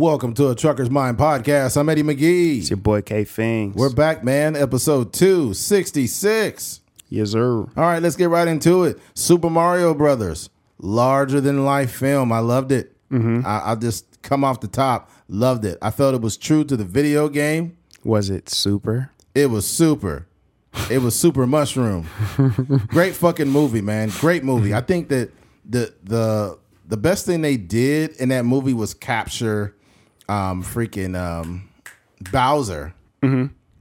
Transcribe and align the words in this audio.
Welcome 0.00 0.32
to 0.36 0.48
a 0.48 0.54
Trucker's 0.54 0.88
Mind 0.88 1.18
podcast. 1.18 1.76
I'm 1.76 1.86
Eddie 1.90 2.02
McGee. 2.02 2.60
It's 2.60 2.70
your 2.70 2.78
boy 2.78 3.02
K 3.02 3.24
Fings. 3.24 3.76
We're 3.76 3.92
back, 3.92 4.24
man. 4.24 4.56
Episode 4.56 5.12
266. 5.12 6.80
yes, 7.10 7.32
sir. 7.32 7.58
All 7.58 7.68
right, 7.76 7.98
let's 7.98 8.16
get 8.16 8.30
right 8.30 8.48
into 8.48 8.84
it. 8.84 8.98
Super 9.12 9.50
Mario 9.50 9.92
Brothers, 9.92 10.48
larger 10.78 11.38
than 11.42 11.66
life 11.66 11.92
film. 11.92 12.32
I 12.32 12.38
loved 12.38 12.72
it. 12.72 12.96
Mm-hmm. 13.10 13.46
I, 13.46 13.58
I'll 13.58 13.76
just 13.76 14.22
come 14.22 14.42
off 14.42 14.60
the 14.60 14.68
top. 14.68 15.10
Loved 15.28 15.66
it. 15.66 15.76
I 15.82 15.90
felt 15.90 16.14
it 16.14 16.22
was 16.22 16.38
true 16.38 16.64
to 16.64 16.78
the 16.78 16.84
video 16.84 17.28
game. 17.28 17.76
Was 18.02 18.30
it 18.30 18.48
super? 18.48 19.10
It 19.34 19.50
was 19.50 19.66
super. 19.66 20.28
It 20.90 21.02
was 21.02 21.14
super 21.14 21.46
mushroom. 21.46 22.08
Great 22.88 23.14
fucking 23.14 23.50
movie, 23.50 23.82
man. 23.82 24.08
Great 24.18 24.44
movie. 24.44 24.72
I 24.72 24.80
think 24.80 25.10
that 25.10 25.30
the 25.68 25.92
the 26.02 26.58
the 26.86 26.96
best 26.96 27.26
thing 27.26 27.42
they 27.42 27.58
did 27.58 28.12
in 28.12 28.30
that 28.30 28.46
movie 28.46 28.72
was 28.72 28.94
capture 28.94 29.76
um 30.30 30.62
freaking 30.62 31.16
um 31.18 31.68
Bowser. 32.32 32.94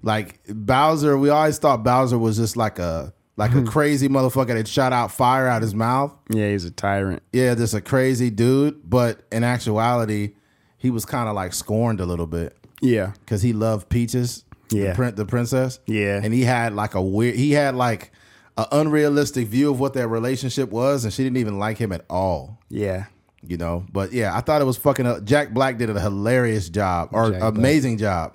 Like 0.02 0.40
Bowser, 0.48 1.18
we 1.18 1.30
always 1.30 1.58
thought 1.60 1.84
Bowser 1.84 2.18
was 2.18 2.38
just 2.38 2.56
like 2.56 2.80
a 2.80 3.14
like 3.36 3.54
a 3.54 3.64
crazy 3.64 4.08
motherfucker 4.10 4.48
that 4.56 4.68
shot 4.68 4.92
out 4.94 5.12
fire 5.12 5.48
out 5.48 5.62
his 5.62 5.74
mouth. 5.76 6.18
Yeah, 6.30 6.50
he's 6.52 6.66
a 6.66 6.72
tyrant. 6.72 7.22
Yeah, 7.34 7.56
just 7.56 7.74
a 7.74 7.82
crazy 7.82 8.30
dude. 8.30 8.90
But 8.90 9.22
in 9.32 9.44
actuality, 9.44 10.34
he 10.78 10.90
was 10.90 11.06
kind 11.06 11.28
of 11.30 11.36
like 11.36 11.54
scorned 11.54 12.00
a 12.02 12.06
little 12.06 12.28
bit 12.28 12.56
Yeah. 12.82 13.12
because 13.20 13.42
he 13.42 13.52
loved 13.54 13.88
Peaches, 13.90 14.44
Yeah. 14.72 14.90
the, 14.90 14.96
prin- 14.96 15.16
the 15.16 15.26
princess. 15.26 15.80
Yeah. 15.86 16.20
and 16.24 16.34
he 16.34 16.44
had 16.44 16.74
like 16.74 16.96
a 16.96 17.02
weird. 17.02 17.36
He 17.36 17.52
had 17.52 17.76
like 17.76 18.12
an 18.58 18.66
unrealistic 18.74 19.48
view 19.48 19.70
of 19.72 19.80
what 19.80 19.94
their 19.94 20.08
relationship 20.08 20.70
was, 20.70 21.04
and 21.06 21.14
she 21.14 21.24
didn't 21.24 21.38
even 21.38 21.60
like 21.60 21.78
him 21.78 21.92
at 21.94 22.04
all. 22.10 22.60
Yeah. 22.70 23.06
You 23.42 23.58
know, 23.58 23.86
but 23.92 24.12
yeah, 24.12 24.36
I 24.36 24.42
thought 24.42 24.62
it 24.62 24.66
was 24.66 24.78
fucking. 24.78 25.06
Uh, 25.06 25.20
Jack 25.22 25.52
Black 25.54 25.78
did 25.78 25.90
a 25.90 26.00
hilarious 26.00 26.70
job 26.70 27.10
or 27.14 27.32
Jack 27.32 27.40
Black. 27.40 27.54
amazing 27.56 27.98
job. 27.98 28.34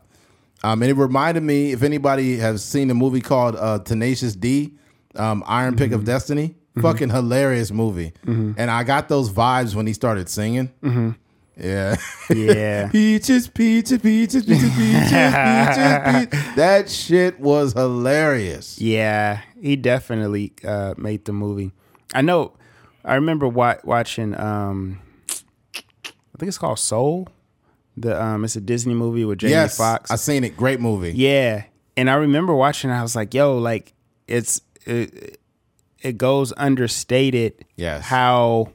Um, 0.63 0.81
and 0.83 0.91
it 0.91 0.95
reminded 0.95 1.43
me 1.43 1.73
if 1.73 1.83
anybody 1.83 2.39
has 2.39 2.65
seen 2.65 2.89
the 2.89 2.95
movie 2.95 3.21
called 3.21 3.55
uh, 3.57 3.81
Tenacious 3.81 4.35
D, 4.35 4.73
um, 5.15 5.45
Iron 5.47 5.77
Pick 5.77 5.89
Mm-hmm. 5.91 5.95
of 6.01 6.05
Destiny. 6.05 6.55
Fucking 6.81 7.11
hilarious 7.11 7.71
movie. 7.71 8.13
And 8.27 8.59
I 8.71 8.83
got 8.83 9.09
those 9.09 9.31
vibes 9.31 9.77
when 9.77 9.87
he 9.87 9.93
started 9.93 10.29
singing. 10.29 10.73
Yeah. 10.83 10.91
Mm-hmm. 10.91 12.49
Yeah. 12.51 12.89
Peaches, 12.93 13.47
peaches, 13.47 13.99
peaches, 13.99 14.45
peaches, 14.45 14.71
peaches, 14.71 14.77
peaches, 14.77 16.29
peaches. 16.33 16.55
That 16.57 16.91
shit 16.91 17.39
was 17.39 17.75
hilarious. 17.75 18.81
yeah. 18.81 19.43
He 19.61 19.77
definitely 19.77 20.53
uh, 20.65 20.95
made 20.97 21.25
the 21.27 21.33
movie. 21.33 21.71
I 22.13 22.23
know. 22.23 22.55
I 23.05 23.17
remember 23.17 23.47
wa- 23.49 23.77
watching. 23.85 24.39
Um, 24.39 25.01
I 25.31 26.39
think 26.39 26.49
it's 26.49 26.59
called 26.59 26.79
Soul. 26.79 27.29
The 27.97 28.21
um, 28.21 28.45
it's 28.45 28.57
a 28.57 28.61
Disney 28.61 28.95
movie 28.95 29.25
with 29.25 29.39
Jamie 29.39 29.53
yes, 29.53 29.77
Foxx. 29.77 30.11
I 30.11 30.17
seen 30.17 30.43
it. 30.43 30.57
Great 30.57 30.81
movie. 30.81 31.13
Yeah, 31.13 31.65
and 31.97 32.11
I 32.11 32.15
remember 32.15 32.55
watching. 32.55 32.91
it, 32.91 32.95
I 32.95 33.03
was 33.03 33.15
like, 33.15 33.35
"Yo, 33.35 33.59
like 33.59 33.93
it's 34.27 34.61
it, 34.85 35.39
it 36.01 36.19
goes 36.19 36.53
understated." 36.57 37.65
Yes. 37.77 38.05
how 38.05 38.73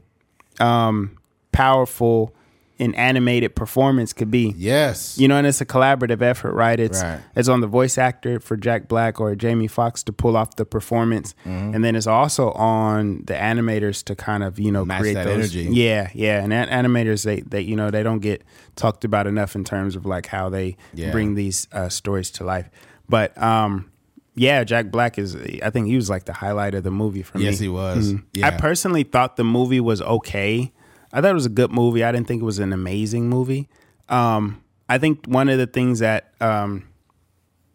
um 0.59 1.17
powerful 1.51 2.33
an 2.79 2.95
animated 2.95 3.55
performance 3.55 4.13
could 4.13 4.31
be. 4.31 4.53
Yes. 4.57 5.17
You 5.17 5.27
know, 5.27 5.35
and 5.35 5.45
it's 5.45 5.59
a 5.61 5.65
collaborative 5.65 6.21
effort, 6.21 6.53
right? 6.53 6.79
It's 6.79 7.01
Right. 7.03 7.19
it's 7.35 7.49
on 7.49 7.61
the 7.61 7.67
voice 7.67 7.97
actor 7.97 8.39
for 8.39 8.55
Jack 8.55 8.87
Black 8.87 9.19
or 9.19 9.35
Jamie 9.35 9.67
Foxx 9.67 10.01
to 10.03 10.13
pull 10.13 10.37
off 10.37 10.55
the 10.55 10.65
performance, 10.65 11.35
Mm-hmm. 11.45 11.75
and 11.75 11.83
then 11.83 11.95
it's 11.95 12.07
also 12.07 12.51
on 12.51 13.23
the 13.25 13.33
animators 13.33 14.03
to 14.05 14.15
kind 14.15 14.43
of 14.43 14.59
you 14.59 14.71
know 14.71 14.85
Match 14.85 15.01
create 15.01 15.13
that 15.15 15.25
those. 15.25 15.55
energy. 15.55 15.69
Yeah, 15.71 16.09
yeah, 16.13 16.43
and 16.43 16.53
an- 16.53 16.69
animators 16.69 17.25
they 17.25 17.41
they 17.41 17.61
you 17.61 17.75
know 17.75 17.91
they 17.91 18.03
don't 18.03 18.19
get 18.19 18.43
talked 18.75 19.03
about 19.03 19.27
enough 19.27 19.55
in 19.55 19.63
terms 19.63 19.95
of 19.95 20.05
like 20.05 20.27
how 20.27 20.49
they 20.49 20.77
Yeah. 20.93 21.11
bring 21.11 21.35
these 21.35 21.67
uh, 21.73 21.89
stories 21.89 22.31
to 22.31 22.43
life. 22.43 22.69
But 23.09 23.37
um, 23.41 23.91
yeah, 24.35 24.63
Jack 24.63 24.89
Black 24.91 25.17
is 25.19 25.35
I 25.61 25.69
think 25.69 25.87
he 25.87 25.95
was 25.97 26.09
like 26.09 26.23
the 26.25 26.33
highlight 26.33 26.75
of 26.75 26.83
the 26.83 26.91
movie 26.91 27.23
for 27.23 27.39
me. 27.39 27.43
Yes, 27.45 27.59
he 27.59 27.67
was. 27.67 28.13
Yeah. 28.33 28.47
I 28.47 28.51
personally 28.51 29.03
thought 29.03 29.35
the 29.35 29.43
movie 29.43 29.81
was 29.81 30.01
okay. 30.01 30.71
I 31.11 31.21
thought 31.21 31.31
it 31.31 31.35
was 31.35 31.45
a 31.45 31.49
good 31.49 31.71
movie. 31.71 32.03
I 32.03 32.11
didn't 32.11 32.27
think 32.27 32.41
it 32.41 32.45
was 32.45 32.59
an 32.59 32.73
amazing 32.73 33.29
movie. 33.29 33.67
Um, 34.09 34.63
I 34.87 34.97
think 34.97 35.25
one 35.25 35.49
of 35.49 35.57
the 35.57 35.67
things 35.67 35.99
that 35.99 36.33
um, 36.41 36.87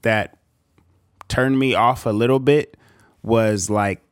that 0.02 0.38
turned 1.28 1.58
me 1.58 1.74
off 1.74 2.06
a 2.06 2.10
little 2.10 2.38
bit 2.38 2.76
was 3.22 3.70
like 3.70 4.02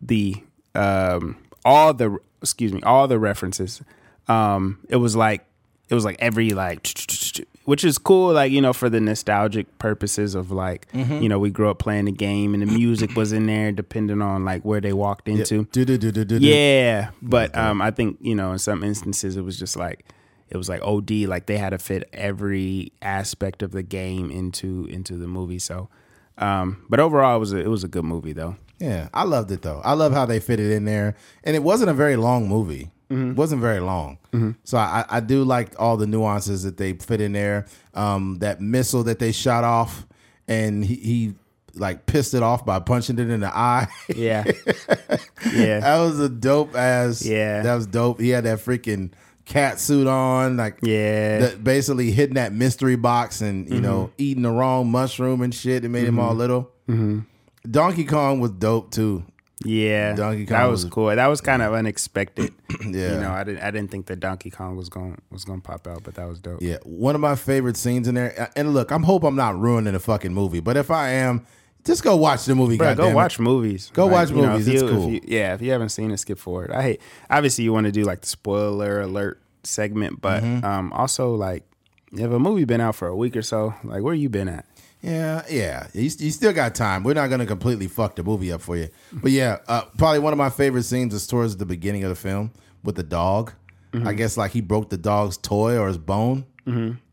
the 0.00 0.36
um, 0.74 1.36
all 1.64 1.94
the 1.94 2.18
excuse 2.40 2.72
me 2.72 2.82
all 2.82 3.08
the 3.08 3.18
references. 3.18 3.82
Um, 4.28 4.80
it 4.88 4.96
was 4.96 5.16
like 5.16 5.44
it 5.88 5.94
was 5.94 6.04
like 6.04 6.16
every 6.18 6.50
like 6.50 6.82
which 7.64 7.84
is 7.84 7.98
cool 7.98 8.32
like 8.32 8.50
you 8.50 8.60
know 8.60 8.72
for 8.72 8.90
the 8.90 9.00
nostalgic 9.00 9.78
purposes 9.78 10.34
of 10.34 10.50
like 10.50 10.86
you 11.22 11.28
know 11.28 11.38
we 11.38 11.50
grew 11.50 11.70
up 11.70 11.78
playing 11.78 12.06
the 12.06 12.12
game 12.12 12.54
and 12.54 12.62
the 12.62 12.66
music 12.66 13.14
was 13.16 13.32
in 13.32 13.46
there 13.46 13.72
depending 13.72 14.20
on 14.20 14.44
like 14.44 14.62
where 14.64 14.80
they 14.80 14.92
walked 14.92 15.28
into 15.28 15.64
do. 16.38 16.46
yeah, 16.46 17.10
but 17.22 17.56
um, 17.56 17.80
I 17.82 17.90
think 17.90 18.18
you 18.20 18.34
know 18.34 18.52
in 18.52 18.58
some 18.58 18.82
instances 18.82 19.36
it 19.36 19.42
was 19.42 19.58
just 19.58 19.76
like 19.76 20.04
it 20.48 20.56
was 20.58 20.68
like 20.68 20.82
OD, 20.82 21.10
like 21.28 21.46
they 21.46 21.56
had 21.56 21.70
to 21.70 21.78
fit 21.78 22.08
every 22.12 22.92
aspect 23.00 23.62
of 23.62 23.70
the 23.72 23.82
game 23.82 24.30
into 24.30 24.86
into 24.90 25.16
the 25.16 25.26
movie. 25.26 25.58
So, 25.58 25.88
um, 26.36 26.84
but 26.90 27.00
overall 27.00 27.36
it 27.36 27.40
was 27.40 27.52
a, 27.54 27.58
it 27.58 27.68
was 27.68 27.84
a 27.84 27.88
good 27.88 28.04
movie 28.04 28.34
though. 28.34 28.56
Yeah, 28.78 29.08
I 29.14 29.22
loved 29.22 29.50
it 29.50 29.62
though. 29.62 29.80
I 29.84 29.94
love 29.94 30.12
how 30.12 30.26
they 30.26 30.40
fit 30.40 30.60
it 30.60 30.70
in 30.72 30.84
there, 30.84 31.16
and 31.44 31.56
it 31.56 31.62
wasn't 31.62 31.88
a 31.90 31.94
very 31.94 32.16
long 32.16 32.48
movie. 32.48 32.90
It 33.12 33.36
wasn't 33.36 33.60
very 33.60 33.80
long, 33.80 34.18
so 34.64 34.78
I, 34.78 35.04
I 35.08 35.20
do 35.20 35.44
like 35.44 35.74
all 35.78 35.96
the 35.96 36.06
nuances 36.06 36.62
that 36.62 36.76
they 36.78 36.94
fit 36.94 37.20
in 37.20 37.32
there. 37.32 37.66
Um, 37.94 38.38
that 38.40 38.60
missile 38.60 39.02
that 39.04 39.18
they 39.18 39.32
shot 39.32 39.64
off, 39.64 40.06
and 40.48 40.84
he, 40.84 40.94
he 40.96 41.34
like 41.74 42.06
pissed 42.06 42.34
it 42.34 42.42
off 42.42 42.64
by 42.64 42.78
punching 42.78 43.18
it 43.18 43.28
in 43.30 43.40
the 43.40 43.54
eye. 43.54 43.88
Yeah, 44.14 44.44
yeah, 45.52 45.80
that 45.80 45.98
was 46.00 46.20
a 46.20 46.28
dope 46.28 46.74
ass. 46.74 47.24
Yeah. 47.24 47.62
that 47.62 47.74
was 47.74 47.86
dope. 47.86 48.20
He 48.20 48.30
had 48.30 48.44
that 48.44 48.58
freaking 48.60 49.12
cat 49.44 49.78
suit 49.80 50.06
on, 50.06 50.56
like 50.56 50.78
yeah, 50.82 51.38
that 51.40 51.64
basically 51.64 52.10
hitting 52.12 52.34
that 52.36 52.52
mystery 52.52 52.96
box 52.96 53.40
and 53.40 53.68
you 53.70 53.80
know 53.80 54.04
Mm-hmm. 54.06 54.12
eating 54.18 54.42
the 54.44 54.50
wrong 54.50 54.90
mushroom 54.90 55.42
and 55.42 55.54
shit. 55.54 55.84
It 55.84 55.88
made 55.90 56.04
him 56.06 56.18
all 56.18 56.34
little. 56.34 56.70
Donkey 57.70 58.04
Kong 58.04 58.40
was 58.40 58.50
dope 58.52 58.90
too. 58.90 59.24
Yeah. 59.64 60.14
Donkey 60.14 60.46
Kong 60.46 60.56
that 60.58 60.64
was, 60.66 60.84
was- 60.84 60.92
cool. 60.92 61.06
That 61.14 61.26
was 61.26 61.40
kind 61.40 61.62
of 61.62 61.72
unexpected. 61.74 62.52
Yeah. 62.84 63.14
you 63.14 63.20
know, 63.20 63.30
I 63.30 63.44
didn't 63.44 63.62
I 63.62 63.70
didn't 63.70 63.90
think 63.92 64.06
that 64.06 64.18
Donkey 64.18 64.50
Kong 64.50 64.76
was 64.76 64.88
going 64.88 65.16
was 65.30 65.44
going 65.44 65.60
to 65.60 65.66
pop 65.66 65.86
out, 65.86 66.02
but 66.02 66.14
that 66.16 66.26
was 66.28 66.40
dope. 66.40 66.60
Yeah, 66.60 66.78
one 66.84 67.14
of 67.14 67.20
my 67.20 67.36
favorite 67.36 67.76
scenes 67.76 68.08
in 68.08 68.14
there. 68.16 68.50
And 68.56 68.74
look, 68.74 68.90
I'm 68.90 69.04
hope 69.04 69.22
I'm 69.24 69.36
not 69.36 69.56
ruining 69.58 69.92
the 69.92 70.00
fucking 70.00 70.34
movie, 70.34 70.58
but 70.60 70.76
if 70.76 70.90
I 70.90 71.10
am, 71.10 71.46
just 71.84 72.02
go 72.02 72.16
watch 72.16 72.44
the 72.46 72.54
movie. 72.56 72.76
Bro, 72.78 72.96
go 72.96 73.10
watch 73.14 73.38
movies. 73.38 73.90
Go 73.94 74.06
watch 74.08 74.30
you 74.30 74.36
know, 74.36 74.48
movies. 74.52 74.66
It's 74.68 74.82
you- 74.82 74.88
if 74.88 74.94
cool. 74.94 75.10
you- 75.10 75.20
yeah, 75.24 75.54
if 75.54 75.62
you 75.62 75.70
haven't 75.70 75.90
seen 75.90 76.10
it, 76.10 76.16
skip 76.18 76.38
forward. 76.38 76.72
I 76.72 76.82
hate. 76.82 77.00
Obviously, 77.30 77.62
you 77.64 77.72
want 77.72 77.86
to 77.86 77.92
do 77.92 78.02
like 78.04 78.22
the 78.22 78.26
spoiler 78.28 79.00
alert 79.02 79.40
segment, 79.62 80.20
but 80.20 80.42
Mm-hmm. 80.42 80.64
um, 80.64 80.92
also 80.92 81.34
like 81.34 81.62
if 82.12 82.30
a 82.30 82.38
movie 82.38 82.64
been 82.64 82.80
out 82.80 82.96
for 82.96 83.06
a 83.08 83.16
week 83.16 83.36
or 83.36 83.42
so, 83.42 83.74
like 83.84 84.02
where 84.02 84.12
you 84.14 84.28
been 84.28 84.48
at? 84.48 84.66
Yeah, 85.02 85.42
yeah. 85.50 85.88
You, 85.92 86.02
you 86.02 86.30
still 86.30 86.52
got 86.52 86.74
time. 86.74 87.02
We're 87.02 87.14
not 87.14 87.26
going 87.28 87.40
to 87.40 87.46
completely 87.46 87.88
fuck 87.88 88.16
the 88.16 88.22
movie 88.22 88.52
up 88.52 88.60
for 88.60 88.76
you. 88.76 88.88
But 89.12 89.32
yeah, 89.32 89.58
uh, 89.66 89.82
probably 89.98 90.20
one 90.20 90.32
of 90.32 90.38
my 90.38 90.50
favorite 90.50 90.84
scenes 90.84 91.12
is 91.12 91.26
towards 91.26 91.56
the 91.56 91.66
beginning 91.66 92.04
of 92.04 92.10
the 92.10 92.14
film 92.14 92.52
with 92.84 92.94
the 92.94 93.02
dog. 93.02 93.52
Mm-hmm. 93.92 94.08
I 94.08 94.12
guess 94.14 94.36
like 94.36 94.52
he 94.52 94.60
broke 94.60 94.90
the 94.90 94.96
dog's 94.96 95.36
toy 95.36 95.76
or 95.76 95.88
his 95.88 95.98
bone, 95.98 96.46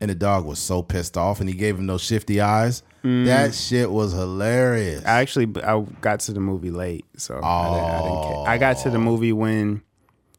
and 0.00 0.10
the 0.10 0.14
dog 0.14 0.46
was 0.46 0.58
so 0.58 0.82
pissed 0.82 1.16
off, 1.18 1.40
and 1.40 1.48
he 1.48 1.54
gave 1.54 1.76
him 1.78 1.86
those 1.86 2.00
shifty 2.02 2.40
eyes. 2.40 2.82
That 3.02 3.54
shit 3.54 3.90
was 3.90 4.12
hilarious. 4.12 5.02
Mm. 5.02 5.06
I 5.06 5.20
actually 5.20 5.62
I 5.62 5.80
got 6.00 6.20
to 6.20 6.32
the 6.32 6.40
movie 6.40 6.70
late, 6.70 7.04
so 7.16 7.40
I, 7.42 7.68
didn't, 7.70 7.84
I 7.84 8.02
didn't 8.02 8.22
care. 8.22 8.48
I 8.48 8.58
got 8.58 8.76
to 8.78 8.90
the 8.90 8.98
movie 8.98 9.32
when 9.32 9.82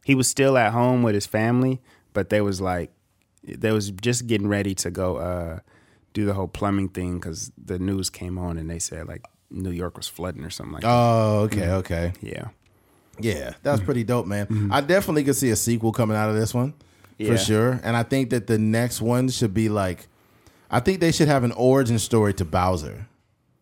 he 0.05 0.15
was 0.15 0.27
still 0.27 0.57
at 0.57 0.71
home 0.71 1.03
with 1.03 1.13
his 1.13 1.25
family, 1.25 1.81
but 2.13 2.29
they 2.29 2.41
was 2.41 2.61
like 2.61 2.91
they 3.43 3.71
was 3.71 3.91
just 3.91 4.27
getting 4.27 4.47
ready 4.47 4.75
to 4.75 4.91
go 4.91 5.17
uh, 5.17 5.59
do 6.13 6.25
the 6.25 6.33
whole 6.33 6.47
plumbing 6.47 6.89
thing 6.89 7.19
because 7.19 7.51
the 7.63 7.79
news 7.79 8.09
came 8.09 8.37
on 8.37 8.57
and 8.57 8.69
they 8.69 8.79
said 8.79 9.07
like 9.07 9.25
New 9.49 9.71
York 9.71 9.97
was 9.97 10.07
flooding 10.07 10.43
or 10.43 10.49
something 10.49 10.73
like 10.73 10.83
that. 10.83 10.89
oh, 10.89 11.41
okay, 11.45 11.61
mm. 11.61 11.73
okay. 11.73 12.13
Yeah. 12.21 12.49
Yeah, 13.19 13.53
that's 13.61 13.81
mm. 13.81 13.85
pretty 13.85 14.03
dope, 14.03 14.25
man. 14.25 14.47
Mm-hmm. 14.47 14.73
I 14.73 14.81
definitely 14.81 15.23
could 15.23 15.35
see 15.35 15.49
a 15.49 15.55
sequel 15.55 15.91
coming 15.91 16.17
out 16.17 16.29
of 16.29 16.35
this 16.35 16.53
one 16.53 16.73
Yeah. 17.17 17.31
for 17.31 17.37
sure. 17.37 17.79
And 17.83 17.95
I 17.95 18.03
think 18.03 18.31
that 18.31 18.47
the 18.47 18.57
next 18.57 19.01
one 19.01 19.29
should 19.29 19.53
be 19.53 19.69
like, 19.69 20.07
I 20.69 20.79
think 20.79 21.01
they 21.01 21.11
should 21.11 21.27
have 21.27 21.43
an 21.43 21.51
origin 21.51 21.99
story 21.99 22.33
to 22.35 22.45
Bowser. 22.45 23.07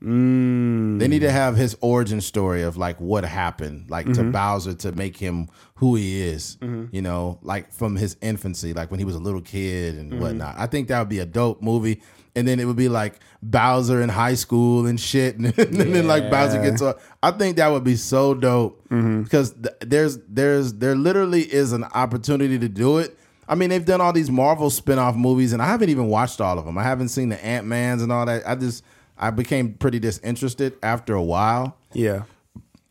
Mm. 0.04 1.00
They 1.00 1.10
need 1.10 1.20
to 1.20 1.32
have 1.32 1.58
his 1.58 1.76
origin 1.82 2.22
story 2.22 2.62
of 2.62 2.78
like 2.78 3.02
what 3.02 3.26
happened, 3.26 3.90
like 3.90 4.06
to 4.06 4.12
mm-hmm. 4.22 4.32
Bowser 4.32 4.74
to 4.76 4.92
make 4.94 5.18
him 5.18 5.50
who 5.76 5.96
he 5.96 6.22
is. 6.22 6.58
Mm-hmm. 6.62 6.96
You 6.96 7.02
know, 7.02 7.40
like 7.42 7.74
from 7.74 7.98
his 7.98 8.16
infancy, 8.22 8.74
like 8.74 8.92
when 8.92 9.00
he 9.00 9.06
was 9.06 9.16
a 9.16 9.20
little 9.20 9.42
kid 9.42 9.96
and 9.96 10.22
whatnot. 10.22 10.56
I 10.58 10.68
think 10.68 10.88
that 10.88 11.00
would 11.00 11.10
be 11.10 11.20
a 11.20 11.26
dope 11.26 11.62
movie. 11.62 12.02
And 12.36 12.48
then 12.48 12.60
it 12.60 12.66
would 12.66 12.76
be 12.76 12.90
like 12.90 13.20
Bowser 13.42 14.02
in 14.02 14.10
high 14.10 14.36
school 14.36 14.86
and 14.86 15.00
shit, 15.00 15.36
and, 15.38 15.54
then 15.54 16.08
like 16.08 16.30
Bowser 16.30 16.62
gets 16.62 16.82
up. 16.82 17.02
I 17.24 17.32
think 17.32 17.58
that 17.58 17.70
would 17.70 17.84
be 17.84 17.96
so 17.96 18.34
dope 18.34 18.84
mm-hmm. 18.90 19.24
because 19.24 19.52
th- 19.54 19.76
there's 19.82 20.18
there's 20.28 20.74
there 20.74 20.96
literally 20.96 21.42
is 21.42 21.74
an 21.74 21.84
opportunity 21.86 22.60
to 22.60 22.70
do 22.70 23.00
it. 23.00 23.18
I 23.48 23.56
mean, 23.56 23.70
they've 23.70 23.84
done 23.84 24.00
all 24.00 24.14
these 24.14 24.30
Marvel 24.30 24.70
spin-off 24.70 25.16
movies, 25.16 25.54
and 25.54 25.62
I 25.62 25.66
haven't 25.66 25.90
even 25.90 26.08
watched 26.08 26.40
all 26.40 26.60
of 26.60 26.66
them. 26.66 26.78
I 26.78 26.84
haven't 26.84 27.10
seen 27.10 27.30
the 27.30 27.44
Ant 27.44 27.66
Mans 27.66 28.04
and 28.04 28.12
all 28.12 28.26
that. 28.28 28.48
I 28.48 28.56
just 28.56 28.84
I 29.18 29.32
became 29.32 29.74
pretty 29.74 30.00
disinterested 30.00 30.78
after 30.84 31.14
a 31.14 31.24
while. 31.24 31.78
Yeah. 31.94 32.24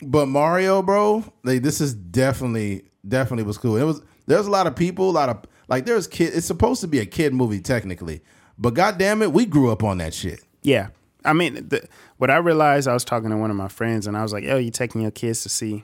But 0.03 0.27
Mario, 0.27 0.83
bro, 0.83 1.25
like 1.43 1.63
this 1.63 1.81
is 1.81 1.95
definitely 1.95 2.85
definitely 3.07 3.45
was 3.45 3.59
cool. 3.59 3.77
It 3.77 3.85
was 3.85 4.03
there's 4.27 4.47
a 4.47 4.51
lot 4.51 4.67
of 4.67 4.77
people, 4.77 5.11
a 5.11 5.13
lot 5.13 5.29
of 5.29 5.45
like 5.69 5.87
there's 5.87 6.07
kid. 6.07 6.35
It's 6.35 6.47
supposed 6.47 6.81
to 6.83 6.89
be 6.89 6.99
a 6.99 7.07
kid 7.07 7.33
movie 7.35 7.61
technically, 7.61 8.23
but 8.59 8.75
god 8.75 8.99
damn 8.99 9.23
it, 9.23 9.33
we 9.33 9.47
grew 9.47 9.71
up 9.71 9.83
on 9.85 9.99
that 9.99 10.13
shit. 10.15 10.41
Yeah. 10.63 10.89
I 11.25 11.33
mean, 11.33 11.69
the, 11.69 11.87
what 12.17 12.31
I 12.31 12.37
realized, 12.37 12.89
I 12.89 12.95
was 12.95 13.05
talking 13.05 13.31
to 13.31 13.37
one 13.37 13.51
of 13.51 13.57
my 13.57 13.69
friends, 13.69 14.07
and 14.07 14.17
I 14.17 14.23
was 14.23 14.33
like, 14.33 14.45
"Yo, 14.45 14.57
you 14.57 14.71
taking 14.71 15.01
your 15.03 15.11
kids 15.11 15.43
to 15.43 15.49
see 15.49 15.83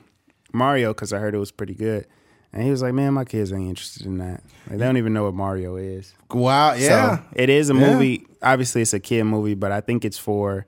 Mario?" 0.53 0.93
Because 0.93 1.13
I 1.13 1.19
heard 1.19 1.35
it 1.35 1.39
was 1.39 1.51
pretty 1.51 1.73
good, 1.75 2.07
and 2.53 2.63
he 2.63 2.71
was 2.71 2.81
like, 2.81 2.93
"Man, 2.93 3.13
my 3.13 3.25
kids 3.25 3.51
ain't 3.51 3.67
interested 3.69 4.05
in 4.05 4.17
that. 4.19 4.41
Like, 4.69 4.79
they 4.79 4.85
don't 4.85 4.97
even 4.97 5.13
know 5.13 5.25
what 5.25 5.33
Mario 5.33 5.75
is." 5.75 6.13
Wow, 6.31 6.73
yeah, 6.73 7.17
So 7.17 7.23
it 7.33 7.49
is 7.49 7.69
a 7.69 7.73
Yeah. 7.75 7.91
movie. 7.93 8.25
Obviously, 8.41 8.81
it's 8.81 8.93
a 8.93 8.99
kid 8.99 9.23
movie, 9.25 9.55
but 9.55 9.71
I 9.71 9.81
think 9.81 10.05
it's 10.05 10.17
for. 10.17 10.65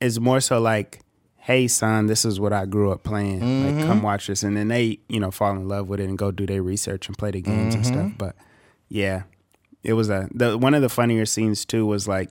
It's 0.00 0.20
more 0.20 0.40
so 0.40 0.60
like, 0.60 1.00
"Hey, 1.36 1.66
son, 1.66 2.06
this 2.06 2.24
is 2.24 2.38
what 2.38 2.52
I 2.52 2.66
grew 2.66 2.92
up 2.92 3.02
playing. 3.02 3.40
Mm-hmm. 3.40 3.78
Like, 3.78 3.86
come 3.86 4.02
watch 4.02 4.26
this," 4.28 4.42
and 4.42 4.56
then 4.56 4.68
they, 4.68 5.00
you 5.08 5.18
know, 5.18 5.30
fall 5.30 5.52
in 5.52 5.66
love 5.66 5.88
with 5.88 5.98
it 5.98 6.08
and 6.08 6.16
go 6.18 6.30
do 6.30 6.46
their 6.46 6.62
research 6.62 7.08
and 7.08 7.16
play 7.18 7.30
the 7.32 7.40
games 7.40 7.74
and 7.74 7.84
Mm-hmm. 7.84 7.94
stuff. 7.94 8.12
But 8.18 8.36
yeah, 8.88 9.22
it 9.82 9.92
was 9.94 10.08
a 10.10 10.28
the 10.34 10.56
one 10.58 10.74
of 10.74 10.82
the 10.82 10.88
funnier 10.88 11.24
scenes 11.26 11.64
too 11.64 11.86
was 11.86 12.06
like 12.08 12.30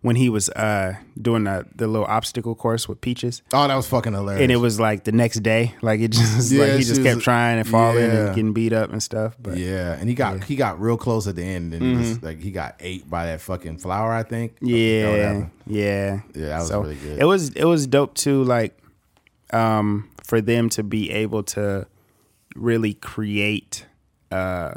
when 0.00 0.14
he 0.14 0.28
was 0.28 0.48
uh 0.50 0.94
doing 1.20 1.42
the 1.44 1.66
the 1.74 1.88
little 1.88 2.06
obstacle 2.06 2.54
course 2.54 2.88
with 2.88 3.00
Peaches. 3.00 3.42
oh, 3.52 3.66
that 3.66 3.74
was 3.74 3.88
fucking 3.88 4.12
hilarious. 4.12 4.42
And 4.42 4.52
it 4.52 4.56
was 4.56 4.78
like 4.78 5.02
the 5.02 5.10
next 5.10 5.40
day, 5.42 5.74
like 5.82 5.98
it 6.00 6.08
just 6.12 6.52
Yeah, 6.52 6.62
like 6.64 6.72
he 6.74 6.78
just 6.78 6.90
was- 6.90 6.98
kept 7.00 7.20
trying 7.22 7.58
and 7.58 7.66
falling 7.66 8.04
yeah. 8.04 8.26
and 8.26 8.34
getting 8.36 8.52
beat 8.52 8.72
up 8.72 8.92
and 8.92 9.02
stuff. 9.02 9.36
But 9.42 9.56
yeah, 9.56 9.94
and 9.98 10.08
he 10.08 10.14
got 10.14 10.44
he 10.44 10.54
got 10.54 10.80
real 10.80 10.96
close 10.96 11.26
at 11.26 11.34
the 11.34 11.42
end, 11.42 11.74
and 11.74 11.82
he 11.82 11.92
Mm-hmm. 11.94 12.02
just, 12.02 12.22
like 12.22 12.40
he 12.40 12.52
got 12.52 12.76
ate 12.78 13.10
by 13.10 13.26
that 13.26 13.40
fucking 13.40 13.78
flower. 13.78 14.12
I 14.12 14.22
think. 14.22 14.56
Yeah, 14.60 15.46
yeah, 15.66 16.20
Yeah, 16.34 16.48
that 16.50 16.58
was 16.60 16.70
really 16.72 16.94
good. 16.94 17.18
It 17.18 17.24
was 17.24 17.48
it 17.50 17.64
was 17.64 17.86
dope 17.88 18.14
too, 18.14 18.44
like 18.44 18.78
um, 19.52 20.08
for 20.22 20.40
them 20.40 20.68
to 20.70 20.84
be 20.84 21.10
able 21.10 21.42
to 21.42 21.88
really 22.54 22.94
create 22.94 23.84
uh, 24.30 24.74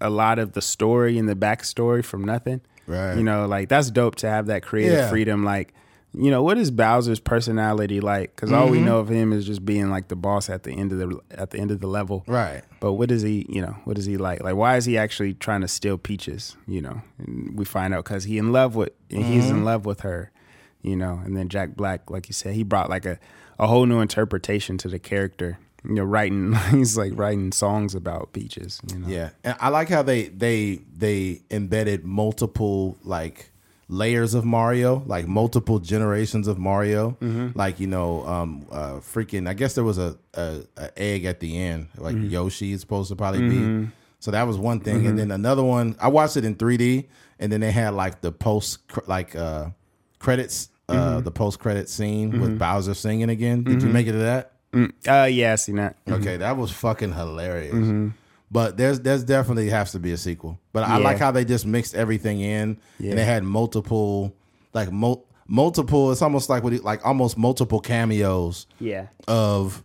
a 0.00 0.10
lot 0.10 0.38
of 0.38 0.52
the 0.52 0.62
story 0.62 1.18
and 1.18 1.28
the 1.28 1.34
backstory 1.36 2.04
from 2.04 2.24
nothing. 2.24 2.60
Right. 2.86 3.16
You 3.16 3.22
know, 3.22 3.46
like 3.46 3.68
that's 3.68 3.90
dope 3.90 4.16
to 4.16 4.28
have 4.28 4.46
that 4.46 4.62
creative 4.62 4.98
Yeah. 4.98 5.08
freedom. 5.10 5.44
Like, 5.44 5.72
you 6.14 6.30
know, 6.30 6.42
what 6.42 6.56
is 6.56 6.70
Bowser's 6.70 7.20
personality 7.20 8.00
like? 8.00 8.34
Because 8.34 8.50
all 8.52 8.64
Mm-hmm. 8.64 8.72
we 8.72 8.80
know 8.80 8.98
of 9.00 9.08
him 9.10 9.32
is 9.32 9.44
just 9.46 9.64
being 9.66 9.90
like 9.90 10.08
the 10.08 10.16
boss 10.16 10.48
at 10.48 10.62
the 10.62 10.70
end 10.72 10.92
of 10.92 10.98
the 10.98 11.20
at 11.32 11.50
the 11.50 11.58
end 11.58 11.70
of 11.70 11.80
the 11.80 11.86
level. 11.88 12.24
Right. 12.26 12.62
But 12.80 12.92
what 12.94 13.10
is 13.10 13.22
he, 13.22 13.44
you 13.48 13.60
know, 13.60 13.76
what 13.84 13.98
is 13.98 14.06
he 14.06 14.16
like? 14.16 14.42
Like, 14.42 14.54
why 14.54 14.76
is 14.76 14.84
he 14.86 14.96
actually 14.96 15.34
trying 15.34 15.60
to 15.62 15.68
steal 15.68 15.98
peaches? 15.98 16.56
You 16.66 16.80
know, 16.80 17.02
and 17.18 17.56
we 17.58 17.64
find 17.64 17.92
out 17.92 18.04
because 18.04 18.24
he 18.24 18.38
in 18.38 18.52
love 18.52 18.76
with, 18.76 18.92
he's 19.10 19.44
Mm-hmm. 19.46 19.56
in 19.56 19.64
love 19.64 19.84
with 19.84 20.00
her, 20.00 20.30
you 20.82 20.96
know. 20.96 21.20
And 21.24 21.36
then 21.36 21.48
Jack 21.48 21.76
Black, 21.76 22.10
like 22.10 22.28
you 22.28 22.34
said, 22.34 22.54
he 22.54 22.62
brought 22.62 22.88
like 22.88 23.04
a, 23.04 23.18
a 23.58 23.66
whole 23.66 23.84
new 23.84 24.00
interpretation 24.00 24.78
to 24.78 24.88
the 24.88 24.98
character. 24.98 25.58
You 25.88 25.94
know, 25.96 26.04
writing, 26.04 26.52
he's 26.70 26.96
like 26.96 27.12
writing 27.14 27.52
songs 27.52 27.94
about 27.94 28.32
peaches. 28.32 28.80
You 28.92 28.98
know, 28.98 29.08
Yeah, 29.08 29.30
and 29.44 29.56
I 29.60 29.68
like 29.68 29.88
how 29.88 30.02
they 30.02 30.28
they 30.28 30.80
they 30.96 31.42
embedded 31.50 32.04
multiple 32.04 32.96
like 33.04 33.50
layers 33.88 34.34
of 34.34 34.44
Mario, 34.44 35.04
like 35.06 35.28
multiple 35.28 35.78
generations 35.78 36.48
of 36.48 36.58
Mario. 36.58 37.16
Mm-hmm. 37.20 37.56
Like 37.58 37.78
you 37.80 37.86
know, 37.86 38.26
um, 38.26 38.66
uh, 38.70 38.94
freaking. 38.94 39.48
I 39.48 39.54
guess 39.54 39.74
there 39.74 39.84
was 39.84 39.98
a, 39.98 40.16
a, 40.34 40.60
a 40.76 40.98
egg 40.98 41.24
at 41.24 41.40
the 41.40 41.56
end, 41.58 41.88
like 41.96 42.16
Mm-hmm. 42.16 42.30
Yoshi 42.30 42.72
is 42.72 42.80
supposed 42.80 43.08
to 43.10 43.16
probably 43.16 43.48
be. 43.48 43.88
So 44.18 44.30
that 44.32 44.44
was 44.46 44.56
one 44.58 44.80
thing, 44.80 45.06
and 45.06 45.18
then 45.18 45.30
another 45.30 45.62
one. 45.62 45.94
I 46.00 46.08
watched 46.08 46.36
it 46.36 46.44
in 46.44 46.56
3D, 46.56 47.06
and 47.38 47.52
then 47.52 47.60
they 47.60 47.70
had 47.70 47.94
like 47.94 48.22
the 48.22 48.32
post 48.32 48.80
like 49.06 49.36
uh 49.36 49.70
credits. 50.18 50.70
Mm-hmm. 50.88 51.00
Uh, 51.00 51.20
the 51.20 51.32
post 51.32 51.58
credit 51.58 51.88
scene 51.88 52.40
with 52.40 52.60
Bowser 52.60 52.94
singing 52.94 53.28
again. 53.28 53.64
Did 53.64 53.82
you 53.82 53.88
make 53.88 54.06
it 54.06 54.12
to 54.12 54.18
that? 54.18 54.52
Mm, 54.72 54.92
uh, 55.08 55.26
yeah, 55.26 55.52
I 55.52 55.56
seen 55.56 55.76
that. 55.76 55.96
Okay, 56.08 56.36
that 56.38 56.56
was 56.56 56.70
fucking 56.70 57.12
hilarious. 57.12 58.12
But 58.50 58.76
there's 58.76 59.00
there's 59.00 59.24
definitely 59.24 59.68
has 59.70 59.92
to 59.92 59.98
be 59.98 60.12
a 60.12 60.16
sequel. 60.16 60.58
But 60.72 60.84
I 60.84 60.98
Yeah. 60.98 61.04
like 61.04 61.18
how 61.18 61.30
they 61.32 61.44
just 61.44 61.66
mixed 61.66 61.94
everything 61.94 62.40
in, 62.40 62.78
Yeah. 63.00 63.10
and 63.10 63.18
they 63.18 63.24
had 63.24 63.42
multiple, 63.42 64.34
like 64.72 64.92
mul- 64.92 65.24
multiple. 65.48 66.12
It's 66.12 66.22
almost 66.22 66.48
like 66.48 66.62
what 66.62 66.72
it- 66.72 66.84
like 66.84 67.04
almost 67.04 67.36
multiple 67.36 67.80
cameos 67.80 68.66
Yeah, 68.78 69.06
of 69.26 69.82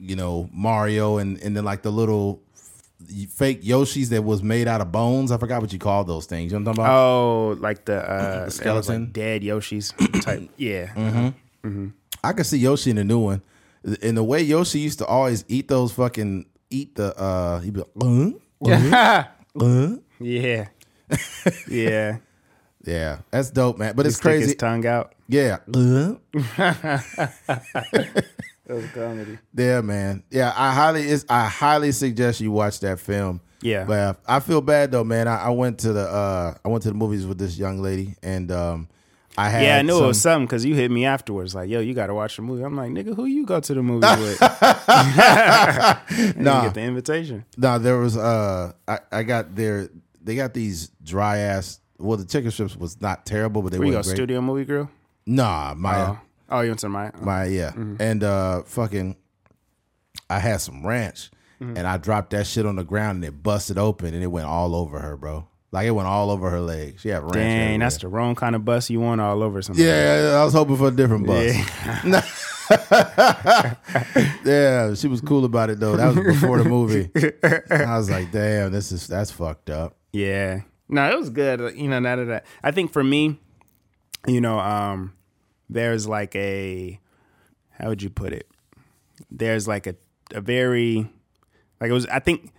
you 0.00 0.16
know 0.16 0.48
Mario 0.52 1.18
and 1.18 1.38
and 1.42 1.56
then 1.56 1.64
like 1.64 1.82
the 1.82 1.92
little 1.92 2.40
fake 3.30 3.62
Yoshis 3.62 4.08
that 4.08 4.22
was 4.24 4.42
made 4.42 4.66
out 4.68 4.80
of 4.80 4.90
bones. 4.90 5.30
I 5.30 5.36
forgot 5.36 5.60
what 5.60 5.72
you 5.72 5.78
called 5.78 6.06
those 6.08 6.26
things. 6.26 6.50
You 6.52 6.58
know 6.58 6.64
what 6.64 6.70
I'm 6.70 6.76
talking 6.76 6.84
about? 6.86 6.98
Oh, 6.98 7.56
like 7.60 7.84
the 7.84 7.98
uh, 7.98 8.44
was 8.46 8.54
skeleton? 8.56 9.02
like 9.04 9.12
dead 9.12 9.44
Yoshi's 9.44 9.92
type. 10.22 10.48
Yeah, 10.56 10.86
Mm-hmm. 11.64 11.88
I 12.24 12.32
could 12.32 12.46
see 12.46 12.58
Yoshi 12.58 12.90
in 12.90 12.96
the 12.96 13.04
new 13.04 13.18
one. 13.20 13.42
In 14.00 14.14
the 14.14 14.22
way 14.24 14.42
Yoshi 14.42 14.78
used 14.80 14.98
to 15.00 15.06
always 15.06 15.44
eat 15.48 15.68
those 15.68 15.92
fucking 15.92 16.46
eat 16.70 16.94
the 16.94 17.16
uh 17.18 17.60
he'd 17.60 17.74
be 17.74 17.80
like, 17.80 18.34
uh, 18.94 19.24
uh. 19.60 19.96
yeah, 20.20 20.68
yeah. 21.68 22.18
Yeah, 22.84 23.18
that's 23.30 23.50
dope, 23.52 23.78
man. 23.78 23.94
But 23.94 24.06
it's 24.06 24.16
Stick 24.16 24.32
his 24.32 24.40
crazy. 24.42 24.54
tongue 24.56 24.84
out. 24.86 25.14
Yeah. 25.28 25.58
Uh, 25.72 26.14
That 28.66 28.76
was 28.76 28.90
comedy. 28.90 29.38
yeah, 29.56 29.80
man. 29.82 30.22
Yeah, 30.30 30.52
I 30.56 30.72
highly 30.72 31.02
is 31.08 31.26
I 31.28 31.46
highly 31.46 31.92
suggest 31.92 32.40
you 32.40 32.50
watch 32.52 32.80
that 32.80 33.00
film. 33.00 33.40
Yeah. 33.60 33.84
But 33.84 33.98
uh, 33.98 34.14
I 34.26 34.40
feel 34.40 34.60
bad 34.60 34.92
though, 34.92 35.04
man. 35.04 35.28
I, 35.28 35.42
I 35.44 35.48
went 35.50 35.78
to 35.80 35.92
the 35.92 36.02
uh 36.08 36.54
I 36.64 36.68
went 36.68 36.82
to 36.84 36.88
the 36.88 36.94
movies 36.94 37.26
with 37.26 37.38
this 37.38 37.58
young 37.58 37.80
lady 37.82 38.14
and 38.22 38.50
um 38.52 38.88
I 39.38 39.48
had 39.48 39.62
Yeah, 39.64 39.78
I 39.78 39.82
knew 39.82 39.94
some, 39.94 40.04
it 40.04 40.06
was 40.08 40.20
something 40.20 40.46
because 40.46 40.64
you 40.64 40.74
hit 40.74 40.90
me 40.90 41.06
afterwards, 41.06 41.54
like, 41.54 41.70
"Yo, 41.70 41.80
you 41.80 41.94
got 41.94 42.08
to 42.08 42.14
watch 42.14 42.36
the 42.36 42.42
movie." 42.42 42.62
I'm 42.62 42.76
like, 42.76 42.90
"Nigga, 42.90 43.14
who 43.16 43.24
you 43.24 43.46
go 43.46 43.60
to 43.60 43.74
the 43.74 43.82
movie 43.82 44.06
with?" 44.06 44.40
nah, 44.42 45.96
Nah. 46.36 46.62
get 46.64 46.74
the 46.74 46.80
invitation. 46.82 47.44
No, 47.56 47.78
there 47.78 47.98
was 47.98 48.16
uh 48.16 48.72
I, 48.86 48.98
I 49.10 49.22
got 49.22 49.54
there. 49.54 49.88
they 50.22 50.36
got 50.36 50.54
these 50.54 50.90
dry 51.02 51.38
ass 51.38 51.80
well 51.98 52.16
the 52.18 52.24
chicken 52.24 52.50
strips 52.50 52.76
was 52.76 53.00
not 53.00 53.24
terrible, 53.26 53.62
but 53.62 53.72
they 53.72 53.78
you 53.78 53.84
were 53.84 53.90
go, 53.92 54.02
great. 54.02 54.14
Studio 54.16 54.40
Movie 54.40 54.64
Grill? 54.64 54.90
Nah, 55.26 55.74
my 55.76 56.00
Oh, 56.00 56.18
oh, 56.50 56.60
you 56.60 56.70
went 56.70 56.80
to 56.80 56.88
my. 56.88 57.10
my 57.20 57.44
yeah. 57.46 57.70
Mm-hmm. 57.70 57.96
And 58.00 58.24
uh 58.24 58.62
fucking 58.64 59.16
I 60.28 60.38
had 60.38 60.60
some 60.60 60.86
ranch 60.86 61.30
Mm-hmm. 61.60 61.76
and 61.76 61.86
I 61.86 61.96
dropped 61.96 62.30
that 62.30 62.48
shit 62.48 62.66
on 62.66 62.74
the 62.74 62.82
ground 62.82 63.16
and 63.16 63.24
it 63.24 63.40
busted 63.40 63.78
open 63.78 64.14
and 64.14 64.22
it 64.24 64.26
went 64.26 64.46
all 64.48 64.74
over 64.74 64.98
her, 64.98 65.16
bro. 65.16 65.46
Like 65.72 65.86
it 65.86 65.90
went 65.90 66.06
all 66.06 66.30
over 66.30 66.50
her 66.50 66.60
legs. 66.60 67.00
She 67.00 67.08
had 67.08 67.22
ranch. 67.22 67.34
Dang, 67.34 67.60
everywhere. 67.60 67.78
that's 67.78 67.96
the 67.98 68.08
wrong 68.08 68.34
kind 68.34 68.54
of 68.54 68.64
bus 68.64 68.90
you 68.90 69.00
want 69.00 69.20
all 69.22 69.42
over 69.42 69.62
something. 69.62 69.82
Yeah, 69.84 70.38
I 70.40 70.44
was 70.44 70.52
hoping 70.52 70.76
for 70.76 70.88
a 70.88 70.90
different 70.90 71.26
bus. 71.26 71.54
Yeah. 72.04 72.22
Yeah, 74.44 74.94
she 74.94 75.08
was 75.08 75.20
cool 75.20 75.44
about 75.44 75.70
it 75.70 75.78
though. 75.80 75.96
That 75.96 76.14
was 76.14 76.24
before 76.34 76.62
the 76.62 76.68
movie. 76.68 77.10
I 77.70 77.96
was 77.96 78.10
like, 78.10 78.32
damn, 78.32 78.72
this 78.72 78.92
is 78.92 79.06
that's 79.06 79.30
fucked 79.30 79.70
up. 79.70 79.96
Yeah. 80.12 80.62
No, 80.88 81.10
it 81.10 81.18
was 81.18 81.30
good. 81.30 81.76
You 81.76 81.88
know, 81.88 81.98
none 82.00 82.18
of 82.18 82.28
that. 82.28 82.44
I 82.62 82.70
think 82.70 82.92
for 82.92 83.02
me, 83.04 83.38
you 84.26 84.40
know, 84.40 84.58
um, 84.58 85.14
there's 85.68 86.06
like 86.08 86.34
a 86.36 86.98
how 87.70 87.88
would 87.88 88.02
you 88.02 88.10
put 88.10 88.32
it? 88.32 88.46
There's 89.30 89.66
like 89.68 89.86
a 89.86 89.96
a 90.34 90.40
very 90.40 91.08
like 91.80 91.90
it 91.90 91.94
was 91.94 92.06
I 92.06 92.18
think 92.18 92.52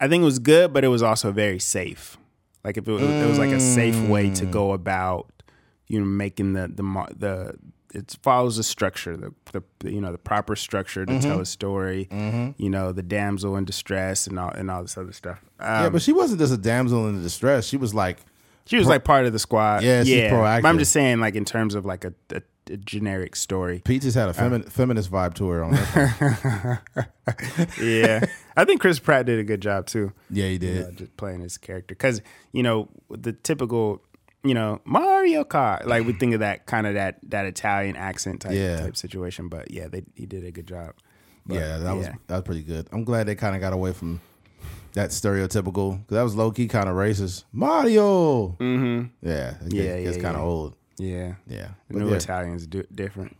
I 0.00 0.08
think 0.08 0.22
it 0.22 0.26
was 0.26 0.38
good, 0.38 0.72
but 0.72 0.84
it 0.84 0.88
was 0.88 1.02
also 1.02 1.32
very 1.32 1.58
safe. 1.58 2.18
Like 2.64 2.76
if 2.76 2.86
it 2.86 2.92
was, 2.92 3.02
it 3.02 3.26
was 3.26 3.38
like 3.38 3.50
a 3.50 3.60
safe 3.60 4.00
way 4.08 4.30
to 4.30 4.46
go 4.46 4.68
mm. 4.68 4.74
about 4.74 5.30
you 5.88 6.00
know 6.00 6.06
making 6.06 6.52
the 6.52 6.68
the 6.68 6.82
the 7.16 7.54
it 7.94 8.16
follows 8.22 8.56
the 8.56 8.62
structure 8.62 9.16
the, 9.16 9.34
the 9.52 9.90
you 9.90 10.00
know 10.00 10.12
the 10.12 10.18
proper 10.18 10.56
structure 10.56 11.04
to 11.04 11.20
tell 11.20 11.32
mm-hmm. 11.32 11.42
a 11.42 11.46
story 11.46 12.08
mm-hmm. 12.10 12.50
you 12.56 12.70
know 12.70 12.92
the 12.92 13.02
damsel 13.02 13.56
in 13.56 13.64
distress 13.64 14.26
and 14.26 14.38
all 14.38 14.50
and 14.50 14.70
all 14.70 14.82
this 14.82 14.96
other 14.96 15.12
stuff. 15.12 15.40
Um, 15.60 15.68
yeah, 15.68 15.88
but 15.88 15.94
um, 15.94 16.00
she 16.00 16.12
wasn't 16.12 16.40
just 16.40 16.52
a 16.52 16.56
damsel 16.56 17.08
in 17.08 17.22
distress. 17.22 17.66
She 17.66 17.76
was 17.76 17.94
like, 17.94 18.18
she 18.64 18.76
was 18.76 18.86
like 18.86 19.04
part 19.04 19.26
of 19.26 19.32
the 19.32 19.38
squad. 19.38 19.82
Yeah, 19.82 20.02
she's 20.02 20.30
But 20.62 20.68
I'm 20.68 20.78
just 20.78 20.92
saying, 20.92 21.20
like 21.20 21.34
in 21.34 21.44
terms 21.44 21.74
of 21.74 21.84
like 21.84 22.04
a, 22.04 22.14
a, 22.30 22.42
a 22.70 22.76
generic 22.76 23.34
story. 23.36 23.80
Peaches 23.84 24.14
had 24.14 24.28
a 24.28 24.32
femin- 24.32 24.68
feminist 24.70 25.10
vibe 25.10 25.34
to 25.34 25.48
her 25.48 25.64
on 25.64 25.72
that. 25.72 26.80
Yeah, 27.80 28.24
I 28.56 28.64
think 28.64 28.80
Chris 28.80 28.98
Pratt 28.98 29.26
did 29.26 29.38
a 29.38 29.44
good 29.44 29.60
job 29.62 29.86
too. 29.86 30.12
yeah, 30.30 30.46
he 30.46 30.52
You 30.54 30.58
did. 30.58 30.76
know, 30.84 30.90
just 30.92 31.16
playing 31.16 31.40
his 31.40 31.56
character 31.58 31.94
because 31.94 32.20
you 32.52 32.62
know 32.62 32.88
the 33.10 33.32
typical, 33.32 34.02
you 34.42 34.54
know 34.54 34.80
Mario 34.84 35.44
Kart. 35.44 35.86
Like 35.86 36.04
we 36.06 36.12
think 36.12 36.34
of 36.34 36.40
that 36.40 36.66
kind 36.66 36.86
of 36.86 36.94
that 36.94 37.18
that 37.30 37.46
Italian 37.46 37.96
accent 37.96 38.40
type 38.42 38.52
Yeah. 38.54 38.80
type 38.80 38.96
situation. 38.96 39.48
But 39.48 39.70
yeah, 39.70 39.88
they 39.88 40.02
he 40.14 40.26
did 40.26 40.44
a 40.44 40.50
good 40.50 40.66
job. 40.66 40.94
But, 41.46 41.54
yeah, 41.54 41.78
that 41.78 41.96
was 41.96 42.06
that 42.06 42.34
was 42.36 42.42
pretty 42.42 42.62
good. 42.62 42.88
I'm 42.92 43.04
glad 43.04 43.26
they 43.26 43.34
kind 43.34 43.54
of 43.54 43.60
got 43.60 43.72
away 43.72 43.92
from 43.92 44.20
that 44.94 45.10
stereotypical 45.10 45.98
because 45.98 46.14
that 46.16 46.22
was 46.22 46.34
low 46.34 46.50
key 46.50 46.68
kind 46.68 46.88
of 46.88 46.96
racist. 46.96 47.44
Mario. 47.52 48.56
Mm-hmm. 48.60 49.06
Yeah, 49.26 49.54
it 49.64 49.72
Yeah, 49.72 50.00
gets, 50.02 50.16
kind 50.18 50.36
of 50.36 50.42
yeah. 50.42 50.46
old. 50.48 50.76
Yeah, 51.02 51.34
Yeah, 51.48 51.68
the 51.88 51.98
new 51.98 52.10
yeah. 52.10 52.16
Italians 52.16 52.66
do 52.66 52.84
different. 52.94 53.36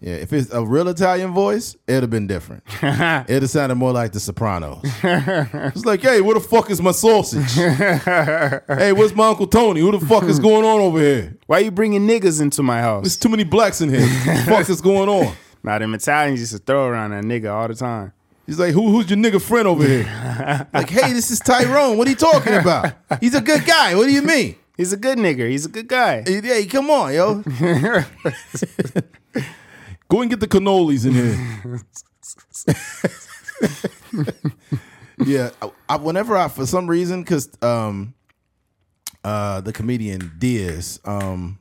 Yeah, 0.00 0.14
if 0.14 0.32
it's 0.32 0.50
a 0.50 0.64
real 0.64 0.88
Italian 0.88 1.32
voice, 1.32 1.76
it'd 1.86 2.02
have 2.04 2.10
been 2.10 2.26
different. 2.26 2.62
it'd 2.82 3.42
have 3.42 3.50
sounded 3.50 3.74
more 3.74 3.92
like 3.92 4.12
the 4.12 4.20
Sopranos. 4.20 4.80
it's 5.02 5.84
like, 5.84 6.00
hey, 6.00 6.22
where 6.22 6.34
the 6.34 6.40
fuck 6.40 6.70
is 6.70 6.80
my 6.80 6.92
sausage? 6.92 7.52
hey, 7.54 8.92
where's 8.92 9.14
my 9.14 9.28
Uncle 9.28 9.46
Tony? 9.46 9.80
Who 9.80 9.90
the 9.98 10.06
fuck 10.06 10.22
is 10.24 10.38
going 10.38 10.64
on 10.64 10.80
over 10.80 10.98
here? 10.98 11.36
Why 11.46 11.58
are 11.58 11.64
you 11.64 11.70
bringing 11.70 12.06
niggas 12.06 12.40
into 12.40 12.62
my 12.62 12.80
house? 12.80 13.02
There's 13.02 13.18
too 13.18 13.28
many 13.28 13.44
blacks 13.44 13.82
in 13.82 13.90
here. 13.90 14.00
What 14.06 14.36
the 14.36 14.42
fuck 14.46 14.70
is 14.70 14.80
going 14.80 15.08
on? 15.08 15.34
Now 15.62 15.78
them 15.78 15.92
Italians 15.94 16.40
used 16.40 16.52
to 16.52 16.58
throw 16.58 16.86
around 16.86 17.10
that 17.10 17.22
nigga 17.24 17.52
all 17.52 17.68
the 17.68 17.74
time. 17.74 18.14
He's 18.46 18.58
like, 18.58 18.72
Who, 18.72 18.90
who's 18.92 19.10
your 19.10 19.18
nigga 19.18 19.42
friend 19.42 19.68
over 19.68 19.84
here? 19.86 20.04
like, 20.72 20.88
hey, 20.88 21.12
this 21.12 21.30
is 21.30 21.38
Tyrone. 21.38 21.98
What 21.98 22.06
are 22.06 22.10
you 22.10 22.16
talking 22.16 22.54
about? 22.54 22.94
He's 23.20 23.34
a 23.34 23.42
good 23.42 23.66
guy. 23.66 23.94
What 23.94 24.06
do 24.06 24.10
you 24.12 24.22
mean? 24.22 24.56
He's 24.80 24.94
a 24.94 24.96
good 24.96 25.18
nigger. 25.18 25.46
He's 25.46 25.66
a 25.66 25.68
good 25.68 25.88
guy. 25.88 26.24
Yeah, 26.26 26.64
come 26.64 26.88
on, 26.88 27.12
yo. 27.12 27.34
Go 30.08 30.22
and 30.22 30.30
get 30.30 30.40
the 30.40 30.48
cannolis 30.48 31.04
in 31.04 31.12
here. 31.12 31.36
yeah, 35.26 35.50
I, 35.60 35.70
I, 35.86 35.96
whenever 35.98 36.34
I, 36.34 36.48
for 36.48 36.64
some 36.64 36.88
reason, 36.88 37.22
because 37.22 37.50
um, 37.60 38.14
uh, 39.22 39.60
the 39.60 39.74
comedian 39.74 40.32
Diaz, 40.38 40.98
um, 41.04 41.58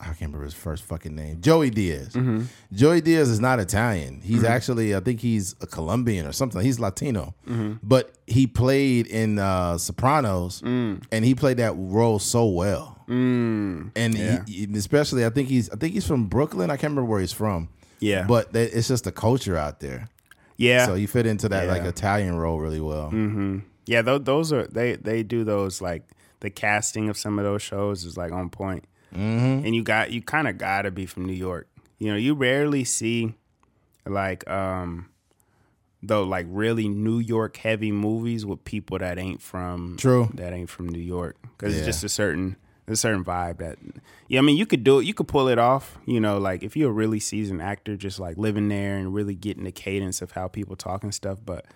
I 0.00 0.04
can't 0.06 0.20
remember 0.20 0.44
his 0.44 0.54
first 0.54 0.82
fucking 0.84 1.14
name, 1.14 1.40
Joey 1.40 1.70
Diaz. 1.70 2.14
Mm-hmm. 2.14 2.44
Joey 2.72 3.00
Diaz 3.00 3.28
is 3.28 3.40
not 3.40 3.60
Italian. 3.60 4.20
He's 4.22 4.38
mm-hmm. 4.38 4.46
actually, 4.46 4.96
I 4.96 5.00
think 5.00 5.20
he's 5.20 5.54
a 5.60 5.66
Colombian 5.66 6.26
or 6.26 6.32
something. 6.32 6.60
He's 6.62 6.80
Latino, 6.80 7.34
mm-hmm. 7.46 7.74
but 7.82 8.14
he 8.26 8.46
played 8.46 9.06
in 9.06 9.38
uh, 9.38 9.76
Sopranos, 9.78 10.62
mm. 10.62 11.02
and 11.12 11.24
he 11.24 11.34
played 11.34 11.58
that 11.58 11.74
role 11.76 12.18
so 12.18 12.46
well. 12.46 13.04
Mm. 13.08 13.90
And 13.94 14.14
Yeah. 14.14 14.44
he, 14.46 14.68
especially, 14.74 15.26
I 15.26 15.30
think 15.30 15.48
he's, 15.48 15.68
I 15.70 15.76
think 15.76 15.92
he's 15.94 16.06
from 16.06 16.26
Brooklyn. 16.26 16.70
I 16.70 16.76
can't 16.76 16.92
remember 16.92 17.10
where 17.10 17.20
he's 17.20 17.32
from. 17.32 17.68
Yeah. 17.98 18.24
but 18.26 18.52
that, 18.54 18.72
it's 18.72 18.88
just 18.88 19.04
the 19.04 19.12
culture 19.12 19.56
out 19.56 19.80
there. 19.80 20.08
Yeah. 20.56 20.86
So 20.86 20.94
he 20.94 21.06
fit 21.06 21.26
into 21.26 21.48
that 21.50 21.68
like 21.68 21.82
Italian 21.82 22.36
role 22.36 22.58
really 22.58 22.80
well. 22.80 23.10
Yeah, 23.86 24.02
those, 24.02 24.22
those 24.22 24.52
are 24.52 24.66
they 24.66 24.96
they 24.96 25.22
do 25.22 25.42
those 25.42 25.80
like 25.80 26.04
the 26.40 26.50
casting 26.50 27.08
of 27.08 27.16
some 27.16 27.38
of 27.38 27.44
those 27.44 27.62
shows 27.62 28.04
is 28.04 28.16
like 28.16 28.30
on 28.30 28.50
point. 28.50 28.84
Mm-hmm. 29.14 29.64
And 29.66 29.74
you 29.74 29.82
got 29.82 30.10
you 30.12 30.22
kind 30.22 30.48
of 30.48 30.58
got 30.58 30.82
to 30.82 30.90
be 30.90 31.06
from 31.06 31.24
New 31.26 31.32
York. 31.34 31.68
You 31.98 32.10
know, 32.10 32.16
you 32.16 32.34
rarely 32.34 32.84
see 32.84 33.34
like 34.06 34.48
um 34.48 35.08
though 36.02 36.22
like 36.24 36.46
really 36.48 36.88
New 36.88 37.18
York 37.18 37.56
heavy 37.58 37.92
movies 37.92 38.46
with 38.46 38.64
people 38.64 38.98
that 38.98 39.18
ain't 39.18 39.42
from 39.42 39.96
True. 39.98 40.30
that 40.34 40.52
ain't 40.52 40.70
from 40.70 40.88
New 40.88 41.00
York 41.00 41.36
because 41.42 41.74
Yeah. 41.74 41.80
it's 41.80 41.86
just 41.88 42.04
a 42.04 42.08
certain 42.08 42.56
a 42.88 42.96
certain 42.96 43.22
vibe 43.24 43.58
that 43.58 43.78
yeah 44.26 44.38
I 44.38 44.42
mean 44.42 44.56
you 44.56 44.64
could 44.66 44.82
do 44.82 44.98
it 44.98 45.04
you 45.04 45.14
could 45.14 45.28
pull 45.28 45.46
it 45.48 45.58
off 45.58 45.98
you 46.06 46.18
know 46.18 46.38
like 46.38 46.62
if 46.64 46.76
you're 46.76 46.90
a 46.90 46.92
really 46.92 47.20
seasoned 47.20 47.60
actor 47.62 47.96
just 47.96 48.18
like 48.18 48.36
living 48.38 48.68
there 48.68 48.96
and 48.96 49.14
really 49.14 49.34
getting 49.34 49.62
the 49.64 49.70
cadence 49.70 50.22
of 50.22 50.32
how 50.32 50.48
people 50.48 50.74
talk 50.74 51.04
and 51.04 51.14
stuff 51.14 51.38
but 51.44 51.66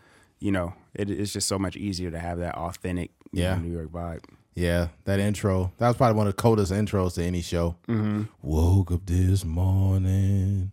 you 0.41 0.51
know 0.51 0.73
it, 0.95 1.09
it's 1.11 1.33
just 1.33 1.47
so 1.47 1.59
much 1.59 1.77
easier 1.77 2.11
to 2.11 2.19
have 2.19 2.39
that 2.39 2.55
authentic 2.57 3.11
Yeah. 3.33 3.57
New 3.59 3.71
York 3.71 3.93
vibe 3.93 4.25
Yeah, 4.55 4.89
that 5.05 5.19
intro. 5.19 5.73
That 5.79 5.89
was 5.89 5.97
probably 5.97 6.17
one 6.17 6.29
of 6.29 6.37
the 6.37 6.41
coldest 6.41 6.73
intros 6.73 7.15
to 7.15 7.25
any 7.25 7.43
show. 7.43 7.77
Mm-hmm. 7.89 8.23
Woke 8.43 8.93
up 8.93 9.05
this 9.05 9.45
morning, 9.45 10.71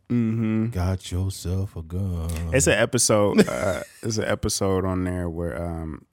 got 0.71 1.11
yourself 1.11 1.75
a 1.75 1.81
gun. 1.81 2.29
It's 2.53 2.67
an 2.67 2.73
episode. 2.73 3.47
Uh, 3.47 3.81
it's 4.03 4.17
an 4.17 4.25
episode 4.25 4.85
on 4.85 5.03
there 5.03 5.27
where 5.29 5.59
um, 5.59 6.05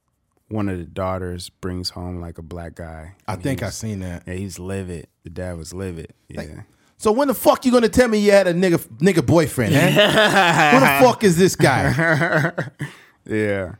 one 0.48 0.68
of 0.68 0.78
the 0.78 0.84
daughters 0.84 1.50
brings 1.50 1.90
home 1.90 2.20
like 2.20 2.38
a 2.38 2.42
black 2.42 2.75
guy. 2.75 3.14
I 3.26 3.37
think 3.37 3.62
I 3.62 3.68
seen 3.70 4.00
that. 4.00 4.25
Yeah, 4.26 4.34
he's 4.34 4.58
livid. 4.58 5.08
The 5.25 5.30
dad 5.30 5.58
was 5.58 5.75
livid. 5.75 6.14
Yeah. 6.28 6.62
So 6.96 7.12
when 7.12 7.28
the 7.28 7.34
fuck 7.34 7.64
you 7.64 7.70
gonna 7.70 7.88
tell 7.88 8.08
me 8.08 8.18
you 8.18 8.32
had 8.32 8.48
a 8.48 8.54
nigga 8.54 8.78
nigga 8.98 9.25
boyfriend? 9.25 9.75
Huh? 9.75 10.70
Who 10.72 10.80
the 10.80 11.06
fuck 11.06 11.22
is 11.22 11.37
this 11.37 11.54
guy? 11.54 12.52
yeah. 13.26 13.75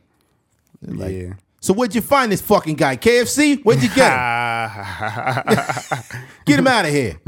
Like, 0.81 1.11
yeah. 1.11 1.33
So 1.61 1.73
where'd 1.73 1.93
you 1.93 2.01
find 2.01 2.31
this 2.31 2.41
fucking 2.41 2.75
guy? 2.75 2.95
KFC? 2.97 3.61
Where'd 3.63 3.81
you 3.83 3.89
get 3.93 4.11
him? 4.11 4.85
Get 6.45 6.59
him 6.59 6.67
out 6.67 6.85
of 6.85 6.91
here. 6.91 7.19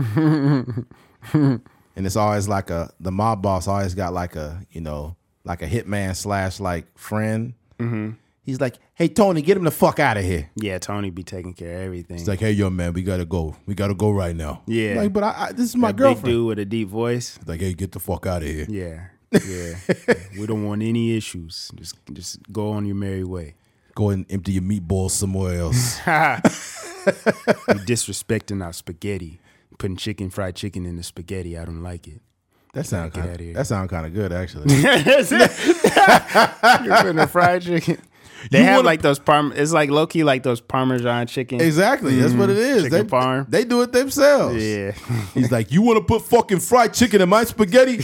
and 1.36 1.62
it's 2.08 2.16
always 2.16 2.48
like 2.48 2.70
a 2.70 2.92
the 3.00 3.12
mob 3.12 3.42
boss 3.42 3.68
always 3.68 3.94
got 3.94 4.14
like 4.14 4.36
a 4.36 4.66
you 4.72 4.82
know 4.82 5.16
like 5.44 5.62
a 5.62 5.68
hitman 5.68 6.16
slash 6.16 6.60
like 6.60 6.86
friend. 6.98 7.54
Mm-hmm. 7.80 8.12
He's 8.44 8.60
like, 8.60 8.78
hey 8.96 9.08
Tony, 9.08 9.42
get 9.44 9.56
him 9.58 9.64
the 9.66 9.72
fuck 9.72 10.00
out 10.00 10.18
of 10.18 10.24
here. 10.24 10.50
yeah, 10.56 10.80
Tony 10.80 11.10
be 11.12 11.24
taking 11.24 11.54
care 11.54 11.76
of 11.78 11.82
everything. 11.84 12.18
It's 12.18 12.28
like, 12.28 12.40
hey 12.40 12.52
yo 12.52 12.70
man, 12.70 12.94
we 12.94 13.04
gotta 13.04 13.26
go. 13.26 13.56
We 13.66 13.76
gotta 13.76 13.94
go 13.96 14.12
right 14.12 14.36
now. 14.36 14.64
Yeah. 14.66 14.96
Like, 14.96 15.14
but 15.14 15.24
I, 15.24 15.36
I 15.48 15.52
this 15.52 15.70
is 15.70 15.76
my 15.76 15.90
That 15.90 15.98
big 15.98 16.04
girlfriend. 16.04 16.26
dude 16.26 16.48
with 16.48 16.60
a 16.60 16.66
deep 16.66 16.88
voice. 16.88 17.38
It's 17.38 17.48
like, 17.48 17.60
hey, 17.60 17.74
get 17.74 17.92
the 17.92 18.00
fuck 18.00 18.26
out 18.26 18.42
of 18.44 18.48
here. 18.48 18.66
Yeah. 18.68 19.08
Yeah. 19.48 19.76
we 20.40 20.46
don't 20.48 20.66
want 20.66 20.82
any 20.82 21.16
issues. 21.16 21.72
Just 21.76 21.96
just 22.14 22.40
go 22.52 22.72
on 22.72 22.86
your 22.86 22.96
merry 22.96 23.24
way. 23.24 23.56
Go 23.96 24.10
and 24.10 24.26
empty 24.32 24.54
your 24.54 24.64
meatballs 24.64 25.12
somewhere 25.12 25.60
else. 25.60 26.00
You're 26.08 27.86
disrespecting 27.86 28.64
our 28.64 28.74
spaghetti. 28.74 29.40
Putting 29.78 29.98
chicken, 29.98 30.30
fried 30.30 30.56
chicken 30.56 30.86
in 30.86 30.96
the 30.96 31.04
spaghetti. 31.04 31.58
I 31.58 31.66
don't 31.66 31.82
like 31.84 32.08
it. 32.08 32.22
That 32.74 32.86
sounds 32.86 33.14
kind 33.14 33.38
here. 33.38 33.54
that 33.54 33.68
sound 33.68 33.90
kind 33.90 34.06
of 34.06 34.14
good 34.14 34.32
actually. 34.32 34.74
You're 36.86 36.98
putting 37.02 37.20
a 37.20 37.28
fried 37.28 37.64
chicken. 37.64 37.98
They 38.50 38.60
You 38.60 38.66
have 38.66 38.76
wanna- 38.78 38.86
like 38.86 39.02
those 39.02 39.20
parm. 39.20 39.56
It's 39.56 39.72
like 39.74 39.90
low 39.90 40.08
key 40.08 40.24
like 40.24 40.44
those 40.44 40.62
Parmesan 40.62 41.28
chicken. 41.28 41.60
exactly, 41.62 42.16
that's 42.20 42.34
what 42.34 42.50
it 42.50 42.54
mm-hmm. 42.58 42.78
is. 42.78 42.84
Chicken 42.84 42.98
They, 42.98 43.04
parm. 43.04 43.50
they 43.50 43.66
do 43.66 43.82
it 43.82 43.92
themselves. 43.92 44.64
Yeah. 44.64 44.92
He's 45.34 45.52
like, 45.52 45.72
you 45.72 45.82
want 45.82 45.98
to 45.98 46.04
put 46.04 46.24
fucking 46.24 46.60
fried 46.60 46.94
chicken 46.94 47.22
in 47.22 47.30
my 47.30 47.44
spaghetti? 47.44 47.98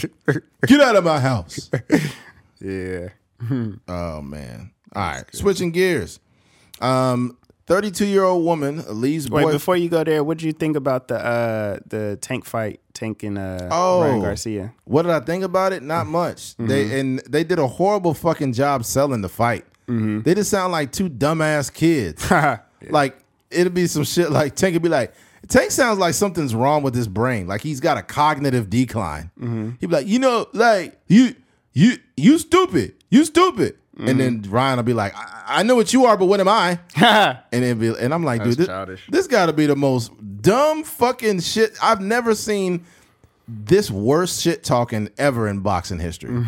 Get 0.65 0.82
out 0.82 0.96
of 0.96 1.03
my 1.06 1.20
house. 1.20 1.72
yeah. 2.60 3.10
Oh 3.88 4.22
man. 4.22 4.72
All 4.98 5.04
right, 5.04 5.24
switching 5.36 5.72
gears. 5.72 6.20
Um, 6.82 7.38
32 7.68 8.06
year 8.06 8.24
old 8.24 8.44
woman 8.46 8.84
leaves 8.88 9.30
Wait, 9.30 9.44
boy. 9.44 9.51
before 9.51 9.75
you 9.77 9.89
go 9.89 10.04
there, 10.04 10.24
what 10.24 10.38
did 10.38 10.46
you 10.46 10.54
think 10.54 10.75
about 10.77 11.08
the 11.10 11.18
uh 11.24 11.80
the 11.86 12.18
tank 12.22 12.46
fight, 12.46 12.80
Tank 12.94 13.24
and 13.24 13.38
uh 13.38 13.68
Oh. 13.72 14.01
Ryan 14.01 14.22
Garcia? 14.22 14.74
what 14.86 15.04
did 15.04 15.12
I 15.12 15.20
think 15.20 15.44
about 15.44 15.74
it? 15.74 15.84
Not 15.84 16.08
much. 16.08 16.56
They 16.60 17.00
and 17.00 17.20
they 17.30 17.44
did 17.44 17.60
a 17.60 17.68
horrible 17.68 18.13
fucking 18.13 18.54
job 18.54 18.86
selling 18.86 19.22
the 19.22 19.30
fight. 19.30 19.66
They 19.88 20.34
just 20.36 20.50
sound 20.50 20.72
like 20.74 20.92
two 20.92 21.10
dumbass 21.10 21.72
kids. 21.74 22.25
Like 22.89 23.18
it'll 23.51 23.74
be 23.74 23.88
some 23.88 24.04
shit 24.04 24.32
like 24.32 24.56
Tank 24.56 24.74
would 24.74 24.84
be 24.84 24.89
like, 24.89 25.13
Tank 25.48 25.72
sounds 25.72 25.98
like 26.00 26.13
something's 26.13 26.54
wrong 26.54 26.84
with 26.84 26.94
his 26.96 27.08
brain. 27.08 27.48
Like 27.48 27.62
he's 27.62 27.80
got 27.80 27.98
a 27.98 28.01
cognitive 28.04 28.70
decline. 28.70 29.32
He'd 29.80 29.88
be 29.89 29.96
like, 29.96 30.08
you 30.08 30.20
know, 30.20 30.48
like 30.54 31.00
you, 31.08 31.34
you, 31.74 31.98
you 32.16 32.38
stupid, 32.38 32.94
you 33.10 33.25
stupid. 33.25 33.77
And 34.00 34.20
then 34.20 34.44
Ryan 34.48 34.77
will 34.77 34.84
be 34.84 34.94
like, 34.94 35.16
I, 35.16 35.44
I 35.60 35.63
know 35.63 35.75
what 35.75 35.92
you 35.92 36.06
are, 36.06 36.16
but 36.18 36.25
what 36.25 36.39
am 36.39 36.48
I? 36.48 36.80
And 37.51 37.63
it 37.63 37.80
be, 37.80 37.88
and 38.00 38.13
I'm 38.13 38.24
like, 38.24 38.44
dude, 38.44 38.58
this, 38.58 38.68
childish. 38.68 39.08
this 39.10 39.27
got 39.27 39.48
to 39.48 39.54
be 39.54 39.66
the 39.66 39.75
most 39.75 40.12
dumb 40.42 40.84
fucking 40.84 41.39
shit. 41.39 41.75
I've 41.82 42.01
never 42.01 42.36
seen 42.36 42.86
this 43.48 43.89
worst 43.89 44.42
shit 44.42 44.63
talking 44.63 45.10
ever 45.18 45.48
in 45.48 45.62
boxing 45.62 46.00
history. 46.00 46.46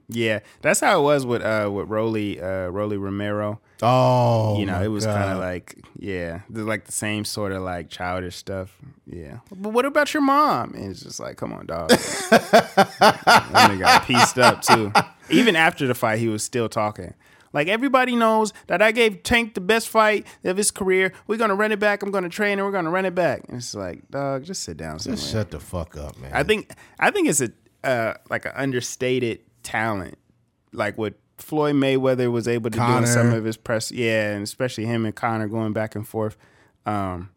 yeah, 0.08 0.40
that's 0.60 0.80
how 0.80 1.00
it 1.00 1.02
was 1.02 1.24
with 1.24 1.42
uh 1.42 1.70
with 1.72 1.88
Roly 1.88 2.40
uh 2.40 2.68
Rolly 2.68 2.98
Romero. 2.98 3.58
Oh, 3.84 4.58
You 4.60 4.66
know, 4.66 4.80
it 4.80 4.88
was 4.88 5.04
kind 5.06 5.32
of 5.32 5.38
like 5.38 5.76
yeah, 5.98 6.40
like 6.50 6.84
the 6.84 6.92
same 6.92 7.24
sort 7.24 7.52
of 7.52 7.62
like 7.62 7.88
childish 7.88 8.36
stuff. 8.36 8.76
Yeah, 9.06 9.38
but 9.50 9.70
what 9.70 9.86
about 9.86 10.12
your 10.14 10.22
mom? 10.22 10.74
And 10.74 10.90
it's 10.90 11.00
just 11.02 11.18
like, 11.18 11.36
come 11.36 11.52
on, 11.52 11.66
dog. 11.66 11.90
and 12.30 13.72
they 13.72 13.78
got 13.78 14.04
pieced 14.06 14.38
up 14.38 14.62
too. 14.62 14.92
Even 15.32 15.56
after 15.56 15.86
the 15.86 15.94
fight, 15.94 16.18
he 16.18 16.28
was 16.28 16.42
still 16.42 16.68
talking. 16.68 17.14
Like 17.52 17.68
everybody 17.68 18.16
knows 18.16 18.52
that 18.66 18.80
I 18.80 18.92
gave 18.92 19.22
Tank 19.22 19.54
the 19.54 19.60
best 19.60 19.88
fight 19.88 20.26
of 20.44 20.56
his 20.56 20.70
career. 20.70 21.12
We're 21.26 21.36
gonna 21.36 21.54
run 21.54 21.72
it 21.72 21.78
back. 21.78 22.02
I'm 22.02 22.10
gonna 22.10 22.28
train 22.28 22.58
and 22.58 22.62
we're 22.66 22.72
gonna 22.72 22.90
run 22.90 23.04
it 23.04 23.14
back. 23.14 23.42
And 23.48 23.58
it's 23.58 23.74
like, 23.74 24.08
dog, 24.10 24.44
just 24.44 24.62
sit 24.62 24.76
down 24.76 24.98
somewhere. 24.98 25.16
Just 25.16 25.30
shut 25.30 25.50
the 25.50 25.60
fuck 25.60 25.96
up, 25.96 26.18
man. 26.18 26.32
I 26.32 26.42
think 26.42 26.72
I 26.98 27.10
think 27.10 27.28
it's 27.28 27.40
a 27.40 27.50
uh, 27.84 28.14
like 28.30 28.46
an 28.46 28.52
understated 28.54 29.40
talent, 29.62 30.16
like 30.72 30.96
what 30.96 31.14
Floyd 31.38 31.74
Mayweather 31.74 32.30
was 32.30 32.48
able 32.48 32.70
to 32.70 32.78
do 32.78 32.96
in 32.98 33.06
some 33.06 33.32
of 33.32 33.44
his 33.44 33.56
press. 33.56 33.90
Yeah, 33.90 34.30
and 34.30 34.42
especially 34.42 34.86
him 34.86 35.04
and 35.04 35.14
Conor 35.14 35.48
going 35.48 35.72
back 35.72 35.94
and 35.94 36.06
forth. 36.06 36.36
Um, 36.86 37.30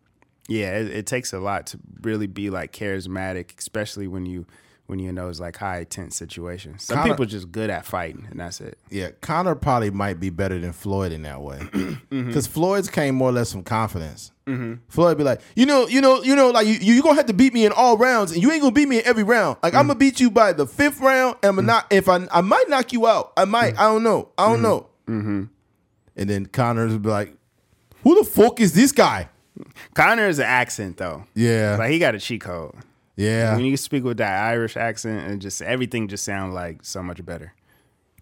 yeah, 0.47 0.77
it, 0.77 0.91
it 0.91 1.05
takes 1.07 1.33
a 1.33 1.39
lot 1.39 1.67
to 1.67 1.79
really 2.01 2.27
be 2.27 2.49
like 2.49 2.71
charismatic, 2.71 3.57
especially 3.57 4.07
when 4.07 4.25
you 4.25 4.45
when 4.87 4.99
you 4.99 5.11
know 5.11 5.29
it's 5.29 5.39
like 5.39 5.57
high 5.57 5.83
tense 5.83 6.15
situations. 6.15 6.83
Some 6.83 6.97
Conor- 6.97 7.13
people 7.13 7.25
just 7.25 7.51
good 7.51 7.69
at 7.69 7.85
fighting, 7.85 8.27
and 8.29 8.39
that's 8.39 8.61
it. 8.61 8.77
yeah, 8.89 9.09
Conor 9.21 9.55
probably 9.55 9.89
might 9.91 10.19
be 10.19 10.29
better 10.29 10.59
than 10.59 10.73
Floyd 10.73 11.11
in 11.11 11.23
that 11.23 11.41
way, 11.41 11.57
Mm-hmm. 11.71 12.27
because 12.27 12.45
Floyd's 12.47 12.89
came 12.89 13.15
more 13.15 13.29
or 13.29 13.33
less 13.33 13.51
from 13.51 13.63
confidence. 13.63 14.31
Floyd 14.89 15.17
be 15.17 15.23
like, 15.23 15.41
you 15.55 15.65
know, 15.65 15.87
you 15.87 16.01
know, 16.01 16.21
you 16.21 16.35
know, 16.35 16.51
like 16.51 16.67
you 16.67 16.73
you 16.73 17.01
gonna 17.01 17.15
have 17.15 17.25
to 17.25 17.33
beat 17.33 17.51
me 17.51 17.65
in 17.65 17.71
all 17.71 17.97
rounds, 17.97 18.31
and 18.31 18.43
you 18.43 18.51
ain't 18.51 18.61
gonna 18.61 18.73
beat 18.73 18.87
me 18.87 18.99
in 18.99 19.05
every 19.07 19.23
round. 19.23 19.57
Like 19.63 19.73
Mm. 19.73 19.79
I'm 19.79 19.87
gonna 19.87 19.97
beat 19.97 20.19
you 20.19 20.29
by 20.29 20.53
the 20.53 20.67
fifth 20.67 20.99
round, 21.01 21.37
and 21.41 21.49
I'm 21.49 21.55
gonna 21.55 21.65
not 21.65 21.87
if 21.91 22.07
I 22.07 22.27
I 22.31 22.41
might 22.41 22.69
knock 22.69 22.93
you 22.93 23.07
out. 23.07 23.33
I 23.35 23.45
might. 23.45 23.73
Mm. 23.73 23.79
I 23.79 23.83
don't 23.85 24.03
know. 24.03 24.29
I 24.37 24.49
don't 24.49 24.61
know. 24.61 24.87
Mm-hmm. 25.07 25.43
And 26.17 26.29
then 26.29 26.45
Conor's 26.45 26.95
be 26.97 27.09
like, 27.09 27.33
who 28.03 28.15
the 28.23 28.29
fuck 28.29 28.59
is 28.61 28.73
this 28.73 28.91
guy? 28.91 29.29
Conor 29.95 30.27
is 30.27 30.37
an 30.37 30.45
accent 30.45 30.97
though. 30.97 31.23
Yeah, 31.33 31.77
Like 31.79 31.89
he 31.89 31.97
got 31.97 32.13
a 32.13 32.19
cheat 32.19 32.41
code. 32.41 32.75
Yeah. 33.15 33.55
When 33.55 33.65
you 33.65 33.77
speak 33.77 34.03
with 34.03 34.17
that 34.17 34.43
Irish 34.49 34.75
accent, 34.77 35.27
and 35.29 35.41
just 35.41 35.61
everything 35.61 36.07
just 36.07 36.23
sounds 36.23 36.53
like 36.53 36.79
so 36.83 37.01
much 37.01 37.23
better. 37.25 37.53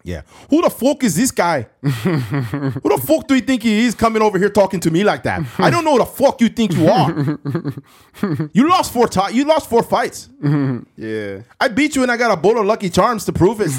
Yeah. 0.06 0.20
Who 0.50 0.60
the 0.60 0.68
fuck 0.68 1.02
is 1.02 1.16
this 1.16 1.30
guy? 1.30 1.66
who 1.80 1.88
the 1.90 3.00
fuck 3.06 3.26
do 3.26 3.34
you 3.36 3.40
think 3.40 3.62
he 3.62 3.86
is 3.86 3.94
coming 3.94 4.20
over 4.20 4.38
here 4.38 4.50
talking 4.50 4.78
to 4.80 4.90
me 4.90 5.02
like 5.02 5.22
that? 5.22 5.42
I 5.58 5.70
don't 5.70 5.82
know 5.82 5.92
who 5.92 5.98
the 6.00 6.04
fuck 6.04 6.42
you 6.42 6.50
think 6.50 6.74
you 6.74 6.88
are. 6.88 7.10
you 8.52 8.68
lost 8.68 8.92
four 8.92 9.08
ti- 9.08 9.32
you 9.32 9.44
lost 9.46 9.70
four 9.70 9.82
fights. 9.82 10.28
Yeah. 10.96 11.40
I 11.58 11.68
beat 11.68 11.96
you 11.96 12.02
and 12.02 12.12
I 12.12 12.18
got 12.18 12.30
a 12.30 12.36
bowl 12.36 12.58
of 12.58 12.66
Lucky 12.66 12.90
Charms 12.90 13.24
to 13.24 13.32
prove 13.32 13.60
it. 13.62 13.70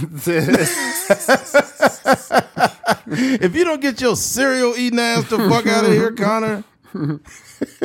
if 3.08 3.56
you 3.56 3.64
don't 3.64 3.82
get 3.82 4.02
your 4.02 4.16
cereal 4.16 4.76
eating 4.76 5.00
ass 5.00 5.30
the 5.30 5.38
fuck 5.38 5.68
out 5.68 5.86
of 5.86 5.92
here, 5.92 6.12
Conor. 6.12 6.64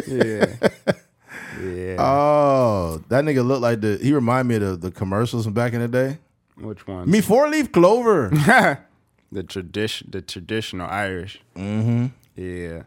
yeah. 0.07 0.95
Yeah. 1.59 1.97
Oh, 1.99 3.03
that 3.09 3.25
nigga 3.25 3.45
looked 3.45 3.63
like 3.63 3.81
the 3.81 3.99
he 4.01 4.13
remind 4.13 4.49
me 4.49 4.57
of 4.57 4.63
the, 4.63 4.77
the 4.77 4.91
commercials 4.91 5.45
from 5.45 5.55
back 5.55 5.73
in 5.73 5.81
the 5.81 5.89
day. 5.89 6.19
Which 6.57 6.87
one? 6.87 7.11
Me 7.11 7.21
four 7.21 7.49
leaf 7.49 7.73
clover. 7.73 8.29
the 9.33 9.43
tradition, 9.43 10.09
the 10.11 10.21
traditional 10.23 10.87
Irish. 10.89 11.41
Mm-hmm. 11.57 12.07
Yeah. 12.37 12.83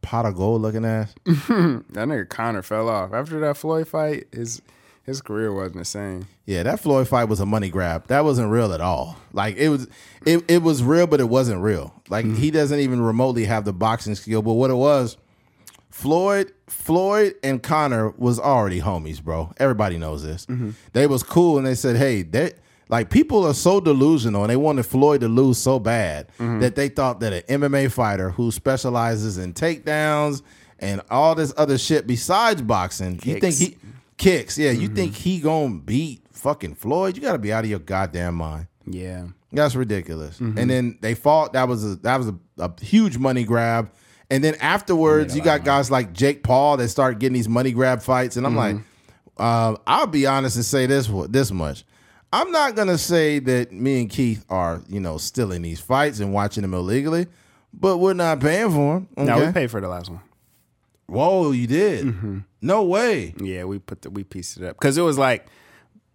Pot 0.00 0.26
of 0.26 0.36
gold 0.36 0.62
looking 0.62 0.84
ass. 0.84 1.14
That 1.26 2.06
nigga 2.08 2.28
Conor 2.28 2.62
fell 2.62 2.88
off 2.88 3.12
after 3.12 3.40
that 3.40 3.56
Floyd 3.56 3.88
fight. 3.88 4.28
His 4.32 4.62
his 5.04 5.22
career 5.22 5.52
wasn't 5.52 5.78
the 5.78 5.84
same. 5.86 6.26
Yeah, 6.44 6.62
that 6.64 6.80
Floyd 6.80 7.08
fight 7.08 7.24
was 7.24 7.40
a 7.40 7.46
money 7.46 7.70
grab. 7.70 8.06
That 8.08 8.24
wasn't 8.24 8.50
real 8.50 8.72
at 8.74 8.80
all. 8.82 9.16
Like 9.32 9.56
it 9.56 9.70
was, 9.70 9.88
it, 10.26 10.44
it 10.48 10.62
was 10.62 10.82
real, 10.82 11.06
but 11.06 11.18
it 11.18 11.28
wasn't 11.28 11.62
real. 11.62 11.94
Like 12.10 12.26
he 12.26 12.50
doesn't 12.50 12.78
even 12.78 13.00
remotely 13.00 13.46
have 13.46 13.64
the 13.64 13.72
boxing 13.72 14.14
skill. 14.14 14.42
But 14.42 14.52
what 14.52 14.70
it 14.70 14.74
was, 14.74 15.16
Floyd, 15.98 16.52
Floyd 16.68 17.34
and 17.42 17.60
Conor 17.60 18.10
was 18.10 18.38
already 18.38 18.80
homies, 18.80 19.20
bro. 19.20 19.52
Everybody 19.56 19.98
knows 19.98 20.22
this. 20.22 20.46
They 20.92 21.08
was 21.08 21.24
cool, 21.24 21.58
and 21.58 21.66
they 21.66 21.74
said, 21.74 21.96
hey, 21.96 22.22
they 22.22 22.52
like 22.88 23.10
people 23.10 23.44
are 23.44 23.52
so 23.52 23.80
delusional, 23.80 24.44
and 24.44 24.50
they 24.50 24.56
wanted 24.56 24.86
Floyd 24.86 25.22
to 25.22 25.28
lose 25.28 25.58
so 25.58 25.80
bad 25.80 26.28
that 26.38 26.76
they 26.76 26.88
thought 26.88 27.18
that 27.18 27.32
an 27.32 27.60
MMA 27.60 27.90
fighter 27.90 28.30
who 28.30 28.52
specializes 28.52 29.38
in 29.38 29.54
takedowns 29.54 30.42
and 30.78 31.02
all 31.10 31.34
this 31.34 31.52
other 31.56 31.76
shit 31.76 32.06
besides 32.06 32.62
boxing, 32.62 33.18
you 33.24 33.40
think 33.40 33.56
he 33.56 33.76
kicks? 34.18 34.56
Yeah, 34.56 34.70
you 34.70 34.86
mm-hmm. 34.86 34.94
think 34.94 35.14
he 35.16 35.40
gonna 35.40 35.80
beat 35.80 36.22
fucking 36.30 36.76
Floyd? 36.76 37.16
You 37.16 37.22
got 37.22 37.32
to 37.32 37.38
be 37.38 37.52
out 37.52 37.64
of 37.64 37.70
your 37.70 37.80
goddamn 37.80 38.36
mind. 38.36 38.68
Yeah. 38.86 39.26
That's 39.52 39.74
ridiculous. 39.74 40.38
Mm-hmm. 40.38 40.58
And 40.58 40.70
then 40.70 40.98
they 41.00 41.14
fought. 41.14 41.54
That 41.54 41.66
was 41.66 41.84
a 41.84 41.96
that 41.96 42.18
was 42.18 42.28
a, 42.28 42.34
a 42.58 42.84
huge 42.84 43.18
money 43.18 43.42
grab. 43.42 43.90
And 44.30 44.44
then 44.44 44.54
afterwards, 44.56 45.34
you 45.34 45.42
got 45.42 45.64
guys 45.64 45.90
like 45.90 46.12
Jake 46.12 46.42
Paul 46.42 46.76
that 46.76 46.88
start 46.88 47.18
getting 47.18 47.34
these 47.34 47.48
money 47.48 47.72
grab 47.72 48.02
fights. 48.02 48.36
And 48.36 48.46
I'm 48.46 48.54
like, 48.56 48.76
uh, 49.38 49.76
I'll 49.86 50.06
be 50.06 50.26
honest 50.26 50.56
and 50.56 50.64
say 50.64 50.86
this 50.86 51.10
this 51.28 51.50
much. 51.50 51.84
I'm 52.30 52.50
not 52.52 52.76
gonna 52.76 52.98
say 52.98 53.38
that 53.38 53.72
me 53.72 54.00
and 54.02 54.10
Keith 54.10 54.44
are 54.50 54.82
you 54.88 55.00
know 55.00 55.16
stealing 55.16 55.62
these 55.62 55.80
fights 55.80 56.20
and 56.20 56.32
watching 56.34 56.60
them 56.62 56.74
illegally, 56.74 57.26
but 57.72 57.98
we're 57.98 58.12
not 58.12 58.40
paying 58.40 58.70
for 58.70 58.94
them. 58.94 59.08
Okay? 59.16 59.24
No, 59.26 59.46
we 59.46 59.52
paid 59.52 59.70
for 59.70 59.80
the 59.80 59.88
last 59.88 60.10
one. 60.10 60.20
Whoa, 61.06 61.52
you 61.52 61.66
did? 61.66 62.44
No 62.60 62.84
way. 62.84 63.34
Yeah, 63.40 63.64
we 63.64 63.78
put 63.78 64.02
the 64.02 64.10
we 64.10 64.24
pieced 64.24 64.58
it 64.58 64.64
up 64.64 64.76
because 64.78 64.98
it 64.98 65.02
was 65.02 65.16
like 65.16 65.46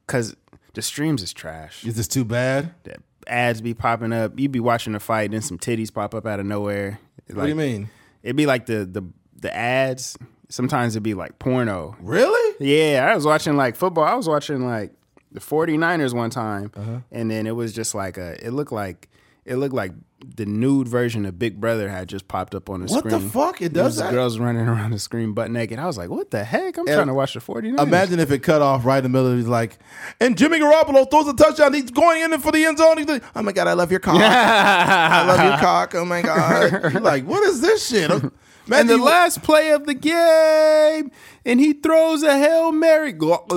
because 0.06 0.36
the 0.76 0.84
streams 0.84 1.24
is 1.24 1.34
trash. 1.34 1.84
Is 1.84 1.96
this 1.96 2.08
too 2.08 2.24
bad? 2.24 2.76
The 2.84 2.98
ads 3.26 3.62
be 3.62 3.74
popping 3.74 4.14
up. 4.14 4.38
You 4.40 4.50
be 4.50 4.60
watching 4.60 4.94
a 4.94 5.00
fight, 5.00 5.32
then 5.32 5.42
some 5.42 5.58
titties 5.58 5.92
pop 5.92 6.14
up 6.14 6.28
out 6.28 6.40
of 6.40 6.46
nowhere. 6.46 7.00
what 7.32 7.44
do 7.44 7.50
you 7.50 7.56
mean? 7.56 7.90
It'd 8.24 8.36
be 8.36 8.46
like 8.46 8.66
the 8.66 8.86
the 8.86 9.04
the 9.40 9.56
ads. 9.56 10.18
Sometimes 10.50 10.96
it'd 10.96 11.04
be 11.04 11.14
like 11.14 11.40
porno. 11.40 11.96
Really? 12.02 12.56
Yeah, 12.60 13.10
I 13.12 13.16
was 13.16 13.26
watching 13.26 13.56
like 13.58 13.76
football. 13.76 14.04
I 14.04 14.14
was 14.16 14.28
watching 14.28 14.66
like 14.66 14.92
the 15.32 15.40
49ers 15.40 16.14
one 16.14 16.30
time, 16.30 16.72
Uh-huh. 16.76 17.00
and 17.12 17.30
then 17.32 17.48
it 17.48 17.56
was 17.56 17.74
just 17.74 17.96
like 17.96 18.18
a. 18.18 18.44
It 18.46 18.52
looked 18.52 18.72
like 18.72 19.10
it 19.46 19.58
looked 19.58 19.76
like 19.76 19.92
the 20.36 20.46
nude 20.46 20.88
version 20.88 21.26
of 21.26 21.38
Big 21.38 21.60
Brother 21.60 21.90
had 21.90 22.08
just 22.08 22.28
popped 22.28 22.56
up 22.56 22.70
on 22.70 22.82
the 22.82 22.88
screen. 22.88 23.14
What 23.14 23.22
the 23.22 23.30
fuck? 23.30 23.62
It 23.62 23.74
does 23.74 23.98
that? 23.98 24.12
girls 24.12 24.40
running 24.40 24.68
around 24.70 24.92
the 24.92 25.00
screen 25.00 25.34
butt 25.34 25.52
naked. 25.52 25.80
I 25.80 25.86
was 25.86 25.98
like, 25.98 26.10
"What 26.10 26.32
the 26.32 26.44
heck?" 26.44 26.78
I'm 26.78 26.86
trying 26.86 27.08
to 27.08 27.14
watch 27.14 27.34
the 27.34 27.40
49ers. 27.42 27.80
Imagine 27.80 28.20
if 28.20 28.32
it 28.32 28.40
cut 28.40 28.62
off 28.62 28.86
right 28.86 28.98
in 28.98 29.04
the 29.04 29.10
middle. 29.10 29.32
of 29.32 29.38
He's 29.38 29.48
like, 29.48 29.80
and 30.20 30.38
Jimmy 30.38 30.60
Garoppolo 30.60 31.10
throws 31.10 31.28
a 31.28 31.34
touchdown. 31.34 31.74
He's 31.74 31.92
going 31.92 32.22
in 32.22 32.40
for 32.40 32.52
the 32.52 32.64
end 32.64 32.78
zone. 32.78 32.98
He's 32.98 33.08
like, 33.08 33.24
oh 33.36 33.44
my 33.44 33.52
god, 33.52 33.68
I 33.68 33.74
love 33.74 33.92
your 33.92 34.00
cock. 34.00 34.16
I 34.22 35.26
love 35.28 35.44
your 35.44 35.58
cock. 35.58 35.96
Oh 35.96 36.06
my 36.06 36.22
god. 36.22 36.94
You're 36.94 37.02
like, 37.02 37.26
what 37.26 37.44
is 37.44 37.60
this 37.62 37.88
shit? 37.88 38.10
and 38.72 38.90
the 38.90 38.98
last 38.98 39.44
play 39.44 39.72
of 39.72 39.86
the 39.86 39.94
game, 39.94 41.12
and 41.46 41.60
he 41.60 41.74
throws 41.74 42.24
a 42.24 42.38
hail 42.38 42.72
mary. 42.72 43.12
Be 43.12 43.18
like, 43.28 43.50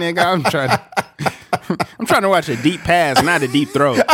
nigga, 0.00 0.24
I'm 0.24 0.42
trying. 0.44 0.70
To, 0.70 1.32
I'm 1.98 2.06
trying 2.06 2.22
to 2.22 2.28
watch 2.28 2.48
a 2.48 2.56
deep 2.56 2.80
pass, 2.82 3.22
not 3.22 3.42
a 3.42 3.48
deep 3.48 3.70
throw. 3.70 3.94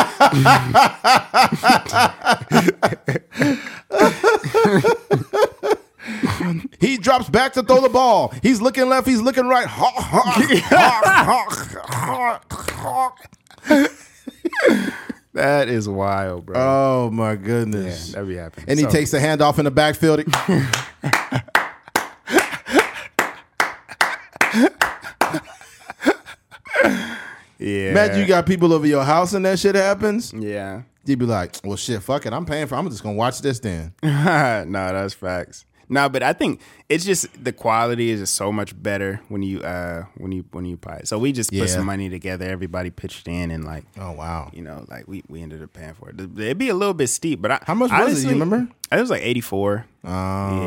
he 6.80 6.96
drops 6.98 7.28
back 7.28 7.52
to 7.54 7.62
throw 7.62 7.80
the 7.80 7.88
ball. 7.88 8.32
He's 8.42 8.60
looking 8.60 8.88
left. 8.88 9.06
He's 9.06 9.20
looking 9.20 9.46
right. 9.46 9.66
Hawk, 9.70 9.94
hawk, 9.96 10.50
hawk, 11.88 12.52
hawk, 12.52 12.70
hawk. 12.70 13.18
That 15.34 15.68
is 15.68 15.88
wild, 15.88 16.46
bro. 16.46 16.56
Oh 16.58 17.10
my 17.10 17.30
yeah, 17.30 17.36
goodness. 17.36 18.12
that 18.12 18.26
be 18.26 18.36
happening. 18.36 18.66
and 18.68 18.78
he 18.78 18.84
So, 18.84 18.90
takes 18.90 19.10
the 19.12 19.18
handoff 19.18 19.58
in 19.58 19.64
the 19.64 19.70
backfield. 19.70 20.24
Yeah. 27.60 27.90
Imagine 27.90 28.20
you 28.20 28.26
got 28.26 28.46
people 28.46 28.72
over 28.72 28.86
your 28.86 29.04
house 29.04 29.32
and 29.34 29.44
that 29.44 29.58
shit 29.58 29.74
happens. 29.74 30.32
Yeah. 30.32 30.82
You'd 31.04 31.18
be 31.18 31.26
like, 31.26 31.56
well, 31.64 31.76
shit, 31.76 32.02
fuck 32.02 32.26
it. 32.26 32.32
I'm 32.32 32.46
paying 32.46 32.66
for. 32.66 32.74
I'm 32.76 32.88
just 32.88 33.02
gonna 33.02 33.16
watch 33.16 33.40
this 33.40 33.60
then. 33.60 33.92
no, 34.02 34.68
that's 34.70 35.14
facts. 35.14 35.64
No, 35.92 36.08
but 36.08 36.22
I 36.22 36.32
think 36.34 36.60
it's 36.88 37.04
just 37.04 37.26
the 37.42 37.52
quality 37.52 38.10
is 38.10 38.20
just 38.20 38.34
so 38.36 38.52
much 38.52 38.80
better 38.80 39.20
when 39.28 39.42
you 39.42 39.60
uh 39.60 40.04
when 40.18 40.30
you 40.30 40.44
when 40.52 40.64
you 40.64 40.76
buy 40.76 40.96
it. 40.98 41.08
So 41.08 41.18
we 41.18 41.32
just 41.32 41.52
Yeah. 41.52 41.62
put 41.64 41.70
some 41.70 41.86
money 41.86 42.08
together. 42.08 42.44
Everybody 42.48 42.90
pitched 42.90 43.26
in, 43.26 43.50
and 43.50 43.64
like 43.64 43.84
Oh 43.98 44.12
wow. 44.12 44.50
you 44.52 44.62
know, 44.62 44.84
like 44.88 45.08
we 45.08 45.24
we 45.28 45.42
ended 45.42 45.62
up 45.62 45.72
paying 45.72 45.94
for 45.94 46.10
it. 46.10 46.20
It'd 46.20 46.58
be 46.58 46.68
a 46.68 46.74
little 46.74 46.94
bit 46.94 47.08
steep, 47.08 47.42
but 47.42 47.50
I, 47.50 47.58
How 47.66 47.74
much 47.74 47.90
was 47.90 48.22
it? 48.22 48.28
You 48.28 48.34
remember? 48.34 48.68
It 48.92 49.00
was 49.00 49.10
like 49.10 49.22
eighty 49.22 49.40
four. 49.40 49.84
Oh. 50.04 50.08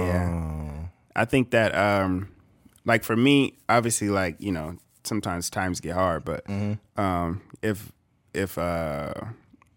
Yeah. 0.05 0.69
I 1.15 1.23
think 1.25 1.51
that 1.51 1.73
um 1.73 2.27
like 2.83 3.05
for 3.05 3.15
me, 3.15 3.53
obviously 3.69 4.09
like, 4.09 4.35
you 4.39 4.51
know, 4.51 4.75
sometimes 5.03 5.49
times 5.49 5.79
get 5.79 5.93
hard, 5.93 6.23
but 6.25 6.45
Mm-hmm. 6.45 6.99
um 7.01 7.41
if 7.61 7.91
if 8.33 8.57
uh 8.57 9.13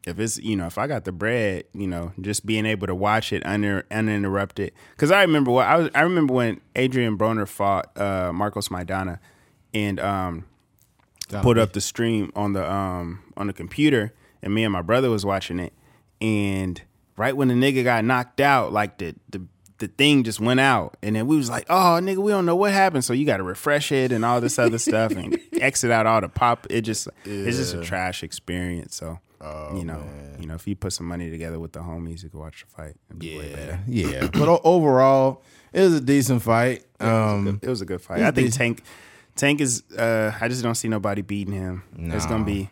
if 0.06 0.18
it's 0.20 0.38
you 0.38 0.54
know 0.56 0.66
if 0.66 0.78
I 0.78 0.86
got 0.86 1.04
the 1.04 1.12
bread, 1.12 1.64
you 1.74 1.86
know, 1.86 2.12
just 2.20 2.46
being 2.46 2.64
able 2.66 2.86
to 2.86 2.94
watch 2.94 3.32
it 3.32 3.44
under 3.44 3.84
uninterrupted. 3.90 4.72
Because 4.92 5.10
I 5.10 5.22
remember 5.22 5.50
what 5.50 5.66
I 5.66 5.76
was. 5.76 5.90
I 5.94 6.02
remember 6.02 6.32
when 6.32 6.60
Adrien 6.78 7.18
Broner 7.18 7.46
fought 7.48 7.90
uh, 7.98 8.32
Marcos 8.32 8.68
Maidana, 8.68 9.18
and 9.74 9.98
um, 9.98 10.44
put 11.42 11.58
up 11.58 11.72
the 11.72 11.80
stream 11.80 12.30
on 12.36 12.52
the 12.52 12.70
um 12.70 13.22
on 13.36 13.48
the 13.48 13.52
computer, 13.52 14.14
and 14.42 14.54
me 14.54 14.62
and 14.62 14.72
my 14.72 14.80
brother 14.82 15.10
was 15.10 15.26
watching 15.26 15.58
it, 15.58 15.72
and 16.20 16.80
right 17.16 17.36
when 17.36 17.48
the 17.48 17.54
nigga 17.54 17.82
got 17.82 18.04
knocked 18.04 18.40
out, 18.40 18.72
like 18.72 18.98
the 18.98 19.16
the 19.28 19.42
the 19.78 19.88
thing 19.88 20.24
just 20.24 20.40
went 20.40 20.60
out, 20.60 20.96
and 21.02 21.14
then 21.16 21.26
we 21.26 21.36
was 21.36 21.50
like, 21.50 21.66
oh 21.68 21.98
nigga, 22.02 22.18
we 22.18 22.32
don't 22.32 22.46
know 22.46 22.56
what 22.56 22.72
happened, 22.72 23.04
so 23.04 23.12
you 23.12 23.26
got 23.26 23.36
to 23.38 23.42
refresh 23.42 23.92
it 23.92 24.10
and 24.12 24.24
all 24.24 24.40
this 24.40 24.58
other 24.58 24.78
stuff 24.78 25.12
and 25.12 25.38
exit 25.60 25.90
out 25.90 26.06
all 26.06 26.20
the 26.20 26.28
pop. 26.28 26.66
It 26.70 26.82
just 26.82 27.08
it's 27.24 27.56
just 27.58 27.74
a 27.74 27.82
trash 27.82 28.22
experience. 28.22 28.96
So 28.96 29.18
you 29.76 29.84
know, 29.84 30.02
you 30.40 30.46
know, 30.46 30.54
if 30.54 30.66
you 30.66 30.74
put 30.76 30.92
some 30.92 31.06
money 31.06 31.30
together 31.30 31.58
with 31.60 31.72
the 31.72 31.80
homies, 31.80 32.22
you 32.22 32.30
can 32.30 32.40
watch 32.40 32.64
the 32.68 32.74
fight. 32.74 32.94
It'd 33.10 33.18
be 33.18 33.38
way 33.38 33.52
better. 33.54 33.80
Yeah, 33.86 34.08
yeah. 34.08 34.28
But 34.32 34.60
overall, 34.64 35.42
it 35.72 35.82
was 35.82 35.94
a 35.94 36.00
decent 36.00 36.42
fight. 36.42 36.84
Um, 37.00 37.60
It 37.62 37.68
was 37.68 37.80
a 37.82 37.84
good 37.86 38.00
fight. 38.00 38.20
I 38.20 38.30
think 38.30 38.48
decent. 38.48 38.54
Tank 38.54 38.82
Tank 39.36 39.60
is 39.60 39.82
uh 39.96 40.32
I 40.40 40.48
just 40.48 40.62
don't 40.62 40.74
see 40.74 40.88
nobody 40.88 41.20
beating 41.22 41.54
him. 41.54 41.82
It's 41.98 42.24
gonna 42.26 42.44
be 42.44 42.70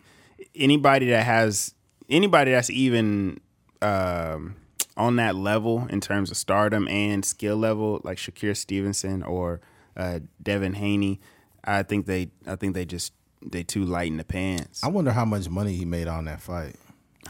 anybody 0.55 1.11
that 1.11 1.25
has 1.25 1.75
anybody 2.09 2.53
that's 2.53 2.71
even 2.71 3.41
um 3.83 4.57
on 4.97 5.17
that 5.17 5.35
level 5.35 5.87
in 5.91 6.01
terms 6.01 6.31
of 6.31 6.37
stardom 6.37 6.87
and 6.89 7.25
skill 7.25 7.57
level, 7.57 8.01
like 8.05 8.19
Shakur 8.19 8.57
Stevenson 8.57 9.23
or 9.23 9.61
uh 9.97 10.21
Devin 10.43 10.75
Haney. 10.75 11.21
I 11.65 11.83
think 11.83 12.07
they 12.07 12.31
I 12.47 12.57
think 12.57 12.75
they 12.75 12.85
just 12.85 13.13
they 13.47 13.63
too 13.63 13.85
light 13.85 14.09
in 14.09 14.17
the 14.17 14.25
pants. 14.25 14.83
I 14.85 14.89
wonder 14.89 15.13
how 15.13 15.25
much 15.25 15.49
money 15.49 15.75
he 15.75 15.85
made 15.85 16.09
on 16.09 16.25
that 16.27 16.41
fight. 16.41 16.77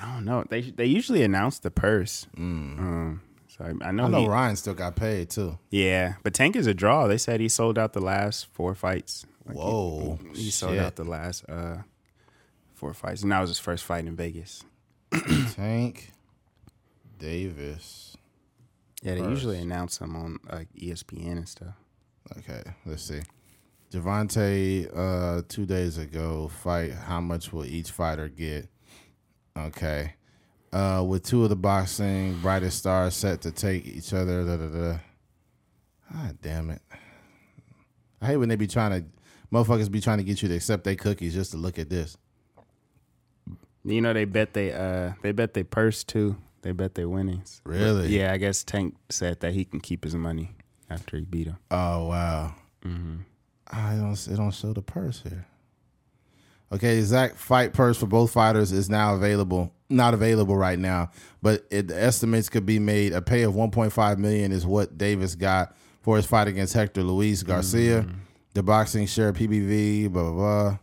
I 0.01 0.13
don't 0.13 0.25
know. 0.25 0.45
They 0.49 0.61
they 0.63 0.87
usually 0.87 1.23
announce 1.23 1.59
the 1.61 1.71
purse. 1.71 2.27
Um, 2.37 3.21
so 3.49 3.65
I, 3.65 3.89
I 3.89 3.93
know, 3.93 4.05
I 4.05 4.09
know 4.09 4.21
he- 4.23 4.29
Ryan 4.29 4.57
still 4.57 4.75
got 4.75 4.97
paid 4.97 5.31
too. 5.31 5.59
Yeah, 5.71 6.15
but 6.25 6.35
Tank 6.35 6.57
is 6.57 6.67
a 6.67 6.75
draw. 6.75 7.07
They 7.07 7.19
said 7.19 7.41
he 7.41 7.49
sold 7.49 7.79
out 7.79 7.93
the 7.93 8.01
last 8.01 8.47
four 8.53 8.75
fights. 8.75 9.25
Like, 9.47 9.57
Whoa, 9.57 10.19
he, 10.35 10.45
he 10.45 10.51
sold 10.51 10.79
out 10.79 10.97
the 10.97 11.05
last 11.05 11.45
uh, 11.49 11.79
four 12.75 12.93
fights, 12.95 13.23
and 13.23 13.31
that 13.31 13.41
was 13.41 13.51
his 13.51 13.59
first 13.61 13.85
fight 13.85 14.05
in 14.07 14.17
Vegas. 14.17 14.65
Tank 15.53 16.11
Davis. 17.19 18.17
Yeah, 19.03 19.15
they 19.15 19.21
First. 19.21 19.31
usually 19.31 19.59
announce 19.59 19.99
him 19.99 20.17
on 20.17 20.39
like 20.51 20.69
ESPN 20.73 21.33
and 21.33 21.49
stuff. 21.49 21.75
Okay, 22.39 22.63
let's 22.87 23.03
see. 23.03 23.21
Gervonta, 23.93 24.89
uh, 24.97 25.43
two 25.47 25.67
days 25.67 25.99
ago, 25.99 26.49
fight. 26.49 26.93
How 26.93 27.21
much 27.21 27.53
will 27.53 27.65
each 27.65 27.91
fighter 27.91 28.29
get? 28.29 28.69
Okay. 29.57 30.15
Uh, 30.73 31.05
with 31.07 31.23
two 31.23 31.45
of 31.45 31.51
the 31.51 31.57
boxing 31.57 32.37
brightest 32.41 32.79
stars 32.79 33.15
set 33.15 33.41
to 33.43 33.53
take 33.53 33.87
each 33.87 34.13
other. 34.13 34.45
Da, 34.45 34.57
da, 34.57 34.67
da. 34.67 34.99
God 36.13 36.39
damn 36.43 36.71
it. 36.71 36.83
I 38.21 38.27
hate 38.27 38.37
when 38.39 38.49
they 38.49 38.57
be 38.57 38.67
trying 38.67 38.91
to, 39.03 39.09
motherfuckers 39.53 39.91
be 39.91 40.01
trying 40.01 40.19
to 40.19 40.25
get 40.25 40.43
you 40.43 40.49
to 40.49 40.55
accept 40.57 40.83
their 40.85 40.97
cookies 40.97 41.35
just 41.35 41.53
to 41.53 41.57
look 41.57 41.79
at 41.79 41.91
this. 41.91 42.17
You 43.85 44.01
know 44.01 44.15
they 44.15 44.25
bet 44.25 44.55
they 44.55 44.73
uh 44.73 45.13
they 45.23 45.33
bet 45.33 45.53
they 45.53 45.63
purse 45.63 46.05
too. 46.05 46.37
They 46.65 46.73
bet 46.73 46.95
their 46.95 47.11
winnings. 47.11 47.61
Really? 47.65 48.09
Yeah, 48.09 48.33
I 48.33 48.39
guess 48.39 48.65
Tank 48.65 48.97
said 49.11 49.41
that 49.41 49.53
he 49.53 49.67
can 49.67 49.81
keep 49.81 50.03
his 50.03 50.15
money 50.15 50.57
after 50.89 51.19
he 51.19 51.25
beat 51.25 51.47
him. 51.47 51.59
Oh 51.71 52.07
wow. 52.09 52.55
Mm-hmm. 52.83 53.17
Ah, 53.71 53.91
I 53.91 53.97
don't. 53.97 54.13
It 54.27 54.37
don't 54.39 54.51
show 54.51 54.73
the 54.73 54.81
purse 54.81 55.21
here. 55.23 55.47
Okay, 56.73 56.97
exact 56.97 57.37
fight 57.37 57.75
purse 57.75 57.99
for 57.99 58.07
both 58.07 58.31
fighters 58.33 58.73
is 58.73 58.89
now 58.89 59.15
available. 59.15 59.75
Not 59.91 60.15
available 60.15 60.57
right 60.57 60.79
now, 60.79 61.11
but 61.43 61.67
it, 61.71 61.89
the 61.89 62.03
estimates 62.03 62.49
could 62.49 62.65
be 62.65 62.79
made. 62.79 63.13
A 63.13 63.21
pay 63.21 63.43
of 63.43 63.53
1.5 63.53 64.17
million 64.17 64.51
is 64.51 64.65
what 64.65 64.97
Davis 64.97 65.35
got 65.35 65.77
for 66.01 66.17
his 66.17 66.25
fight 66.25 66.49
against 66.49 66.73
Hector 66.73 67.03
Luis 67.03 67.43
Garcia. 67.43 68.05
Mm-hmm. 68.05 68.19
The 68.55 68.63
boxing 68.63 69.07
share 69.07 69.35
PPV. 69.35 70.11
Blah 70.11 70.31
blah 70.31 70.79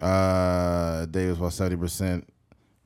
blah. 0.00 0.08
Uh, 0.08 1.06
Davis 1.06 1.38
was 1.38 1.54
70 1.54 1.76
percent. 1.76 2.31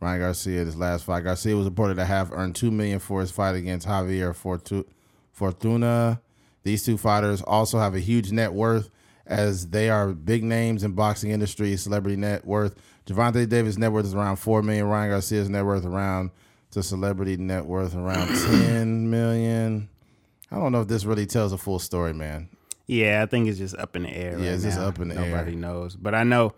Ryan 0.01 0.21
Garcia, 0.21 0.65
this 0.65 0.77
last 0.77 1.05
fight, 1.05 1.25
Garcia 1.25 1.57
was 1.57 1.65
reported 1.65 1.95
to 1.97 2.05
have 2.05 2.31
earned 2.33 2.55
two 2.55 2.71
million 2.71 2.99
for 2.99 3.21
his 3.21 3.31
fight 3.31 3.55
against 3.55 3.87
Javier 3.87 4.35
Fortu- 4.37 4.85
Fortuna. 5.33 6.21
These 6.65 6.85
two 6.85 6.99
fighters 6.99 7.43
also 7.43 7.79
have 7.79 7.95
a 7.95 8.01
huge 8.01 8.33
net 8.33 8.53
worth 8.53 8.91
as 9.27 9.69
they 9.69 9.89
are 9.91 10.13
big 10.13 10.45
names 10.45 10.85
in 10.85 10.93
boxing 10.93 11.31
industry, 11.31 11.77
celebrity 11.77 12.17
net 12.17 12.45
worth. 12.45 12.75
Gervonta 13.07 13.49
Davis' 13.49 13.79
net 13.79 13.93
worth 13.93 14.05
is 14.05 14.15
around 14.15 14.37
four 14.37 14.63
million. 14.63 14.87
Ryan 14.87 15.11
Garcia's 15.11 15.49
net 15.49 15.65
worth 15.65 15.85
around 15.85 16.31
to 16.73 16.83
celebrity 16.83 17.37
net 17.37 17.65
worth 17.67 17.95
around 17.95 18.29
ten 18.51 19.09
million. 19.11 19.89
I 20.51 20.57
don't 20.57 20.73
know 20.73 20.81
if 20.83 20.89
this 20.89 21.05
really 21.05 21.27
tells 21.27 21.53
a 21.53 21.59
full 21.59 21.79
story, 21.79 22.13
man. 22.13 22.49
Yeah, 22.87 23.23
I 23.23 23.27
think 23.27 23.49
it's 23.49 23.59
just 23.59 23.77
up 23.77 23.97
in 23.97 24.05
the 24.05 24.11
air. 24.11 24.33
Yeah, 24.33 24.47
right 24.47 24.55
it's 24.55 24.63
just 24.63 24.79
up 24.79 25.01
in 25.01 25.09
the 25.09 25.17
air. 25.17 25.31
Nobody 25.31 25.57
knows, 25.57 25.97
but 25.97 26.15
I 26.15 26.23
know 26.25 26.53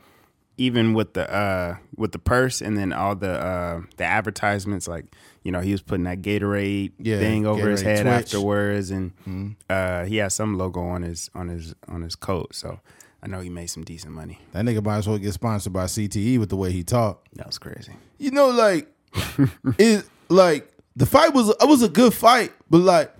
even 0.59 0.92
with 0.92 1.14
the 1.14 1.29
uh 1.33 1.77
with 1.97 2.12
the 2.12 2.18
purse 2.18 2.61
and 2.61 2.77
then 2.77 2.92
all 2.92 3.14
the 3.16 3.31
uh 3.31 3.81
the 3.97 4.05
advertisements, 4.05 4.87
like 4.87 5.07
you 5.42 5.51
know 5.53 5.61
he 5.61 5.73
was 5.73 5.81
putting 5.83 6.05
that 6.05 6.21
Gatorade 6.21 6.92
Yeah, 6.99 7.18
thing 7.18 7.47
over 7.47 7.71
his 7.71 7.81
head 7.83 8.03
Twitch. 8.05 8.35
afterwards, 8.35 8.90
and 8.90 9.57
uh 9.71 10.05
he 10.05 10.16
has 10.18 10.35
some 10.35 10.59
logo 10.59 10.81
on 10.83 11.03
his 11.03 11.31
on 11.35 11.49
his 11.49 11.75
on 11.88 12.03
his 12.03 12.14
coat, 12.16 12.55
so 12.55 12.81
I 13.23 13.27
know 13.29 13.40
he 13.40 13.49
made 13.51 13.68
some 13.68 13.83
decent 13.85 14.12
money. 14.12 14.38
That 14.53 14.64
nigga 14.64 14.85
might 14.85 14.99
as 14.99 15.09
well 15.09 15.18
get 15.18 15.33
sponsored 15.33 15.73
by 15.73 15.85
CTE 15.87 16.38
with 16.38 16.51
the 16.51 16.57
way 16.57 16.71
he 16.73 16.85
talked. 16.85 17.29
That 17.37 17.47
was 17.47 17.59
crazy. 17.59 17.92
you 18.18 18.31
know, 18.31 18.49
like 18.51 18.87
it 19.79 20.05
like 20.29 20.71
the 20.97 21.07
fight 21.07 21.33
was 21.35 21.49
it 21.49 21.68
was 21.68 21.83
a 21.83 21.88
good 21.88 22.12
fight, 22.14 22.53
but 22.68 22.79
like, 22.79 23.12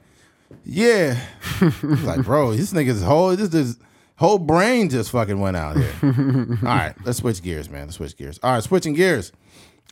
yeah, 0.65 1.19
like 1.83 2.23
bro, 2.25 2.55
this 2.55 2.73
nigga's 2.73 3.03
whole 3.03 3.35
this 3.37 3.49
this 3.51 3.77
whole 4.19 4.39
brain 4.39 4.89
just 4.91 5.11
fucking 5.11 5.41
went 5.41 5.57
out 5.57 5.77
here. 5.77 5.95
All 6.03 6.69
right, 6.69 6.95
let's 7.05 7.19
switch 7.19 7.43
gears, 7.43 7.71
man. 7.71 7.87
Let's 7.87 7.97
switch 7.97 8.17
gears. 8.17 8.39
All 8.43 8.53
right, 8.53 8.63
switching 8.63 8.95
gears. 8.95 9.33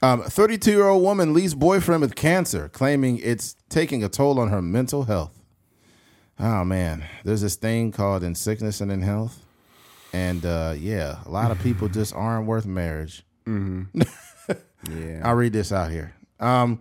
Um, 0.03 0.23
32 0.23 0.71
year 0.73 0.89
old 0.89 1.03
woman 1.03 1.33
leaves 1.33 1.55
boyfriend 1.55 2.03
with 2.03 2.15
cancer, 2.15 2.69
claiming 2.69 3.19
it's 3.19 3.57
taking 3.71 4.05
a 4.05 4.09
toll 4.09 4.39
on 4.39 4.49
her 4.49 4.61
mental 4.61 5.05
health. 5.05 5.33
Oh 6.39 6.65
man, 6.65 7.05
there's 7.25 7.41
this 7.41 7.57
thing 7.57 7.93
called 7.93 8.23
in 8.23 8.35
sickness 8.35 8.83
and 8.83 8.93
in 8.93 9.01
health, 9.01 9.43
and 10.13 10.45
uh, 10.45 10.75
yeah, 10.77 11.21
a 11.25 11.31
lot 11.31 11.51
of 11.51 11.59
people 11.61 11.89
just 12.01 12.15
aren't 12.15 12.47
worth 12.47 12.67
marriage. 12.67 13.25
Yeah. 14.89 15.23
I'll 15.25 15.35
read 15.35 15.53
this 15.53 15.73
out 15.73 15.91
here. 15.91 16.15
Um, 16.39 16.81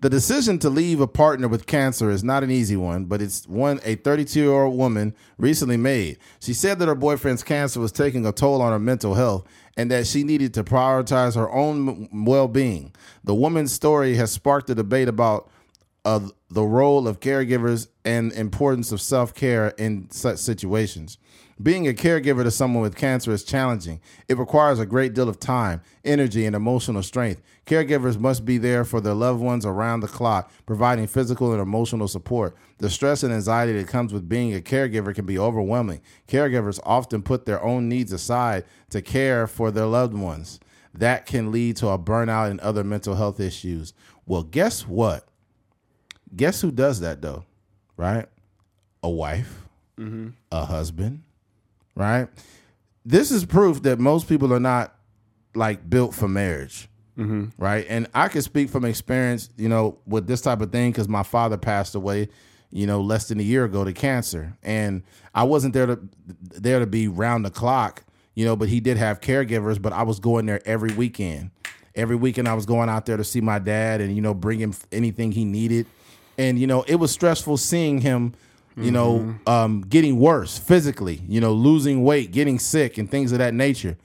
the 0.00 0.10
decision 0.10 0.58
to 0.60 0.70
leave 0.70 1.00
a 1.00 1.08
partner 1.08 1.48
with 1.48 1.66
cancer 1.66 2.08
is 2.10 2.22
not 2.22 2.44
an 2.44 2.50
easy 2.50 2.76
one, 2.76 3.06
but 3.06 3.20
it's 3.20 3.46
one 3.48 3.80
a 3.84 3.96
32 3.96 4.40
year 4.40 4.52
old 4.52 4.76
woman 4.76 5.14
recently 5.38 5.76
made. 5.76 6.18
She 6.40 6.54
said 6.54 6.78
that 6.78 6.88
her 6.88 6.94
boyfriend's 6.94 7.42
cancer 7.42 7.80
was 7.80 7.90
taking 7.90 8.24
a 8.24 8.32
toll 8.32 8.62
on 8.62 8.72
her 8.72 8.78
mental 8.78 9.14
health 9.14 9.46
and 9.76 9.90
that 9.90 10.06
she 10.06 10.22
needed 10.22 10.54
to 10.54 10.64
prioritize 10.64 11.34
her 11.34 11.50
own 11.50 12.08
well 12.24 12.46
being. 12.46 12.94
The 13.24 13.34
woman's 13.34 13.72
story 13.72 14.14
has 14.16 14.30
sparked 14.30 14.70
a 14.70 14.74
debate 14.74 15.08
about 15.08 15.50
uh, 16.04 16.28
the 16.48 16.62
role 16.62 17.08
of 17.08 17.20
caregivers 17.20 17.88
and 18.04 18.32
importance 18.32 18.92
of 18.92 19.00
self 19.00 19.34
care 19.34 19.68
in 19.78 20.10
such 20.10 20.38
situations. 20.38 21.18
Being 21.60 21.88
a 21.88 21.92
caregiver 21.92 22.44
to 22.44 22.52
someone 22.52 22.82
with 22.82 22.94
cancer 22.94 23.32
is 23.32 23.42
challenging. 23.42 24.00
It 24.28 24.38
requires 24.38 24.78
a 24.78 24.86
great 24.86 25.12
deal 25.12 25.28
of 25.28 25.40
time, 25.40 25.80
energy, 26.04 26.46
and 26.46 26.54
emotional 26.54 27.02
strength. 27.02 27.42
Caregivers 27.66 28.18
must 28.18 28.44
be 28.44 28.58
there 28.58 28.84
for 28.84 29.00
their 29.00 29.14
loved 29.14 29.40
ones 29.40 29.66
around 29.66 30.00
the 30.00 30.06
clock, 30.06 30.52
providing 30.66 31.08
physical 31.08 31.52
and 31.52 31.60
emotional 31.60 32.06
support. 32.06 32.56
The 32.78 32.88
stress 32.88 33.24
and 33.24 33.34
anxiety 33.34 33.72
that 33.72 33.88
comes 33.88 34.12
with 34.12 34.28
being 34.28 34.54
a 34.54 34.60
caregiver 34.60 35.12
can 35.12 35.26
be 35.26 35.38
overwhelming. 35.38 36.00
Caregivers 36.28 36.78
often 36.84 37.22
put 37.22 37.44
their 37.44 37.62
own 37.62 37.88
needs 37.88 38.12
aside 38.12 38.64
to 38.90 39.02
care 39.02 39.48
for 39.48 39.72
their 39.72 39.86
loved 39.86 40.14
ones. 40.14 40.60
That 40.94 41.26
can 41.26 41.50
lead 41.50 41.76
to 41.78 41.88
a 41.88 41.98
burnout 41.98 42.50
and 42.50 42.60
other 42.60 42.84
mental 42.84 43.16
health 43.16 43.40
issues. 43.40 43.94
Well, 44.26 44.44
guess 44.44 44.86
what? 44.86 45.26
Guess 46.34 46.60
who 46.60 46.70
does 46.70 47.00
that 47.00 47.20
though? 47.20 47.44
Right? 47.96 48.26
A 49.02 49.10
wife, 49.10 49.62
mm-hmm. 49.98 50.28
a 50.52 50.64
husband, 50.64 51.22
right? 51.98 52.28
This 53.04 53.30
is 53.30 53.44
proof 53.44 53.82
that 53.82 53.98
most 53.98 54.28
people 54.28 54.54
are 54.54 54.60
not 54.60 54.94
like 55.54 55.88
built 55.90 56.14
for 56.14 56.28
marriage, 56.28 56.88
mm-hmm. 57.18 57.46
right? 57.58 57.84
And 57.88 58.06
I 58.14 58.28
can 58.28 58.42
speak 58.42 58.70
from 58.70 58.84
experience, 58.84 59.50
you 59.56 59.68
know, 59.68 59.98
with 60.06 60.26
this 60.26 60.40
type 60.40 60.60
of 60.60 60.70
thing 60.70 60.92
because 60.92 61.08
my 61.08 61.24
father 61.24 61.56
passed 61.56 61.94
away, 61.94 62.28
you 62.70 62.86
know, 62.86 63.00
less 63.00 63.28
than 63.28 63.40
a 63.40 63.42
year 63.42 63.64
ago 63.64 63.84
to 63.84 63.92
cancer, 63.92 64.56
and 64.62 65.02
I 65.34 65.42
wasn't 65.44 65.74
there 65.74 65.86
to 65.86 65.98
there 66.42 66.78
to 66.78 66.86
be 66.86 67.08
round 67.08 67.44
the 67.44 67.50
clock, 67.50 68.04
you 68.34 68.44
know, 68.44 68.56
but 68.56 68.68
he 68.68 68.78
did 68.80 68.96
have 68.96 69.20
caregivers, 69.20 69.80
but 69.80 69.92
I 69.92 70.04
was 70.04 70.20
going 70.20 70.46
there 70.46 70.60
every 70.64 70.92
weekend. 70.92 71.50
Every 71.94 72.14
weekend 72.14 72.46
I 72.46 72.54
was 72.54 72.64
going 72.64 72.88
out 72.88 73.06
there 73.06 73.16
to 73.16 73.24
see 73.24 73.40
my 73.40 73.58
dad 73.58 74.00
and 74.00 74.14
you 74.14 74.22
know 74.22 74.34
bring 74.34 74.60
him 74.60 74.72
anything 74.92 75.32
he 75.32 75.44
needed, 75.44 75.86
and 76.36 76.58
you 76.58 76.66
know 76.66 76.82
it 76.82 76.96
was 76.96 77.10
stressful 77.10 77.56
seeing 77.56 78.00
him 78.02 78.34
you 78.80 78.90
know, 78.90 79.34
um, 79.46 79.82
getting 79.82 80.18
worse 80.18 80.58
physically, 80.58 81.22
you 81.28 81.40
know, 81.40 81.52
losing 81.52 82.04
weight, 82.04 82.30
getting 82.32 82.58
sick, 82.58 82.98
and 82.98 83.10
things 83.10 83.32
of 83.32 83.38
that 83.38 83.54
nature. 83.54 83.96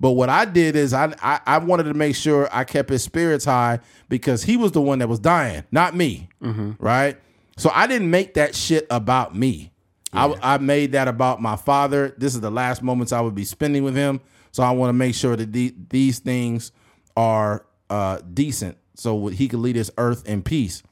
But 0.00 0.12
what 0.12 0.28
I 0.28 0.44
did 0.46 0.74
is 0.74 0.92
I, 0.92 1.14
I 1.22 1.40
I 1.46 1.58
wanted 1.58 1.84
to 1.84 1.94
make 1.94 2.16
sure 2.16 2.48
I 2.52 2.64
kept 2.64 2.90
his 2.90 3.02
spirits 3.04 3.44
high 3.44 3.78
because 4.08 4.42
he 4.42 4.56
was 4.56 4.72
the 4.72 4.80
one 4.82 4.98
that 4.98 5.08
was 5.08 5.18
dying, 5.20 5.62
not 5.70 5.94
me, 5.94 6.28
right? 6.80 7.16
So 7.56 7.70
I 7.74 7.86
didn't 7.86 8.10
make 8.10 8.34
that 8.34 8.54
shit 8.54 8.86
about 8.90 9.36
me. 9.36 9.70
I, 10.14 10.26
I 10.42 10.58
made 10.58 10.92
that 10.92 11.06
about 11.08 11.40
my 11.40 11.56
father. 11.56 12.14
This 12.18 12.34
is 12.34 12.40
the 12.40 12.50
last 12.50 12.82
moments 12.82 13.12
I 13.12 13.20
would 13.20 13.34
be 13.34 13.44
spending 13.44 13.84
with 13.84 13.94
him. 13.94 14.20
So 14.50 14.62
I 14.62 14.70
want 14.72 14.88
to 14.90 14.92
make 14.94 15.14
sure 15.14 15.36
that 15.36 15.52
the, 15.52 15.74
these 15.88 16.18
things 16.18 16.72
are 17.16 17.64
uh, 17.88 18.18
decent, 18.34 18.76
so 18.94 19.28
he 19.28 19.48
could 19.48 19.60
lead 19.60 19.76
this 19.76 19.90
earth 19.98 20.26
in 20.28 20.42
peace. 20.42 20.82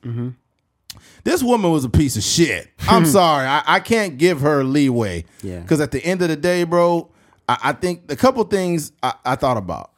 This 1.25 1.43
woman 1.43 1.71
was 1.71 1.85
a 1.85 1.89
piece 1.89 2.17
of 2.17 2.23
shit. 2.23 2.69
I'm 2.89 3.07
sorry. 3.07 3.47
I, 3.47 3.63
I 3.67 3.81
can't 3.81 4.19
give 4.19 4.41
her 4.41 4.65
leeway. 4.65 5.25
Yeah. 5.43 5.61
Because 5.61 5.81
at 5.81 5.91
the 5.91 6.05
end 6.05 6.23
of 6.23 6.29
the 6.29 6.37
day, 6.37 6.65
bro, 6.65 7.11
I, 7.49 7.59
I 7.65 7.73
think 7.73 8.11
a 8.11 8.17
couple 8.17 8.43
things 8.45 8.93
I, 9.03 9.15
I 9.25 9.37
thought 9.37 9.57
about. 9.57 9.93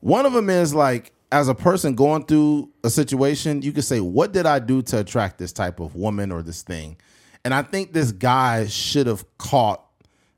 One 0.00 0.26
of 0.26 0.32
them 0.32 0.50
is 0.50 0.74
like, 0.74 1.12
as 1.32 1.48
a 1.48 1.54
person 1.54 1.94
going 1.94 2.24
through 2.24 2.70
a 2.84 2.90
situation, 2.90 3.62
you 3.62 3.72
could 3.72 3.84
say, 3.84 4.00
What 4.00 4.32
did 4.32 4.46
I 4.46 4.58
do 4.58 4.82
to 4.82 5.00
attract 5.00 5.38
this 5.38 5.52
type 5.52 5.80
of 5.80 5.94
woman 5.94 6.30
or 6.30 6.42
this 6.42 6.62
thing? 6.62 6.96
And 7.44 7.52
I 7.52 7.62
think 7.62 7.92
this 7.92 8.12
guy 8.12 8.66
should 8.66 9.06
have 9.06 9.24
caught 9.38 9.82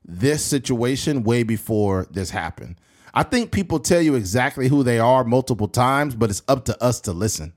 this 0.05 0.43
situation 0.43 1.23
way 1.23 1.43
before 1.43 2.07
this 2.11 2.31
happened. 2.31 2.77
I 3.15 3.23
think 3.23 3.51
people 3.51 3.79
tell 3.79 4.01
you 4.01 4.15
exactly 4.15 4.69
who 4.69 4.83
they 4.83 4.99
are 4.99 5.25
multiple 5.25 5.69
times, 5.69 6.15
but 6.15 6.31
it's 6.31 6.43
up 6.49 6.65
to 6.67 6.83
us 6.83 7.01
to 7.03 7.13
listen. 7.13 7.53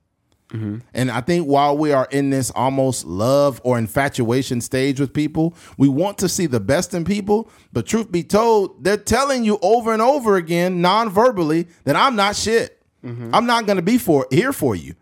Mm-hmm. 0.52 0.80
And 0.94 1.12
I 1.12 1.22
think 1.22 1.48
while 1.48 1.78
we 1.78 1.92
are 1.92 2.08
in 2.12 2.30
this 2.30 2.52
almost 2.52 3.06
love 3.06 3.62
or 3.64 3.78
infatuation 3.78 4.62
stage 4.62 5.00
with 5.00 5.14
people, 5.14 5.56
we 5.78 5.88
want 5.88 6.18
to 6.20 6.30
see 6.30 6.46
the 6.46 6.60
best 6.60 6.94
in 6.94 7.06
people. 7.06 7.50
But 7.72 7.86
truth 7.86 8.12
be 8.12 8.24
told, 8.24 8.84
they're 8.84 8.98
telling 8.98 9.44
you 9.44 9.60
over 9.62 9.94
and 9.94 10.02
over 10.02 10.36
again, 10.36 10.82
non-verbally, 10.82 11.68
that 11.86 11.96
I'm 11.96 12.16
not 12.16 12.36
shit. 12.36 12.82
Mm-hmm. 13.04 13.34
I'm 13.34 13.46
not 13.46 13.66
going 13.66 13.78
to 13.78 13.82
be 13.82 13.98
for 13.98 14.28
here 14.30 14.54
for 14.54 14.76
you. 14.76 14.96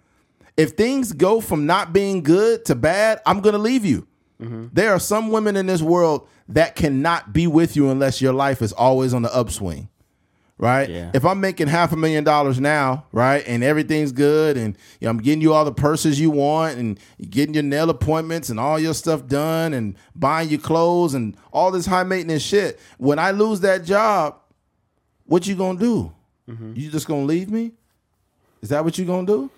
If 0.55 0.71
things 0.71 1.13
go 1.13 1.41
from 1.41 1.65
not 1.65 1.93
being 1.93 2.21
good 2.21 2.65
to 2.65 2.75
bad, 2.75 3.21
I'm 3.25 3.41
going 3.41 3.53
to 3.53 3.59
leave 3.59 3.85
you. 3.85 4.07
Mm-hmm. 4.41 4.67
There 4.73 4.93
are 4.93 4.99
some 4.99 5.31
women 5.31 5.55
in 5.55 5.65
this 5.65 5.81
world 5.81 6.27
that 6.49 6.75
cannot 6.75 7.33
be 7.33 7.47
with 7.47 7.75
you 7.75 7.89
unless 7.89 8.21
your 8.21 8.33
life 8.33 8.61
is 8.61 8.71
always 8.73 9.13
on 9.13 9.21
the 9.21 9.35
upswing 9.35 9.89
right? 10.59 10.89
Yeah. 10.89 11.09
If 11.13 11.25
I'm 11.25 11.39
making 11.39 11.67
half 11.67 11.91
a 11.91 11.95
million 11.95 12.23
dollars 12.23 12.59
now, 12.59 13.05
right, 13.11 13.43
and 13.47 13.63
everything's 13.63 14.11
good, 14.11 14.57
and 14.57 14.77
you 14.99 15.05
know, 15.05 15.09
I'm 15.09 15.17
getting 15.19 15.41
you 15.41 15.53
all 15.53 15.65
the 15.65 15.71
purses 15.71 16.19
you 16.19 16.29
want, 16.29 16.77
and 16.77 16.99
getting 17.29 17.53
your 17.55 17.63
nail 17.63 17.89
appointments 17.89 18.49
and 18.49 18.59
all 18.59 18.77
your 18.77 18.93
stuff 18.93 19.25
done, 19.25 19.73
and 19.73 19.95
buying 20.13 20.49
you 20.49 20.59
clothes 20.59 21.13
and 21.15 21.35
all 21.51 21.71
this 21.71 21.85
high 21.87 22.03
maintenance 22.03 22.43
shit. 22.43 22.79
When 22.97 23.17
I 23.17 23.31
lose 23.31 23.61
that 23.61 23.85
job, 23.85 24.35
what 25.25 25.47
you 25.47 25.55
gonna 25.55 25.79
do? 25.79 26.13
Mm-hmm. 26.47 26.73
You 26.75 26.91
just 26.91 27.07
gonna 27.07 27.25
leave 27.25 27.49
me? 27.49 27.71
Is 28.61 28.69
that 28.69 28.83
what 28.83 28.97
you 28.97 29.05
gonna 29.05 29.25
do? 29.25 29.49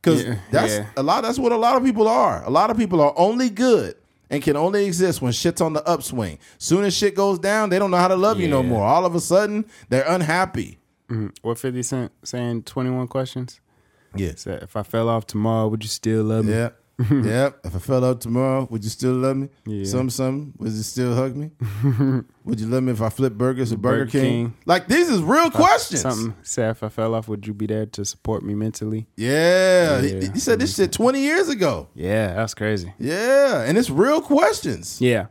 Because 0.00 0.24
Yeah, 0.24 0.38
that's 0.50 0.72
yeah. 0.72 0.86
a 0.96 1.02
lot. 1.02 1.22
That's 1.22 1.38
what 1.38 1.52
a 1.52 1.56
lot 1.56 1.76
of 1.76 1.84
people 1.84 2.08
are. 2.08 2.42
A 2.44 2.50
lot 2.50 2.70
of 2.70 2.78
people 2.78 3.02
are 3.02 3.12
only 3.16 3.50
good 3.50 3.96
and 4.30 4.42
can 4.42 4.56
only 4.56 4.86
exist 4.86 5.20
when 5.20 5.32
shit's 5.32 5.60
on 5.60 5.72
the 5.72 5.86
upswing. 5.86 6.38
Soon 6.58 6.84
as 6.84 6.94
shit 6.94 7.14
goes 7.14 7.38
down, 7.38 7.68
they 7.68 7.78
don't 7.78 7.90
know 7.90 7.98
how 7.98 8.08
to 8.08 8.16
love 8.16 8.40
you 8.40 8.48
no 8.48 8.62
more. 8.62 8.84
All 8.84 9.04
of 9.04 9.14
a 9.14 9.20
sudden, 9.20 9.66
they're 9.88 10.08
unhappy. 10.08 10.78
Mm-hmm. 11.10 11.28
What 11.42 11.58
Fifty 11.58 11.82
Cent 11.82 12.12
saying? 12.22 12.62
Twenty 12.62 12.90
one 12.90 13.08
questions. 13.08 13.60
Yes. 14.14 14.42
Said, 14.42 14.62
if 14.62 14.76
I 14.76 14.82
fell 14.82 15.08
off 15.08 15.26
tomorrow, 15.26 15.68
would 15.68 15.82
you 15.82 15.88
still 15.88 16.24
love 16.24 16.44
me? 16.44 16.52
Yeah. 16.52 16.70
yeah. 17.10 17.50
If 17.64 17.74
I 17.74 17.78
fell 17.78 18.04
out 18.04 18.20
tomorrow, 18.20 18.66
would 18.70 18.84
you 18.84 18.90
still 18.90 19.12
love 19.14 19.36
me? 19.36 19.48
Yeah. 19.66 19.84
Some, 19.84 20.10
some. 20.10 20.52
Would 20.58 20.72
you 20.72 20.82
still 20.82 21.14
hug 21.14 21.34
me? 21.36 21.50
would 22.44 22.60
you 22.60 22.66
love 22.66 22.82
me 22.82 22.92
if 22.92 23.00
I 23.00 23.08
flip 23.08 23.34
burgers 23.34 23.72
at 23.72 23.80
Burger, 23.80 24.04
Burger 24.04 24.10
King? 24.10 24.22
King. 24.22 24.54
Like 24.66 24.86
these 24.88 25.08
is 25.08 25.22
real 25.22 25.50
questions. 25.50 26.02
Something. 26.02 26.34
Say 26.42 26.68
if 26.68 26.82
I 26.82 26.88
fell 26.88 27.14
off, 27.14 27.28
would 27.28 27.46
you 27.46 27.54
be 27.54 27.66
there 27.66 27.86
to 27.86 28.04
support 28.04 28.42
me 28.42 28.54
mentally? 28.54 29.06
Yeah. 29.16 30.00
He, 30.00 30.08
Yeah. 30.18 30.32
he 30.32 30.40
said 30.40 30.58
this 30.60 30.74
shit 30.76 30.92
20 30.92 31.20
years 31.20 31.48
ago. 31.48 31.88
Yeah, 31.94 32.34
that's 32.34 32.54
crazy. 32.54 32.92
Yeah. 32.98 33.62
And 33.62 33.78
it's 33.78 33.90
real 33.90 34.20
questions. 34.20 35.00
Yeah. 35.00 35.26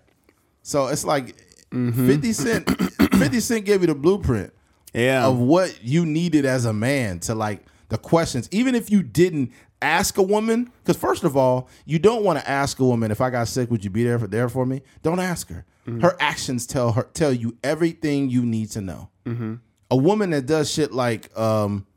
So 0.63 0.88
it's 0.88 1.05
like 1.05 1.36
Mm-hmm. 1.71 2.08
50 2.08 2.34
Cent 2.34 2.82
50 3.13 3.39
Cent 3.41 3.63
gave 3.65 3.82
you 3.82 3.88
the 3.88 3.93
blueprint 3.93 4.51
Yeah. 4.91 5.27
of 5.27 5.38
what 5.38 5.84
you 5.84 6.03
needed 6.03 6.43
as 6.45 6.65
a 6.65 6.73
man 6.73 7.19
to 7.21 7.36
like 7.36 7.63
the 7.89 7.97
questions. 7.99 8.49
Even 8.51 8.73
if 8.73 8.89
you 8.89 9.03
didn't 9.03 9.51
ask 9.82 10.18
a 10.18 10.24
woman, 10.24 10.72
because 10.84 10.98
first 10.98 11.24
of 11.24 11.38
all, 11.38 11.70
you 11.86 12.00
don't 12.00 12.24
want 12.24 12.39
to 12.39 12.50
ask 12.50 12.80
a 12.80 12.86
woman 12.86 13.12
if 13.12 13.22
I 13.22 13.30
got 13.30 13.48
sick, 13.48 13.72
would 13.72 13.84
you 13.84 13.89
be 13.89 14.04
there 14.04 14.20
for 14.20 14.28
there 14.28 14.50
for 14.50 14.65
me? 14.65 14.82
Don't 15.04 15.20
ask 15.20 15.50
her. 15.50 15.65
Mm-hmm. 15.88 16.02
Her 16.02 16.15
actions 16.20 16.65
tell 16.65 16.92
her 16.94 17.04
tell 17.13 17.34
you 17.34 17.58
everything 17.63 18.30
you 18.30 18.46
need 18.46 18.72
to 18.72 18.82
know. 18.82 19.10
Mm-hmm. 19.26 19.56
A 19.92 19.96
woman 19.96 20.32
that 20.32 20.46
does 20.46 20.72
shit 20.72 20.92
like, 20.92 21.36
um, 21.38 21.88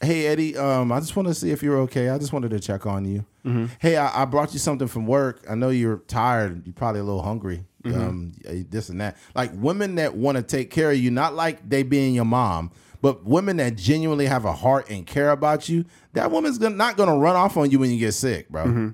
hey 0.00 0.26
Eddie, 0.26 0.56
um, 0.56 0.92
I 0.92 1.00
just 1.00 1.14
want 1.16 1.28
to 1.28 1.34
see 1.34 1.50
if 1.50 1.62
you're 1.62 1.78
okay. 1.80 2.08
I 2.08 2.18
just 2.18 2.32
wanted 2.32 2.50
to 2.52 2.60
check 2.60 2.86
on 2.86 3.04
you. 3.04 3.26
Mm-hmm. 3.44 3.66
Hey, 3.80 3.96
I, 3.96 4.22
I 4.22 4.24
brought 4.24 4.52
you 4.52 4.58
something 4.58 4.88
from 4.88 5.06
work. 5.06 5.44
I 5.50 5.54
know 5.54 5.70
you're 5.70 5.98
tired. 6.06 6.64
You're 6.64 6.74
probably 6.74 7.00
a 7.00 7.04
little 7.04 7.22
hungry. 7.22 7.64
Mm-hmm. 7.84 8.00
Um, 8.00 8.32
this 8.70 8.88
and 8.88 9.00
that. 9.00 9.16
Like 9.34 9.50
women 9.54 9.96
that 9.96 10.14
want 10.14 10.36
to 10.36 10.42
take 10.42 10.70
care 10.70 10.92
of 10.92 10.96
you, 10.96 11.10
not 11.10 11.34
like 11.34 11.68
they 11.68 11.82
being 11.82 12.14
your 12.14 12.24
mom, 12.24 12.70
but 13.02 13.24
women 13.24 13.58
that 13.58 13.76
genuinely 13.76 14.26
have 14.26 14.46
a 14.46 14.52
heart 14.52 14.88
and 14.88 15.06
care 15.06 15.30
about 15.30 15.68
you. 15.68 15.84
That 16.14 16.30
woman's 16.30 16.56
gonna, 16.56 16.76
not 16.76 16.96
gonna 16.96 17.16
run 17.18 17.36
off 17.36 17.58
on 17.58 17.70
you 17.70 17.78
when 17.78 17.90
you 17.90 17.98
get 17.98 18.12
sick, 18.12 18.48
bro. 18.48 18.64
Mm-hmm. 18.64 18.88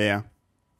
Yeah. 0.00 0.22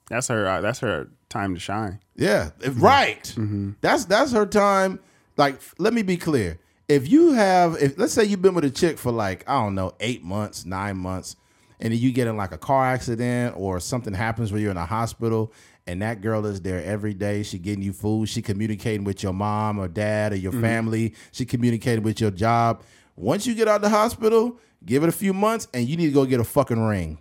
That's 0.08 0.26
her. 0.28 0.46
Uh, 0.46 0.60
that's 0.60 0.80
her 0.80 1.08
time 1.28 1.54
to 1.54 1.60
shine. 1.60 2.00
Yeah, 2.16 2.50
right. 2.72 3.32
That's 3.80 4.06
that's 4.06 4.32
her 4.32 4.44
time. 4.44 4.98
Like, 5.36 5.60
let 5.78 5.94
me 5.94 6.02
be 6.02 6.16
clear. 6.16 6.58
If 6.88 7.08
you 7.08 7.32
have, 7.32 7.80
if 7.80 7.96
let's 7.96 8.12
say 8.12 8.24
you've 8.24 8.42
been 8.42 8.54
with 8.54 8.64
a 8.64 8.70
chick 8.70 8.98
for 8.98 9.12
like 9.12 9.48
I 9.48 9.62
don't 9.62 9.76
know, 9.76 9.94
eight 10.00 10.24
months, 10.24 10.66
nine 10.66 10.96
months, 10.98 11.36
and 11.80 11.92
then 11.92 12.00
you 12.00 12.12
get 12.12 12.28
in 12.28 12.36
like 12.36 12.52
a 12.52 12.58
car 12.58 12.84
accident 12.86 13.54
or 13.56 13.80
something 13.80 14.12
happens 14.14 14.52
where 14.52 14.60
you're 14.60 14.70
in 14.70 14.76
a 14.76 14.86
hospital, 14.86 15.52
and 15.86 16.02
that 16.02 16.20
girl 16.20 16.46
is 16.46 16.60
there 16.60 16.84
every 16.84 17.14
day. 17.14 17.42
She 17.42 17.58
getting 17.58 17.82
you 17.82 17.92
food. 17.92 18.28
She 18.28 18.42
communicating 18.42 19.04
with 19.04 19.22
your 19.22 19.32
mom 19.32 19.78
or 19.78 19.88
dad 19.88 20.32
or 20.32 20.36
your 20.36 20.52
mm-hmm. 20.52 20.60
family. 20.60 21.14
She 21.32 21.44
communicating 21.44 22.04
with 22.04 22.20
your 22.20 22.30
job. 22.30 22.82
Once 23.16 23.46
you 23.46 23.54
get 23.54 23.66
out 23.66 23.76
of 23.76 23.82
the 23.82 23.88
hospital, 23.90 24.58
give 24.84 25.02
it 25.02 25.08
a 25.08 25.12
few 25.12 25.32
months, 25.32 25.68
and 25.74 25.88
you 25.88 25.96
need 25.96 26.06
to 26.06 26.12
go 26.12 26.24
get 26.24 26.40
a 26.40 26.44
fucking 26.44 26.80
ring. 26.80 27.18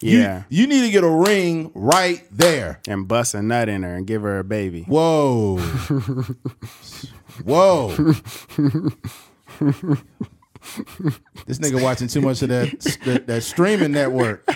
You- 0.00 0.18
Yeah. 0.20 0.42
you 0.48 0.66
need 0.66 0.82
to 0.82 0.90
get 0.90 1.04
a 1.04 1.10
ring 1.10 1.70
right 1.74 2.24
there. 2.30 2.80
And 2.88 3.06
bust 3.08 3.34
a 3.34 3.42
nut 3.42 3.68
in 3.68 3.82
her 3.82 3.94
and 3.94 4.06
give 4.06 4.22
her 4.22 4.38
a 4.38 4.44
baby. 4.44 4.82
Whoa. 4.82 5.58
Whoa. 7.44 8.14
this 11.46 11.58
nigga 11.58 11.82
watching 11.82 12.08
too 12.08 12.20
much 12.20 12.42
of 12.42 12.48
that 12.50 12.70
that, 13.04 13.26
that 13.26 13.42
streaming 13.42 13.92
network. 13.92 14.44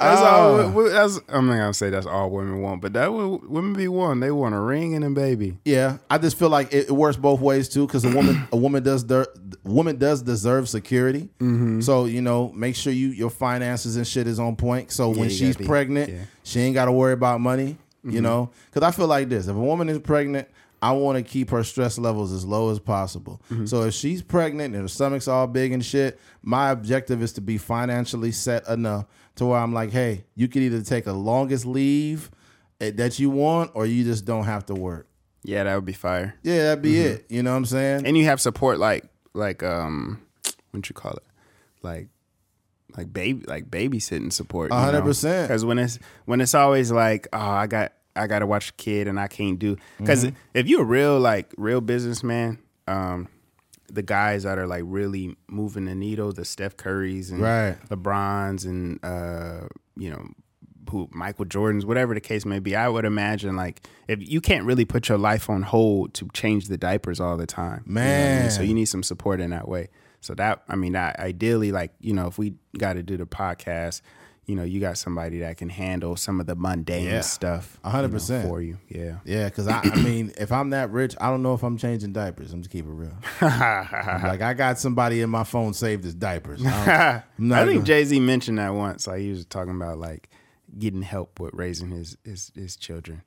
That's 0.00 0.20
Oh. 0.20 0.24
all. 0.62 0.70
wo- 0.70 0.88
That's, 0.88 1.18
I'm 1.28 1.46
not 1.48 1.56
gonna 1.56 1.74
say 1.74 1.90
that's 1.90 2.06
all 2.06 2.30
women 2.30 2.62
want, 2.62 2.80
but 2.80 2.92
that 2.92 3.12
would 3.12 3.48
women 3.48 3.72
be 3.72 3.88
one. 3.88 4.20
They 4.20 4.30
want 4.30 4.54
a 4.54 4.60
ring 4.60 4.94
and 4.94 5.04
a 5.04 5.10
baby. 5.10 5.58
Yeah, 5.64 5.98
I 6.08 6.18
just 6.18 6.38
feel 6.38 6.50
like 6.50 6.72
it, 6.72 6.86
it 6.88 6.92
works 6.92 7.16
both 7.16 7.40
ways 7.40 7.68
too, 7.68 7.84
because 7.86 8.04
a 8.04 8.14
woman 8.14 8.46
a 8.52 8.56
woman 8.56 8.84
does 8.84 9.02
der, 9.02 9.26
woman 9.64 9.96
does 9.98 10.22
deserve 10.22 10.68
security. 10.68 11.28
Mm-hmm. 11.40 11.80
So 11.80 12.04
you 12.04 12.22
know, 12.22 12.52
make 12.54 12.76
sure 12.76 12.92
you 12.92 13.08
your 13.08 13.30
finances 13.30 13.96
and 13.96 14.06
shit 14.06 14.28
is 14.28 14.38
on 14.38 14.54
point. 14.54 14.92
So 14.92 15.08
when 15.08 15.30
she's 15.30 15.56
be- 15.56 15.66
pregnant, 15.66 16.10
yeah. 16.10 16.14
Mm-hmm. 16.16 16.24
she 16.44 16.60
ain't 16.60 16.74
got 16.74 16.84
to 16.84 16.92
worry 16.92 17.12
about 17.14 17.40
money. 17.40 17.76
You 18.04 18.20
know, 18.22 18.50
because 18.72 18.86
I 18.86 18.92
feel 18.96 19.08
like 19.08 19.28
this: 19.28 19.48
if 19.48 19.56
a 19.56 19.58
woman 19.58 19.88
is 19.88 19.98
pregnant, 19.98 20.48
I 20.80 20.92
want 20.92 21.18
to 21.18 21.24
keep 21.24 21.50
her 21.50 21.64
stress 21.64 21.98
levels 21.98 22.32
as 22.32 22.44
low 22.44 22.70
as 22.70 22.78
possible. 22.78 23.42
Mm-hmm. 23.50 23.66
So 23.66 23.82
if 23.82 23.94
she's 23.94 24.22
pregnant 24.22 24.74
and 24.74 24.82
her 24.82 24.88
stomach's 24.88 25.26
all 25.26 25.46
big 25.46 25.72
and 25.72 25.84
shit, 25.84 26.20
my 26.42 26.70
objective 26.70 27.22
is 27.22 27.32
to 27.34 27.40
be 27.40 27.58
financially 27.58 28.32
set 28.32 28.66
enough 28.68 29.06
to 29.36 29.46
where 29.46 29.58
I'm 29.58 29.72
like, 29.72 29.90
hey, 29.90 30.24
you 30.34 30.48
can 30.48 30.62
either 30.62 30.82
take 30.82 31.04
the 31.04 31.12
longest 31.12 31.66
leave 31.66 32.30
eh, 32.80 32.92
that 32.94 33.18
you 33.18 33.30
want, 33.30 33.72
or 33.74 33.86
you 33.86 34.04
just 34.04 34.24
don't 34.24 34.44
have 34.44 34.66
to 34.66 34.74
work. 34.74 35.08
Yeah, 35.42 35.64
that 35.64 35.74
would 35.74 35.84
be 35.84 35.92
fire. 35.92 36.34
Yeah, 36.42 36.64
that'd 36.64 36.82
be 36.82 36.98
it. 37.00 37.26
You 37.28 37.42
know 37.42 37.52
what 37.52 37.58
I'm 37.58 37.64
saying? 37.64 38.06
And 38.06 38.16
you 38.16 38.24
have 38.24 38.40
support 38.40 38.78
like 38.78 39.04
like 39.34 39.62
um, 39.62 40.20
what 40.72 40.88
you 40.88 40.94
call 40.94 41.12
it, 41.12 41.24
like 41.82 42.08
like 42.96 43.12
baby 43.12 43.44
like 43.46 43.70
babysitting 43.70 44.32
support. 44.32 44.72
A 44.72 44.74
hundred 44.74 45.02
percent. 45.02 45.48
Because 45.48 45.64
when 45.64 45.78
it's 45.78 45.98
when 46.24 46.40
it's 46.40 46.54
always 46.54 46.90
like, 46.90 47.28
oh, 47.32 47.38
I 47.38 47.66
got 47.66 47.92
I 48.18 48.26
got 48.26 48.40
to 48.40 48.46
watch 48.46 48.70
a 48.70 48.72
kid 48.74 49.08
and 49.08 49.18
I 49.18 49.28
can't 49.28 49.58
do. 49.58 49.76
Because 49.98 50.24
Mm-hmm. 50.24 50.36
if 50.54 50.66
you're 50.68 50.82
a 50.82 50.84
real 50.84 51.18
like 51.20 51.52
real 51.56 51.80
businessman, 51.80 52.58
um, 52.86 53.28
the 53.90 54.02
guys 54.02 54.42
that 54.42 54.58
are 54.58 54.66
like 54.66 54.82
really 54.86 55.36
moving 55.48 55.86
the 55.86 55.94
needle, 55.94 56.32
the 56.32 56.44
Steph 56.44 56.76
Currys 56.76 57.30
and 57.30 57.40
Right. 57.40 57.76
LeBrons 57.88 58.64
and 58.64 58.98
uh, 59.04 59.68
you 59.96 60.10
know. 60.10 60.28
Who, 60.90 61.06
Michael 61.12 61.44
Jordan's, 61.44 61.84
whatever 61.84 62.14
the 62.14 62.20
case 62.20 62.46
may 62.46 62.60
be, 62.60 62.74
I 62.74 62.88
would 62.88 63.04
imagine 63.04 63.56
like 63.56 63.86
if 64.08 64.26
you 64.26 64.40
can't 64.40 64.64
really 64.64 64.86
put 64.86 65.10
your 65.10 65.18
life 65.18 65.50
on 65.50 65.60
hold 65.60 66.14
to 66.14 66.26
change 66.32 66.68
the 66.68 66.78
diapers 66.78 67.20
all 67.20 67.36
the 67.36 67.44
time, 67.46 67.84
you 67.86 67.92
know 67.92 68.00
I 68.00 68.04
mean? 68.04 68.14
Man. 68.14 68.50
So 68.50 68.62
you 68.62 68.72
need 68.72 68.86
some 68.86 69.02
support 69.02 69.38
in 69.42 69.50
that 69.50 69.68
way. 69.68 69.90
So 70.22 70.34
that 70.36 70.62
I 70.66 70.76
mean, 70.76 70.96
I, 70.96 71.14
ideally, 71.18 71.72
like 71.72 71.92
you 72.00 72.14
know, 72.14 72.26
if 72.26 72.38
we 72.38 72.54
got 72.78 72.94
to 72.94 73.02
do 73.02 73.18
the 73.18 73.26
podcast, 73.26 74.00
you 74.48 74.56
know, 74.56 74.64
you 74.64 74.80
got 74.80 74.96
somebody 74.98 75.38
that 75.40 75.56
can 75.58 75.68
handle 75.68 76.16
some 76.16 76.40
of 76.40 76.46
the 76.46 76.56
mundane 76.56 77.04
Yeah. 77.04 77.20
stuff, 77.20 77.78
A 77.84 77.90
hundred 77.90 78.06
you 78.08 78.12
know, 78.12 78.14
percent. 78.16 78.48
for 78.48 78.60
you. 78.60 78.78
Yeah, 78.88 79.18
Yeah, 79.24 79.44
because 79.44 79.68
I, 79.68 79.80
I 79.84 80.02
mean, 80.02 80.32
if 80.38 80.50
I'm 80.50 80.70
that 80.70 80.90
rich, 80.90 81.14
I 81.20 81.28
don't 81.30 81.42
know 81.42 81.54
if 81.54 81.62
I'm 81.62 81.76
changing 81.76 82.12
diapers. 82.14 82.52
I'm 82.52 82.62
just 82.62 82.70
keep 82.72 82.86
it 82.86 82.90
real. 82.90 83.12
Like 83.42 84.40
I 84.42 84.54
got 84.54 84.78
somebody 84.78 85.20
in 85.20 85.30
my 85.30 85.44
phone 85.44 85.74
saved 85.74 86.04
as 86.06 86.14
diapers. 86.14 86.64
I 86.64 87.22
I 87.52 87.66
think 87.66 87.84
Jay 87.84 88.04
Z 88.04 88.18
mentioned 88.20 88.58
that 88.58 88.74
once. 88.74 89.06
Like 89.06 89.20
he 89.20 89.30
was 89.30 89.44
talking 89.44 89.74
about 89.76 89.98
like 89.98 90.28
getting 90.78 91.02
help 91.02 91.38
with 91.40 91.54
raising 91.54 91.90
his 91.90 92.16
his 92.24 92.50
his 92.54 92.76
children, 92.76 93.22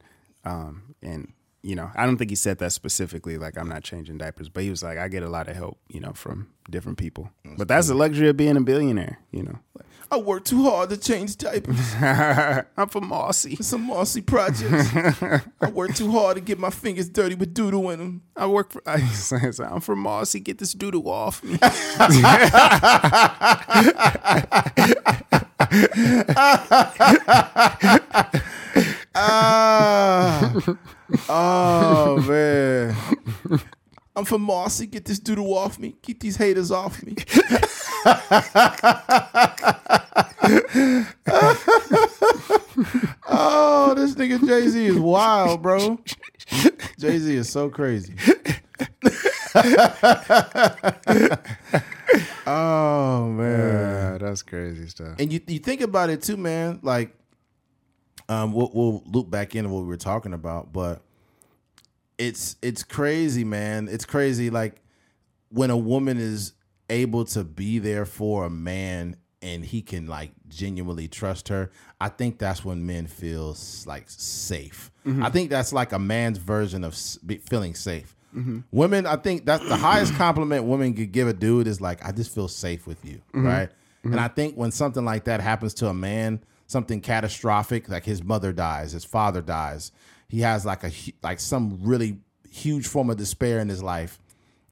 um, 0.45 0.95
and 1.01 1.31
you 1.63 1.75
know, 1.75 1.91
I 1.95 2.07
don't 2.07 2.17
think 2.17 2.31
he 2.31 2.35
said 2.35 2.57
that 2.59 2.71
specifically. 2.71 3.37
Like 3.37 3.57
I'm 3.57 3.69
not 3.69 3.83
changing 3.83 4.17
diapers, 4.17 4.49
but 4.49 4.63
he 4.63 4.69
was 4.71 4.81
like, 4.81 4.97
I 4.97 5.07
get 5.07 5.21
a 5.21 5.29
lot 5.29 5.47
of 5.47 5.55
help, 5.55 5.77
you 5.89 5.99
know, 5.99 6.13
from 6.13 6.47
different 6.69 6.97
people. 6.97 7.29
but 7.57 7.67
that's 7.67 7.87
the 7.87 7.93
luxury 7.93 8.29
of 8.29 8.37
being 8.37 8.57
a 8.57 8.61
billionaire, 8.61 9.19
you 9.31 9.43
know. 9.43 9.59
I 10.13 10.17
work 10.17 10.43
too 10.43 10.63
hard 10.63 10.89
to 10.89 10.97
change 10.97 11.37
diapers. 11.37 11.95
I'm 12.01 12.89
from 12.89 13.07
Marcy. 13.07 13.53
It's 13.53 13.67
some 13.67 13.87
Marcy 13.87 14.21
projects. 14.21 14.93
I 15.61 15.69
work 15.69 15.95
too 15.95 16.11
hard 16.11 16.35
to 16.35 16.41
get 16.41 16.59
my 16.59 16.69
fingers 16.69 17.07
dirty 17.07 17.35
with 17.35 17.53
doodle 17.53 17.89
in 17.91 17.99
them. 17.99 18.21
I 18.35 18.45
work 18.47 18.71
for. 18.71 18.81
I, 18.85 19.01
I'm 19.63 19.79
from 19.79 19.99
Marcy. 19.99 20.41
Get 20.41 20.57
this 20.57 20.73
doodle 20.73 21.09
off 21.09 21.41
me. 21.43 21.57
Ah, 29.13 30.53
oh 31.29 32.17
man. 32.27 32.95
I'm 34.15 34.25
from 34.25 34.41
Marcy. 34.41 34.87
Get 34.87 35.05
this 35.05 35.19
doodle 35.19 35.53
off 35.57 35.79
me. 35.79 35.95
Keep 36.01 36.19
these 36.19 36.35
haters 36.37 36.71
off 36.71 37.01
me. 37.03 37.15
oh, 43.27 43.93
this 43.95 44.15
nigga 44.15 44.45
Jay 44.45 44.67
Z 44.67 44.85
is 44.85 44.99
wild, 44.99 45.61
bro. 45.61 45.99
Jay 46.99 47.19
Z 47.19 47.35
is 47.35 47.49
so 47.49 47.69
crazy. 47.69 48.15
oh 52.45 53.29
man. 53.29 53.69
Yeah, 53.69 54.17
that's 54.19 54.41
crazy 54.43 54.87
stuff. 54.87 55.15
And 55.19 55.31
you 55.31 55.39
you 55.47 55.59
think 55.59 55.81
about 55.81 56.09
it 56.09 56.21
too, 56.21 56.37
man. 56.37 56.79
Like, 56.81 57.15
um, 58.27 58.51
we'll, 58.51 58.71
we'll 58.73 59.03
loop 59.05 59.29
back 59.29 59.55
into 59.55 59.69
what 59.69 59.81
we 59.81 59.87
were 59.87 59.97
talking 59.97 60.33
about, 60.33 60.73
but 60.73 61.01
it's 62.21 62.55
it's 62.61 62.83
crazy, 62.83 63.43
man. 63.43 63.87
It's 63.89 64.05
crazy. 64.05 64.51
Like 64.51 64.75
when 65.49 65.71
a 65.71 65.77
woman 65.77 66.17
is 66.19 66.53
able 66.89 67.25
to 67.25 67.43
be 67.43 67.79
there 67.79 68.05
for 68.05 68.45
a 68.45 68.49
man 68.49 69.15
and 69.41 69.65
he 69.65 69.81
can 69.81 70.05
like 70.05 70.31
genuinely 70.47 71.07
trust 71.07 71.47
her, 71.47 71.71
I 71.99 72.09
think 72.09 72.37
that's 72.37 72.63
when 72.63 72.85
men 72.85 73.07
feel 73.07 73.57
like 73.87 74.03
safe. 74.07 74.91
Mm-hmm. 75.05 75.23
I 75.23 75.29
think 75.31 75.49
that's 75.49 75.73
like 75.73 75.93
a 75.93 75.99
man's 75.99 76.37
version 76.37 76.83
of 76.83 76.95
feeling 77.49 77.73
safe. 77.73 78.15
Mm-hmm. 78.35 78.59
Women, 78.71 79.07
I 79.07 79.15
think 79.15 79.45
that's 79.45 79.67
the 79.67 79.75
highest 79.75 80.13
compliment 80.13 80.65
women 80.65 80.93
could 80.93 81.11
give 81.11 81.27
a 81.27 81.33
dude 81.33 81.65
is 81.65 81.81
like, 81.81 82.05
I 82.05 82.11
just 82.11 82.33
feel 82.33 82.47
safe 82.47 82.85
with 82.85 83.03
you, 83.03 83.15
mm-hmm. 83.33 83.45
right? 83.45 83.69
And 84.03 84.19
I 84.19 84.29
think 84.29 84.55
when 84.55 84.71
something 84.71 85.05
like 85.05 85.25
that 85.25 85.41
happens 85.41 85.75
to 85.75 85.87
a 85.87 85.93
man, 85.93 86.43
something 86.65 87.01
catastrophic, 87.01 87.87
like 87.87 88.03
his 88.03 88.23
mother 88.23 88.51
dies, 88.51 88.93
his 88.93 89.05
father 89.05 89.41
dies, 89.41 89.91
he 90.31 90.39
has 90.41 90.65
like 90.65 90.83
a 90.85 90.91
like 91.21 91.39
some 91.41 91.77
really 91.81 92.17
huge 92.49 92.87
form 92.87 93.09
of 93.09 93.17
despair 93.17 93.59
in 93.59 93.67
his 93.67 93.83
life. 93.83 94.19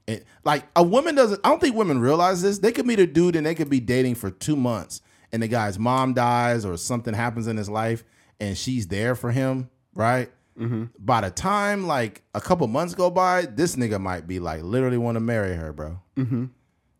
It, 0.06 0.24
like 0.42 0.64
a 0.74 0.82
woman 0.82 1.14
doesn't. 1.14 1.40
I 1.44 1.50
don't 1.50 1.60
think 1.60 1.76
women 1.76 2.00
realize 2.00 2.40
this. 2.40 2.58
They 2.58 2.72
could 2.72 2.86
meet 2.86 2.98
a 2.98 3.06
dude 3.06 3.36
and 3.36 3.44
they 3.46 3.54
could 3.54 3.68
be 3.68 3.78
dating 3.78 4.14
for 4.14 4.30
two 4.30 4.56
months, 4.56 5.02
and 5.30 5.42
the 5.42 5.48
guy's 5.48 5.78
mom 5.78 6.14
dies 6.14 6.64
or 6.64 6.76
something 6.78 7.12
happens 7.12 7.46
in 7.46 7.58
his 7.58 7.68
life, 7.68 8.02
and 8.40 8.56
she's 8.56 8.86
there 8.88 9.14
for 9.14 9.30
him, 9.30 9.68
right? 9.94 10.30
Mm-hmm. 10.58 10.84
By 10.98 11.20
the 11.20 11.30
time 11.30 11.86
like 11.86 12.22
a 12.34 12.40
couple 12.40 12.66
months 12.66 12.94
go 12.94 13.10
by, 13.10 13.42
this 13.42 13.76
nigga 13.76 14.00
might 14.00 14.26
be 14.26 14.40
like 14.40 14.62
literally 14.62 14.98
want 14.98 15.16
to 15.16 15.20
marry 15.20 15.54
her, 15.54 15.72
bro. 15.74 16.00
Mm-hmm. 16.16 16.46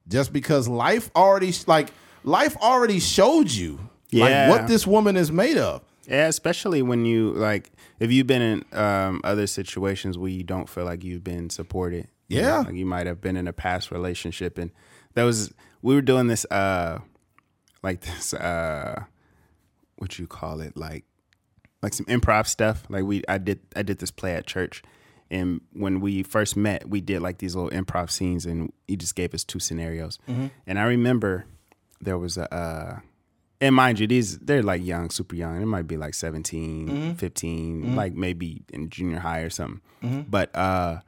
Just 0.07 0.33
because 0.33 0.69
life 0.69 1.11
already 1.17 1.53
like 1.67 1.89
life 2.25 2.57
already 2.59 3.01
showed 3.01 3.51
you 3.51 3.81
Yeah. 4.11 4.25
like 4.49 4.59
what 4.61 4.69
this 4.69 4.87
woman 4.87 5.17
is 5.17 5.33
made 5.33 5.57
of. 5.57 5.83
Yeah, 6.07 6.27
especially 6.29 6.83
when 6.83 7.05
you 7.05 7.33
like 7.33 7.71
if 8.01 8.11
you've 8.11 8.27
been 8.27 8.43
in 8.43 8.65
um, 8.79 9.21
other 9.23 9.47
situations 9.47 10.19
where 10.19 10.31
you 10.31 10.43
don't 10.43 10.69
feel 10.69 10.85
like 10.85 11.05
you've 11.05 11.23
been 11.23 11.49
supported. 11.51 12.09
you 12.29 12.41
know, 12.43 12.49
Yeah. 12.49 12.59
like 12.61 12.75
you 12.75 12.87
might 12.87 13.07
have 13.07 13.21
been 13.21 13.37
in 13.37 13.47
a 13.47 13.53
past 13.53 13.91
relationship, 13.93 14.59
and 14.59 14.71
that 15.15 15.23
was 15.25 15.53
we 15.83 15.95
were 15.95 16.03
doing 16.03 16.27
this 16.27 16.45
uh 16.51 16.99
like 17.83 18.01
this 18.01 18.35
uh 18.35 19.05
what 19.97 20.19
you 20.19 20.27
call 20.27 20.61
it 20.61 20.77
like 20.77 21.05
like 21.83 21.95
some 21.95 22.07
improv 22.07 22.47
stuff. 22.47 22.85
Like 22.89 23.05
we 23.05 23.23
I 23.29 23.39
did 23.39 23.61
I 23.77 23.83
did 23.83 23.99
this 23.99 24.11
play 24.11 24.35
at 24.35 24.47
church. 24.47 24.83
And 25.33 25.61
when 25.73 26.01
we 26.01 26.25
first 26.25 26.57
met, 26.57 26.89
we 26.89 27.01
did 27.01 27.23
like 27.23 27.39
these 27.39 27.55
little 27.55 27.71
improv 27.71 28.11
scenes, 28.11 28.47
and 28.47 28.73
he 28.89 28.97
just 28.97 29.15
gave 29.15 29.33
us 29.33 29.45
two 29.45 29.61
scenarios. 29.61 30.19
And 30.67 30.77
I 30.79 30.83
remember 30.83 31.45
there 32.01 32.19
was 32.19 32.37
a, 32.37 32.53
uh, 32.53 32.99
and 33.61 33.75
mind 33.75 33.99
you, 33.99 34.07
these 34.07 34.39
they're 34.39 34.63
like 34.63 34.85
young, 34.85 35.11
super 35.11 35.35
young. 35.35 35.61
It 35.61 35.67
might 35.67 35.87
be 35.87 35.97
like 35.97 36.15
17, 36.15 36.89
mm-hmm. 36.89 37.13
15, 37.13 37.83
mm-hmm. 37.83 37.95
like 37.95 38.15
maybe 38.15 38.63
in 38.73 38.89
junior 38.89 39.19
high 39.19 39.41
or 39.41 39.51
something. 39.51 39.81
Mm-hmm. 40.03 40.21
But 40.31 40.55
uh, 40.57 41.01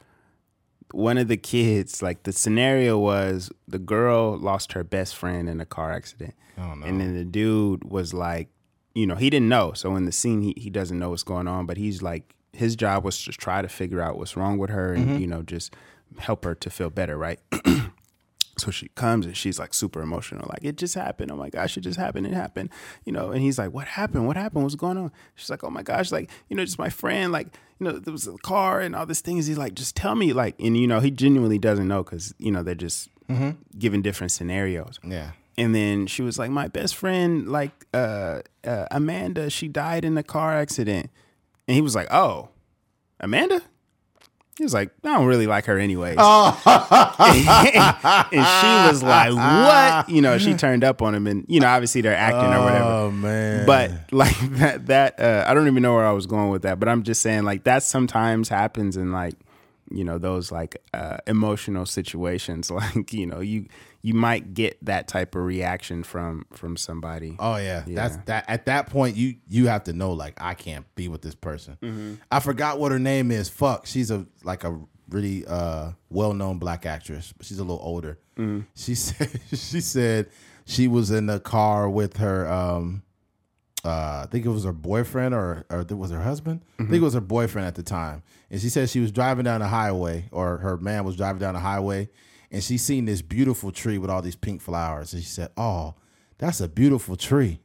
one 0.93 1.17
of 1.17 1.29
the 1.29 1.39
kids, 1.39 2.03
like 2.03 2.25
the 2.25 2.33
scenario 2.33 2.99
was 2.99 3.51
the 3.67 3.79
girl 3.79 4.37
lost 4.37 4.73
her 4.73 4.85
best 4.85 5.17
friend 5.17 5.49
in 5.49 5.61
a 5.61 5.67
car 5.67 5.93
accident. 5.93 6.35
Oh, 6.59 6.75
no. 6.75 6.87
And 6.87 7.01
then 7.01 7.15
the 7.15 7.25
dude 7.25 7.85
was 7.85 8.13
like, 8.13 8.49
you 8.95 9.07
know, 9.07 9.15
he 9.17 9.31
didn't 9.31 9.49
know. 9.49 9.73
So 9.73 9.97
in 9.97 10.05
the 10.05 10.13
scene, 10.13 10.43
he, 10.43 10.55
he 10.57 10.69
doesn't 10.69 10.99
know 10.99 11.11
what's 11.11 11.23
going 11.23 11.49
on, 11.49 11.65
but 11.65 11.79
he's 11.79 12.03
like, 12.03 12.35
his 12.53 12.77
job 12.77 13.03
was 13.05 13.25
to 13.25 13.33
try 13.33 13.63
to 13.63 13.69
figure 13.69 14.03
out 14.03 14.19
what's 14.19 14.37
wrong 14.37 14.59
with 14.59 14.69
her 14.69 14.93
and, 14.93 15.19
you 15.19 15.27
know, 15.27 15.43
just 15.43 15.75
help 16.19 16.45
her 16.45 16.55
to 16.57 16.69
feel 16.69 16.91
better, 16.91 17.17
right? 17.17 17.41
So 18.59 18.71
she 18.71 18.89
comes 18.89 19.25
and 19.25 19.37
she's 19.37 19.59
like 19.59 19.73
super 19.73 20.03
emotional, 20.03 20.47
like 20.49 20.63
it 20.63 20.77
just 20.77 20.95
happened. 20.95 21.31
Oh 21.31 21.37
my 21.37 21.49
gosh, 21.49 21.77
it 21.77 21.81
just 21.81 21.99
happened. 21.99 22.27
It 22.27 22.35
happened, 22.35 22.69
you 23.05 23.13
know. 23.13 23.31
And 23.31 23.41
he's 23.41 23.59
like, 23.59 23.73
"What 23.73 23.89
happened? 23.89 24.27
What 24.27 24.37
happened? 24.37 24.65
What's 24.65 24.75
going 24.75 24.99
on?" 24.99 25.11
She's 25.37 25.49
like, 25.49 25.65
"Oh 25.65 25.71
my 25.71 25.83
gosh, 25.83 26.13
like 26.13 26.31
you 26.49 26.57
know, 26.57 26.65
just 26.65 26.79
my 26.79 26.91
friend, 26.91 27.33
like 27.33 27.47
you 27.81 27.87
know, 27.87 27.99
there 27.99 28.13
was 28.13 28.27
a 28.27 28.37
car 28.39 28.81
and 28.81 28.95
all 28.95 29.07
these 29.07 29.23
things." 29.23 29.47
He's 29.47 29.57
like, 29.57 29.75
"Just 29.75 29.97
tell 29.97 30.15
me, 30.15 30.33
like," 30.35 30.55
and 30.61 30.77
you 30.77 30.87
know, 30.87 31.01
he 31.01 31.11
genuinely 31.11 31.59
doesn't 31.59 31.89
know 31.89 32.03
because 32.03 32.35
you 32.39 32.53
know 32.53 32.63
they're 32.63 32.75
just 32.75 33.09
giving 33.79 34.03
different 34.03 34.31
scenarios. 34.31 35.01
Yeah. 35.03 35.31
And 35.57 35.75
then 35.75 36.07
she 36.07 36.21
was 36.21 36.39
like, 36.39 36.51
"My 36.51 36.69
best 36.69 36.95
friend, 36.95 37.49
like 37.49 37.87
uh, 37.95 38.41
uh, 38.65 38.87
Amanda, 38.91 39.49
she 39.49 39.69
died 39.69 40.05
in 40.05 40.19
a 40.19 40.23
car 40.23 40.55
accident." 40.55 41.11
And 41.67 41.75
he 41.75 41.81
was 41.81 41.95
like, 41.95 42.09
"Oh, 42.13 42.51
Amanda." 43.19 43.63
He 44.59 44.65
was 44.65 44.75
like, 44.75 44.91
"I 45.03 45.15
don't 45.15 45.27
really 45.27 45.47
like 45.47 45.65
her 45.65 45.79
anyway." 45.79 46.11
and 46.19 46.19
she 48.31 48.91
was 48.91 49.03
like, 49.03 49.33
"What?" 49.33 50.09
You 50.11 50.21
know, 50.21 50.37
she 50.39 50.55
turned 50.55 50.85
up 50.85 51.01
on 51.01 51.15
him, 51.15 51.27
and 51.27 51.47
you 51.49 51.61
know, 51.61 51.69
obviously 51.69 52.03
they're 52.03 52.15
acting 52.15 52.53
or 52.53 52.63
whatever. 52.63 52.85
Oh 52.85 53.11
man. 53.11 53.67
But 53.67 53.93
like 54.13 54.39
that, 54.59 54.87
that 54.87 55.19
uh, 55.21 55.45
I 55.49 55.55
don't 55.55 55.67
even 55.69 55.83
know 55.83 55.95
where 55.95 56.07
I 56.07 56.13
was 56.13 56.27
going 56.27 56.51
with 56.51 56.63
that. 56.63 56.79
But 56.79 56.89
I'm 56.89 57.03
just 57.03 57.23
saying, 57.23 57.45
like 57.45 57.65
that 57.65 57.83
sometimes 57.83 58.51
happens 58.51 58.97
in 58.97 59.11
like 59.11 59.35
you 59.95 60.05
know 60.05 60.19
those 60.19 60.51
like 60.51 60.77
uh, 60.95 61.19
emotional 61.27 61.87
situations. 61.87 62.71
Like 62.83 63.13
you 63.13 63.27
know, 63.27 63.41
you 63.41 63.67
you 64.01 64.15
might 64.15 64.55
get 64.55 64.77
that 64.85 65.07
type 65.07 65.35
of 65.35 65.45
reaction 65.45 66.03
from 66.03 66.47
from 66.53 66.77
somebody. 66.77 67.37
Oh 67.39 67.57
yeah. 67.57 67.85
that's 67.87 68.17
that. 68.27 68.45
At 68.49 68.67
that 68.67 68.89
point, 68.89 69.17
you 69.17 69.37
you 69.49 69.69
have 69.69 69.85
to 69.85 69.93
know 69.93 70.13
like 70.13 70.35
I 70.41 70.55
can't 70.55 70.87
be 70.95 71.09
with 71.09 71.23
this 71.23 71.35
person. 71.35 71.77
Mm-hmm. 71.83 72.15
I 72.31 72.41
forgot 72.41 72.81
what 72.81 72.93
her 72.93 72.99
name 72.99 73.31
is. 73.31 73.49
Fuck, 73.49 73.87
she's 73.87 74.11
a 74.11 74.27
like 74.43 74.65
a 74.65 74.81
really 75.09 75.47
uh, 75.47 75.93
well 76.11 76.35
known 76.35 76.59
black 76.59 76.87
actress, 76.87 77.33
but 77.37 77.47
she's 77.47 77.59
a 77.59 77.65
little 77.65 77.83
older. 77.83 78.19
Mm-hmm. 78.37 78.61
She 78.75 78.95
said 78.97 79.41
she 79.51 79.81
said 79.81 80.29
she 80.65 80.89
was 80.89 81.11
in 81.11 81.27
the 81.27 81.41
car 81.41 81.89
with 81.89 82.17
her. 82.17 82.51
Um, 82.51 83.03
uh, 83.85 84.23
I 84.25 84.29
think 84.31 84.47
it 84.47 84.51
was 84.51 84.65
her 84.65 84.73
boyfriend 84.73 85.35
or 85.35 85.65
or 85.71 85.81
it 85.81 85.93
was 85.93 86.11
her 86.11 86.23
husband. 86.23 86.63
I 86.79 86.85
think 86.85 86.97
it 86.97 87.05
was 87.05 87.15
her 87.15 87.21
boyfriend 87.21 87.67
at 87.67 87.75
the 87.75 87.83
time. 87.83 88.23
And 88.53 88.61
she 88.61 88.69
said 88.69 88.91
she 88.91 89.01
was 89.01 89.11
driving 89.11 89.45
down 89.47 89.61
the 89.61 89.67
highway, 89.67 90.27
or 90.31 90.59
her 90.59 90.77
man 90.77 91.05
was 91.05 91.17
driving 91.17 91.41
down 91.41 91.55
the 91.55 91.61
highway, 91.61 92.11
and 92.51 92.63
she 92.63 92.77
seen 92.77 93.07
this 93.07 93.23
beautiful 93.23 93.73
tree 93.73 93.97
with 93.97 94.11
all 94.11 94.21
these 94.21 94.37
pink 94.37 94.61
flowers. 94.61 95.15
And 95.15 95.23
she 95.23 95.29
said, 95.29 95.49
"Oh, 95.57 95.95
that's 96.37 96.61
a 96.61 96.69
beautiful 96.69 97.17
tree." 97.17 97.61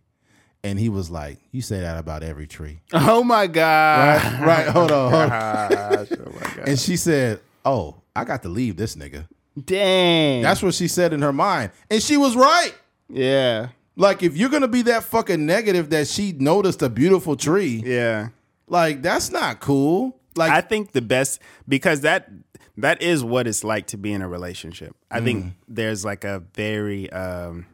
And 0.63 0.79
he 0.79 0.87
was 0.87 1.09
like, 1.11 1.39
"You 1.51 1.61
say 1.61 1.81
that 1.81 1.97
about 1.99 2.23
every 2.23 2.47
tree." 2.47 2.79
Oh 2.93 3.21
my 3.21 3.47
god! 3.47 4.23
Right, 4.23 4.45
right. 4.47 4.67
Hold 4.69 4.91
on, 4.93 5.11
hold 5.11 5.23
on. 5.23 5.31
Oh 5.33 6.31
my 6.39 6.55
god! 6.55 6.67
And 6.69 6.79
she 6.79 6.95
said, 6.95 7.41
"Oh, 7.65 8.01
I 8.15 8.23
got 8.23 8.41
to 8.43 8.49
leave 8.49 8.77
this 8.77 8.95
nigga." 8.95 9.27
Dang. 9.61 10.41
That's 10.41 10.63
what 10.63 10.73
she 10.73 10.87
said 10.87 11.11
in 11.13 11.21
her 11.21 11.33
mind, 11.33 11.71
and 11.91 12.01
she 12.01 12.15
was 12.15 12.35
right. 12.35 12.73
yeah, 13.09 13.69
Like, 13.97 14.23
if 14.23 14.37
you're 14.37 14.49
gonna 14.49 14.67
be 14.67 14.83
that 14.83 15.03
fucking 15.03 15.45
negative 15.45 15.89
that 15.89 16.07
she 16.07 16.31
noticed 16.31 16.81
a 16.81 16.89
beautiful 16.89 17.35
tree, 17.35 17.83
yeah. 17.85 18.29
like 18.67 19.01
that's 19.01 19.31
not 19.31 19.59
cool. 19.59 20.16
Like, 20.37 20.51
I 20.51 20.61
think 20.61 20.91
the 20.91 21.01
best 21.01 21.41
because 21.67 22.01
that 22.01 22.29
that 22.77 23.01
is 23.01 23.23
what 23.23 23.47
it's 23.47 23.63
like 23.63 23.87
to 23.87 23.97
be 23.97 24.13
in 24.13 24.21
a 24.21 24.27
relationship. 24.27 24.95
I 25.09 25.19
think 25.21 25.45
Mm. 25.45 25.51
there's 25.67 26.05
like 26.05 26.23
a 26.23 26.43
very 26.55 27.09
um 27.11 27.65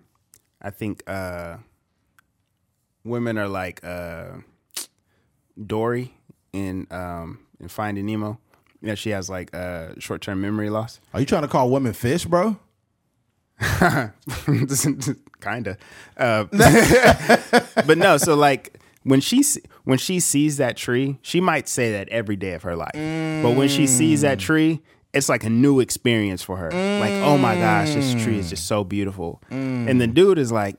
I 0.62 0.70
think 0.70 1.04
uh 1.08 1.58
women 3.04 3.38
are 3.38 3.50
like 3.50 3.84
uh 3.84 4.38
Dory 5.66 6.14
in 6.54 6.88
um 6.90 7.40
in 7.60 7.68
Finding 7.68 8.06
Nemo. 8.06 8.40
You 8.82 8.90
know, 8.90 8.96
she 8.96 9.10
has 9.12 9.30
like 9.30 9.54
uh 9.54 9.94
short 10.00 10.22
term 10.22 10.42
memory 10.42 10.70
loss. 10.70 11.00
are 11.14 11.20
you 11.20 11.26
trying 11.26 11.44
to 11.44 11.48
call 11.48 11.70
women 11.70 11.94
fish, 11.94 12.26
bro? 12.26 12.58
Kinda. 15.42 15.78
Uh, 16.18 16.44
but 17.86 17.98
no, 17.98 18.18
so 18.18 18.36
like 18.36 18.80
when 19.04 19.20
she 19.22 19.44
when 19.84 19.98
she 19.98 20.20
sees 20.20 20.58
that 20.58 20.78
tree, 20.78 21.18
she 21.22 21.40
might 21.42 21.68
say 21.68 21.92
that 21.94 22.10
every 22.10 22.36
day 22.36 22.54
of 22.54 22.64
her 22.64 22.76
life. 22.76 22.94
But 22.94 23.56
when 23.56 23.68
she 23.70 23.88
sees 23.88 24.22
that 24.22 24.40
tree, 24.40 24.82
it's 25.14 25.30
like 25.30 25.44
a 25.44 25.50
new 25.50 25.80
experience 25.80 26.42
for 26.42 26.58
her. 26.58 26.72
Like, 26.72 27.14
oh 27.24 27.38
my 27.38 27.56
gosh, 27.56 27.94
this 27.94 28.14
tree 28.24 28.38
is 28.40 28.50
just 28.50 28.66
so 28.68 28.84
beautiful. 28.84 29.42
And 29.50 30.00
the 30.02 30.08
dude 30.08 30.38
is 30.40 30.52
like, 30.52 30.76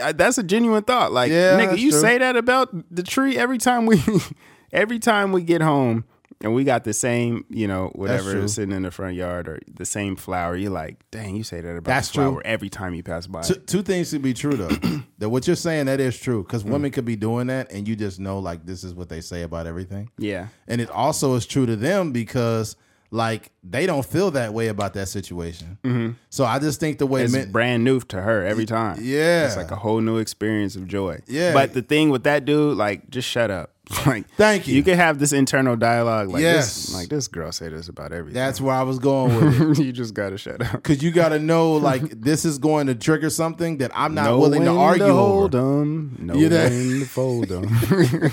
"Uh, 0.00 0.12
that's 0.12 0.38
a 0.38 0.42
genuine 0.42 0.84
thought. 0.84 1.12
Like, 1.12 1.30
Yeah, 1.30 1.58
nigga, 1.58 1.78
you 1.78 1.90
true. 1.90 2.00
say 2.00 2.18
that 2.18 2.36
about 2.36 2.70
the 2.94 3.02
tree 3.02 3.36
every 3.36 3.58
time 3.58 3.86
we 3.86 4.02
every 4.72 4.98
time 4.98 5.32
we 5.32 5.42
get 5.42 5.60
home 5.60 6.04
and 6.42 6.54
we 6.54 6.64
got 6.64 6.84
the 6.84 6.92
same, 6.92 7.44
you 7.48 7.66
know, 7.68 7.90
whatever 7.94 8.46
sitting 8.48 8.74
in 8.74 8.82
the 8.82 8.90
front 8.90 9.14
yard 9.14 9.48
or 9.48 9.60
the 9.72 9.84
same 9.84 10.16
flower. 10.16 10.56
You're 10.56 10.70
like, 10.72 10.98
dang, 11.10 11.36
you 11.36 11.44
say 11.44 11.60
that 11.60 11.70
about 11.70 11.84
That's 11.84 12.08
the 12.08 12.14
flower 12.14 12.32
true. 12.34 12.42
every 12.44 12.68
time 12.68 12.94
you 12.94 13.02
pass 13.02 13.26
by. 13.26 13.42
Two, 13.42 13.54
two 13.54 13.82
things 13.82 14.10
could 14.10 14.22
be 14.22 14.34
true 14.34 14.52
though. 14.56 14.68
that 15.18 15.28
what 15.30 15.46
you're 15.46 15.56
saying 15.56 15.86
that 15.86 16.00
is 16.00 16.18
true 16.18 16.42
because 16.42 16.64
Mm. 16.64 16.70
women 16.70 16.90
could 16.90 17.04
be 17.04 17.16
doing 17.16 17.46
that, 17.46 17.70
and 17.72 17.86
you 17.88 17.94
just 17.96 18.18
know 18.20 18.38
like 18.38 18.66
this 18.66 18.84
is 18.84 18.94
what 18.94 19.08
they 19.08 19.20
say 19.20 19.42
about 19.42 19.66
everything. 19.66 20.10
yeah. 20.18 20.48
And 20.68 20.80
it 20.80 20.90
also 20.90 21.34
is 21.34 21.46
true 21.46 21.66
to 21.66 21.76
them 21.76 22.12
because 22.12 22.76
like 23.12 23.52
they 23.62 23.84
don't 23.86 24.04
feel 24.04 24.30
that 24.32 24.52
way 24.54 24.68
about 24.68 24.94
that 24.94 25.06
situation. 25.06 25.78
Mm-hmm. 25.84 26.12
So 26.30 26.44
I 26.46 26.58
just 26.58 26.80
think 26.80 26.98
the 26.98 27.06
way 27.06 27.24
It's 27.24 27.32
men, 27.32 27.52
brand 27.52 27.84
new 27.84 28.00
to 28.00 28.20
her 28.20 28.44
every 28.44 28.64
time. 28.66 28.98
Yeah. 29.02 29.46
It's 29.46 29.56
like 29.56 29.70
a 29.70 29.76
whole 29.76 30.00
new 30.00 30.16
experience 30.16 30.74
of 30.76 30.88
joy. 30.88 31.20
Yeah. 31.28 31.52
But 31.52 31.74
the 31.74 31.82
thing 31.82 32.08
with 32.08 32.24
that 32.24 32.44
dude, 32.46 32.76
like, 32.78 33.10
just 33.10 33.28
shut 33.28 33.50
up. 33.50 33.68
Like, 34.06 34.26
Thank 34.36 34.66
you. 34.68 34.74
You 34.76 34.82
can 34.82 34.96
have 34.96 35.18
this 35.18 35.34
internal 35.34 35.76
dialogue. 35.76 36.28
Like, 36.30 36.40
Yes. 36.40 36.86
this, 36.86 36.94
like 36.94 37.08
this 37.10 37.28
girl 37.28 37.52
say 37.52 37.68
this 37.68 37.88
about 37.88 38.12
everything. 38.12 38.32
that's 38.34 38.58
where 38.60 38.74
I 38.74 38.82
was 38.84 38.98
going 38.98 39.34
with 39.60 39.78
it. 39.78 39.84
you 39.84 39.92
just 39.92 40.14
gotta 40.14 40.38
shut 40.38 40.62
up. 40.62 40.82
Cause 40.82 41.02
you 41.02 41.10
gotta 41.10 41.38
know 41.38 41.72
like 41.90 42.00
this 42.22 42.46
is 42.46 42.56
going 42.58 42.86
to 42.86 42.94
trigger 42.94 43.28
something 43.28 43.78
that 43.78 43.90
I'm 43.94 44.14
not 44.14 44.24
Know 44.24 44.38
willing 44.38 44.64
to 44.64 44.70
argue 44.70 45.12
hold 45.12 45.54
over. 45.54 45.82
'em, 45.82 46.16
no 46.20 46.34
You 46.34 46.48
know- 46.48 46.62
when 46.64 47.00
to 47.00 47.04
fold 47.04 47.52
'em. 47.52 48.32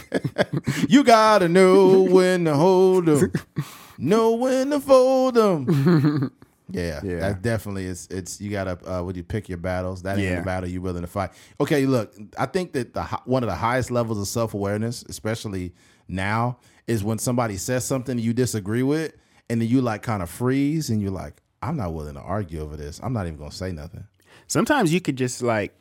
You 0.87 1.03
gotta 1.03 1.49
know 1.49 2.01
when 2.03 2.45
to 2.45 2.55
hold 2.55 3.07
them. 3.07 3.33
Know 3.99 4.31
when 4.35 4.69
to 4.71 4.79
fold 4.79 5.35
them. 5.35 6.31
yeah, 6.71 7.01
Yeah. 7.03 7.19
that 7.19 7.41
definitely 7.41 7.85
is. 7.85 8.07
It's 8.09 8.39
you 8.41 8.49
gotta 8.49 8.77
uh, 8.89 9.03
when 9.03 9.15
you 9.15 9.23
pick 9.23 9.49
your 9.49 9.57
battles. 9.57 10.01
That 10.03 10.17
ain't 10.17 10.27
Yeah. 10.27 10.39
the 10.39 10.45
battle 10.45 10.69
you're 10.69 10.81
willing 10.81 11.01
to 11.01 11.07
fight. 11.07 11.31
Okay, 11.59 11.85
look, 11.85 12.13
I 12.37 12.45
think 12.45 12.73
that 12.73 12.93
the 12.93 13.03
one 13.25 13.43
of 13.43 13.49
the 13.49 13.55
highest 13.55 13.91
levels 13.91 14.17
of 14.19 14.27
self 14.27 14.53
awareness, 14.53 15.03
especially 15.09 15.73
now, 16.07 16.57
is 16.87 17.03
when 17.03 17.19
somebody 17.19 17.57
says 17.57 17.85
something 17.85 18.17
you 18.17 18.33
disagree 18.33 18.83
with, 18.83 19.13
and 19.49 19.61
then 19.61 19.67
you 19.67 19.81
like 19.81 20.01
kind 20.01 20.23
of 20.23 20.29
freeze, 20.29 20.89
and 20.89 21.01
you're 21.01 21.11
like, 21.11 21.41
I'm 21.61 21.75
not 21.75 21.93
willing 21.93 22.13
to 22.15 22.21
argue 22.21 22.61
over 22.61 22.77
this. 22.77 22.99
I'm 23.03 23.13
not 23.13 23.27
even 23.27 23.37
gonna 23.37 23.51
say 23.51 23.71
nothing. 23.71 24.05
Sometimes 24.47 24.93
you 24.93 25.01
could 25.01 25.15
just 25.17 25.41
like 25.43 25.75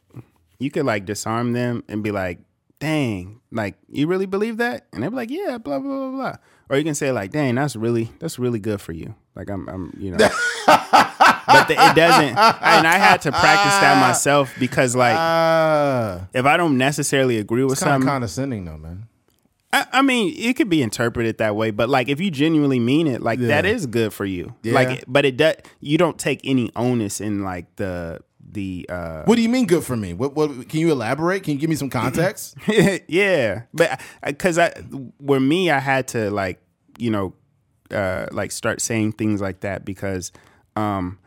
you 0.58 0.70
could 0.70 0.84
like 0.84 1.04
disarm 1.06 1.52
them 1.52 1.84
and 1.88 2.02
be 2.02 2.10
like, 2.10 2.40
"Dang, 2.80 3.40
like 3.52 3.76
you 3.88 4.06
really 4.08 4.26
believe 4.26 4.56
that?" 4.56 4.86
And 4.92 5.02
they're 5.02 5.10
like, 5.10 5.30
"Yeah, 5.30 5.58
blah 5.58 5.78
blah 5.78 5.96
blah 5.96 6.10
blah." 6.10 6.36
Or 6.70 6.76
you 6.76 6.84
can 6.84 6.94
say 6.94 7.12
like, 7.12 7.30
"Dang, 7.32 7.54
that's 7.54 7.76
really 7.76 8.10
that's 8.18 8.38
really 8.38 8.58
good 8.58 8.80
for 8.80 8.92
you." 8.92 9.14
Like 9.34 9.48
I'm 9.50 9.68
I'm 9.68 9.94
you 9.98 10.10
know. 10.10 10.18
but 10.66 11.66
the, 11.68 11.74
it 11.74 11.94
doesn't. 11.96 12.28
And 12.36 12.86
I 12.86 12.98
had 12.98 13.22
to 13.22 13.30
practice 13.32 13.72
that 13.80 14.00
myself 14.00 14.54
because 14.58 14.94
like 14.94 15.16
Ah, 15.16 16.28
if 16.34 16.44
I 16.44 16.56
don't 16.56 16.76
necessarily 16.78 17.38
agree 17.38 17.64
with 17.64 17.72
it's 17.72 17.82
kind 17.82 17.92
of 17.92 17.94
something, 17.94 18.08
condescending 18.08 18.64
though, 18.66 18.76
man. 18.76 19.08
I, 19.72 19.86
I 19.92 20.02
mean, 20.02 20.34
it 20.36 20.56
could 20.56 20.70
be 20.70 20.82
interpreted 20.82 21.38
that 21.38 21.54
way, 21.54 21.70
but 21.70 21.88
like 21.90 22.08
if 22.08 22.20
you 22.20 22.30
genuinely 22.30 22.80
mean 22.80 23.06
it, 23.06 23.20
like 23.22 23.38
that 23.40 23.64
Yeah. 23.64 23.70
is 23.70 23.86
good 23.86 24.12
for 24.14 24.24
you. 24.24 24.54
Yeah. 24.62 24.72
Like, 24.74 25.04
but 25.06 25.24
it 25.26 25.36
does. 25.36 25.56
You 25.80 25.98
don't 25.98 26.18
take 26.18 26.40
any 26.44 26.70
onus 26.74 27.20
in 27.20 27.42
like 27.42 27.66
the 27.76 28.20
the. 28.52 28.86
uh 28.88 29.22
What 29.24 29.36
do 29.36 29.42
you 29.42 29.48
mean 29.48 29.66
good 29.66 29.84
for 29.84 29.96
me? 29.96 30.14
What, 30.14 30.34
what 30.34 30.68
can 30.68 30.80
you 30.80 30.90
elaborate? 30.90 31.42
Can 31.42 31.54
you 31.54 31.58
give 31.58 31.70
me 31.70 31.76
some 31.76 31.90
context? 31.90 32.56
yeah, 33.08 33.62
but 33.74 34.00
because 34.24 34.58
I, 34.58 34.70
where 35.18 35.40
me, 35.40 35.70
I 35.70 35.78
had 35.78 36.08
to 36.08 36.30
like 36.30 36.60
you 36.98 37.10
know, 37.10 37.34
uh 37.90 38.26
like 38.32 38.52
start 38.52 38.80
saying 38.80 39.12
things 39.12 39.40
like 39.40 39.60
that 39.60 39.84
because, 39.84 40.32
um, 40.76 41.18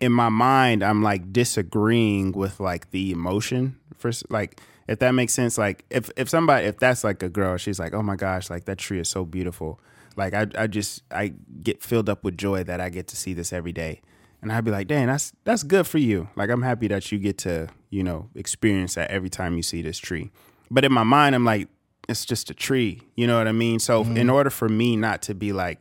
in 0.00 0.12
my 0.12 0.28
mind, 0.28 0.82
I'm 0.82 1.02
like 1.02 1.32
disagreeing 1.32 2.32
with 2.32 2.60
like 2.60 2.90
the 2.90 3.10
emotion 3.10 3.78
for 3.96 4.10
like 4.30 4.60
if 4.86 4.98
that 5.00 5.12
makes 5.12 5.34
sense. 5.34 5.58
Like 5.58 5.84
if 5.90 6.10
if 6.16 6.28
somebody 6.28 6.66
if 6.66 6.78
that's 6.78 7.04
like 7.04 7.22
a 7.22 7.28
girl, 7.28 7.56
she's 7.56 7.78
like, 7.78 7.92
oh 7.94 8.02
my 8.02 8.16
gosh, 8.16 8.50
like 8.50 8.64
that 8.64 8.78
tree 8.78 9.00
is 9.00 9.08
so 9.08 9.24
beautiful. 9.24 9.80
Like 10.16 10.34
I 10.34 10.46
I 10.56 10.66
just 10.66 11.02
I 11.10 11.34
get 11.62 11.82
filled 11.82 12.08
up 12.08 12.24
with 12.24 12.38
joy 12.38 12.64
that 12.64 12.80
I 12.80 12.88
get 12.88 13.06
to 13.08 13.16
see 13.16 13.34
this 13.34 13.52
every 13.52 13.72
day. 13.72 14.00
And 14.40 14.52
I'd 14.52 14.64
be 14.64 14.70
like, 14.70 14.86
dang, 14.86 15.06
that's 15.06 15.32
that's 15.44 15.62
good 15.62 15.86
for 15.86 15.98
you. 15.98 16.28
Like 16.36 16.50
I'm 16.50 16.62
happy 16.62 16.88
that 16.88 17.10
you 17.10 17.18
get 17.18 17.38
to, 17.38 17.68
you 17.90 18.02
know, 18.02 18.28
experience 18.34 18.94
that 18.94 19.10
every 19.10 19.30
time 19.30 19.56
you 19.56 19.62
see 19.62 19.82
this 19.82 19.98
tree. 19.98 20.30
But 20.70 20.84
in 20.84 20.92
my 20.92 21.02
mind, 21.02 21.34
I'm 21.34 21.44
like, 21.44 21.68
it's 22.08 22.24
just 22.24 22.50
a 22.50 22.54
tree. 22.54 23.02
You 23.16 23.26
know 23.26 23.38
what 23.38 23.48
I 23.48 23.52
mean? 23.52 23.78
So 23.78 24.02
in 24.02 24.14
mm. 24.14 24.32
order 24.32 24.50
for 24.50 24.68
me 24.68 24.96
not 24.96 25.22
to 25.22 25.34
be 25.34 25.52
like 25.52 25.80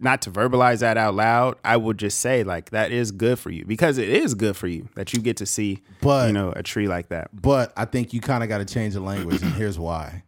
not 0.00 0.22
to 0.22 0.30
verbalize 0.30 0.80
that 0.80 0.96
out 0.96 1.14
loud, 1.14 1.56
I 1.64 1.76
would 1.76 1.98
just 1.98 2.20
say 2.20 2.44
like 2.44 2.70
that 2.70 2.92
is 2.92 3.10
good 3.10 3.38
for 3.38 3.50
you 3.50 3.64
because 3.64 3.98
it 3.98 4.08
is 4.08 4.34
good 4.34 4.56
for 4.56 4.68
you 4.68 4.88
that 4.94 5.12
you 5.12 5.20
get 5.20 5.36
to 5.38 5.46
see, 5.46 5.82
But- 6.00 6.28
you 6.28 6.32
know, 6.32 6.52
a 6.54 6.62
tree 6.62 6.88
like 6.88 7.08
that. 7.08 7.30
But 7.32 7.72
I 7.76 7.84
think 7.84 8.12
you 8.12 8.20
kind 8.20 8.42
of 8.42 8.48
got 8.48 8.58
to 8.58 8.64
change 8.64 8.94
the 8.94 9.00
language, 9.00 9.42
and 9.42 9.52
here's 9.54 9.78
why. 9.78 10.22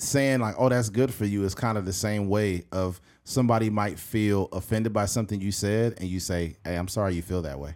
Saying 0.00 0.38
like, 0.40 0.54
"Oh, 0.58 0.68
that's 0.68 0.90
good 0.90 1.12
for 1.12 1.24
you," 1.24 1.44
is 1.44 1.54
kind 1.54 1.76
of 1.76 1.84
the 1.84 1.92
same 1.92 2.28
way 2.28 2.64
of 2.70 3.00
somebody 3.24 3.68
might 3.68 3.98
feel 3.98 4.48
offended 4.52 4.92
by 4.92 5.06
something 5.06 5.40
you 5.40 5.50
said, 5.50 5.94
and 5.98 6.08
you 6.08 6.20
say, 6.20 6.56
"Hey, 6.64 6.76
I'm 6.76 6.86
sorry 6.86 7.14
you 7.14 7.22
feel 7.22 7.42
that 7.42 7.58
way," 7.58 7.74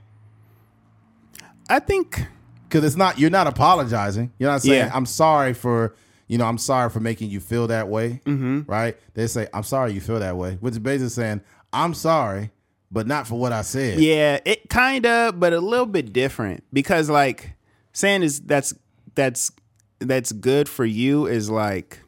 I 1.69 1.81
think 1.81 2.27
because 2.69 2.85
it's 2.85 2.97
not 2.97 3.19
you're 3.19 3.31
not 3.31 3.47
apologizing. 3.49 4.33
You're 4.39 4.51
not 4.51 4.63
saying, 4.63 4.87
Yeah. 4.87 4.93
"I'm 4.95 5.07
sorry 5.07 5.53
for." 5.53 5.95
You 6.29 6.39
know, 6.39 6.47
I'm 6.47 6.57
sorry 6.57 6.89
for 6.89 7.01
making 7.01 7.29
you 7.29 7.41
feel 7.41 7.67
that 7.67 7.89
way, 7.89 8.23
mm-hmm. 8.25 8.63
right? 8.71 8.97
They 9.13 9.27
say, 9.27 9.49
"I'm 9.53 9.65
sorry 9.65 9.93
you 9.93 10.01
feel 10.01 10.21
that 10.21 10.37
way," 10.37 10.57
which 10.61 10.73
is 10.73 10.79
basically 10.79 11.11
saying, 11.11 11.43
"I'm 11.75 11.93
sorry, 11.93 12.53
but 12.91 13.07
not 13.07 13.27
for 13.27 13.39
what 13.39 13.53
I 13.53 13.63
said." 13.63 13.99
Yeah, 13.99 14.39
it 14.47 14.71
kind 14.71 15.05
of, 15.05 15.39
but 15.39 15.53
a 15.53 15.61
little 15.61 15.87
bit 15.87 16.13
different 16.13 16.65
because 16.73 17.11
like 17.11 17.53
saying 17.93 18.23
is 18.23 18.41
that's 18.41 18.73
that's 19.15 19.51
that's 19.99 20.33
good 20.33 20.69
for 20.69 20.85
you 20.85 21.27
is 21.27 21.51
like 21.51 22.02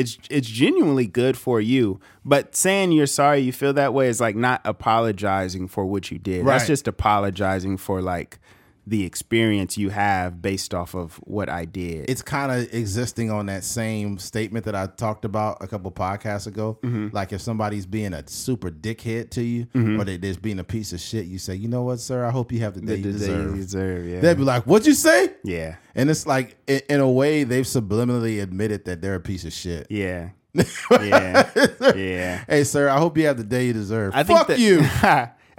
it's 0.00 0.18
it's 0.30 0.48
genuinely 0.48 1.06
good 1.06 1.36
for 1.36 1.60
you. 1.60 2.00
But 2.24 2.56
saying 2.56 2.92
you're 2.92 3.06
sorry 3.06 3.40
you 3.40 3.52
feel 3.52 3.72
that 3.74 3.92
way 3.92 4.08
is 4.08 4.20
like 4.20 4.34
not 4.34 4.60
apologizing 4.64 5.68
for 5.68 5.84
what 5.84 6.10
you 6.10 6.18
did. 6.18 6.46
That's 6.46 6.66
just 6.66 6.88
apologizing 6.88 7.76
for 7.76 8.00
like 8.00 8.38
the 8.86 9.04
experience 9.04 9.76
you 9.78 9.90
have 9.90 10.40
based 10.42 10.74
off 10.74 10.94
of 10.94 11.14
what 11.24 11.48
I 11.48 11.64
did. 11.64 12.08
it's 12.10 12.22
kind 12.22 12.50
of 12.50 12.72
existing 12.74 13.30
on 13.30 13.46
that 13.46 13.62
same 13.62 14.18
statement 14.18 14.64
that 14.64 14.74
I 14.74 14.86
talked 14.86 15.24
about 15.24 15.58
a 15.60 15.66
couple 15.66 15.92
podcasts 15.92 16.46
ago. 16.46 16.78
Mm-hmm. 16.82 17.08
Like 17.12 17.32
if 17.32 17.40
somebody's 17.40 17.86
being 17.86 18.12
a 18.14 18.26
super 18.26 18.70
dickhead 18.70 19.30
to 19.30 19.42
you, 19.42 19.66
or 19.74 20.04
they're 20.04 20.18
just 20.18 20.42
being 20.42 20.58
a 20.58 20.64
piece 20.64 20.92
of 20.92 21.00
shit, 21.00 21.26
you 21.26 21.38
say, 21.38 21.54
"You 21.54 21.68
know 21.68 21.82
what, 21.82 22.00
sir? 22.00 22.24
I 22.24 22.30
hope 22.30 22.52
you 22.52 22.60
have 22.60 22.74
the 22.74 22.80
day 22.80 22.96
you 22.96 23.12
The 23.12 23.12
day 23.12 23.26
deserve." 23.26 23.56
you 23.56 23.62
deserve, 23.62 24.06
yeah. 24.06 24.20
They'd 24.20 24.36
be 24.36 24.42
like, 24.44 24.64
"What'd 24.64 24.86
you 24.86 24.94
say?" 24.94 25.34
yeah. 25.44 25.76
And 25.94 26.08
it's 26.08 26.26
like, 26.26 26.56
in, 26.66 26.80
in 26.88 27.00
a 27.00 27.10
way, 27.10 27.44
they've 27.44 27.64
subliminally 27.64 28.42
admitted 28.42 28.84
that 28.86 29.02
they're 29.02 29.16
a 29.16 29.20
piece 29.20 29.44
of 29.44 29.52
shit. 29.52 29.86
Yeah. 29.90 30.30
yeah. 30.90 31.50
Yeah. 31.94 32.44
Hey, 32.48 32.64
sir, 32.64 32.88
I 32.88 32.98
hope 32.98 33.16
you 33.18 33.26
have 33.26 33.36
the 33.36 33.44
day 33.44 33.66
you 33.66 33.72
deserve. 33.72 34.12
I 34.14 34.22
think 34.24 34.38
Fuck 34.38 34.48
that, 34.48 34.58
you. 34.58 34.80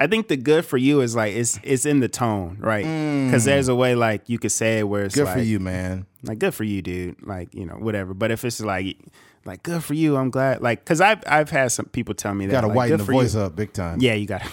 I 0.04 0.08
think 0.08 0.28
the 0.28 0.38
good 0.38 0.66
for 0.66 0.78
you 0.78 1.02
is 1.02 1.16
like 1.16 1.34
it's 1.36 1.60
it's 1.64 1.86
in 1.86 2.00
the 2.00 2.08
tone, 2.10 2.58
right? 2.60 2.84
Because 3.26 3.46
there's 3.46 3.68
a 3.68 3.76
way 3.76 3.94
like 3.96 4.28
you 4.28 4.40
could 4.40 4.52
say 4.52 4.80
it 4.80 4.84
where 4.84 5.04
it's 5.06 5.14
Mm. 5.16 5.20
Good 5.20 5.26
like, 5.26 5.36
for 5.38 5.42
you, 5.44 5.60
man. 5.60 6.06
like 6.24 6.40
good 6.40 6.54
for 6.54 6.64
you, 6.64 6.82
dude. 6.82 7.16
Like 7.26 7.54
you 7.54 7.66
know 7.66 7.76
whatever. 7.76 8.14
But 8.14 8.32
if 8.32 8.44
it's 8.44 8.60
like 8.62 8.98
like 9.46 9.64
good 9.64 9.84
for 9.84 9.94
you, 9.94 10.18
I'm 10.18 10.30
glad. 10.32 10.62
Like 10.62 10.80
because 10.84 11.02
I've 11.02 11.24
I've 11.28 11.50
had 11.50 11.72
some 11.72 11.86
people 11.86 12.14
tell 12.16 12.34
me 12.34 12.48
that 12.48 12.52
Got 12.54 12.62
to 12.62 12.68
like, 12.68 12.76
whiten 12.76 12.98
the 12.98 13.04
voice 13.04 13.36
you. 13.36 13.42
up 13.42 13.56
big 13.56 13.74
time. 13.74 14.00
Yeah, 14.02 14.14
you 14.16 14.26
got 14.28 14.44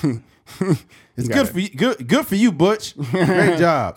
to. 0.00 0.22
It's 1.18 1.28
good 1.28 1.46
it. 1.48 1.52
for 1.52 1.58
you. 1.58 1.68
Good, 1.70 2.06
good 2.06 2.26
for 2.26 2.34
you, 2.36 2.52
Butch. 2.52 2.96
Great 2.96 3.58
job. 3.66 3.96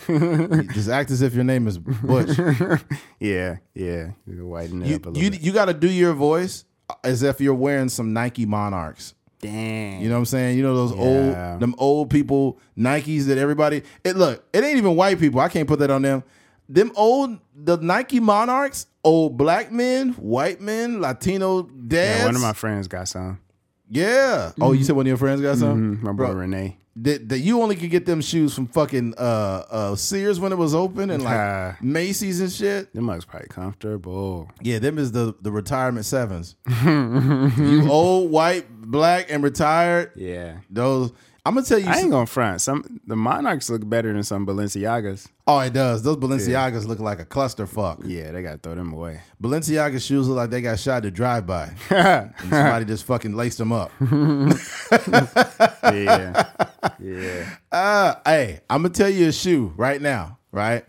Just 0.74 0.90
act 0.90 1.12
as 1.12 1.22
if 1.22 1.34
your 1.36 1.44
name 1.44 1.68
is 1.68 1.78
Butch. 1.78 2.30
yeah, 3.20 3.58
yeah. 3.76 4.12
You 4.26 4.36
can 4.36 4.48
whiten 4.50 4.82
it 4.82 4.88
You 4.88 4.96
up 4.96 5.06
a 5.06 5.10
little 5.10 5.24
you, 5.24 5.32
bit. 5.32 5.42
you 5.42 5.52
got 5.52 5.66
to 5.66 5.74
do 5.74 5.90
your 5.90 6.14
voice 6.14 6.66
as 7.04 7.22
if 7.22 7.40
you're 7.42 7.54
wearing 7.54 7.90
some 7.90 8.14
Nike 8.14 8.46
Monarchs. 8.46 9.14
Dang. 9.42 10.02
You 10.02 10.10
know 10.10 10.16
what 10.16 10.20
I'm 10.20 10.26
saying? 10.26 10.58
You 10.58 10.64
know 10.64 10.76
those 10.76 10.92
Yeah. 10.94 11.52
old 11.54 11.60
them 11.62 11.76
old 11.78 12.10
people 12.10 12.60
Nikes 12.78 13.26
that 13.28 13.38
everybody. 13.38 13.84
It 14.04 14.18
look. 14.18 14.44
It 14.54 14.64
ain't 14.64 14.78
even 14.78 14.96
white 14.96 15.20
people. 15.20 15.40
I 15.40 15.48
can't 15.50 15.68
put 15.68 15.80
that 15.80 15.90
on 15.90 16.02
them. 16.02 16.24
Them 16.68 16.92
old 16.96 17.38
the 17.56 17.78
Nike 17.78 18.20
Monarchs. 18.20 18.86
Old 19.02 19.38
black 19.38 19.72
men, 19.72 20.10
white 20.14 20.60
men, 20.60 21.00
Latino 21.00 21.64
dads. 21.64 22.20
yeah, 22.20 22.26
one 22.26 22.36
of 22.36 22.42
my 22.42 22.52
friends 22.52 22.90
got 22.90 23.08
some. 23.08 23.40
Yeah. 23.90 24.52
Oh, 24.60 24.74
you 24.74 24.84
said 24.84 24.96
one 24.96 25.04
of 25.06 25.08
your 25.08 25.16
friends 25.18 25.40
got 25.42 25.58
some. 25.58 25.98
Mhm, 25.98 26.02
My 26.04 26.12
brother 26.12 26.36
Renee. 26.36 26.78
That, 27.02 27.30
that 27.30 27.40
you 27.40 27.62
only 27.62 27.76
could 27.76 27.90
get 27.92 28.06
them 28.06 28.22
shoes 28.22 28.54
from 28.54 28.68
fucking 28.68 29.16
uh, 29.18 29.64
uh, 29.70 29.96
Sears 29.96 30.40
when 30.40 30.52
it 30.52 30.58
was 30.58 30.76
open 30.76 31.10
and 31.10 31.24
like. 31.24 31.82
Macy's 31.82 32.42
and 32.42 32.52
shit. 32.52 32.94
Them 32.94 33.06
mugs 33.06 33.26
probably 33.26 33.48
comfortable. 33.50 34.50
Yeah, 34.62 34.80
them 34.80 34.98
is 34.98 35.12
the 35.12 35.36
the 35.42 35.52
retirement 35.52 36.06
sevens. 36.06 36.56
you 36.86 37.90
old 37.90 38.32
white 38.32 38.68
black 38.70 39.32
and 39.32 39.44
retired. 39.44 40.12
Yeah. 40.16 40.58
Those 40.70 41.12
I'm 41.50 41.56
gonna 41.56 41.66
tell 41.66 41.80
you. 41.80 41.88
I 41.88 41.98
ain't 41.98 42.12
gonna 42.12 42.28
front. 42.28 42.62
Some 42.62 43.02
the 43.08 43.16
Monarchs 43.16 43.72
look 43.72 43.90
better 43.90 44.14
than 44.14 44.22
some 44.22 44.46
Balenciagas. 44.46 45.28
oh, 45.48 45.58
it 45.62 45.74
does. 45.74 46.04
Those 46.04 46.18
Balenciagas 46.18 46.86
look 46.86 47.00
like 47.00 47.20
a 47.20 47.26
clusterfuck. 47.26 48.04
Yeah, 48.06 48.32
they 48.32 48.44
gotta 48.44 48.60
throw 48.60 48.76
them 48.76 48.94
away. 48.94 49.22
Balenciaga 49.42 50.00
shoes 50.00 50.28
look 50.28 50.38
like 50.38 50.52
they 50.52 50.62
got 50.62 50.78
shot 50.80 51.02
to 51.02 51.10
drive 51.10 51.48
by. 51.48 51.72
somebody 51.90 52.86
just 52.86 53.04
fucking 53.06 53.34
laced 53.36 53.58
them 53.58 53.72
up. 53.72 53.92
Yeah, 55.92 56.46
yeah. 57.00 57.56
Uh, 57.72 58.14
hey, 58.24 58.60
I'm 58.70 58.84
gonna 58.84 58.94
tell 58.94 59.10
you 59.10 59.30
a 59.30 59.32
shoe 59.32 59.74
right 59.76 60.00
now, 60.00 60.38
right? 60.52 60.86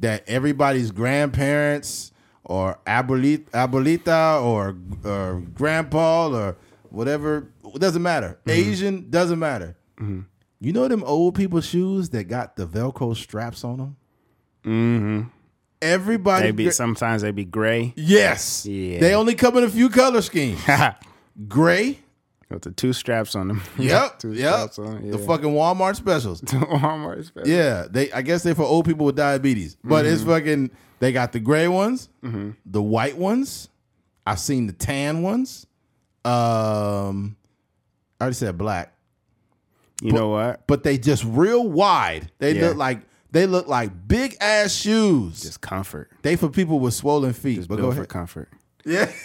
That 0.00 0.24
everybody's 0.28 0.90
grandparents 0.90 2.10
or 2.42 2.80
abuelita, 2.84 3.44
abuelita 3.50 4.42
or 4.42 4.76
or 5.08 5.40
grandpa 5.54 6.28
or 6.30 6.56
whatever 6.90 7.46
it 7.72 7.78
doesn't 7.80 8.02
matter. 8.02 8.40
Asian 8.48 9.08
doesn't 9.08 9.38
matter. 9.38 9.76
You 9.98 10.72
know 10.72 10.88
them 10.88 11.04
old 11.04 11.34
people 11.34 11.60
shoes 11.60 12.08
that 12.10 12.24
got 12.24 12.56
the 12.56 12.66
Velcro 12.66 13.14
straps 13.16 13.64
on 13.64 13.78
them. 13.78 13.96
Mm-hmm. 14.64 15.22
Everybody, 15.82 16.46
They 16.46 16.50
be 16.52 16.70
sometimes 16.70 17.22
they 17.22 17.30
be 17.30 17.44
gray. 17.44 17.92
yes, 17.96 18.64
Yeah. 18.64 19.00
They 19.00 19.14
only 19.14 19.34
come 19.34 19.58
in 19.58 19.64
a 19.64 19.68
few 19.68 19.90
color 19.90 20.22
schemes: 20.22 20.60
gray. 21.48 21.98
With 22.50 22.62
the 22.62 22.70
two 22.70 22.92
straps 22.92 23.34
on 23.34 23.48
them. 23.48 23.62
Yep, 23.78 24.18
two 24.20 24.32
yep. 24.32 24.54
straps 24.72 24.78
on. 24.78 25.04
Yeah. 25.04 25.12
The 25.12 25.18
fucking 25.18 25.48
Walmart 25.50 25.96
specials. 25.96 26.40
Walmart 26.42 27.24
special. 27.26 27.48
Yeah, 27.50 27.86
they. 27.90 28.10
I 28.12 28.22
guess 28.22 28.42
they're 28.42 28.54
for 28.54 28.62
old 28.62 28.86
people 28.86 29.04
with 29.06 29.16
diabetes, 29.16 29.76
but 29.84 30.06
it's 30.06 30.22
fucking. 30.22 30.70
They 31.00 31.12
got 31.12 31.32
the 31.32 31.40
gray 31.40 31.68
ones, 31.68 32.08
the 32.64 32.80
white 32.82 33.18
ones. 33.18 33.68
I've 34.26 34.38
seen 34.38 34.66
the 34.66 34.72
tan 34.72 35.22
ones. 35.22 35.66
Um, 36.24 37.36
I 38.18 38.24
already 38.24 38.34
said 38.36 38.56
black, 38.56 38.93
You 40.02 40.12
know 40.12 40.28
what? 40.28 40.66
but 40.66 40.82
they 40.82 40.98
just 40.98 41.24
real 41.24 41.66
wide. 41.68 42.30
They 42.38 42.54
Yeah. 42.56 42.68
look 42.68 42.76
like 42.76 43.00
they 43.30 43.46
look 43.46 43.66
like 43.68 43.90
big 44.06 44.36
ass 44.40 44.72
shoes. 44.72 45.42
Just 45.42 45.60
comfort. 45.60 46.10
they 46.22 46.36
for 46.36 46.48
people 46.48 46.78
with 46.80 46.94
swollen 46.94 47.32
feet. 47.32 47.56
Just 47.56 47.68
but 47.68 47.76
go 47.76 47.90
for 47.92 48.04
comfort. 48.06 48.48
Yeah. 48.84 49.10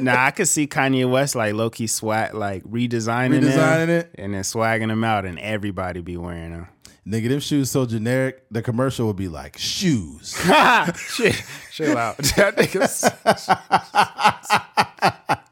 Nah, 0.00 0.24
I 0.26 0.30
could 0.32 0.48
see 0.48 0.66
Kanye 0.66 1.08
West 1.10 1.34
like 1.36 1.54
low 1.54 1.70
key 1.70 1.86
swag, 1.86 2.34
like 2.34 2.64
redesigning, 2.64 3.40
Redesigning 3.42 3.88
it? 3.88 4.10
and 4.16 4.34
then 4.34 4.42
swagging 4.42 4.88
them 4.88 5.04
out, 5.04 5.24
and 5.24 5.38
everybody 5.38 6.00
be 6.02 6.16
wearing 6.16 6.50
them. 6.50 6.68
Nigga, 7.06 7.28
them 7.28 7.38
shoes 7.40 7.70
so 7.70 7.86
generic, 7.86 8.42
the 8.50 8.62
commercial 8.62 9.06
would 9.06 9.16
be 9.16 9.28
like, 9.28 9.56
shoes. 9.58 10.36
Shit, 10.96 11.40
chill 11.70 11.96
out. 11.96 12.16
That 12.36 12.56
nigga's- 12.56 13.04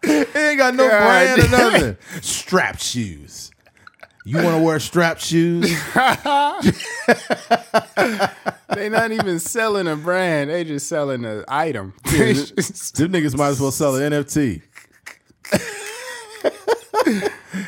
it 0.02 0.36
ain't 0.36 0.58
got 0.58 0.74
no 0.74 0.88
God 0.88 1.00
brand 1.04 1.40
or 1.42 1.48
nothing. 1.50 1.96
Strap 2.22 2.78
shoes. 2.80 3.50
You 4.26 4.42
want 4.42 4.56
to 4.56 4.62
wear 4.62 4.80
strap 4.80 5.18
shoes? 5.18 5.66
they 8.74 8.88
not 8.88 9.12
even 9.12 9.38
selling 9.38 9.86
a 9.86 9.96
brand; 9.96 10.48
they 10.48 10.64
just 10.64 10.88
selling 10.88 11.26
an 11.26 11.44
item. 11.46 11.92
Them 12.04 12.14
niggas 13.12 13.36
might 13.36 13.48
as 13.48 13.60
well 13.60 13.70
sell 13.70 13.96
an 13.96 14.12
NFT. 14.12 14.62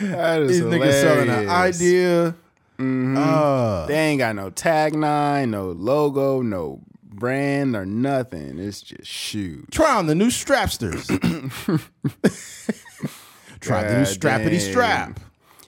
That 0.00 0.42
is 0.42 0.48
These 0.48 0.62
niggas 0.62 1.00
selling 1.00 1.28
an 1.28 1.48
idea. 1.48 2.34
Uh, 2.78 3.86
They 3.86 3.98
ain't 3.98 4.18
got 4.18 4.34
no 4.34 4.50
tagline, 4.50 5.50
no 5.50 5.70
logo, 5.72 6.42
no 6.42 6.80
brand 7.02 7.76
or 7.76 7.86
nothing. 7.86 8.58
It's 8.58 8.80
just 8.80 9.10
shoes. 9.10 9.66
try 9.70 9.94
on 9.94 10.06
the 10.06 10.14
new 10.14 10.28
Strapsters. 10.28 11.06
try 13.60 13.82
the 13.82 13.98
new 13.98 14.04
God 14.04 14.06
Strappity 14.06 14.58
damn. 14.58 14.70
Strap. 14.70 15.20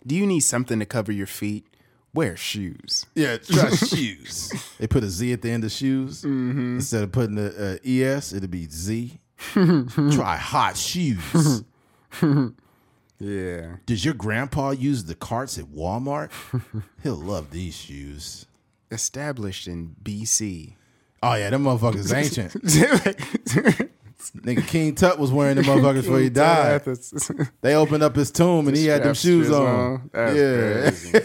Do 0.09 0.17
you 0.17 0.27
need 0.27 0.41
something 0.41 0.79
to 0.79 0.87
cover 0.87 1.13
your 1.13 1.27
feet? 1.27 1.67
Wear 2.15 2.37
shoes. 2.37 3.05
Yeah, 3.15 3.37
try 3.37 3.71
shoes. 3.77 4.51
They 4.79 4.87
put 4.87 5.05
a 5.05 5.09
Z 5.11 5.33
at 5.35 5.43
the 5.43 5.51
end 5.51 5.63
of 5.65 5.71
shoes. 5.71 6.23
Mm-hmm. 6.23 6.77
Instead 6.77 7.03
of 7.05 7.13
putting 7.13 7.35
the 7.37 7.79
uh, 7.85 7.89
ES, 7.89 8.33
it'd 8.33 8.51
be 8.51 8.67
Z. 8.69 9.21
try 9.53 10.37
hot 10.37 10.77
shoes. 10.77 11.63
Yeah. 13.21 13.79
Does 13.85 14.05
your 14.05 14.15
grandpa 14.15 14.71
use 14.71 15.03
the 15.03 15.17
carts 15.17 15.59
at 15.59 15.65
Walmart? 15.65 16.31
He'll 17.03 17.17
love 17.17 17.51
these 17.51 17.77
shoes. 17.77 18.47
Established 18.93 19.67
in 19.67 19.97
BC. 20.01 20.75
Oh 21.21 21.35
yeah, 21.35 21.51
them 21.51 21.65
motherfuckers 21.65 22.15
ancient. 22.15 22.55
Nigga 24.19 24.66
King 24.66 24.95
Tut 24.95 25.19
was 25.19 25.31
wearing 25.31 25.57
them 25.57 25.64
motherfuckers 25.66 26.03
before 26.03 26.19
he 26.21 26.29
died. 26.29 26.83
They 27.61 27.75
opened 27.75 28.03
up 28.03 28.16
his 28.16 28.31
tomb 28.31 28.69
and 28.69 28.77
he 28.77 28.87
had 28.87 29.03
them 29.03 29.14
shoes 29.14 29.47
shoes 29.47 29.55
on. 29.55 29.66
on. 29.66 30.11
That's 30.12 31.12
yeah. 31.12 31.21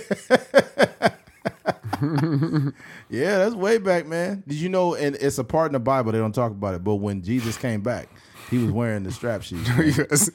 yeah, 3.09 3.37
that's 3.39 3.55
way 3.55 3.77
back, 3.77 4.05
man. 4.05 4.43
Did 4.47 4.57
you 4.57 4.69
know? 4.69 4.95
And 4.95 5.15
it's 5.15 5.37
a 5.37 5.43
part 5.43 5.67
in 5.67 5.73
the 5.73 5.79
Bible 5.79 6.11
they 6.11 6.17
don't 6.17 6.35
talk 6.35 6.51
about 6.51 6.75
it, 6.75 6.83
but 6.83 6.95
when 6.95 7.21
Jesus 7.21 7.57
came 7.57 7.81
back, 7.81 8.09
he 8.49 8.57
was 8.57 8.71
wearing 8.71 9.03
the 9.03 9.11
strap 9.11 9.41
shoes. 9.43 10.29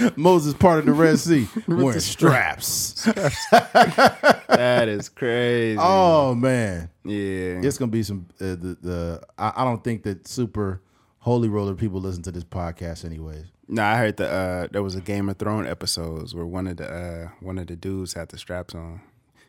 Moses 0.16 0.54
parted 0.54 0.86
the 0.86 0.92
Red 0.92 1.18
Sea 1.18 1.48
wearing 1.68 2.00
straps. 2.00 3.04
that 3.04 4.86
is 4.88 5.08
crazy. 5.08 5.78
Oh 5.80 6.34
man, 6.34 6.90
yeah. 7.04 7.60
it's 7.62 7.78
gonna 7.78 7.90
be 7.90 8.02
some. 8.02 8.26
Uh, 8.40 8.56
the 8.56 8.78
the 8.80 9.22
I, 9.38 9.52
I 9.56 9.64
don't 9.64 9.82
think 9.82 10.02
that 10.04 10.26
super 10.26 10.80
holy 11.20 11.48
roller 11.48 11.74
people 11.74 12.00
listen 12.00 12.22
to 12.22 12.32
this 12.32 12.44
podcast, 12.44 13.04
anyways. 13.04 13.46
No, 13.68 13.82
I 13.82 13.96
heard 13.96 14.16
the 14.16 14.30
uh, 14.30 14.68
there 14.70 14.82
was 14.82 14.94
a 14.94 15.00
Game 15.00 15.28
of 15.28 15.38
Thrones 15.38 15.68
episodes 15.68 16.34
where 16.34 16.46
one 16.46 16.66
of 16.66 16.76
the 16.76 16.88
uh, 16.88 17.28
one 17.40 17.58
of 17.58 17.66
the 17.66 17.76
dudes 17.76 18.14
had 18.14 18.28
the 18.28 18.38
straps 18.38 18.74
on. 18.74 19.00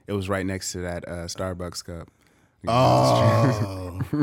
It 0.07 0.13
was 0.13 0.29
right 0.29 0.45
next 0.45 0.71
to 0.71 0.79
that 0.79 1.07
uh, 1.07 1.25
Starbucks 1.25 1.83
cup. 1.85 2.09
Oh. 2.67 3.99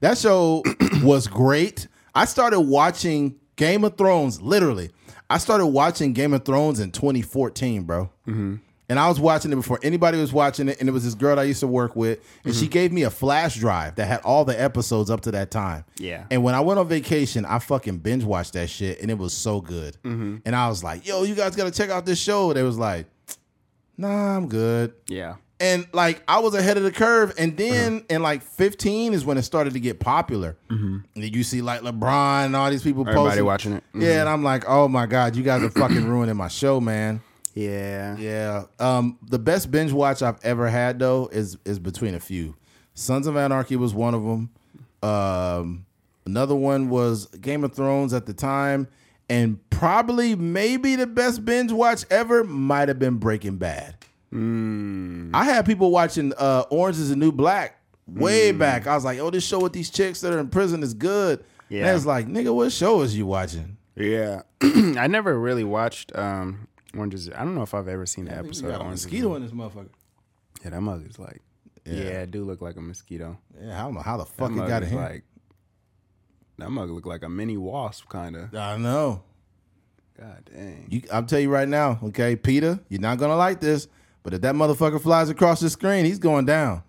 That 0.00 0.18
show 0.18 0.62
was 1.02 1.26
great. 1.26 1.88
I 2.14 2.24
started 2.24 2.60
watching 2.60 3.36
Game 3.56 3.84
of 3.84 3.96
Thrones, 3.96 4.40
literally. 4.40 4.90
I 5.28 5.38
started 5.38 5.66
watching 5.66 6.12
Game 6.12 6.32
of 6.34 6.44
Thrones 6.44 6.80
in 6.80 6.90
2014, 6.90 7.84
bro. 7.84 8.10
Mm-hmm. 8.26 8.56
And 8.88 8.98
I 8.98 9.08
was 9.08 9.18
watching 9.18 9.50
it 9.50 9.56
before 9.56 9.80
anybody 9.82 10.18
was 10.18 10.32
watching 10.32 10.68
it. 10.68 10.78
And 10.78 10.88
it 10.88 10.92
was 10.92 11.04
this 11.04 11.14
girl 11.14 11.38
I 11.38 11.44
used 11.44 11.60
to 11.60 11.66
work 11.66 11.96
with. 11.96 12.20
And 12.44 12.54
she 12.54 12.66
mm-hmm. 12.66 12.72
gave 12.72 12.92
me 12.92 13.02
a 13.02 13.10
flash 13.10 13.56
drive 13.56 13.94
that 13.96 14.06
had 14.06 14.20
all 14.20 14.44
the 14.44 14.60
episodes 14.60 15.10
up 15.10 15.22
to 15.22 15.30
that 15.30 15.50
time. 15.50 15.84
Yeah. 15.98 16.26
And 16.30 16.44
when 16.44 16.54
I 16.54 16.60
went 16.60 16.78
on 16.78 16.86
vacation, 16.86 17.46
I 17.46 17.60
fucking 17.60 17.98
binge 17.98 18.24
watched 18.24 18.52
that 18.52 18.68
shit. 18.68 19.00
And 19.00 19.10
it 19.10 19.16
was 19.16 19.32
so 19.32 19.60
good. 19.60 19.96
Mm-hmm. 20.04 20.38
And 20.44 20.54
I 20.54 20.68
was 20.68 20.84
like, 20.84 21.06
yo, 21.06 21.22
you 21.22 21.34
guys 21.34 21.56
got 21.56 21.64
to 21.64 21.70
check 21.70 21.88
out 21.88 22.04
this 22.04 22.20
show. 22.20 22.52
They 22.52 22.62
was 22.62 22.76
like, 22.76 23.06
nah, 23.96 24.36
I'm 24.36 24.48
good. 24.48 24.94
Yeah. 25.08 25.36
And 25.60 25.86
like 25.92 26.22
I 26.26 26.40
was 26.40 26.54
ahead 26.54 26.76
of 26.76 26.82
the 26.82 26.90
curve, 26.92 27.32
and 27.38 27.56
then 27.56 27.94
Uh-huh. 27.98 28.04
in 28.10 28.22
like 28.22 28.42
15 28.42 29.14
is 29.14 29.24
when 29.24 29.38
it 29.38 29.42
started 29.42 29.72
to 29.74 29.80
get 29.80 30.00
popular. 30.00 30.56
And 30.68 31.04
then 31.14 31.32
you 31.32 31.44
see 31.44 31.62
like 31.62 31.80
LeBron 31.82 32.46
and 32.46 32.56
all 32.56 32.68
these 32.70 32.82
people 32.82 33.04
Mm-hmm. 33.04 33.10
Everybody 33.10 33.28
posting. 33.30 33.44
watching 33.46 33.72
it. 33.74 33.84
Mm-hmm. 33.90 34.02
Yeah, 34.02 34.20
and 34.20 34.28
I'm 34.28 34.42
like, 34.42 34.64
oh 34.68 34.88
my 34.88 35.06
god, 35.06 35.36
you 35.36 35.42
guys 35.44 35.62
are 35.62 35.70
fucking 35.70 36.04
ruining 36.08 36.36
my 36.36 36.48
show, 36.48 36.80
man. 36.80 37.22
Yeah. 37.54 38.16
Yeah. 38.18 38.64
Um, 38.80 39.16
the 39.22 39.38
best 39.38 39.70
binge 39.70 39.92
watch 39.92 40.22
I've 40.22 40.44
ever 40.44 40.68
had 40.68 40.98
though 40.98 41.28
is 41.32 41.56
is 41.64 41.78
between 41.78 42.14
a 42.16 42.20
few. 42.20 42.56
Sons 42.94 43.26
of 43.28 43.36
Anarchy 43.36 43.76
was 43.76 43.94
one 43.94 44.14
of 44.14 44.22
them. 44.24 44.50
Um, 45.08 45.86
another 46.26 46.54
one 46.56 46.88
was 46.88 47.26
Game 47.26 47.64
of 47.64 47.74
Thrones 47.74 48.12
at 48.12 48.26
the 48.26 48.34
time, 48.34 48.88
and 49.28 49.58
probably 49.70 50.34
maybe 50.36 50.96
the 50.96 51.06
best 51.06 51.44
binge 51.44 51.72
watch 51.72 52.04
ever 52.10 52.44
might 52.44 52.88
have 52.88 52.98
been 52.98 53.16
Breaking 53.18 53.56
Bad. 53.56 53.96
I 54.32 55.44
had 55.44 55.64
people 55.64 55.90
watching 55.92 56.32
uh, 56.36 56.64
Orange 56.70 56.98
is 56.98 57.10
the 57.10 57.16
New 57.16 57.30
Black 57.30 57.78
way 58.08 58.50
back. 58.50 58.86
I 58.88 58.94
was 58.96 59.04
like, 59.04 59.18
oh, 59.20 59.30
this 59.30 59.44
show 59.46 59.60
with 59.60 59.72
these 59.72 59.90
chicks 59.90 60.20
that 60.22 60.32
are 60.32 60.38
in 60.40 60.48
prison 60.48 60.82
is 60.82 60.92
good. 60.92 61.44
Yeah. 61.68 61.78
And 61.78 61.86
Yeah. 61.86 61.90
I 61.92 61.94
was 61.94 62.04
like, 62.06 62.26
nigga, 62.26 62.52
what 62.54 62.72
show 62.72 63.00
is 63.02 63.16
you 63.16 63.26
watching? 63.26 63.76
Yeah. 63.94 64.42
I 64.60 65.06
never 65.06 65.38
really 65.38 65.62
watched 65.64 66.14
um 66.16 66.66
Orange 66.96 67.14
is 67.14 67.30
I 67.30 67.38
don't 67.44 67.54
know 67.54 67.62
if 67.62 67.74
I've 67.74 67.86
ever 67.88 68.06
seen 68.06 68.24
the 68.24 68.36
episode. 68.36 68.66
Of 68.70 68.74
a 68.74 68.78
Orange 68.78 68.90
mosquito 69.04 69.34
in 69.36 69.42
this 69.42 69.52
motherfucker. 69.52 69.88
Yeah, 70.64 70.70
that 70.70 70.80
mug 70.80 71.08
is 71.08 71.18
like 71.18 71.40
yeah. 71.84 72.22
it 72.22 72.30
do 72.32 72.44
look 72.44 72.60
like 72.60 72.76
a 72.76 72.80
mosquito. 72.80 73.38
Yeah, 73.60 73.80
I 73.80 73.84
don't 73.84 73.94
know 73.94 74.00
how 74.00 74.16
the 74.16 74.24
That 74.24 74.32
fuck 74.32 74.50
it 74.50 74.56
got 74.56 74.82
in 74.82 74.88
here. 74.90 74.98
like 75.00 75.24
that 76.58 76.70
mug 76.70 76.90
look 76.90 77.06
like 77.06 77.22
a 77.22 77.28
mini 77.28 77.56
wasp 77.56 78.08
kind 78.08 78.36
of. 78.36 78.54
I 78.54 78.76
know. 78.76 79.22
God 80.18 80.50
dang. 80.52 80.86
You, 80.88 81.02
I'll 81.12 81.24
tell 81.24 81.40
you 81.40 81.50
right 81.50 81.68
now, 81.68 81.98
okay, 82.04 82.36
Peter, 82.36 82.78
you're 82.88 83.00
not 83.00 83.18
gonna 83.18 83.36
like 83.36 83.60
this, 83.60 83.88
but 84.22 84.32
if 84.34 84.40
that 84.42 84.54
motherfucker 84.54 85.00
flies 85.00 85.28
across 85.28 85.60
the 85.60 85.68
screen, 85.70 86.04
he's 86.04 86.18
going 86.18 86.46
down. 86.46 86.82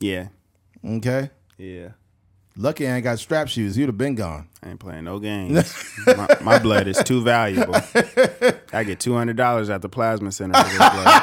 Yeah. 0.00 0.28
Okay. 0.84 1.30
Yeah. 1.58 1.90
Lucky 2.56 2.86
I 2.86 2.96
ain't 2.96 3.04
got 3.04 3.18
strap 3.18 3.48
shoes. 3.48 3.78
You'd 3.78 3.86
have 3.88 3.96
been 3.96 4.14
gone. 4.14 4.48
I 4.62 4.70
ain't 4.70 4.80
playing 4.80 5.04
no 5.04 5.18
games. 5.18 5.74
my, 6.06 6.28
my 6.42 6.58
blood 6.58 6.86
is 6.86 7.02
too 7.02 7.22
valuable. 7.22 7.74
I 8.72 8.84
get 8.84 9.00
two 9.00 9.14
hundred 9.14 9.36
dollars 9.36 9.70
at 9.70 9.80
the 9.80 9.88
plasma 9.88 10.32
center 10.32 10.62
for 10.62 10.68
this 10.68 10.76
blood. 10.76 11.22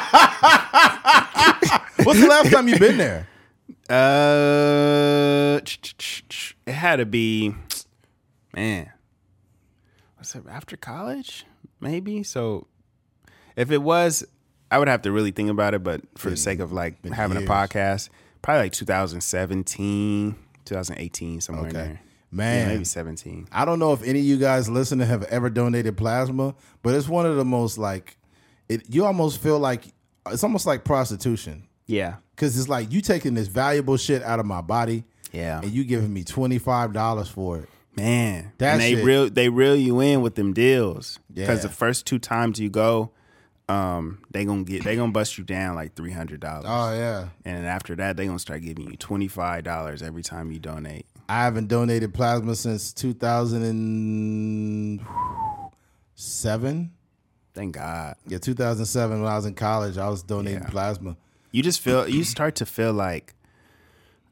What's 2.04 2.20
the 2.20 2.26
last 2.28 2.50
time 2.50 2.66
you 2.66 2.78
been 2.78 2.96
there? 2.96 3.28
Uh, 3.88 5.60
it 6.66 6.72
had 6.72 6.96
to 6.96 7.06
be, 7.06 7.54
man. 8.60 8.90
What's 10.16 10.34
it 10.34 10.42
after 10.50 10.76
college? 10.76 11.46
Maybe. 11.80 12.22
So, 12.22 12.66
if 13.56 13.70
it 13.70 13.78
was, 13.78 14.22
I 14.70 14.78
would 14.78 14.88
have 14.88 15.02
to 15.02 15.12
really 15.12 15.30
think 15.30 15.48
about 15.50 15.72
it. 15.74 15.82
But 15.82 16.02
for 16.18 16.28
the 16.30 16.36
sake 16.36 16.60
of 16.60 16.72
like 16.72 17.02
having 17.06 17.38
years. 17.38 17.48
a 17.48 17.52
podcast, 17.52 18.08
probably 18.42 18.64
like 18.64 18.72
2017, 18.72 20.36
2018, 20.66 21.40
somewhere 21.40 21.64
Okay. 21.68 21.72
there. 21.72 22.00
Man. 22.32 22.66
Yeah, 22.68 22.72
maybe 22.74 22.84
17. 22.84 23.48
I 23.50 23.64
don't 23.64 23.78
know 23.78 23.92
if 23.92 24.02
any 24.04 24.20
of 24.20 24.24
you 24.24 24.36
guys 24.38 24.68
listening 24.68 25.08
have 25.08 25.24
ever 25.24 25.50
donated 25.50 25.96
plasma, 25.96 26.54
but 26.82 26.94
it's 26.94 27.08
one 27.08 27.26
of 27.26 27.36
the 27.36 27.44
most 27.44 27.76
like 27.78 28.16
it 28.68 28.82
you 28.88 29.04
almost 29.04 29.40
feel 29.42 29.58
like 29.58 29.86
it's 30.30 30.44
almost 30.44 30.64
like 30.66 30.84
prostitution. 30.84 31.66
Yeah. 31.86 32.16
Cause 32.36 32.56
it's 32.56 32.68
like 32.68 32.92
you 32.92 33.00
taking 33.00 33.34
this 33.34 33.48
valuable 33.48 33.96
shit 33.96 34.22
out 34.22 34.38
of 34.38 34.46
my 34.46 34.60
body 34.60 35.02
Yeah. 35.32 35.60
and 35.60 35.72
you 35.72 35.82
giving 35.82 36.12
me 36.14 36.22
twenty 36.22 36.58
five 36.58 36.92
dollars 36.92 37.28
for 37.28 37.58
it. 37.58 37.68
Man, 38.02 38.52
That 38.58 38.72
and 38.74 38.80
they 38.80 38.94
shit- 38.94 39.04
reel 39.04 39.30
they 39.30 39.48
reel 39.48 39.76
you 39.76 40.00
in 40.00 40.22
with 40.22 40.34
them 40.34 40.52
deals 40.52 41.18
because 41.32 41.58
Yeah. 41.58 41.62
the 41.68 41.68
first 41.68 42.06
two 42.06 42.18
times 42.18 42.58
you 42.58 42.70
go, 42.70 43.10
um, 43.68 44.20
they 44.30 44.44
gonna 44.44 44.64
get 44.64 44.84
they 44.84 44.96
gonna 44.96 45.12
bust 45.12 45.36
you 45.38 45.44
down 45.44 45.74
like 45.74 45.94
three 45.94 46.12
hundred 46.12 46.40
dollars, 46.40 46.64
Oh 46.66 46.92
yeah. 46.94 47.28
and 47.44 47.58
then 47.58 47.64
after 47.66 47.94
that 47.96 48.16
they 48.16 48.26
gonna 48.26 48.38
start 48.38 48.62
giving 48.62 48.90
you 48.90 48.96
twenty 48.96 49.28
five 49.28 49.64
dollars 49.64 50.02
every 50.02 50.22
time 50.22 50.50
you 50.50 50.58
donate. 50.58 51.06
I 51.28 51.44
haven't 51.44 51.68
donated 51.68 52.14
plasma 52.14 52.54
since 52.54 52.92
two 52.92 53.12
thousand 53.12 53.62
and 53.64 55.00
seven. 56.14 56.92
Thank 57.54 57.74
God. 57.74 58.16
Yeah, 58.26 58.38
two 58.38 58.54
thousand 58.54 58.86
seven 58.86 59.22
when 59.22 59.30
I 59.30 59.36
was 59.36 59.46
in 59.46 59.54
college, 59.54 59.98
I 59.98 60.08
was 60.08 60.22
donating 60.22 60.62
Yeah. 60.62 60.68
plasma. 60.70 61.16
You 61.52 61.62
just 61.62 61.80
feel 61.80 62.08
you 62.08 62.24
start 62.24 62.54
to 62.56 62.66
feel 62.66 62.92
like, 62.92 63.34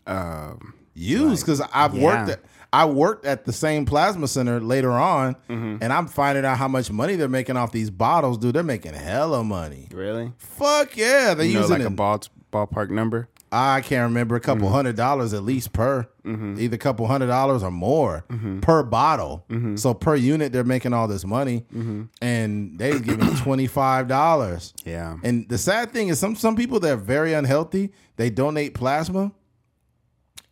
um, 0.07 0.75
Used 0.95 1.45
because 1.47 1.61
I've 1.73 1.95
worked 1.95 2.29
yeah. 2.29 2.35
at 2.35 2.41
I 2.73 2.85
worked 2.85 3.25
at 3.25 3.45
the 3.45 3.53
same 3.53 3.87
plasma 3.87 4.29
center 4.29 4.61
later 4.61 4.93
on, 4.93 5.35
Mm-hmm. 5.49 5.77
and 5.83 5.93
I'm 5.93 6.07
finding 6.07 6.45
out 6.45 6.59
how 6.59 6.69
much 6.69 6.91
money 6.91 7.17
they're 7.17 7.29
making 7.29 7.57
off 7.57 7.73
these 7.73 7.91
bottles, 7.91 8.39
dude. 8.39 8.55
They're 8.55 8.63
making 8.63 8.95
hella 8.95 9.43
money. 9.45 9.89
really, 9.93 10.33
Fuck 10.39 10.97
yeah, 10.97 11.35
they're 11.35 11.47
you 11.47 11.55
know, 11.55 11.61
using 11.61 11.79
like 11.79 11.83
a 11.83 11.87
it. 11.87 11.97
Balt- 11.97 12.29
ballpark 12.53 12.91
number? 12.91 13.29
I 13.51 13.81
can't 13.81 14.11
remember 14.11 14.37
a 14.37 14.41
couple 14.41 14.67
mm-hmm. 14.67 14.75
hundred 14.75 14.97
dollars 14.97 15.33
at 15.33 15.43
least 15.43 15.73
per, 15.73 16.07
mm-hmm. 16.23 16.57
either 16.61 16.75
a 16.75 16.79
couple 16.79 17.07
hundred 17.07 17.29
dollars 17.29 17.63
or 17.63 17.71
more 17.71 18.27
mm-hmm. 18.29 18.61
per 18.61 18.83
bottle. 18.83 19.47
So 19.77 19.95
per 19.95 20.17
unit, 20.17 20.53
they're 20.53 20.65
making 20.65 20.93
all 20.93 21.09
this 21.09 21.25
money, 21.25 21.65
and 22.21 22.79
they're 22.79 22.99
giving 22.99 23.35
twenty 23.37 23.67
five 23.67 24.07
dollars. 24.07 24.75
Yeah. 24.85 25.17
And 25.23 25.49
the 25.49 25.57
sad 25.57 25.93
thing 25.93 26.09
is, 26.09 26.19
some 26.19 26.37
some 26.37 26.57
people 26.57 26.79
that 26.81 26.93
are 26.93 26.97
very 26.97 27.33
unhealthy, 27.33 27.93
they 28.17 28.29
donate 28.29 28.75
plasma, 28.75 29.33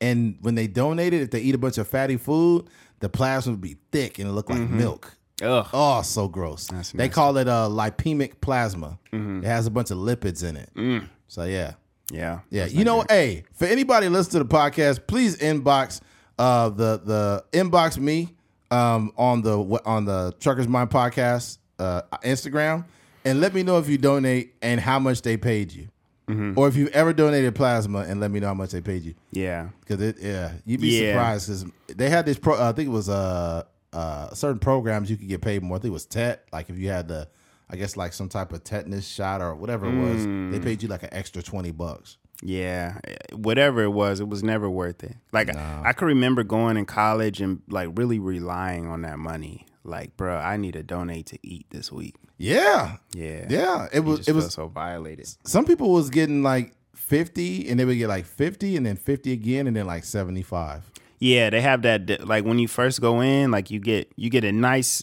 and 0.00 0.36
when 0.40 0.54
they 0.54 0.66
donate 0.66 1.12
it, 1.14 1.22
if 1.22 1.30
they 1.30 1.40
eat 1.40 1.54
a 1.54 1.58
bunch 1.58 1.78
of 1.78 1.88
fatty 1.88 2.16
food, 2.16 2.68
the 3.00 3.08
plasma 3.08 3.52
would 3.52 3.60
be 3.60 3.76
thick 3.92 4.18
and 4.18 4.28
it 4.28 4.32
look 4.32 4.50
like 4.50 4.58
milk. 4.58 5.16
Ugh. 5.42 5.66
Oh, 5.72 6.02
so 6.02 6.28
gross. 6.28 6.66
That's 6.68 6.92
they 6.92 6.98
nasty. 6.98 7.14
call 7.14 7.36
it 7.36 7.46
uh, 7.48 7.68
lipemic 7.70 8.40
plasma. 8.40 8.98
It 9.12 9.44
has 9.44 9.66
a 9.66 9.70
bunch 9.70 9.90
of 9.90 9.98
lipids 9.98 10.42
in 10.42 10.56
it. 10.56 11.02
So 11.28 11.44
yeah. 11.44 11.74
Yeah. 12.10 12.40
Yeah, 12.50 12.66
you 12.66 12.84
know, 12.84 13.00
good. 13.02 13.10
hey, 13.10 13.44
for 13.54 13.64
anybody 13.66 14.08
listening 14.08 14.42
to 14.44 14.48
the 14.48 14.54
podcast, 14.54 15.06
please 15.06 15.36
inbox 15.38 16.00
uh 16.38 16.68
the 16.68 17.00
the 17.04 17.44
inbox 17.52 17.98
me 17.98 18.34
um 18.70 19.10
on 19.16 19.40
the 19.42 19.58
on 19.86 20.04
the 20.04 20.34
Truckers 20.40 20.68
Mind 20.68 20.90
podcast 20.90 21.58
uh 21.78 22.02
Instagram 22.24 22.84
and 23.24 23.40
let 23.40 23.54
me 23.54 23.62
know 23.62 23.78
if 23.78 23.88
you 23.88 23.98
donate 23.98 24.54
and 24.62 24.80
how 24.80 24.98
much 24.98 25.22
they 25.22 25.36
paid 25.36 25.72
you. 25.72 25.88
Mm-hmm. 26.28 26.58
Or 26.58 26.66
if 26.66 26.74
you've 26.76 26.88
ever 26.90 27.12
donated 27.12 27.54
plasma 27.54 28.00
and 28.00 28.18
let 28.20 28.30
me 28.32 28.40
know 28.40 28.48
how 28.48 28.54
much 28.54 28.70
they 28.72 28.80
paid 28.80 29.02
you. 29.02 29.14
Yeah. 29.30 29.68
Cause 29.86 30.00
it 30.00 30.16
yeah, 30.20 30.52
you'd 30.64 30.80
be 30.80 31.00
Yeah. 31.00 31.12
surprised 31.12 31.46
because 31.48 31.96
they 31.96 32.10
had 32.10 32.26
this 32.26 32.36
pro 32.38 32.60
I 32.60 32.72
think 32.72 32.88
it 32.88 32.92
was 32.92 33.08
uh 33.08 33.62
uh 33.92 34.34
certain 34.34 34.58
programs 34.58 35.08
you 35.10 35.16
could 35.16 35.28
get 35.28 35.40
paid 35.40 35.62
more. 35.62 35.76
I 35.76 35.80
think 35.80 35.90
it 35.90 35.92
was 35.92 36.06
TET, 36.06 36.44
like 36.52 36.68
if 36.68 36.78
you 36.78 36.88
had 36.88 37.06
the 37.08 37.28
I 37.70 37.76
guess 37.76 37.96
like 37.96 38.12
some 38.12 38.28
type 38.28 38.52
of 38.52 38.64
tetanus 38.64 39.06
shot 39.06 39.40
or 39.40 39.54
whatever 39.54 39.86
it 39.86 39.96
was, 39.96 40.26
Mm. 40.26 40.52
they 40.52 40.60
paid 40.60 40.82
you 40.82 40.88
like 40.88 41.02
an 41.04 41.10
extra 41.12 41.42
twenty 41.42 41.70
bucks. 41.72 42.16
Yeah, 42.42 42.98
whatever 43.32 43.82
it 43.82 43.88
was, 43.92 44.20
it 44.20 44.28
was 44.28 44.42
never 44.42 44.68
worth 44.68 45.02
it. 45.04 45.14
Like 45.32 45.54
I, 45.56 45.82
I 45.86 45.92
can 45.94 46.06
remember 46.08 46.42
going 46.44 46.76
in 46.76 46.84
college 46.86 47.40
and 47.40 47.62
like 47.68 47.88
really 47.94 48.18
relying 48.18 48.86
on 48.88 49.02
that 49.02 49.18
money. 49.18 49.66
Like, 49.84 50.16
bro, 50.16 50.36
I 50.36 50.56
need 50.58 50.72
to 50.72 50.82
donate 50.82 51.26
to 51.26 51.38
eat 51.42 51.66
this 51.70 51.90
week. 51.92 52.14
Yeah. 52.38 52.96
Yeah, 53.14 53.46
Yeah. 53.48 53.88
It 53.92 54.00
was 54.00 54.28
it 54.28 54.34
was 54.34 54.52
so 54.52 54.68
violated. 54.68 55.26
some 55.44 55.64
people 55.64 55.90
was 55.92 56.10
getting 56.10 56.42
like 56.42 56.74
50 56.94 57.68
and 57.68 57.78
they 57.80 57.84
would 57.84 57.98
get 57.98 58.08
like 58.08 58.24
50 58.26 58.76
and 58.76 58.84
then 58.84 58.96
50 58.96 59.32
again 59.32 59.66
and 59.66 59.76
then 59.76 59.86
like 59.86 60.04
75. 60.04 60.90
Yeah, 61.18 61.48
they 61.50 61.60
have 61.62 61.82
that. 61.82 62.26
Like 62.26 62.44
when 62.44 62.58
you 62.58 62.68
first 62.68 63.00
go 63.00 63.20
in, 63.20 63.50
like 63.50 63.70
you 63.70 63.80
get 63.80 64.12
you 64.16 64.28
get 64.28 64.44
a 64.44 64.52
nice 64.52 65.02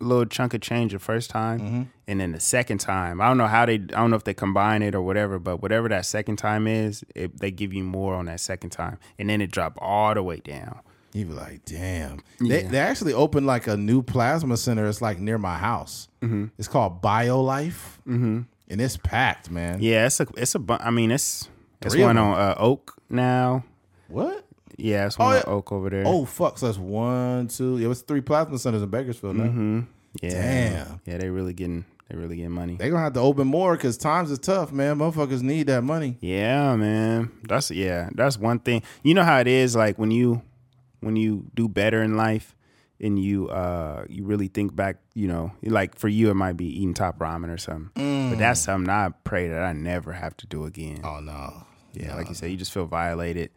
little 0.00 0.26
chunk 0.26 0.52
of 0.52 0.60
change 0.60 0.92
the 0.92 0.98
first 0.98 1.30
time, 1.30 1.60
Mm-hmm. 1.60 1.82
and 2.08 2.20
then 2.20 2.32
the 2.32 2.40
second 2.40 2.78
time, 2.78 3.20
I 3.20 3.28
don't 3.28 3.38
know 3.38 3.46
how 3.46 3.64
they. 3.64 3.74
I 3.76 3.78
don't 3.78 4.10
know 4.10 4.16
if 4.16 4.24
they 4.24 4.34
combine 4.34 4.82
it 4.82 4.94
or 4.94 5.00
whatever, 5.00 5.38
but 5.38 5.62
whatever 5.62 5.88
that 5.88 6.04
second 6.04 6.36
time 6.36 6.66
is, 6.66 7.02
it, 7.14 7.40
they 7.40 7.50
give 7.50 7.72
you 7.72 7.82
more 7.84 8.14
on 8.14 8.26
that 8.26 8.40
second 8.40 8.70
time, 8.70 8.98
and 9.18 9.30
then 9.30 9.40
it 9.40 9.50
drop 9.50 9.78
all 9.80 10.12
the 10.12 10.22
way 10.22 10.36
down. 10.40 10.80
You 11.14 11.24
be 11.26 11.32
like, 11.32 11.64
damn. 11.64 12.18
They, 12.40 12.62
Yeah. 12.64 12.68
they 12.68 12.78
actually 12.78 13.12
opened 13.14 13.46
like 13.46 13.66
a 13.68 13.76
new 13.76 14.02
plasma 14.02 14.56
center. 14.58 14.86
It's 14.86 15.00
like 15.00 15.18
near 15.18 15.38
my 15.38 15.56
house. 15.56 16.08
Mm-hmm. 16.20 16.46
It's 16.58 16.68
called 16.68 17.00
BioLife. 17.00 17.98
Mm-hmm. 18.06 18.40
And 18.68 18.80
it's 18.80 18.96
packed, 18.96 19.50
man. 19.50 19.78
Yeah, 19.80 20.06
it's 20.06 20.18
a 20.20 20.26
it's 20.36 20.54
a. 20.54 20.58
bu- 20.58 20.78
I 20.80 20.90
mean, 20.90 21.10
it's 21.10 21.48
it's 21.82 21.94
Three 21.94 22.02
one 22.02 22.16
on 22.18 22.34
uh, 22.38 22.54
Oak 22.58 22.96
now. 23.08 23.64
What? 24.08 24.44
Yeah, 24.76 25.06
it's 25.06 25.18
one 25.18 25.34
Oh, 25.34 25.36
on. 25.36 25.42
Oak 25.58 25.70
over 25.72 25.88
there. 25.90 26.02
Oh, 26.06 26.24
fuck. 26.24 26.58
So 26.58 26.66
that's 26.66 26.78
one, 26.78 27.46
two. 27.48 27.76
It 27.76 27.86
was 27.86 28.02
three 28.02 28.20
plasma 28.22 28.58
centers 28.58 28.82
in 28.82 28.88
Bakersfield 28.88 29.36
now. 29.36 29.44
Mm-hmm. 29.44 29.80
yeah, 30.22 30.30
Damn. 30.30 31.00
Yeah, 31.06 31.18
they 31.18 31.28
really 31.30 31.52
getting 31.52 31.84
they 32.08 32.16
really 32.16 32.36
getting 32.36 32.50
money. 32.50 32.76
They're 32.76 32.88
going 32.90 33.00
to 33.00 33.04
have 33.04 33.12
to 33.12 33.20
open 33.20 33.46
more 33.46 33.76
because 33.76 33.96
times 33.96 34.30
is 34.30 34.38
tough, 34.40 34.72
man. 34.72 34.98
Motherfuckers 34.98 35.42
need 35.42 35.68
that 35.68 35.84
money. 35.84 36.16
Yeah, 36.20 36.74
man. 36.74 37.30
That's 37.46 37.70
yeah. 37.70 38.08
That's 38.14 38.36
one 38.38 38.58
thing. 38.58 38.82
You 39.04 39.14
know 39.14 39.22
how 39.24 39.38
it 39.38 39.46
is. 39.46 39.76
Like 39.76 39.96
when 39.98 40.10
you 40.10 40.42
when 41.04 41.16
you 41.16 41.46
do 41.54 41.68
better 41.68 42.02
in 42.02 42.16
life, 42.16 42.54
and 43.00 43.22
you 43.22 43.48
uh 43.48 44.04
you 44.08 44.24
really 44.24 44.48
think 44.48 44.74
back. 44.74 44.96
You 45.14 45.28
know, 45.28 45.52
like 45.62 45.96
for 45.98 46.08
you, 46.08 46.30
it 46.30 46.34
might 46.34 46.56
be 46.56 46.66
eating 46.66 46.94
top 46.94 47.18
ramen 47.18 47.52
or 47.52 47.58
something. 47.58 47.90
But 48.30 48.38
that's 48.38 48.60
something 48.60 48.88
I 48.90 49.10
pray 49.24 49.48
that 49.48 49.62
I 49.62 49.72
never 49.72 50.12
have 50.12 50.36
to 50.38 50.46
do 50.46 50.64
again. 50.64 51.00
Oh, 51.04 51.20
no. 51.20 51.64
yeah, 51.92 52.16
like 52.16 52.28
you 52.28 52.34
said, 52.34 52.50
you 52.50 52.56
just 52.56 52.72
feel 52.72 52.86
violated. 52.86 53.50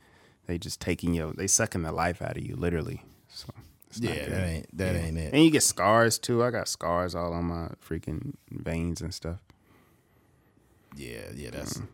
They 0.45 0.58
just 0.58 0.80
taking 0.82 1.14
you. 1.14 1.34
They 1.36 1.48
sucking 1.48 1.84
the 1.84 1.91
life 1.91 2.22
out 2.22 2.38
of 2.38 2.43
you, 2.43 2.56
literally. 2.56 3.04
So 3.30 3.48
Yeah, 4.00 4.26
that 4.28 4.48
ain't, 4.48 4.78
that 4.78 4.95
ain't 4.95 5.18
it. 5.18 5.34
And 5.34 5.43
you 5.43 5.52
get 5.52 5.64
scars 5.64 6.20
too. 6.20 6.43
I 6.43 6.52
got 6.52 6.68
scars 6.68 7.16
all 7.16 7.34
on 7.34 7.45
my 7.45 7.70
freaking 7.86 8.34
veins 8.52 9.02
and 9.02 9.14
stuff. 9.14 9.39
Yeah, 10.95 11.32
yeah, 11.36 11.50
Mm. 11.52 11.88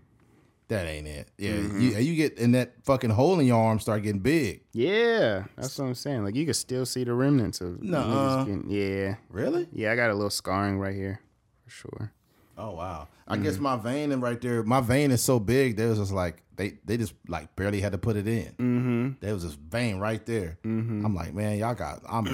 That 0.70 0.88
ain't 0.88 1.08
it. 1.08 1.28
Yeah, 1.38 1.52
Mm-hmm. 1.52 1.82
you 1.82 1.90
you 1.98 2.16
get 2.16 2.38
in 2.38 2.52
that 2.54 2.74
fucking 2.84 3.10
hole 3.12 3.40
in 3.40 3.46
your 3.48 3.62
arm 3.62 3.80
start 3.80 4.04
getting 4.04 4.22
big. 4.22 4.62
Yeah, 4.74 5.44
that's 5.56 5.78
what 5.78 5.86
I'm 5.86 5.96
saying. 5.96 6.24
Like 6.24 6.36
you 6.36 6.46
can 6.46 6.54
still 6.54 6.86
see 6.86 7.04
the 7.04 7.14
remnants 7.14 7.62
of. 7.62 7.82
Getting- 7.82 8.66
Yeah, 8.70 9.16
Really? 9.30 9.68
yeah. 9.72 9.92
I 9.92 9.96
got 9.96 10.10
a 10.10 10.14
little 10.14 10.30
scarring 10.30 10.80
right 10.80 10.96
here, 10.96 11.20
for 11.64 11.70
sure. 11.70 12.12
Oh 12.58 12.72
wow. 12.72 13.08
I 13.28 13.36
Mm-hmm. 13.36 13.44
guess 13.44 13.58
my 13.58 13.78
vein 13.78 14.12
in 14.12 14.20
right 14.22 14.40
there, 14.42 14.64
my 14.64 14.82
vein 14.82 15.12
is 15.12 15.22
so 15.24 15.40
big. 15.40 15.78
They 15.78 15.86
was 15.86 15.98
just 15.98 16.12
like 16.12 16.44
they 16.56 16.78
they 16.86 16.98
just 16.98 17.14
like 17.28 17.56
barely 17.56 17.82
had 17.82 17.94
to 17.94 17.98
put 17.98 18.16
it 18.16 18.28
in. 18.28 18.46
Mm-hmm. 18.60 19.10
There 19.22 19.34
was 19.34 19.44
this 19.44 19.54
vein 19.54 19.98
right 19.98 20.24
there. 20.26 20.60
Mm-hmm. 20.64 21.04
I'm 21.06 21.16
like, 21.16 21.34
man, 21.34 21.58
y'all 21.58 21.74
got 21.74 22.02
I'm 22.08 22.28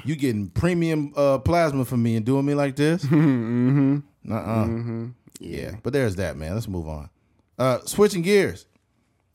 you 0.04 0.16
getting 0.16 0.48
premium 0.48 1.12
uh, 1.16 1.38
plasma 1.38 1.84
from 1.84 2.02
me 2.02 2.16
and 2.16 2.24
doing 2.24 2.46
me 2.46 2.54
like 2.54 2.76
this. 2.76 3.04
mm-hmm. 3.04 3.98
Uh-uh. 4.32 5.08
Yeah. 5.40 5.72
But 5.82 5.92
there's 5.92 6.16
that, 6.16 6.36
man. 6.36 6.54
Let's 6.54 6.68
move 6.68 6.88
on. 6.88 7.10
Uh, 7.58 7.78
switching 7.84 8.22
gears. 8.22 8.66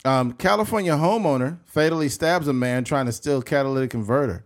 Um, 0.05 0.33
California 0.33 0.93
homeowner 0.93 1.59
fatally 1.65 2.09
stabs 2.09 2.47
a 2.47 2.53
man 2.53 2.83
trying 2.83 3.05
to 3.05 3.11
steal 3.11 3.41
catalytic 3.41 3.89
converter. 3.91 4.43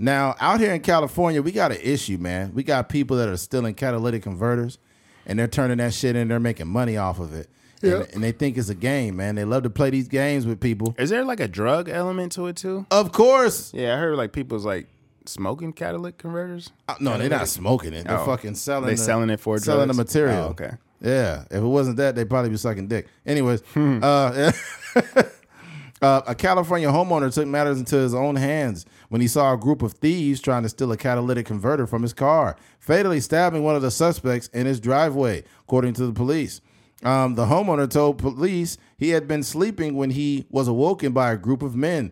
Now, 0.00 0.34
out 0.40 0.60
here 0.60 0.72
in 0.72 0.80
California, 0.80 1.42
we 1.42 1.52
got 1.52 1.70
an 1.72 1.78
issue, 1.82 2.16
man. 2.18 2.52
We 2.54 2.62
got 2.64 2.88
people 2.88 3.16
that 3.18 3.28
are 3.28 3.36
stealing 3.36 3.74
catalytic 3.74 4.22
converters, 4.22 4.78
and 5.26 5.38
they're 5.38 5.46
turning 5.46 5.76
that 5.76 5.92
shit 5.92 6.16
in. 6.16 6.26
They're 6.28 6.40
making 6.40 6.68
money 6.68 6.96
off 6.96 7.20
of 7.20 7.34
it, 7.34 7.48
and, 7.82 8.08
and 8.14 8.24
they 8.24 8.32
think 8.32 8.56
it's 8.56 8.70
a 8.70 8.74
game, 8.74 9.16
man. 9.16 9.34
They 9.34 9.44
love 9.44 9.64
to 9.64 9.70
play 9.70 9.90
these 9.90 10.08
games 10.08 10.46
with 10.46 10.58
people. 10.58 10.94
Is 10.98 11.10
there 11.10 11.22
like 11.22 11.38
a 11.38 11.46
drug 11.46 11.88
element 11.90 12.32
to 12.32 12.46
it 12.46 12.56
too? 12.56 12.86
Of 12.90 13.12
course, 13.12 13.72
Yeah, 13.74 13.94
I 13.94 13.98
heard 13.98 14.16
like 14.16 14.32
people's 14.32 14.64
like 14.64 14.88
smoking 15.26 15.74
catalytic 15.74 16.16
converters. 16.18 16.70
Uh, 16.88 16.94
no, 16.98 17.18
they're 17.18 17.28
not 17.28 17.46
smoking 17.46 17.92
it. 17.92 18.06
They're 18.06 18.18
Oh. 18.18 18.24
fucking 18.24 18.54
selling. 18.54 18.86
They 18.86 18.94
the- 18.94 19.02
selling 19.02 19.28
it 19.30 19.38
for 19.38 19.58
selling 19.58 19.88
the 19.88 19.94
material. 19.94 20.44
Oh, 20.46 20.48
okay. 20.50 20.72
Yeah, 21.00 21.42
if 21.50 21.58
it 21.58 21.60
wasn't 21.60 21.96
that, 21.98 22.16
they'd 22.16 22.28
probably 22.28 22.50
be 22.50 22.56
sucking 22.56 22.88
dick. 22.88 23.06
Anyways, 23.24 23.60
Hmm. 23.74 24.00
uh, 24.02 24.50
uh, 26.02 26.22
a 26.26 26.34
California 26.34 26.88
homeowner 26.88 27.32
took 27.32 27.46
matters 27.46 27.78
into 27.78 27.96
his 27.96 28.14
own 28.14 28.36
hands 28.36 28.86
when 29.08 29.20
he 29.20 29.28
saw 29.28 29.52
a 29.54 29.56
group 29.56 29.82
of 29.82 29.92
thieves 29.94 30.40
trying 30.40 30.62
to 30.62 30.68
steal 30.68 30.92
a 30.92 30.96
catalytic 30.96 31.46
converter 31.46 31.86
from 31.86 32.02
his 32.02 32.12
car, 32.12 32.56
fatally 32.78 33.20
stabbing 33.20 33.62
one 33.62 33.76
of 33.76 33.82
the 33.82 33.90
suspects 33.90 34.48
in 34.48 34.66
his 34.66 34.80
driveway, 34.80 35.44
according 35.60 35.94
to 35.94 36.06
the 36.06 36.12
police. 36.12 36.60
Um, 37.04 37.36
the 37.36 37.46
homeowner 37.46 37.88
told 37.88 38.18
police 38.18 38.76
he 38.96 39.10
had 39.10 39.28
been 39.28 39.44
sleeping 39.44 39.94
when 39.96 40.10
he 40.10 40.46
was 40.50 40.66
awoken 40.66 41.12
by 41.12 41.30
a 41.30 41.36
group 41.36 41.62
of 41.62 41.76
men 41.76 42.10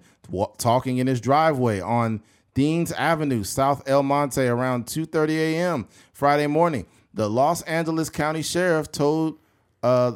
talking 0.58 0.98
in 0.98 1.08
his 1.08 1.20
driveway 1.20 1.80
on 1.80 2.22
Deans 2.54 2.92
Avenue, 2.92 3.42
South 3.44 3.82
El 3.88 4.02
Monte, 4.04 4.40
around 4.46 4.86
2:30 4.86 5.30
a.m. 5.36 5.88
Friday 6.12 6.46
morning. 6.46 6.86
The 7.16 7.30
Los 7.30 7.62
Angeles 7.62 8.10
County 8.10 8.42
Sheriff 8.42 8.92
told 8.92 9.38
uh, 9.82 10.12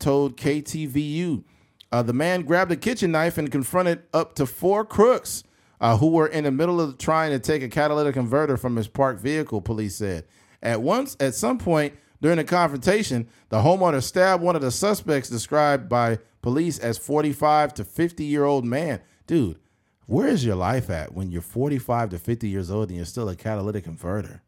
told 0.00 0.36
KTVU 0.36 1.44
uh, 1.92 2.02
the 2.02 2.12
man 2.12 2.42
grabbed 2.42 2.72
a 2.72 2.76
kitchen 2.76 3.12
knife 3.12 3.38
and 3.38 3.52
confronted 3.52 4.02
up 4.12 4.34
to 4.34 4.46
four 4.46 4.84
crooks 4.84 5.44
uh, 5.80 5.96
who 5.96 6.08
were 6.08 6.26
in 6.26 6.42
the 6.42 6.50
middle 6.50 6.80
of 6.80 6.98
trying 6.98 7.30
to 7.30 7.38
take 7.38 7.62
a 7.62 7.68
catalytic 7.68 8.14
converter 8.14 8.56
from 8.56 8.74
his 8.74 8.88
parked 8.88 9.20
vehicle. 9.20 9.60
Police 9.60 9.94
said 9.94 10.24
at 10.60 10.82
once 10.82 11.16
at 11.20 11.36
some 11.36 11.56
point 11.56 11.94
during 12.20 12.38
the 12.38 12.44
confrontation, 12.44 13.28
the 13.48 13.58
homeowner 13.58 14.02
stabbed 14.02 14.42
one 14.42 14.56
of 14.56 14.62
the 14.62 14.72
suspects, 14.72 15.28
described 15.28 15.88
by 15.88 16.18
police 16.42 16.80
as 16.80 16.98
45 16.98 17.74
to 17.74 17.84
50 17.84 18.24
year 18.24 18.44
old 18.44 18.64
man. 18.64 19.00
Dude, 19.28 19.60
where 20.06 20.26
is 20.26 20.44
your 20.44 20.56
life 20.56 20.90
at 20.90 21.14
when 21.14 21.30
you're 21.30 21.42
45 21.42 22.10
to 22.10 22.18
50 22.18 22.48
years 22.48 22.72
old 22.72 22.88
and 22.88 22.96
you're 22.96 23.06
still 23.06 23.28
a 23.28 23.36
catalytic 23.36 23.84
converter? 23.84 24.42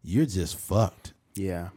You're 0.00 0.26
just 0.26 0.56
fucked. 0.56 1.13
Yeah, 1.36 1.68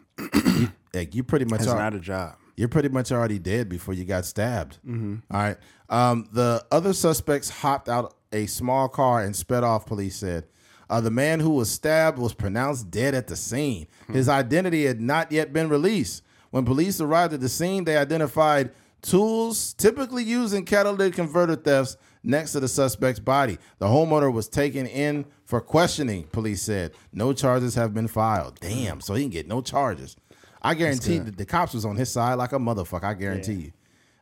Like 0.93 1.13
you 1.15 1.23
pretty 1.23 1.45
much 1.45 1.61
it's 1.61 1.69
are 1.69 1.77
not 1.77 1.93
a 1.93 1.99
job. 1.99 2.35
you're 2.55 2.67
pretty 2.69 2.89
much 2.89 3.11
already 3.11 3.39
dead 3.39 3.69
before 3.69 3.93
you 3.93 4.03
got 4.05 4.25
stabbed. 4.25 4.79
All 4.87 5.19
right. 5.31 5.57
Um, 5.89 6.27
the 6.31 6.65
other 6.71 6.93
suspects 6.93 7.49
hopped 7.49 7.87
out 7.89 8.15
a 8.31 8.45
small 8.47 8.89
car 8.89 9.21
and 9.21 9.35
sped 9.35 9.63
off, 9.63 9.85
police 9.85 10.15
said. 10.17 10.45
Uh, 10.89 11.01
the 11.01 11.11
man 11.11 11.39
who 11.39 11.49
was 11.51 11.69
stabbed 11.69 12.17
was 12.17 12.33
pronounced 12.33 12.89
dead 12.89 13.13
at 13.13 13.27
the 13.27 13.35
scene. 13.35 13.87
His 14.11 14.29
identity 14.29 14.85
had 14.85 15.01
not 15.01 15.31
yet 15.31 15.51
been 15.53 15.69
released. 15.69 16.23
When 16.49 16.63
police 16.65 17.01
arrived 17.01 17.33
at 17.33 17.41
the 17.41 17.49
scene, 17.49 17.83
they 17.83 17.97
identified 17.97 18.71
tools 19.01 19.73
typically 19.73 20.23
used 20.23 20.53
in 20.53 20.65
catalytic 20.65 21.13
converter 21.15 21.55
thefts 21.55 21.97
next 22.27 22.51
to 22.51 22.59
the 22.59 22.67
suspect's 22.67 23.19
body. 23.19 23.57
The 23.79 23.87
homeowner 23.87 24.31
was 24.31 24.47
taken 24.47 24.85
in 24.85 25.25
for 25.45 25.61
questioning, 25.61 26.23
police 26.25 26.61
said. 26.61 26.91
No 27.13 27.33
charges 27.33 27.75
have 27.75 27.93
been 27.93 28.07
filed. 28.07 28.59
Damn, 28.59 29.01
so 29.01 29.13
he 29.15 29.23
can 29.23 29.31
get 29.31 29.47
no 29.47 29.61
charges. 29.61 30.15
I 30.61 30.73
guarantee 30.73 31.19
that 31.19 31.37
the 31.37 31.45
cops 31.45 31.73
was 31.73 31.85
on 31.85 31.95
his 31.95 32.11
side 32.11 32.35
like 32.35 32.51
a 32.51 32.57
motherfucker. 32.59 33.03
I 33.05 33.13
guarantee 33.13 33.53
you. 33.53 33.71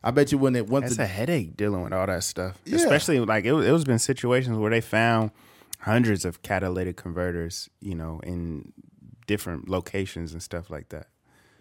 I 0.04 0.12
bet 0.12 0.30
you 0.30 0.38
when 0.38 0.54
it 0.54 0.68
went 0.70 0.84
It's 0.84 0.96
to 0.96 1.02
a 1.02 1.06
headache 1.06 1.56
dealing 1.56 1.82
with 1.82 1.92
all 1.92 2.06
that 2.06 2.22
stuff. 2.22 2.58
Yeah. 2.64 2.76
Especially 2.76 3.18
like 3.18 3.44
it, 3.44 3.52
it 3.52 3.72
was 3.72 3.84
been 3.84 3.98
situations 3.98 4.56
where 4.56 4.70
they 4.70 4.80
found 4.80 5.32
hundreds 5.80 6.24
of 6.24 6.42
catalytic 6.42 6.96
converters, 6.96 7.68
you 7.80 7.94
know, 7.94 8.20
in 8.22 8.72
different 9.26 9.68
locations 9.68 10.32
and 10.32 10.42
stuff 10.42 10.70
like 10.70 10.90
that. 10.90 11.08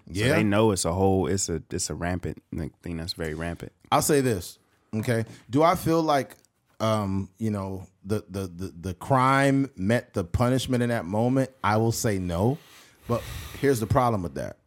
So 0.08 0.12
Yeah. 0.14 0.34
they 0.36 0.44
know 0.44 0.70
it's 0.72 0.86
a 0.86 0.94
whole 0.94 1.26
it's 1.26 1.50
a 1.50 1.64
it's 1.72 1.90
a 1.90 1.96
rampant 1.96 2.44
thing 2.84 2.98
that's 2.98 3.14
very 3.14 3.34
rampant. 3.34 3.72
I'll 3.92 4.04
say 4.04 4.22
this. 4.22 4.60
Okay. 4.96 5.26
Do 5.50 5.64
I 5.64 5.76
feel 5.76 6.02
like 6.02 6.36
um, 6.80 7.30
you 7.38 7.52
know, 7.52 7.88
the, 8.04 8.24
the 8.30 8.48
the 8.48 8.74
the 8.80 8.94
crime 8.94 9.70
met 9.76 10.14
the 10.14 10.24
punishment 10.24 10.84
in 10.84 10.90
that 10.90 11.06
moment? 11.06 11.52
I 11.64 11.78
will 11.78 11.92
say 11.92 12.20
no. 12.20 12.58
But 13.08 13.22
here's 13.62 13.80
the 13.80 13.88
problem 13.88 14.24
with 14.24 14.36
that. 14.36 14.58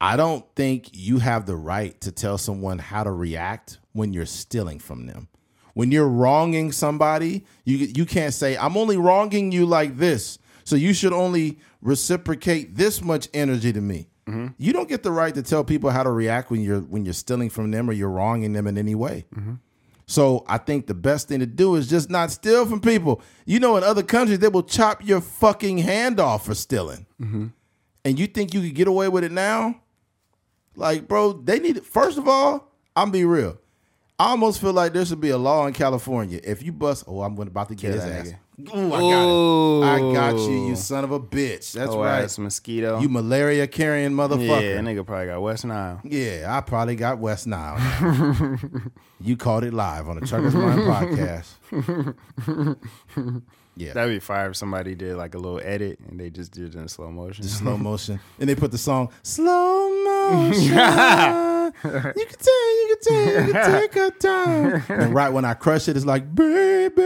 I 0.00 0.16
don't 0.16 0.44
think 0.54 0.90
you 0.92 1.18
have 1.18 1.46
the 1.46 1.56
right 1.56 1.98
to 2.02 2.12
tell 2.12 2.36
someone 2.38 2.78
how 2.78 3.04
to 3.04 3.12
react 3.12 3.78
when 3.92 4.12
you're 4.12 4.26
stealing 4.26 4.78
from 4.78 5.06
them. 5.06 5.28
When 5.74 5.90
you're 5.90 6.08
wronging 6.08 6.72
somebody, 6.72 7.46
you 7.64 7.76
you 7.78 8.04
can't 8.04 8.34
say 8.34 8.56
I'm 8.56 8.76
only 8.76 8.96
wronging 8.96 9.52
you 9.52 9.66
like 9.66 9.96
this. 9.96 10.38
So 10.64 10.76
you 10.76 10.94
should 10.94 11.12
only 11.12 11.58
reciprocate 11.82 12.76
this 12.76 13.02
much 13.02 13.28
energy 13.34 13.72
to 13.72 13.80
me. 13.80 14.08
Mm-hmm. 14.26 14.48
You 14.56 14.72
don't 14.72 14.88
get 14.88 15.02
the 15.02 15.12
right 15.12 15.34
to 15.34 15.42
tell 15.42 15.64
people 15.64 15.90
how 15.90 16.02
to 16.02 16.10
react 16.10 16.50
when 16.50 16.62
you're 16.62 16.80
when 16.80 17.04
you're 17.04 17.14
stealing 17.14 17.50
from 17.50 17.70
them 17.70 17.88
or 17.88 17.92
you're 17.92 18.10
wronging 18.10 18.52
them 18.52 18.66
in 18.66 18.78
any 18.78 18.94
way. 18.94 19.26
Mm-hmm. 19.34 19.54
So 20.06 20.44
I 20.46 20.58
think 20.58 20.86
the 20.86 20.94
best 20.94 21.28
thing 21.28 21.40
to 21.40 21.46
do 21.46 21.76
is 21.76 21.88
just 21.88 22.10
not 22.10 22.30
steal 22.30 22.66
from 22.66 22.80
people. 22.80 23.22
You 23.46 23.58
know, 23.58 23.76
in 23.76 23.84
other 23.84 24.02
countries, 24.02 24.38
they 24.38 24.48
will 24.48 24.62
chop 24.62 25.06
your 25.06 25.20
fucking 25.20 25.78
hand 25.78 26.20
off 26.20 26.46
for 26.46 26.54
stealing. 26.54 27.06
Mm-hmm. 27.20 27.46
And 28.04 28.18
you 28.18 28.26
think 28.26 28.52
you 28.52 28.60
could 28.60 28.74
get 28.74 28.88
away 28.88 29.08
with 29.08 29.24
it 29.24 29.32
now? 29.32 29.80
Like, 30.76 31.08
bro, 31.08 31.32
they 31.32 31.58
need. 31.58 31.78
It. 31.78 31.86
First 31.86 32.18
of 32.18 32.28
all, 32.28 32.70
I'm 32.94 33.10
be 33.10 33.24
real. 33.24 33.58
I 34.18 34.30
almost 34.30 34.60
feel 34.60 34.72
like 34.72 34.92
there 34.92 35.04
should 35.04 35.20
be 35.20 35.30
a 35.30 35.38
law 35.38 35.66
in 35.66 35.72
California. 35.72 36.40
If 36.42 36.62
you 36.62 36.72
bust, 36.72 37.04
oh, 37.06 37.22
I'm 37.22 37.36
about 37.38 37.68
to 37.68 37.74
get 37.74 37.92
Kill 37.92 38.00
his 38.00 38.04
ass. 38.04 38.28
nigga. 38.28 38.38
Ooh, 38.60 38.92
I 38.92 39.00
got 39.00 39.28
it. 39.78 39.84
I 39.84 39.98
got 40.14 40.38
you, 40.38 40.68
you 40.68 40.76
son 40.76 41.04
of 41.04 41.10
a 41.10 41.18
bitch. 41.18 41.72
That's 41.72 41.90
oh, 41.90 42.00
right. 42.00 42.22
ass 42.22 42.38
mosquito. 42.38 43.00
You 43.00 43.08
malaria 43.08 43.66
carrying 43.66 44.12
yeah, 44.12 44.16
motherfucker. 44.16 44.76
that 44.76 44.84
nigga 44.84 45.04
probably 45.04 45.26
got 45.26 45.42
West 45.42 45.64
Nile. 45.64 46.00
Yeah, 46.04 46.46
I 46.56 46.60
probably 46.60 46.94
got 46.94 47.18
West 47.18 47.46
Nile. 47.46 47.78
you 49.20 49.36
caught 49.36 49.64
it 49.64 49.74
live 49.74 50.08
on 50.08 50.20
the 50.20 50.26
Truckers 50.26 50.54
Mind 50.54 50.80
podcast. 52.46 52.86
Yeah, 53.76 53.92
That'd 53.92 54.14
be 54.14 54.20
fire 54.20 54.50
if 54.50 54.56
somebody 54.56 54.94
did 54.94 55.16
like 55.16 55.34
a 55.34 55.38
little 55.38 55.60
edit 55.60 55.98
and 56.08 56.18
they 56.18 56.30
just 56.30 56.52
did 56.52 56.74
it 56.74 56.78
in 56.78 56.86
slow 56.86 57.10
motion. 57.10 57.42
Just 57.42 57.58
slow 57.58 57.76
motion, 57.76 58.20
and 58.38 58.48
they 58.48 58.54
put 58.54 58.70
the 58.70 58.78
song 58.78 59.10
slow 59.22 59.90
motion. 60.04 61.53
You 61.82 61.90
can 61.90 62.38
tell, 62.38 62.76
you 62.76 62.96
can 62.96 62.98
tell, 63.02 63.46
you 63.46 63.52
can 63.52 63.80
take 63.80 63.94
your 63.94 64.10
time. 64.18 64.82
And 64.88 65.14
right 65.14 65.30
when 65.30 65.44
I 65.44 65.54
crush 65.54 65.88
it, 65.88 65.96
it's 65.96 66.06
like, 66.06 66.34
baby. 66.34 66.94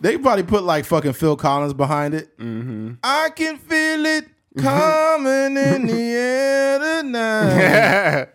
they 0.00 0.18
probably 0.18 0.42
put 0.44 0.64
like 0.64 0.84
fucking 0.84 1.14
Phil 1.14 1.36
Collins 1.36 1.74
behind 1.74 2.14
it. 2.14 2.36
Mm-hmm. 2.38 2.94
I 3.02 3.30
can 3.34 3.58
feel 3.58 4.06
it 4.06 4.26
coming 4.58 5.56
in 5.56 5.86
the 5.86 5.92
air 6.12 6.78
tonight. 7.02 8.28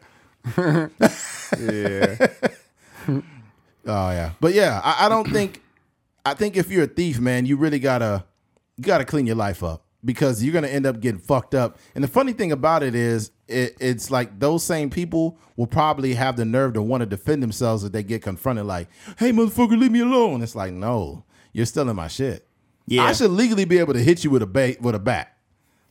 yeah. 1.59 2.27
Oh 3.83 4.11
yeah, 4.11 4.31
but 4.39 4.53
yeah, 4.53 4.79
I, 4.83 5.05
I 5.05 5.09
don't 5.09 5.27
think. 5.29 5.61
I 6.23 6.35
think 6.35 6.55
if 6.55 6.69
you're 6.69 6.83
a 6.83 6.87
thief, 6.87 7.19
man, 7.19 7.47
you 7.47 7.57
really 7.57 7.79
gotta 7.79 8.23
you 8.77 8.83
gotta 8.83 9.05
clean 9.05 9.25
your 9.25 9.35
life 9.35 9.63
up 9.63 9.83
because 10.03 10.43
you're 10.43 10.53
gonna 10.53 10.67
end 10.67 10.85
up 10.85 10.99
getting 10.99 11.19
fucked 11.19 11.55
up. 11.55 11.77
And 11.95 12.03
the 12.03 12.07
funny 12.07 12.33
thing 12.33 12.51
about 12.51 12.83
it 12.83 12.95
is, 12.95 13.31
it, 13.47 13.75
it's 13.79 14.09
like 14.09 14.39
those 14.39 14.63
same 14.63 14.89
people 14.89 15.37
will 15.55 15.67
probably 15.67 16.13
have 16.13 16.37
the 16.37 16.45
nerve 16.45 16.73
to 16.73 16.81
want 16.81 17.01
to 17.01 17.05
defend 17.05 17.43
themselves 17.43 17.83
if 17.83 17.91
they 17.91 18.03
get 18.03 18.21
confronted. 18.21 18.65
Like, 18.65 18.87
"Hey, 19.17 19.31
motherfucker, 19.31 19.77
leave 19.77 19.91
me 19.91 20.01
alone." 20.01 20.41
It's 20.41 20.55
like, 20.55 20.73
no, 20.73 21.23
you're 21.53 21.65
stealing 21.65 21.95
my 21.95 22.07
shit. 22.07 22.47
Yeah. 22.87 23.03
I 23.03 23.13
should 23.13 23.31
legally 23.31 23.65
be 23.65 23.77
able 23.77 23.93
to 23.93 24.03
hit 24.03 24.23
you 24.23 24.29
with 24.29 24.41
a 24.41 24.47
ba- 24.47 24.75
with 24.81 24.95
a 24.95 24.99
bat. 24.99 25.37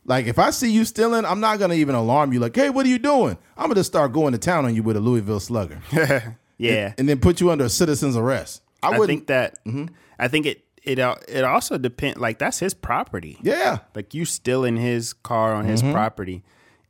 Like 0.05 0.25
if 0.25 0.39
I 0.39 0.49
see 0.49 0.71
you 0.71 0.85
stealing, 0.85 1.25
I'm 1.25 1.39
not 1.39 1.59
gonna 1.59 1.75
even 1.75 1.95
alarm 1.95 2.33
you. 2.33 2.39
Like, 2.39 2.55
hey, 2.55 2.69
what 2.69 2.85
are 2.85 2.89
you 2.89 2.99
doing? 2.99 3.37
I'm 3.55 3.67
gonna 3.67 3.83
start 3.83 4.11
going 4.11 4.33
to 4.33 4.39
town 4.39 4.65
on 4.65 4.75
you 4.75 4.83
with 4.83 4.97
a 4.97 4.99
Louisville 4.99 5.39
Slugger, 5.39 5.81
yeah. 6.57 6.93
and 6.97 7.07
then 7.07 7.19
put 7.19 7.39
you 7.39 7.51
under 7.51 7.65
a 7.65 7.69
citizen's 7.69 8.17
arrest. 8.17 8.63
I 8.83 8.93
I, 8.93 9.05
think 9.05 9.27
that 9.27 9.63
mm-hmm. 9.63 9.93
I 10.17 10.27
think 10.27 10.47
it 10.47 10.63
it 10.83 10.99
it 11.27 11.43
also 11.43 11.77
depend 11.77 12.17
like 12.17 12.39
that's 12.39 12.59
his 12.59 12.73
property. 12.73 13.37
yeah, 13.41 13.79
Like 13.95 14.13
you 14.13 14.25
still 14.25 14.63
in 14.63 14.77
his 14.77 15.13
car 15.13 15.53
on 15.53 15.65
his 15.65 15.81
property. 15.83 16.43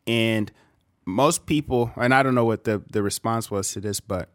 And 0.07 0.51
most 1.05 1.45
people 1.45 1.91
and 1.95 2.13
I 2.13 2.23
don't 2.23 2.35
know 2.35 2.45
what 2.45 2.63
the 2.63 2.81
the 2.91 3.03
response 3.03 3.51
was 3.51 3.71
to 3.73 3.81
this, 3.81 3.99
but 3.99 4.29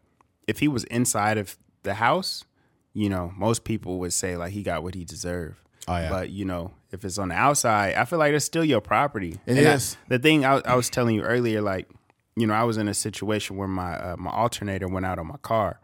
if 0.47 0.59
he 0.59 0.67
was 0.67 0.83
inside 0.85 1.37
of 1.37 1.57
the 1.83 1.95
house, 1.95 2.45
you 2.93 3.09
know, 3.09 3.33
most 3.37 3.63
people 3.63 3.99
would 3.99 4.13
say 4.13 4.37
like 4.37 4.51
he 4.53 4.63
got 4.63 4.83
what 4.83 4.95
he 4.95 5.03
deserved. 5.05 5.57
Oh, 5.87 5.95
yeah. 5.97 6.09
But 6.09 6.29
you 6.29 6.43
know, 6.45 6.73
if 6.91 7.03
it's 7.05 7.17
on 7.17 7.29
the 7.29 7.35
outside, 7.35 7.95
I 7.95 8.05
feel 8.05 8.19
like 8.19 8.33
it's 8.33 8.45
still 8.45 8.63
your 8.65 8.81
property. 8.81 9.39
It 9.45 9.57
And 9.57 9.67
I- 9.67 10.07
the 10.09 10.19
thing 10.19 10.45
I, 10.45 10.61
I 10.65 10.75
was 10.75 10.89
telling 10.89 11.15
you 11.15 11.21
earlier, 11.23 11.61
like, 11.61 11.89
you 12.35 12.45
know, 12.45 12.53
I 12.53 12.63
was 12.63 12.77
in 12.77 12.87
a 12.87 12.93
situation 12.93 13.55
where 13.57 13.67
my 13.69 13.95
uh, 13.97 14.15
my 14.17 14.31
alternator 14.31 14.87
went 14.87 15.05
out 15.05 15.17
on 15.19 15.27
my 15.27 15.37
car, 15.37 15.79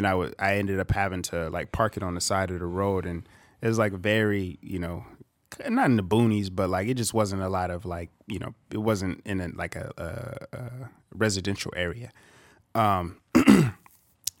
and 0.00 0.06
I 0.06 0.14
was 0.14 0.32
I 0.38 0.56
ended 0.56 0.80
up 0.80 0.90
having 0.92 1.20
to 1.24 1.50
like 1.50 1.72
park 1.72 1.98
it 1.98 2.02
on 2.02 2.14
the 2.14 2.22
side 2.22 2.50
of 2.50 2.58
the 2.58 2.64
road, 2.64 3.04
and 3.04 3.28
it 3.60 3.68
was 3.68 3.78
like 3.78 3.92
very, 3.92 4.58
you 4.62 4.78
know, 4.78 5.04
not 5.68 5.90
in 5.90 5.98
the 5.98 6.02
boonies, 6.02 6.48
but 6.50 6.70
like 6.70 6.88
it 6.88 6.94
just 6.94 7.12
wasn't 7.12 7.42
a 7.42 7.50
lot 7.50 7.70
of 7.70 7.84
like, 7.84 8.08
you 8.26 8.38
know, 8.38 8.54
it 8.70 8.78
wasn't 8.78 9.20
in 9.26 9.42
a, 9.42 9.48
like 9.48 9.76
a, 9.76 9.92
a, 9.98 10.56
a 10.56 10.70
residential 11.14 11.70
area. 11.76 12.12
Um, 12.74 13.20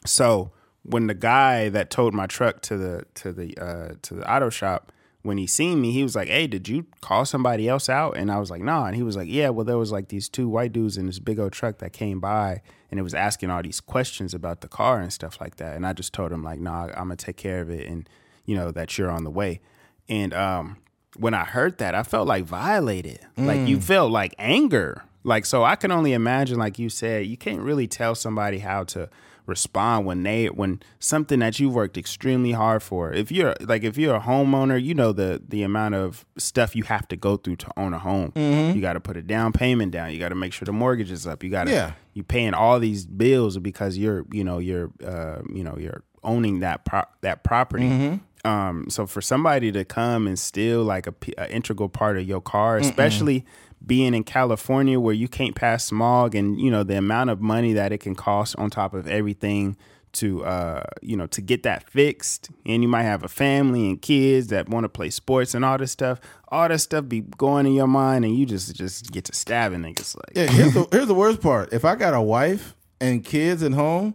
so 0.06 0.50
when 0.82 1.08
the 1.08 1.14
guy 1.14 1.68
that 1.68 1.90
towed 1.90 2.14
my 2.14 2.26
truck 2.26 2.62
to 2.62 2.78
the 2.78 3.04
to 3.16 3.30
the 3.30 3.58
uh, 3.58 3.94
to 4.00 4.14
the 4.14 4.32
auto 4.32 4.48
shop, 4.48 4.90
when 5.22 5.36
he 5.36 5.46
seen 5.46 5.80
me, 5.80 5.92
he 5.92 6.02
was 6.02 6.16
like, 6.16 6.28
"Hey, 6.28 6.46
did 6.46 6.68
you 6.68 6.86
call 7.00 7.24
somebody 7.24 7.68
else 7.68 7.88
out?" 7.88 8.16
And 8.16 8.30
I 8.30 8.38
was 8.38 8.50
like, 8.50 8.62
"Nah." 8.62 8.86
And 8.86 8.96
he 8.96 9.02
was 9.02 9.16
like, 9.16 9.28
"Yeah, 9.28 9.50
well, 9.50 9.64
there 9.64 9.78
was 9.78 9.92
like 9.92 10.08
these 10.08 10.28
two 10.28 10.48
white 10.48 10.72
dudes 10.72 10.96
in 10.96 11.06
this 11.06 11.18
big 11.18 11.38
old 11.38 11.52
truck 11.52 11.78
that 11.78 11.92
came 11.92 12.20
by, 12.20 12.62
and 12.90 12.98
it 12.98 13.02
was 13.02 13.14
asking 13.14 13.50
all 13.50 13.62
these 13.62 13.80
questions 13.80 14.32
about 14.32 14.60
the 14.62 14.68
car 14.68 15.00
and 15.00 15.12
stuff 15.12 15.40
like 15.40 15.56
that." 15.56 15.76
And 15.76 15.86
I 15.86 15.92
just 15.92 16.12
told 16.14 16.32
him 16.32 16.42
like, 16.42 16.60
"Nah, 16.60 16.84
I'm 16.88 17.04
gonna 17.04 17.16
take 17.16 17.36
care 17.36 17.60
of 17.60 17.70
it, 17.70 17.86
and 17.86 18.08
you 18.46 18.56
know 18.56 18.70
that 18.70 18.96
you're 18.96 19.10
on 19.10 19.24
the 19.24 19.30
way." 19.30 19.60
And 20.08 20.32
um, 20.32 20.78
when 21.16 21.34
I 21.34 21.44
heard 21.44 21.78
that, 21.78 21.94
I 21.94 22.02
felt 22.02 22.26
like 22.26 22.44
violated. 22.44 23.20
Like 23.36 23.68
you 23.68 23.80
felt 23.80 24.10
like 24.10 24.34
anger. 24.38 25.04
Like 25.22 25.44
so, 25.44 25.64
I 25.64 25.76
can 25.76 25.92
only 25.92 26.14
imagine. 26.14 26.58
Like 26.58 26.78
you 26.78 26.88
said, 26.88 27.26
you 27.26 27.36
can't 27.36 27.60
really 27.60 27.86
tell 27.86 28.14
somebody 28.14 28.60
how 28.60 28.84
to 28.84 29.10
respond 29.50 30.06
when 30.06 30.22
they 30.22 30.46
when 30.46 30.80
something 30.98 31.40
that 31.40 31.60
you've 31.60 31.74
worked 31.74 31.98
extremely 31.98 32.52
hard 32.52 32.82
for. 32.82 33.12
If 33.12 33.30
you're 33.30 33.54
like 33.60 33.82
if 33.84 33.98
you're 33.98 34.14
a 34.16 34.20
homeowner, 34.20 34.82
you 34.82 34.94
know 34.94 35.12
the 35.12 35.42
the 35.46 35.62
amount 35.62 35.96
of 35.96 36.24
stuff 36.38 36.74
you 36.74 36.84
have 36.84 37.06
to 37.08 37.16
go 37.16 37.36
through 37.36 37.56
to 37.56 37.66
own 37.76 37.92
a 37.92 37.98
home. 37.98 38.32
You 38.34 38.80
got 38.80 38.94
to 38.94 39.00
put 39.00 39.18
a 39.18 39.22
down 39.22 39.52
payment 39.52 39.92
down. 39.92 40.12
You 40.12 40.18
got 40.18 40.30
to 40.30 40.34
make 40.34 40.54
sure 40.54 40.64
the 40.64 40.72
mortgage 40.72 41.10
is 41.10 41.26
up. 41.26 41.44
You 41.44 41.50
got 41.50 41.64
to 41.64 41.72
Yeah. 41.72 41.92
you 42.14 42.22
paying 42.22 42.54
all 42.54 42.80
these 42.80 43.04
bills 43.04 43.58
because 43.58 43.98
you're 43.98 44.24
you 44.32 44.44
know 44.44 44.58
you're 44.58 44.90
uh, 45.04 45.42
you 45.52 45.62
know 45.62 45.76
you're 45.78 46.02
owning 46.22 46.60
that 46.60 46.84
pro- 46.86 47.04
that 47.20 47.44
property. 47.44 48.20
Um, 48.42 48.86
so 48.88 49.06
for 49.06 49.20
somebody 49.20 49.70
to 49.72 49.84
come 49.84 50.26
and 50.26 50.38
steal 50.38 50.82
like 50.82 51.06
a, 51.06 51.14
a 51.36 51.50
integral 51.52 51.90
part 51.90 52.16
of 52.16 52.26
your 52.26 52.40
car, 52.40 52.78
especially 52.78 53.44
being 53.84 54.14
in 54.14 54.24
California 54.24 54.98
where 55.00 55.14
you 55.14 55.28
can't 55.28 55.54
pass 55.54 55.84
smog 55.84 56.34
and 56.34 56.60
you 56.60 56.70
know 56.70 56.82
the 56.82 56.96
amount 56.96 57.30
of 57.30 57.40
money 57.40 57.72
that 57.72 57.92
it 57.92 57.98
can 57.98 58.14
cost 58.14 58.54
on 58.56 58.70
top 58.70 58.94
of 58.94 59.06
everything 59.08 59.76
to 60.12 60.44
uh 60.44 60.82
you 61.02 61.16
know 61.16 61.26
to 61.28 61.40
get 61.40 61.62
that 61.62 61.88
fixed 61.88 62.50
and 62.66 62.82
you 62.82 62.88
might 62.88 63.04
have 63.04 63.22
a 63.22 63.28
family 63.28 63.88
and 63.88 64.02
kids 64.02 64.48
that 64.48 64.68
want 64.68 64.82
to 64.82 64.88
play 64.88 65.08
sports 65.08 65.54
and 65.54 65.64
all 65.64 65.78
this 65.78 65.92
stuff 65.92 66.20
all 66.48 66.66
that 66.68 66.80
stuff 66.80 67.06
be 67.08 67.20
going 67.38 67.64
in 67.64 67.72
your 67.74 67.86
mind 67.86 68.24
and 68.24 68.36
you 68.36 68.44
just 68.44 68.74
just 68.74 69.12
get 69.12 69.24
to 69.24 69.32
stabbing 69.32 69.80
niggas 69.82 70.16
like 70.16 70.32
Yeah, 70.34 70.46
here's 70.52 70.74
the, 70.74 70.88
here's 70.90 71.06
the 71.06 71.14
worst 71.14 71.40
part. 71.40 71.72
If 71.72 71.84
I 71.84 71.94
got 71.94 72.12
a 72.12 72.20
wife 72.20 72.74
and 73.00 73.24
kids 73.24 73.62
at 73.62 73.72
home, 73.72 74.14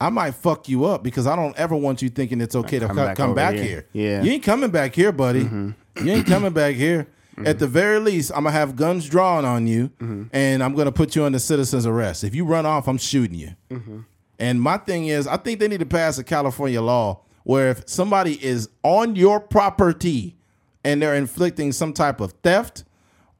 I 0.00 0.10
might 0.10 0.32
fuck 0.34 0.68
you 0.68 0.84
up 0.84 1.02
because 1.02 1.26
I 1.26 1.34
don't 1.34 1.56
ever 1.58 1.74
want 1.76 2.02
you 2.02 2.10
thinking 2.10 2.40
it's 2.42 2.54
okay 2.54 2.78
to 2.78 2.86
Come 2.88 2.96
co- 2.96 3.06
back 3.06 3.16
come 3.16 3.34
back 3.34 3.54
here. 3.54 3.64
here. 3.64 3.86
Yeah. 3.92 4.16
Mm-hmm. 4.18 4.26
You 4.26 4.32
ain't 4.32 4.42
coming 4.42 4.70
back 4.70 4.94
here, 4.94 5.12
buddy. 5.12 5.40
You 5.40 5.74
ain't 6.12 6.26
coming 6.26 6.52
back 6.52 6.74
here. 6.74 7.06
At 7.44 7.58
the 7.58 7.66
very 7.66 7.98
least, 7.98 8.30
I'm 8.34 8.44
gonna 8.44 8.52
have 8.52 8.76
guns 8.76 9.08
drawn 9.08 9.44
on 9.44 9.66
you, 9.66 9.88
Mm-hmm. 9.98 10.24
and 10.32 10.62
I'm 10.62 10.74
gonna 10.74 10.92
put 10.92 11.16
you 11.16 11.24
under 11.24 11.38
citizen's 11.38 11.86
arrest. 11.86 12.24
If 12.24 12.34
you 12.34 12.44
run 12.44 12.66
off, 12.66 12.86
I'm 12.88 12.98
shooting 12.98 13.38
you. 13.38 13.50
Mm-hmm. 13.70 14.00
And 14.38 14.60
my 14.60 14.76
thing 14.76 15.06
is, 15.06 15.26
I 15.26 15.36
think 15.38 15.58
they 15.60 15.68
need 15.68 15.80
to 15.80 15.86
pass 15.86 16.18
a 16.18 16.24
California 16.24 16.82
law 16.82 17.20
where 17.44 17.70
if 17.70 17.88
somebody 17.88 18.42
is 18.44 18.68
on 18.82 19.16
your 19.16 19.40
property 19.40 20.36
and 20.84 21.00
they're 21.00 21.14
inflicting 21.14 21.72
some 21.72 21.92
type 21.92 22.20
of 22.20 22.32
theft 22.42 22.84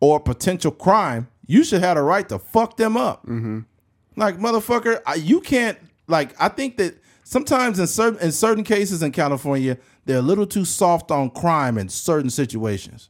or 0.00 0.18
potential 0.20 0.70
crime, 0.72 1.28
you 1.46 1.62
should 1.64 1.82
have 1.82 1.96
the 1.96 2.02
right 2.02 2.28
to 2.28 2.38
fuck 2.38 2.76
them 2.76 2.96
up. 2.96 3.24
Like 4.16 4.38
motherfucker, 4.38 5.00
you 5.22 5.40
can't. 5.40 5.78
Like 6.06 6.34
I 6.40 6.48
think 6.48 6.76
that 6.78 6.94
sometimes 7.24 7.78
in 7.78 7.86
certain 7.86 8.18
in 8.20 8.32
certain 8.32 8.64
cases 8.64 9.02
in 9.02 9.12
California, 9.12 9.78
they're 10.04 10.18
a 10.18 10.22
little 10.22 10.46
too 10.46 10.64
soft 10.64 11.10
on 11.10 11.30
crime 11.30 11.78
in 11.78 11.88
certain 11.88 12.30
situations. 12.30 13.08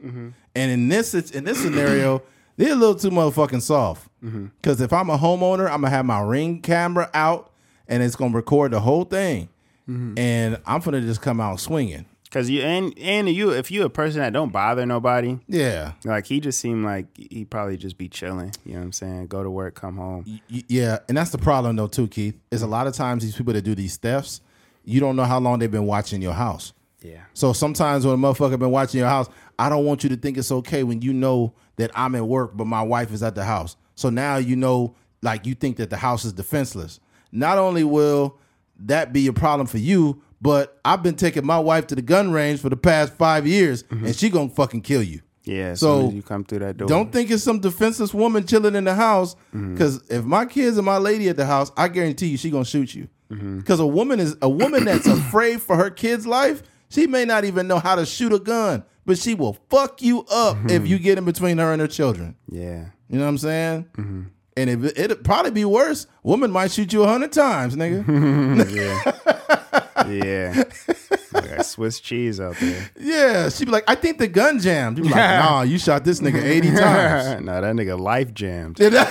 And 0.55 0.71
in 0.71 0.89
this 0.89 1.15
in 1.15 1.45
this 1.45 1.61
scenario, 1.63 2.23
they're 2.57 2.73
a 2.73 2.77
little 2.77 2.95
too 2.95 3.11
motherfucking 3.11 3.63
soft. 3.63 4.09
Mm-hmm. 4.23 4.47
Because 4.61 4.81
if 4.81 4.93
I'm 4.93 5.11
a 5.11 5.19
homeowner, 5.19 5.65
I'm 5.67 5.81
gonna 5.81 5.91
have 5.91 6.05
my 6.07 6.21
ring 6.21 6.61
camera 6.61 7.11
out 7.15 7.51
and 7.89 8.03
it's 8.03 8.17
gonna 8.17 8.35
record 8.35 8.73
the 8.73 8.81
whole 8.81 9.05
thing, 9.05 9.49
Mm-hmm. 9.89 10.17
and 10.19 10.59
I'm 10.67 10.81
gonna 10.81 11.01
just 11.01 11.21
come 11.23 11.41
out 11.41 11.59
swinging. 11.61 12.07
Cause 12.31 12.49
you 12.49 12.63
and 12.63 12.97
and 12.99 13.29
you 13.29 13.51
if 13.51 13.71
you 13.71 13.83
a 13.85 13.91
person 13.91 14.21
that 14.21 14.33
don't 14.33 14.51
bother 14.53 14.87
nobody, 14.87 15.39
Yeah, 15.49 15.93
like 16.05 16.25
he 16.27 16.41
just 16.41 16.61
seemed 16.61 16.83
like 16.85 17.07
he 17.15 17.45
probably 17.45 17.77
just 17.77 17.99
be 17.99 18.09
chilling. 18.09 18.53
You 18.65 18.73
know 18.75 18.79
what 18.79 18.85
I'm 18.87 18.93
saying? 18.93 19.27
Go 19.27 19.43
to 19.43 19.51
work, 19.51 19.75
come 19.75 19.97
home. 19.99 20.25
Y- 20.51 20.63
yeah, 20.69 21.01
and 21.09 21.17
that's 21.19 21.29
the 21.31 21.37
problem 21.37 21.77
though 21.77 21.89
too, 21.89 22.09
Keith. 22.09 22.39
Is 22.51 22.63
a 22.63 22.67
lot 22.67 22.87
of 22.87 22.95
times 22.95 23.23
these 23.23 23.37
people 23.37 23.53
that 23.53 23.63
do 23.63 23.75
these 23.75 23.97
thefts, 23.99 24.41
you 24.85 24.99
don't 24.99 25.15
know 25.17 25.25
how 25.25 25.41
long 25.41 25.59
they've 25.59 25.71
been 25.71 25.85
watching 25.85 26.23
your 26.23 26.33
house. 26.33 26.73
Yeah. 27.03 27.23
So 27.35 27.53
sometimes 27.53 28.07
when 28.07 28.15
a 28.15 28.17
motherfucker 28.19 28.59
been 28.59 28.71
watching 28.71 29.01
your 29.01 29.09
house, 29.09 29.29
I 29.59 29.69
don't 29.69 29.85
want 29.85 30.03
you 30.03 30.09
to 30.11 30.17
think 30.17 30.39
it's 30.39 30.53
okay 30.53 30.83
when 30.83 31.03
you 31.03 31.13
know 31.13 31.55
that 31.77 31.91
I'm 31.95 32.15
at 32.15 32.27
work, 32.27 32.57
but 32.57 32.67
my 32.67 32.83
wife 32.83 33.13
is 33.13 33.23
at 33.23 33.35
the 33.35 33.45
house. 33.45 33.77
So 33.95 34.11
now 34.11 34.37
you 34.37 34.57
know, 34.57 34.95
like 35.23 35.47
you 35.47 35.55
think 35.55 35.77
that 35.77 35.91
the 35.91 35.97
house 35.97 36.25
is 36.25 36.33
defenseless. 36.33 37.01
Not 37.31 37.59
only 37.59 37.85
will 37.85 38.39
that 38.81 39.13
be 39.13 39.27
a 39.27 39.33
problem 39.33 39.67
for 39.67 39.79
you, 39.79 40.23
but 40.41 40.81
I've 40.85 41.03
been 41.03 41.15
taking 41.15 41.47
my 41.47 41.59
wife 41.59 41.87
to 41.89 41.95
the 41.95 42.03
gun 42.03 42.33
range 42.33 42.61
for 42.61 42.69
the 42.69 42.77
past 42.77 43.15
five 43.15 43.47
years, 43.47 43.85
and 43.91 44.15
she 44.15 44.29
gonna 44.29 44.49
fucking 44.49 44.83
kill 44.83 45.03
you. 45.03 45.21
Yeah. 45.45 45.75
So, 45.75 46.11
you 46.11 46.23
come 46.23 46.45
through 46.45 46.61
that 46.61 46.77
door. 46.77 46.89
Don't 46.89 47.13
think 47.13 47.31
it's 47.31 47.43
some 47.43 47.59
defenseless 47.59 48.15
woman 48.15 48.47
chilling 48.47 48.75
in 48.75 48.85
the 48.85 48.95
house. 48.95 49.35
Mm-hmm. 49.55 49.75
Because 49.75 50.03
if 50.09 50.25
my 50.25 50.47
kids 50.47 50.77
and 50.77 50.87
my 50.87 50.99
lady 50.99 51.29
at 51.29 51.37
the 51.37 51.47
house, 51.47 51.73
I 51.77 51.89
guarantee 51.89 52.29
you 52.29 52.37
she 52.37 52.51
gonna 52.51 52.65
shoot 52.65 52.95
you. 52.95 53.09
Mm-hmm. 53.31 53.59
Because 53.59 53.81
a 53.81 53.87
woman 53.87 54.21
is 54.21 54.37
a 54.43 54.49
woman 54.49 54.85
that's 54.85 55.07
afraid 55.09 55.61
for 55.61 55.77
her 55.77 55.91
kid's 55.91 56.27
life. 56.27 56.63
She 56.91 57.07
may 57.07 57.25
not 57.25 57.45
even 57.45 57.67
know 57.67 57.79
how 57.79 57.95
to 57.97 58.05
shoot 58.05 58.33
a 58.33 58.39
gun, 58.39 58.85
but 59.07 59.19
she 59.19 59.35
will 59.35 59.59
fuck 59.71 60.01
you 60.03 60.21
up 60.31 60.57
Mm-hmm. 60.57 60.71
if 60.71 60.87
you 60.87 60.99
get 60.99 61.19
in 61.19 61.25
between 61.25 61.59
her 61.59 61.73
and 61.73 61.81
her 61.81 61.89
children. 61.89 62.37
Yeah. 62.49 62.87
You 63.09 63.19
know 63.19 63.25
what 63.25 63.29
I'm 63.31 63.39
saying? 63.39 63.85
Mm-hmm. 63.97 64.23
And 64.57 64.71
if 64.71 64.85
it, 64.85 64.99
it'd 64.99 65.25
probably 65.25 65.51
be 65.51 65.65
worse. 65.65 66.07
Woman 66.23 66.51
might 66.51 66.71
shoot 66.73 66.93
you 66.93 67.03
a 67.03 67.07
hundred 67.07 67.33
times, 67.33 67.75
nigga. 67.77 68.05
Yeah. 68.71 69.59
Like 70.05 71.45
a 71.51 71.65
Swiss 71.65 72.01
cheese 72.01 72.41
out 72.41 72.57
there. 72.57 72.91
yeah, 72.99 73.49
she'd 73.49 73.67
be 73.67 73.71
like, 73.71 73.85
"I 73.89 73.95
think 73.95 74.19
the 74.19 74.29
gun 74.29 74.59
jammed." 74.59 74.99
You 74.99 75.05
be 75.05 75.11
like, 75.11 75.17
"Nah, 75.45 75.63
you 75.63 75.79
shot 75.79 76.05
this 76.05 76.21
nigga 76.21 76.43
eighty 76.43 76.71
times." 76.71 77.45
no, 77.45 77.61
that 77.61 77.75
nigga 77.75 77.99
life 77.99 78.35
jammed. 78.35 78.79
Yeah. 78.79 79.11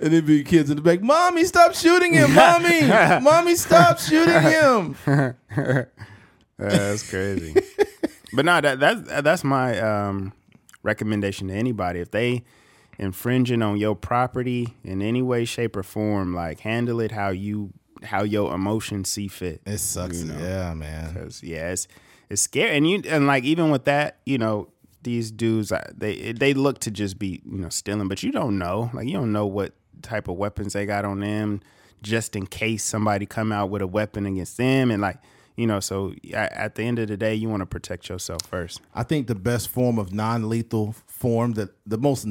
And 0.00 0.12
then 0.12 0.24
be 0.26 0.44
kids 0.44 0.70
in 0.70 0.76
the 0.76 0.82
back, 0.82 1.00
Mommy, 1.02 1.44
stop 1.44 1.74
shooting 1.74 2.14
him, 2.14 2.34
Mommy. 2.34 2.82
Mommy, 3.22 3.54
stop 3.56 3.98
shooting 3.98 4.42
him. 4.42 4.96
That's 6.58 7.08
crazy. 7.08 7.54
but 8.34 8.44
no, 8.44 8.60
that 8.60 8.78
that's 8.78 9.22
that's 9.22 9.44
my 9.44 9.78
um, 9.80 10.32
recommendation 10.82 11.48
to 11.48 11.54
anybody. 11.54 12.00
If 12.00 12.10
they 12.10 12.44
infringing 13.00 13.62
on 13.62 13.78
your 13.78 13.96
property 13.96 14.76
in 14.84 15.00
any 15.00 15.22
way, 15.22 15.44
shape, 15.44 15.74
or 15.74 15.82
form, 15.82 16.34
like 16.34 16.60
handle 16.60 17.00
it 17.00 17.10
how 17.10 17.30
you 17.30 17.72
how 18.04 18.22
your 18.22 18.54
emotions 18.54 19.08
see 19.08 19.26
fit. 19.26 19.62
It 19.66 19.78
sucks. 19.78 20.22
Yeah, 20.22 20.74
man. 20.74 21.14
Cause 21.14 21.42
yeah, 21.42 21.72
it's 21.72 21.88
it's 22.28 22.42
scary, 22.42 22.76
and 22.76 22.88
you 22.88 23.02
and 23.08 23.26
like 23.26 23.42
even 23.44 23.70
with 23.70 23.86
that, 23.86 24.18
you 24.24 24.38
know, 24.38 24.68
these 25.02 25.30
dudes 25.30 25.72
they 25.96 26.32
they 26.32 26.54
look 26.54 26.78
to 26.80 26.90
just 26.90 27.18
be 27.18 27.42
you 27.44 27.58
know 27.58 27.70
stealing, 27.70 28.06
but 28.06 28.22
you 28.22 28.30
don't 28.30 28.58
know, 28.58 28.90
like 28.92 29.08
you 29.08 29.14
don't 29.14 29.32
know 29.32 29.46
what 29.46 29.72
type 30.02 30.28
of 30.28 30.36
weapons 30.36 30.74
they 30.74 30.86
got 30.86 31.04
on 31.04 31.20
them, 31.20 31.60
just 32.02 32.36
in 32.36 32.46
case 32.46 32.84
somebody 32.84 33.24
come 33.26 33.50
out 33.50 33.70
with 33.70 33.82
a 33.82 33.86
weapon 33.86 34.26
against 34.26 34.58
them, 34.58 34.90
and 34.90 35.00
like 35.00 35.18
you 35.56 35.66
know, 35.66 35.80
so 35.80 36.14
at, 36.32 36.76
the 36.76 36.84
end 36.84 36.98
of 36.98 37.08
the 37.08 37.18
day, 37.18 37.34
you 37.34 37.48
want 37.50 37.60
to 37.60 37.66
protect 37.66 38.08
yourself 38.08 38.40
first. 38.48 38.80
I 38.94 39.02
think 39.02 39.26
the 39.26 39.34
best 39.34 39.68
form 39.68 39.98
of 39.98 40.10
non-lethal 40.10 40.94
form 41.06 41.52
that 41.52 41.70
the 41.86 41.98
most 41.98 42.26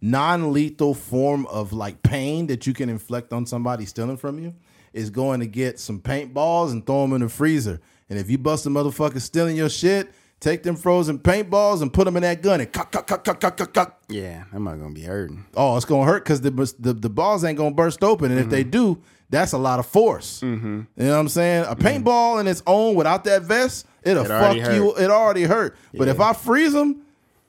non-lethal 0.00 0.94
form 0.94 1.46
of 1.46 1.72
like 1.72 2.02
pain 2.02 2.46
that 2.46 2.66
you 2.66 2.72
can 2.72 2.88
inflict 2.88 3.32
on 3.32 3.46
somebody 3.46 3.84
stealing 3.86 4.16
from 4.16 4.38
you 4.38 4.54
is 4.92 5.10
going 5.10 5.40
to 5.40 5.46
get 5.46 5.78
some 5.78 6.00
paintballs 6.00 6.72
and 6.72 6.84
throw 6.84 7.02
them 7.02 7.12
in 7.12 7.20
the 7.20 7.28
freezer. 7.28 7.80
And 8.08 8.18
if 8.18 8.30
you 8.30 8.38
bust 8.38 8.66
a 8.66 8.70
motherfucker 8.70 9.20
stealing 9.20 9.56
your 9.56 9.68
shit, 9.68 10.12
take 10.40 10.62
them 10.62 10.74
frozen 10.74 11.18
paintballs 11.18 11.82
and 11.82 11.92
put 11.92 12.06
them 12.06 12.16
in 12.16 12.22
that 12.22 12.42
gun 12.42 12.60
and 12.60 12.72
cock, 12.72 12.90
cock, 12.90 13.06
cock, 13.06 13.24
cock, 13.24 13.40
cock, 13.40 13.56
cock, 13.56 13.72
cock. 13.72 14.02
Yeah, 14.08 14.44
I'm 14.52 14.64
not 14.64 14.80
gonna 14.80 14.94
be 14.94 15.02
hurting. 15.02 15.46
oh, 15.54 15.76
it's 15.76 15.84
gonna 15.84 16.04
hurt 16.04 16.24
because 16.24 16.40
the, 16.40 16.50
the 16.78 16.92
the 16.92 17.10
balls 17.10 17.44
ain't 17.44 17.58
gonna 17.58 17.74
burst 17.74 18.02
open, 18.02 18.32
and 18.32 18.40
if 18.40 18.48
they 18.48 18.62
mm-hmm. 18.62 18.70
do, 18.70 19.02
that's 19.28 19.52
a 19.52 19.58
lot 19.58 19.78
of 19.78 19.86
force. 19.86 20.40
Mm-hmm. 20.40 20.80
You 20.96 21.04
know 21.04 21.12
what 21.12 21.18
I'm 21.18 21.28
saying? 21.28 21.64
A 21.64 21.76
mm-hmm. 21.76 21.86
paintball 21.86 22.40
in 22.40 22.48
its 22.48 22.62
own 22.66 22.96
without 22.96 23.24
that 23.24 23.42
vest, 23.42 23.86
it'll 24.02 24.24
It 24.24 24.28
fuck 24.28 24.56
you. 24.56 24.96
It 24.96 25.10
already 25.10 25.44
hurt. 25.44 25.76
But 25.94 26.08
if 26.08 26.20
I 26.20 26.32
freeze 26.32 26.72
them, 26.72 27.02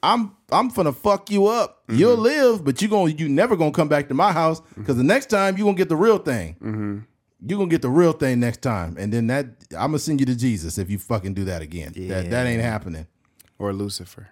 I'm 0.04 0.36
I'm 0.52 0.70
gonna 0.70 0.94
fuck 0.94 1.30
you 1.30 1.48
up. 1.48 1.84
You'll 1.90 2.14
mm-hmm. 2.14 2.24
live, 2.24 2.66
but 2.66 2.82
you 2.82 2.88
gonna 2.88 3.12
you 3.12 3.30
never 3.30 3.56
gonna 3.56 3.72
come 3.72 3.88
back 3.88 4.08
to 4.10 4.14
my 4.14 4.32
house 4.32 4.62
because 4.76 4.96
the 4.98 5.02
mm-hmm. 5.02 5.08
next 5.08 5.28
time 5.28 5.58
you 5.58 5.64
gonna 5.64 5.78
get 5.78 5.90
the 5.90 5.96
real 5.96 6.18
thing. 6.18 6.56
Mm-hmm. 6.56 7.00
You 7.48 7.58
gonna 7.58 7.70
get 7.70 7.82
the 7.82 7.90
real 7.90 8.14
thing 8.14 8.40
next 8.40 8.62
time, 8.62 8.96
and 9.00 9.12
then 9.12 9.28
that 9.28 9.46
I'm 9.72 9.92
gonna 9.92 10.00
send 10.00 10.20
you 10.20 10.26
to 10.28 10.36
Jesus 10.36 10.78
if 10.78 10.90
you 10.90 11.00
fucking 11.00 11.34
do 11.34 11.46
that 11.46 11.62
again. 11.62 11.94
That 11.96 12.30
that 12.30 12.46
ain't 12.46 12.62
happening. 12.62 13.08
Or 13.58 13.74
Lucifer. 13.74 14.30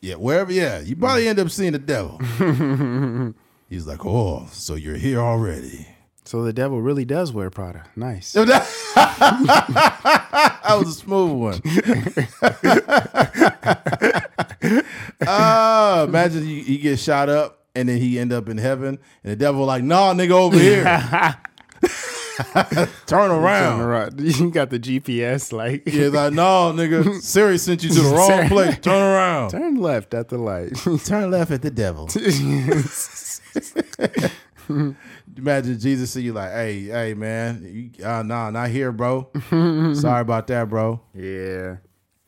Yeah, 0.00 0.16
wherever. 0.16 0.52
Yeah, 0.52 0.80
you 0.80 0.96
probably 0.96 1.28
end 1.28 1.38
up 1.38 1.50
seeing 1.50 1.72
the 1.72 1.78
devil. 1.78 2.18
He's 3.68 3.86
like, 3.86 4.04
oh, 4.04 4.48
so 4.52 4.74
you're 4.74 4.96
here 4.96 5.20
already. 5.20 5.86
So 6.24 6.42
the 6.42 6.52
devil 6.52 6.80
really 6.80 7.04
does 7.04 7.32
wear 7.32 7.50
Prada. 7.50 7.84
Nice. 7.96 8.32
that 8.34 8.64
was 10.68 10.88
a 10.88 10.92
smooth 10.92 11.32
one. 11.32 11.60
uh, 15.26 16.04
imagine 16.08 16.46
you, 16.46 16.62
he 16.62 16.78
get 16.78 16.98
shot 17.00 17.28
up 17.28 17.64
and 17.74 17.88
then 17.88 17.98
he 17.98 18.18
end 18.18 18.32
up 18.32 18.48
in 18.48 18.58
heaven, 18.58 18.98
and 19.24 19.32
the 19.32 19.36
devil 19.36 19.64
like, 19.64 19.82
nah, 19.82 20.12
nigga, 20.12 20.32
over 20.32 20.58
here. 20.58 20.84
Turn 23.06 23.30
around. 23.30 23.78
Turn 23.78 23.86
Right. 23.86 24.12
You 24.18 24.50
got 24.50 24.70
the 24.70 24.78
GPS 24.78 25.52
like 25.52 25.82
Yeah, 25.86 26.08
like, 26.08 26.32
no, 26.32 26.72
nigga, 26.74 27.20
Siri 27.20 27.58
sent 27.58 27.82
you 27.82 27.90
to 27.90 28.00
the 28.00 28.14
wrong 28.14 28.48
place. 28.48 28.78
Turn 28.78 29.02
around. 29.02 29.50
turn 29.50 29.76
left 29.76 30.14
at 30.14 30.28
the 30.28 30.38
light. 30.38 30.74
Turn 31.04 31.30
left 31.30 31.50
at 31.50 31.62
the 31.62 31.70
devil. 31.70 32.08
Imagine 35.36 35.78
Jesus 35.78 36.10
see 36.10 36.22
you 36.22 36.32
like, 36.32 36.50
hey, 36.52 36.82
hey, 36.82 37.14
man, 37.14 37.92
you, 37.96 38.04
uh, 38.04 38.22
nah, 38.22 38.50
not 38.50 38.68
here, 38.68 38.92
bro. 38.92 39.30
Sorry 39.94 40.20
about 40.20 40.46
that, 40.48 40.68
bro. 40.68 41.00
Yeah. 41.14 41.76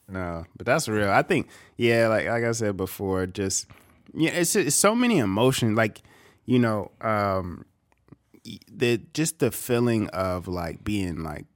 No, 0.08 0.44
but 0.56 0.66
that's 0.66 0.88
real. 0.88 1.10
I 1.10 1.22
think, 1.22 1.48
yeah, 1.76 2.08
like 2.08 2.26
like 2.26 2.44
I 2.44 2.52
said 2.52 2.76
before, 2.76 3.26
just 3.26 3.66
yeah, 4.12 4.30
it's, 4.30 4.54
it's 4.54 4.76
so 4.76 4.94
many 4.94 5.18
emotions. 5.18 5.76
Like, 5.76 6.02
you 6.44 6.58
know, 6.58 6.90
um, 7.00 7.64
the 8.70 9.00
just 9.14 9.38
the 9.38 9.50
feeling 9.50 10.08
of 10.08 10.46
like 10.46 10.84
being 10.84 11.22
like 11.22 11.46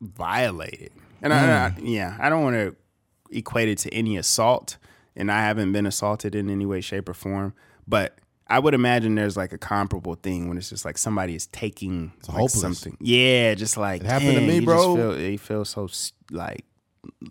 violated, 0.00 0.92
and 1.20 1.32
I, 1.32 1.66
I 1.66 1.74
yeah, 1.80 2.16
I 2.18 2.30
don't 2.30 2.42
want 2.42 2.56
to 2.56 2.74
equate 3.30 3.68
it 3.68 3.78
to 3.78 3.92
any 3.92 4.16
assault, 4.16 4.78
and 5.14 5.30
I 5.30 5.40
haven't 5.40 5.72
been 5.72 5.86
assaulted 5.86 6.34
in 6.34 6.48
any 6.48 6.66
way, 6.66 6.80
shape, 6.80 7.08
or 7.08 7.14
form, 7.14 7.54
but. 7.86 8.18
I 8.48 8.58
would 8.60 8.74
imagine 8.74 9.14
there's 9.16 9.36
like 9.36 9.52
a 9.52 9.58
comparable 9.58 10.14
thing 10.14 10.48
when 10.48 10.56
it's 10.56 10.70
just 10.70 10.84
like 10.84 10.98
somebody 10.98 11.34
is 11.34 11.46
taking 11.48 12.12
like 12.32 12.48
something. 12.50 12.96
Yeah, 13.00 13.54
just 13.54 13.76
like 13.76 14.02
It 14.02 14.06
happened 14.06 14.34
to 14.34 14.38
dang, 14.40 14.48
me, 14.48 14.54
you 14.56 14.64
bro. 14.64 14.94
feel- 14.96 15.20
you 15.20 15.38
feel 15.38 15.64
so 15.64 15.88
like 16.30 16.64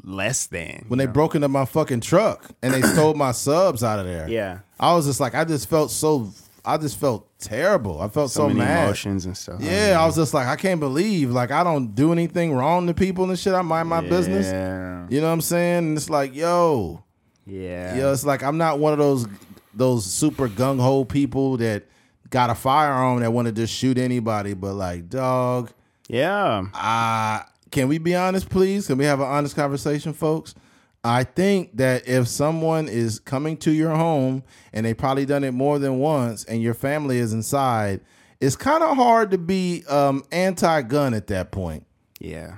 less 0.04 0.48
than 0.48 0.86
When 0.88 0.98
they 1.00 1.06
broke 1.06 1.36
into 1.36 1.48
my 1.50 1.66
fucking 1.66 2.02
truck 2.02 2.50
and 2.62 2.74
they 2.74 2.82
stole 2.94 3.14
my 3.14 3.32
subs 3.32 3.84
out 3.84 4.00
of 4.00 4.06
there. 4.06 4.28
yeah 4.30 4.60
I 4.80 4.94
was 4.94 5.06
just 5.06 5.20
like, 5.20 5.36
I 5.36 5.46
just 5.46 5.70
felt 5.70 5.90
so, 5.92 6.32
I 6.66 6.78
just 6.78 7.00
felt 7.00 7.28
terrible. 7.40 8.02
I 8.02 8.10
felt 8.10 8.30
so, 8.32 8.50
so, 8.50 8.54
mad. 8.54 8.84
emotions 8.86 9.26
and 9.26 9.38
stuff. 9.38 9.62
Yeah, 9.62 9.98
I 10.00 10.06
was 10.06 10.16
just 10.18 10.34
like, 10.34 10.48
I 10.48 10.58
can't 10.58 10.80
believe, 10.82 11.32
like, 11.32 11.52
I 11.52 11.64
don't 11.64 11.96
do 11.96 12.12
anything 12.12 12.54
wrong 12.54 12.88
to 12.88 12.94
people 12.94 13.30
and 13.30 13.40
shit. 13.40 13.54
I 13.54 13.62
mind 13.62 13.88
my 13.88 14.02
business. 14.02 14.48
Yeah, 14.48 15.08
You 15.10 15.22
know 15.22 15.28
what 15.28 15.34
I'm 15.34 15.42
saying? 15.42 15.78
And 15.90 15.98
it's 15.98 16.10
like, 16.10 16.36
yo, 16.36 17.04
yeah, 17.46 17.96
Yeah, 17.96 18.12
it's 18.12 18.26
like 18.26 18.44
I'm 18.44 18.58
not 18.58 18.80
one 18.80 18.92
of 18.92 19.00
those 19.00 19.28
those 19.76 20.06
super 20.06 20.48
gung 20.48 20.80
ho 20.80 21.06
people 21.06 21.58
that 21.58 21.84
got 22.30 22.50
a 22.50 22.56
firearm 22.56 23.20
that 23.20 23.32
want 23.32 23.48
to 23.48 23.52
just 23.52 23.74
shoot 23.74 23.98
anybody. 23.98 24.54
But 24.54 24.74
like, 24.74 25.10
dog, 25.10 25.72
yeah. 26.08 26.66
uh, 26.74 27.44
can 27.72 27.88
we 27.88 27.98
be 27.98 28.16
honest, 28.16 28.50
please? 28.50 28.88
Can 28.88 28.98
we 28.98 29.06
have 29.06 29.20
an 29.20 29.28
honest 29.28 29.56
conversation, 29.56 30.14
folks? 30.14 30.56
I 31.04 31.24
think 31.24 31.78
that 31.78 32.08
if 32.08 32.28
someone 32.28 32.88
is 32.88 33.20
coming 33.20 33.58
to 33.58 33.72
your 33.72 33.92
home 33.96 34.44
and 34.74 34.86
they 34.86 34.94
probably 34.96 35.26
done 35.26 35.44
it 35.44 35.52
more 35.52 35.78
than 35.78 36.00
once, 36.00 36.44
and 36.46 36.64
your 36.64 36.74
family 36.74 37.20
is 37.20 37.32
inside, 37.32 38.02
it's 38.42 38.56
kind 38.56 38.84
of 38.84 38.96
hard 38.98 39.30
to 39.32 39.38
be 39.38 39.84
um, 39.88 40.24
anti-gun 40.32 41.14
at 41.14 41.28
that 41.28 41.52
point. 41.52 41.86
Yeah. 42.20 42.58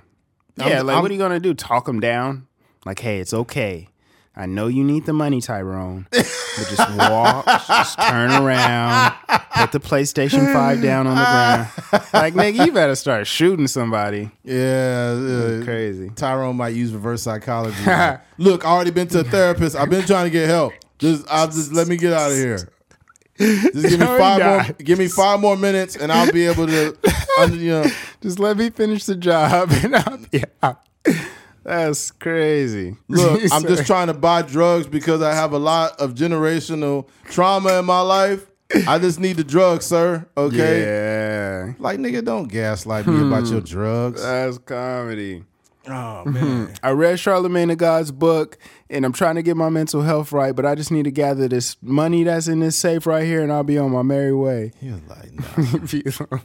I'm- 0.60 0.70
Yeah, 0.70 0.82
like 0.82 0.94
I'm- 0.96 1.02
what 1.04 1.12
are 1.12 1.14
you 1.14 1.20
gonna 1.20 1.40
do? 1.42 1.54
Talk 1.54 1.86
them 1.86 2.00
down? 2.00 2.48
Like, 2.86 3.00
hey, 3.00 3.20
it's 3.20 3.34
okay. 3.34 3.90
I 4.38 4.46
know 4.46 4.68
you 4.68 4.84
need 4.84 5.06
the 5.06 5.14
money, 5.14 5.42
Tyrone, 5.42 6.06
but 6.12 6.24
just 6.70 6.92
walk, 6.96 7.46
just 7.68 8.00
turn 8.00 8.32
around, 8.32 9.14
put 9.56 9.72
the 9.72 9.80
PlayStation 9.80 10.54
5 10.54 10.82
down 10.82 11.08
on 11.08 11.16
the 11.16 11.24
ground. 11.24 12.08
Like, 12.14 12.34
nigga, 12.36 12.68
you 12.68 12.72
better 12.72 12.96
start 12.96 13.26
shooting 13.26 13.68
somebody. 13.68 14.30
Yeah, 14.44 15.18
uh, 15.18 15.64
Crazy. 15.64 16.10
Tyrone 16.16 16.56
might 16.56 16.76
use 16.76 16.94
reverse 16.94 17.24
psychology. 17.24 17.78
Look, 18.38 18.64
I 18.64 18.70
already 18.70 18.92
been 18.92 19.08
to 19.10 19.22
a 19.22 19.24
therapist. 19.24 19.76
I've 19.76 19.90
been 19.90 20.06
trying 20.06 20.26
to 20.26 20.32
get 20.32 20.48
help. 20.48 20.74
Just, 21.00 21.26
I'll 21.30 21.48
just 21.48 21.74
let 21.74 21.88
me 21.88 21.98
get 21.98 22.14
out 22.14 22.32
of 22.32 22.38
here. 22.38 22.70
Just 23.40 23.90
give 23.90 24.00
me 24.00 24.06
five 24.06 24.42
more. 24.42 24.76
Give 24.80 25.00
me 25.00 25.08
five 25.08 25.40
more 25.40 25.56
minutes, 25.56 25.96
and 25.96 26.12
I'll 26.12 26.32
be 26.32 26.46
able 26.48 26.68
to. 26.68 26.98
you 27.52 27.70
know, 27.70 27.86
Just 28.22 28.40
let 28.40 28.58
me 28.58 28.70
finish 28.70 29.06
the 29.06 29.16
job 29.16 29.70
and 29.84 29.96
I'll 29.96 30.18
be 30.18 30.44
out. 30.64 30.82
That's 31.68 32.12
crazy. 32.12 32.96
look, 33.10 33.42
I'm 33.52 33.64
just 33.64 33.86
trying 33.88 34.08
to 34.08 34.14
buy 34.14 34.42
drugs 34.42 34.88
because 34.88 35.22
I 35.22 35.36
have 35.36 35.52
a 35.52 35.60
lot 35.60 36.00
of 36.00 36.14
generational 36.14 37.10
trauma 37.26 37.80
in 37.80 37.86
my 37.86 38.00
life. 38.00 38.48
I 38.88 39.00
just 39.00 39.20
need 39.20 39.36
the 39.36 39.44
drugs, 39.44 39.86
sir. 39.86 40.26
Okay. 40.38 40.82
Yeah. 40.82 41.74
Like 41.78 42.00
nigga, 42.00 42.24
don't 42.24 42.48
gaslight 42.48 43.06
me 43.06 43.28
about 43.28 43.48
your 43.48 43.60
hmm. 43.60 43.66
drugs. 43.66 44.22
That's 44.22 44.58
comedy. 44.60 45.44
Oh 45.90 46.24
man. 46.26 46.74
I 46.82 46.92
read 46.92 47.20
Charlemagne 47.20 47.68
the 47.68 47.76
God's 47.76 48.12
book 48.12 48.58
and 48.90 49.06
I'm 49.06 49.14
trying 49.14 49.36
to 49.36 49.42
get 49.42 49.58
my 49.58 49.70
mental 49.70 50.04
health 50.04 50.32
right, 50.32 50.56
but 50.56 50.66
I 50.66 50.76
just 50.76 50.92
need 50.92 51.04
to 51.04 51.12
gather 51.12 51.50
this 51.50 51.76
money 51.82 52.24
that's 52.24 52.48
in 52.48 52.62
this 52.62 52.78
safe 52.78 53.06
right 53.06 53.26
here 53.26 53.42
and 53.42 53.52
I'll 53.52 53.64
be 53.64 53.78
on 53.78 53.92
my 53.92 54.04
merry 54.04 54.34
way. 54.34 54.72
He 54.80 54.90
was 54.90 55.02
like, 55.08 55.34
nah, 56.32 56.40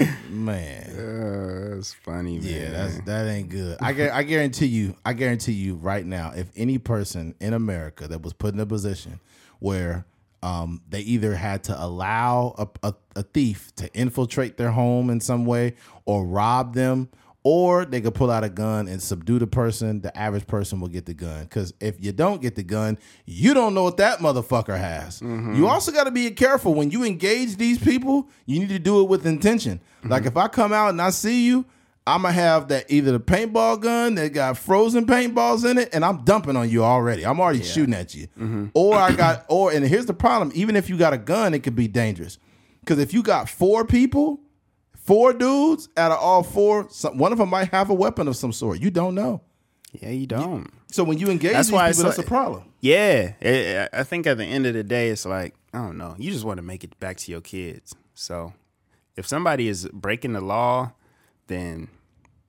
uh, 0.00 0.30
man. 0.30 1.74
that's 1.74 1.94
funny, 1.94 2.38
man. 2.38 2.48
Yeah, 2.48 2.70
that's 2.70 3.00
that 3.00 3.26
ain't 3.26 3.48
good. 3.48 3.78
I 3.80 3.92
gu- 3.92 4.10
I 4.12 4.22
guarantee 4.24 4.66
you, 4.66 4.96
I 5.04 5.12
guarantee 5.12 5.52
you 5.52 5.74
right 5.74 6.04
now, 6.04 6.32
if 6.34 6.48
any 6.56 6.78
person 6.78 7.34
in 7.40 7.52
America 7.54 8.08
that 8.08 8.22
was 8.22 8.32
put 8.32 8.54
in 8.54 8.60
a 8.60 8.66
position 8.66 9.20
where 9.58 10.06
um, 10.42 10.80
they 10.88 11.00
either 11.00 11.34
had 11.34 11.64
to 11.64 11.84
allow 11.84 12.54
a, 12.58 12.88
a, 12.88 12.94
a 13.16 13.22
thief 13.22 13.74
to 13.76 13.92
infiltrate 13.94 14.56
their 14.56 14.70
home 14.70 15.10
in 15.10 15.20
some 15.20 15.44
way 15.44 15.74
or 16.04 16.24
rob 16.24 16.74
them, 16.74 17.08
or 17.44 17.84
they 17.84 18.00
could 18.00 18.14
pull 18.14 18.30
out 18.30 18.44
a 18.44 18.48
gun 18.48 18.88
and 18.88 19.02
subdue 19.02 19.38
the 19.38 19.46
person, 19.46 20.00
the 20.00 20.16
average 20.16 20.46
person 20.46 20.80
will 20.80 20.88
get 20.88 21.06
the 21.06 21.14
gun. 21.14 21.44
Because 21.44 21.72
if 21.80 22.02
you 22.02 22.12
don't 22.12 22.42
get 22.42 22.56
the 22.56 22.62
gun, 22.62 22.98
you 23.26 23.54
don't 23.54 23.74
know 23.74 23.84
what 23.84 23.96
that 23.98 24.18
motherfucker 24.18 24.78
has. 24.78 25.20
Mm-hmm. 25.20 25.54
You 25.54 25.68
also 25.68 25.92
got 25.92 26.04
to 26.04 26.10
be 26.10 26.30
careful 26.32 26.74
when 26.74 26.90
you 26.90 27.04
engage 27.04 27.56
these 27.56 27.78
people. 27.78 28.28
You 28.46 28.58
need 28.58 28.70
to 28.70 28.78
do 28.78 29.00
it 29.00 29.08
with 29.08 29.26
intention. 29.26 29.80
Mm-hmm. 30.00 30.10
Like 30.10 30.26
if 30.26 30.36
I 30.36 30.48
come 30.48 30.72
out 30.72 30.90
and 30.90 31.00
I 31.00 31.10
see 31.10 31.46
you. 31.46 31.64
I'm 32.06 32.22
gonna 32.22 32.32
have 32.32 32.68
that 32.68 32.86
either 32.90 33.12
the 33.12 33.20
paintball 33.20 33.82
gun 33.82 34.14
that 34.14 34.32
got 34.32 34.56
frozen 34.56 35.04
paintballs 35.04 35.70
in 35.70 35.76
it, 35.76 35.90
and 35.92 36.02
I'm 36.02 36.24
dumping 36.24 36.56
on 36.56 36.70
you 36.70 36.82
already. 36.82 37.26
I'm 37.26 37.38
already 37.38 37.62
shooting 37.62 37.92
at 37.92 38.14
you. 38.14 38.28
Mm-hmm. 38.28 38.68
Or 38.72 38.94
I 38.94 39.12
got, 39.12 39.44
or 39.48 39.72
and 39.72 39.84
here's 39.84 40.06
the 40.06 40.14
problem: 40.14 40.50
even 40.54 40.74
if 40.74 40.88
you 40.88 40.96
got 40.96 41.12
a 41.12 41.18
gun, 41.18 41.52
it 41.52 41.58
could 41.62 41.76
be 41.76 41.86
dangerous. 41.86 42.38
Because 42.80 42.98
if 42.98 43.12
you 43.12 43.22
got 43.22 43.50
four 43.50 43.84
people, 43.84 44.40
four 45.08 45.32
dudes 45.32 45.88
out 45.96 46.12
of 46.12 46.18
all 46.18 46.42
four, 46.42 46.86
some, 46.90 47.16
one 47.16 47.32
of 47.32 47.38
them 47.38 47.48
might 47.48 47.70
have 47.70 47.88
a 47.88 47.94
weapon 47.94 48.28
of 48.28 48.36
some 48.36 48.52
sort. 48.52 48.78
You 48.78 48.90
don't 48.90 49.14
know. 49.14 49.40
Yeah, 49.92 50.10
you 50.10 50.26
don't. 50.26 50.70
So 50.90 51.02
when 51.02 51.16
you 51.16 51.30
engage 51.30 51.52
That's 51.52 51.68
these 51.68 51.72
why 51.72 51.90
people, 51.90 52.06
it's 52.06 52.16
that's 52.16 52.26
a 52.26 52.28
problem. 52.28 52.64
Yeah, 52.80 53.32
it, 53.40 53.88
I 53.92 54.02
think 54.04 54.26
at 54.26 54.36
the 54.36 54.44
end 54.44 54.66
of 54.66 54.74
the 54.74 54.84
day, 54.84 55.08
it's 55.08 55.24
like 55.24 55.54
I 55.72 55.78
don't 55.78 55.96
know. 55.96 56.14
You 56.18 56.30
just 56.30 56.44
want 56.44 56.58
to 56.58 56.62
make 56.62 56.84
it 56.84 56.98
back 57.00 57.16
to 57.16 57.32
your 57.32 57.40
kids. 57.40 57.94
So 58.14 58.52
if 59.16 59.26
somebody 59.26 59.68
is 59.68 59.88
breaking 59.92 60.34
the 60.34 60.42
law, 60.42 60.92
then 61.46 61.88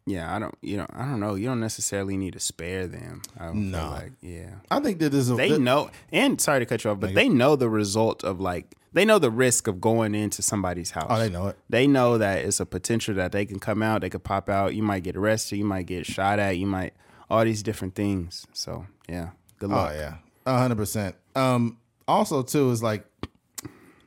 yeah, 0.09 0.35
I 0.35 0.39
don't. 0.39 0.55
You 0.61 0.77
know, 0.77 0.87
I 0.93 1.05
don't 1.05 1.19
know. 1.19 1.35
You 1.35 1.45
don't 1.47 1.59
necessarily 1.59 2.17
need 2.17 2.33
to 2.33 2.39
spare 2.39 2.87
them. 2.87 3.21
I 3.39 3.45
don't 3.45 3.71
No. 3.71 3.77
feel 3.79 3.89
like 3.91 4.11
yeah. 4.21 4.49
I 4.71 4.79
think 4.79 4.99
that 4.99 5.13
is 5.13 5.29
a 5.29 5.35
They 5.35 5.49
that- 5.49 5.59
know, 5.59 5.89
and 6.11 6.39
sorry 6.41 6.59
to 6.59 6.65
cut 6.65 6.83
you 6.83 6.89
off, 6.91 6.99
but 6.99 7.13
they 7.13 7.29
know 7.29 7.55
the 7.55 7.69
result 7.69 8.23
of 8.23 8.39
like 8.39 8.75
they 8.91 9.05
know 9.05 9.19
the 9.19 9.29
risk 9.29 9.67
of 9.67 9.79
going 9.79 10.15
into 10.15 10.41
somebody's 10.41 10.91
house. 10.91 11.05
Oh, 11.09 11.19
they 11.19 11.29
know 11.29 11.47
it. 11.47 11.57
They 11.69 11.85
know 11.85 12.17
that 12.17 12.39
it's 12.43 12.59
a 12.59 12.65
potential 12.65 13.13
that 13.15 13.31
they 13.31 13.45
can 13.45 13.59
come 13.59 13.83
out, 13.83 14.01
they 14.01 14.09
could 14.09 14.23
pop 14.23 14.49
out. 14.49 14.73
You 14.73 14.81
might 14.81 15.03
get 15.03 15.15
arrested, 15.15 15.57
you 15.57 15.65
might 15.65 15.85
get 15.85 16.05
shot 16.07 16.39
at, 16.39 16.57
you 16.57 16.65
might 16.65 16.93
all 17.29 17.45
these 17.45 17.61
different 17.61 17.93
things. 17.93 18.47
So 18.53 18.87
yeah, 19.07 19.29
good 19.59 19.69
Oh 19.71 19.75
luck. 19.75 19.93
yeah, 19.95 20.15
a 20.47 20.57
hundred 20.57 20.77
percent. 20.77 21.15
Um, 21.35 21.77
also 22.07 22.41
too 22.41 22.71
is 22.71 22.81
like, 22.81 23.05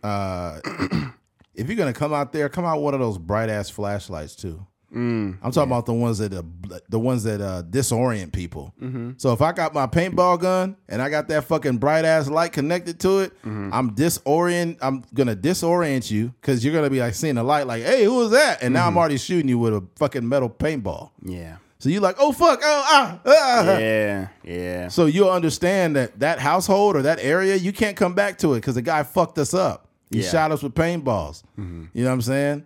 uh, 0.03 0.59
if 1.55 1.69
you're 1.69 1.77
gonna 1.77 1.93
come 1.93 2.13
out 2.13 2.33
there, 2.33 2.49
come 2.49 2.65
out 2.65 2.77
with 2.79 2.85
one 2.85 2.95
of 2.95 3.01
those 3.01 3.19
bright 3.19 3.49
ass 3.51 3.71
flashlights 3.71 4.35
too. 4.35 4.67
I'm 4.95 5.39
talking 5.41 5.63
about 5.63 5.87
the 5.87 5.95
ones 5.95 6.19
that 6.19 6.33
uh, 6.35 6.43
the 6.89 6.99
ones 6.99 7.23
that 7.25 7.41
uh, 7.41 7.63
disorient 7.63 8.33
people. 8.33 8.75
So 9.17 9.33
if 9.33 9.41
I 9.41 9.53
got 9.53 9.73
my 9.73 9.87
paintball 9.87 10.41
gun 10.41 10.77
and 10.89 11.01
I 11.01 11.09
got 11.09 11.29
that 11.29 11.45
fucking 11.45 11.79
bright 11.79 12.05
ass 12.05 12.29
light 12.29 12.53
connected 12.53 13.01
to 13.01 13.21
it, 13.21 13.33
I'm 13.45 13.95
disorient. 13.95 14.79
I'm 14.83 15.05
gonna 15.15 15.37
disorient 15.37 16.11
you 16.11 16.35
because 16.41 16.65
you're 16.65 16.75
gonna 16.75 16.91
be 16.91 17.01
like 17.01 17.15
seeing 17.15 17.37
the 17.37 17.43
light, 17.43 17.67
like, 17.67 17.83
hey, 17.83 18.05
who 18.05 18.17
was 18.17 18.31
that? 18.33 18.63
And 18.63 18.75
now 18.75 18.87
I'm 18.87 18.97
already 18.99 19.19
shooting 19.19 19.49
you 19.49 19.59
with 19.59 19.73
a 19.75 19.83
fucking 19.97 20.29
metal 20.29 20.51
paintball. 20.51 21.11
Yeah. 21.25 21.57
So 21.79 21.89
you're 21.89 22.01
like, 22.01 22.17
oh 22.21 22.31
fuck, 22.33 22.61
oh 22.63 22.83
ah, 22.87 23.21
ah. 23.27 23.79
Yeah. 23.79 24.29
Yeah. 24.45 24.89
So 24.89 25.07
you'll 25.07 25.31
understand 25.31 25.97
that 25.97 26.21
that 26.21 26.39
household 26.39 26.95
or 26.97 27.03
that 27.03 27.19
area, 27.21 27.57
you 27.57 27.73
can't 27.73 27.97
come 27.97 28.15
back 28.15 28.39
to 28.39 28.53
it 28.53 28.59
because 28.59 28.75
the 28.77 28.83
guy 28.83 29.03
fucked 29.03 29.39
us 29.39 29.53
up. 29.55 29.89
He 30.11 30.21
Yeah. 30.23 30.29
shot 30.31 30.53
us 30.53 30.63
with 30.63 30.75
paintballs. 30.75 31.43
You 31.57 31.65
know 31.95 32.11
what 32.11 32.13
I'm 32.13 32.23
saying? 32.23 32.65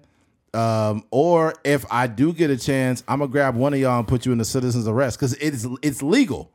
Um, 0.54 1.04
or 1.10 1.54
if 1.64 1.84
I 1.90 2.06
do 2.06 2.32
get 2.32 2.50
a 2.50 2.56
chance, 2.56 3.02
I'm 3.08 3.18
gonna 3.18 3.30
grab 3.30 3.56
one 3.56 3.74
of 3.74 3.80
y'all 3.80 3.98
and 3.98 4.08
put 4.08 4.24
you 4.24 4.32
in 4.32 4.40
a 4.40 4.44
citizen's 4.44 4.88
arrest 4.88 5.18
because 5.18 5.34
it's 5.34 5.66
it's 5.82 6.02
legal. 6.02 6.50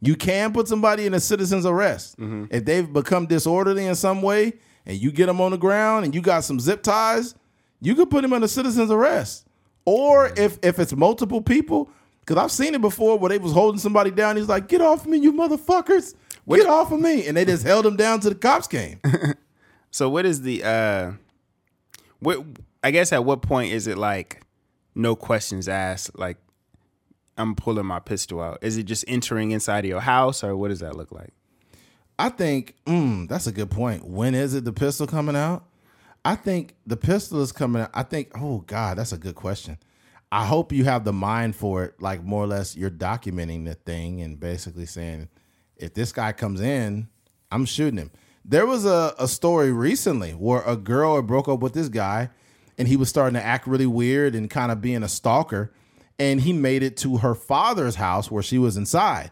You 0.00 0.16
can 0.16 0.54
put 0.54 0.68
somebody 0.68 1.04
in 1.04 1.12
a 1.12 1.20
citizen's 1.20 1.66
arrest 1.66 2.16
if 2.50 2.64
they've 2.64 2.90
become 2.90 3.26
disorderly 3.26 3.84
in 3.86 3.94
some 3.94 4.22
way, 4.22 4.54
and 4.86 4.96
you 4.96 5.12
get 5.12 5.26
them 5.26 5.38
on 5.40 5.50
the 5.50 5.58
ground 5.58 6.06
and 6.06 6.14
you 6.14 6.22
got 6.22 6.44
some 6.44 6.58
zip 6.58 6.82
ties. 6.82 7.34
You 7.82 7.94
could 7.94 8.08
put 8.10 8.22
them 8.22 8.32
in 8.32 8.42
a 8.42 8.48
citizen's 8.48 8.90
arrest. 8.90 9.46
Or 9.84 10.32
if 10.36 10.58
if 10.62 10.78
it's 10.78 10.94
multiple 10.94 11.42
people, 11.42 11.90
because 12.20 12.36
I've 12.42 12.50
seen 12.52 12.74
it 12.74 12.80
before 12.80 13.18
where 13.18 13.28
they 13.28 13.38
was 13.38 13.52
holding 13.52 13.78
somebody 13.78 14.10
down. 14.10 14.36
He's 14.36 14.48
like, 14.48 14.66
"Get 14.68 14.80
off 14.80 15.02
of 15.02 15.06
me, 15.08 15.18
you 15.18 15.32
motherfuckers! 15.32 16.14
Get 16.60 16.66
off 16.70 16.90
of 16.92 17.00
me!" 17.00 17.26
And 17.26 17.36
they 17.36 17.44
just 17.44 17.62
held 17.66 17.84
him 17.86 17.96
down 17.96 18.20
till 18.20 18.30
the 18.30 18.36
cops 18.36 18.66
came. 18.66 19.00
So 19.90 20.08
what 20.08 20.24
is 20.24 20.42
the 20.42 20.62
uh 20.62 21.12
what 22.20 22.44
I 22.82 22.90
guess 22.90 23.12
at 23.12 23.24
what 23.24 23.42
point 23.42 23.72
is 23.72 23.86
it 23.86 23.98
like 23.98 24.42
no 24.94 25.14
questions 25.14 25.68
asked 25.68 26.18
like 26.18 26.38
I'm 27.36 27.54
pulling 27.54 27.86
my 27.86 28.00
pistol 28.00 28.40
out. 28.40 28.58
Is 28.62 28.76
it 28.76 28.84
just 28.84 29.04
entering 29.08 29.50
inside 29.50 29.84
of 29.84 29.88
your 29.88 30.00
house 30.00 30.44
or 30.44 30.56
what 30.56 30.68
does 30.68 30.80
that 30.80 30.96
look 30.96 31.10
like? 31.10 31.32
I 32.18 32.28
think 32.28 32.74
mm, 32.86 33.28
that's 33.28 33.46
a 33.46 33.52
good 33.52 33.70
point. 33.70 34.06
When 34.06 34.34
is 34.34 34.54
it 34.54 34.64
the 34.64 34.72
pistol 34.72 35.06
coming 35.06 35.36
out? 35.36 35.64
I 36.22 36.34
think 36.34 36.74
the 36.86 36.98
pistol 36.98 37.40
is 37.40 37.50
coming 37.50 37.82
out. 37.82 37.90
I 37.94 38.02
think, 38.02 38.32
oh 38.38 38.58
God, 38.58 38.98
that's 38.98 39.12
a 39.12 39.18
good 39.18 39.34
question. 39.34 39.78
I 40.30 40.44
hope 40.44 40.70
you 40.70 40.84
have 40.84 41.04
the 41.04 41.14
mind 41.14 41.56
for 41.56 41.84
it, 41.84 42.00
like 42.00 42.22
more 42.22 42.44
or 42.44 42.46
less 42.46 42.76
you're 42.76 42.90
documenting 42.90 43.64
the 43.64 43.74
thing 43.74 44.20
and 44.20 44.38
basically 44.38 44.86
saying, 44.86 45.28
if 45.76 45.94
this 45.94 46.12
guy 46.12 46.32
comes 46.32 46.60
in, 46.60 47.08
I'm 47.50 47.64
shooting 47.64 47.98
him. 47.98 48.10
There 48.44 48.66
was 48.66 48.84
a, 48.84 49.14
a 49.18 49.26
story 49.26 49.72
recently 49.72 50.32
where 50.32 50.62
a 50.62 50.76
girl 50.76 51.20
broke 51.22 51.48
up 51.48 51.60
with 51.60 51.72
this 51.72 51.88
guy 51.88 52.28
and 52.80 52.88
he 52.88 52.96
was 52.96 53.08
starting 53.08 53.34
to 53.34 53.44
act 53.44 53.68
really 53.68 53.86
weird 53.86 54.34
and 54.34 54.50
kind 54.50 54.72
of 54.72 54.80
being 54.80 55.04
a 55.04 55.08
stalker. 55.08 55.72
And 56.18 56.40
he 56.40 56.52
made 56.52 56.82
it 56.82 56.96
to 56.98 57.18
her 57.18 57.36
father's 57.36 57.94
house 57.94 58.30
where 58.30 58.42
she 58.42 58.58
was 58.58 58.76
inside 58.76 59.30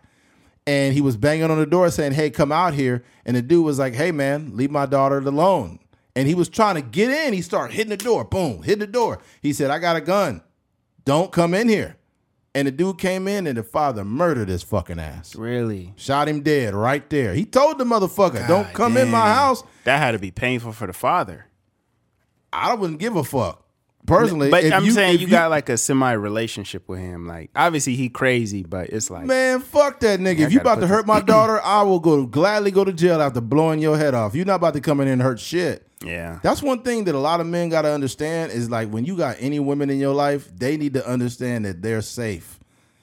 and 0.69 0.93
he 0.93 1.01
was 1.01 1.17
banging 1.17 1.51
on 1.51 1.59
the 1.59 1.65
door 1.65 1.91
saying, 1.91 2.13
"Hey, 2.13 2.29
come 2.29 2.53
out 2.53 2.75
here." 2.75 3.03
And 3.25 3.35
the 3.35 3.41
dude 3.41 3.65
was 3.65 3.79
like, 3.79 3.95
"Hey, 3.95 4.13
man, 4.13 4.51
leave 4.53 4.71
my 4.71 4.85
daughter 4.85 5.17
alone." 5.17 5.79
And 6.15 6.29
he 6.29 6.35
was 6.35 6.51
trying 6.51 6.75
to 6.75 6.83
get 6.83 7.11
in. 7.11 7.33
He 7.33 7.41
started 7.41 7.75
hitting 7.75 7.89
the 7.89 7.97
door. 7.97 8.23
Boom, 8.23 8.63
hit 8.63 8.79
the 8.79 8.87
door. 8.87 9.19
He 9.41 9.55
said, 9.55 9.71
"I 9.71 9.79
got 9.79 9.97
a 9.97 10.03
gun. 10.03 10.43
Don't 11.07 11.33
come 11.33 11.55
in 11.55 11.71
here." 11.71 11.97
And 12.55 12.69
the 12.69 12.73
dude 12.73 12.99
came 12.99 13.27
in, 13.27 13.47
and 13.47 13.57
the 13.57 13.63
father 13.63 14.05
murdered 14.05 14.51
his 14.51 14.63
fucking 14.63 14.99
ass. 14.99 15.35
Really? 15.37 15.95
Shot 15.97 16.29
him 16.29 16.43
dead 16.43 16.75
right 16.75 17.09
there. 17.09 17.33
He 17.33 17.47
told 17.47 17.79
the 17.79 17.85
motherfucker, 17.85 18.47
"Don't 18.47 18.75
come 18.75 18.99
in 18.99 19.11
my 19.11 19.33
house." 19.33 19.63
That 19.85 19.99
had 19.99 20.13
to 20.13 20.19
be 20.19 20.31
painful 20.31 20.73
for 20.73 20.87
the 20.87 20.93
father. 20.93 21.47
I 22.53 22.75
wouldn't 22.75 22.99
give 22.99 23.17
a 23.17 23.25
fuck 23.25 23.65
personally. 24.09 24.51
But 24.51 24.65
if 24.65 24.73
I'm 24.73 24.91
saying 24.91 25.17
if 25.17 25.21
you, 25.21 25.29
got 25.29 25.51
like 25.51 25.69
a 25.69 25.77
semi 25.77 26.13
relationship 26.13 26.89
with 26.89 26.99
him. 26.99 27.27
Like 27.27 27.51
obviously 27.55 27.95
he 27.95 28.09
crazy, 28.09 28.63
but 28.63 28.89
it's 28.91 29.11
like 29.11 29.27
Man, 29.27 29.61
fuck 29.61 30.01
that 30.01 30.21
nigga. 30.21 30.41
If 30.41 30.53
you 30.53 30.61
about 30.61 30.81
to 30.81 30.87
hurt 30.87 31.07
my 31.07 31.21
daughter, 31.35 31.61
I 31.63 31.83
will 31.83 32.01
go 32.01 32.27
gladly 32.27 32.71
go 32.71 32.85
to 32.85 32.93
jail 32.93 33.21
after 33.23 33.41
blowing 33.41 33.81
your 33.81 33.97
head 33.97 34.15
off. 34.15 34.35
You're 34.35 34.47
not 34.47 34.57
about 34.57 34.75
to 34.75 34.81
come 34.81 35.01
in 35.01 35.09
and 35.09 35.23
hurt 35.23 35.39
shit. 35.39 35.87
yeah. 36.03 36.41
That's 36.43 36.63
one 36.63 36.83
thing 36.83 37.05
that 37.05 37.15
a 37.15 37.19
lot 37.21 37.41
of 37.41 37.47
men 37.47 37.69
got 37.69 37.83
to 37.83 37.93
understand 37.93 38.53
is 38.53 38.71
like 38.71 38.89
when 38.89 39.05
you 39.05 39.17
got 39.17 39.37
any 39.39 39.61
women 39.61 39.91
in 39.91 39.99
your 39.99 40.15
life, 40.15 40.51
they 40.57 40.77
need 40.77 40.95
to 40.95 41.07
understand 41.07 41.65
that 41.65 41.83
they're 41.83 42.03
safe. 42.03 42.59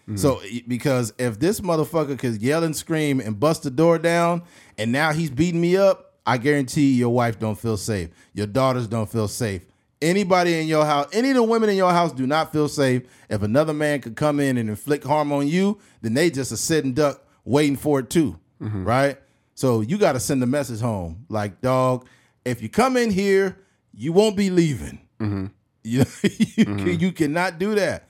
Mm-hmm. 0.08 0.18
So 0.18 0.42
because 0.68 1.14
if 1.18 1.40
this 1.40 1.62
motherfucker 1.62 2.18
could 2.20 2.42
yell 2.42 2.64
and 2.64 2.76
scream 2.76 3.20
and 3.20 3.40
bust 3.40 3.64
the 3.64 3.72
door 3.72 3.98
down 3.98 4.44
and 4.78 4.92
now 4.92 5.14
he's 5.14 5.32
beating 5.32 5.62
me 5.62 5.78
up, 5.78 6.14
I 6.26 6.38
guarantee 6.38 6.94
your 6.94 7.10
wife 7.10 7.40
don't 7.40 7.58
feel 7.58 7.78
safe. 7.78 8.10
Your 8.34 8.48
daughters 8.48 8.88
don't 8.88 9.10
feel 9.10 9.28
safe. 9.28 9.64
Anybody 10.02 10.60
in 10.60 10.68
your 10.68 10.86
house, 10.86 11.08
any 11.14 11.30
of 11.30 11.36
the 11.36 11.44
women 11.44 11.70
in 11.70 11.78
your 11.78 11.92
house 11.92 12.12
do 12.12 12.28
not 12.28 12.52
feel 12.52 12.68
safe. 12.68 13.04
If 13.30 13.42
another 13.44 13.74
man 13.74 14.02
could 14.02 14.16
come 14.16 14.40
in 14.40 14.58
and 14.58 14.70
inflict 14.70 15.06
harm 15.06 15.32
on 15.32 15.48
you, 15.48 15.80
then 16.02 16.14
they 16.14 16.30
just 16.30 16.52
a 16.52 16.58
sitting 16.58 16.94
duck 16.94 17.24
waiting 17.44 17.76
for 17.76 18.00
it 18.00 18.10
too. 18.10 18.40
Mm-hmm. 18.62 18.86
right? 18.86 19.18
So 19.54 19.82
you 19.82 19.98
got 19.98 20.14
to 20.14 20.20
send 20.20 20.42
a 20.42 20.48
message 20.48 20.80
home, 20.80 21.26
like, 21.30 21.62
dog, 21.62 22.08
if 22.46 22.62
you 22.62 22.70
come 22.70 22.98
in 22.98 23.10
here, 23.10 23.58
you 23.94 24.14
won't 24.14 24.36
be 24.36 24.50
leaving. 24.50 25.00
Mm-hmm. 25.20 25.46
You 25.86 26.00
you, 26.00 26.06
mm-hmm. 26.06 26.78
can, 26.78 27.00
you 27.00 27.12
cannot 27.12 27.60
do 27.60 27.76
that. 27.76 28.08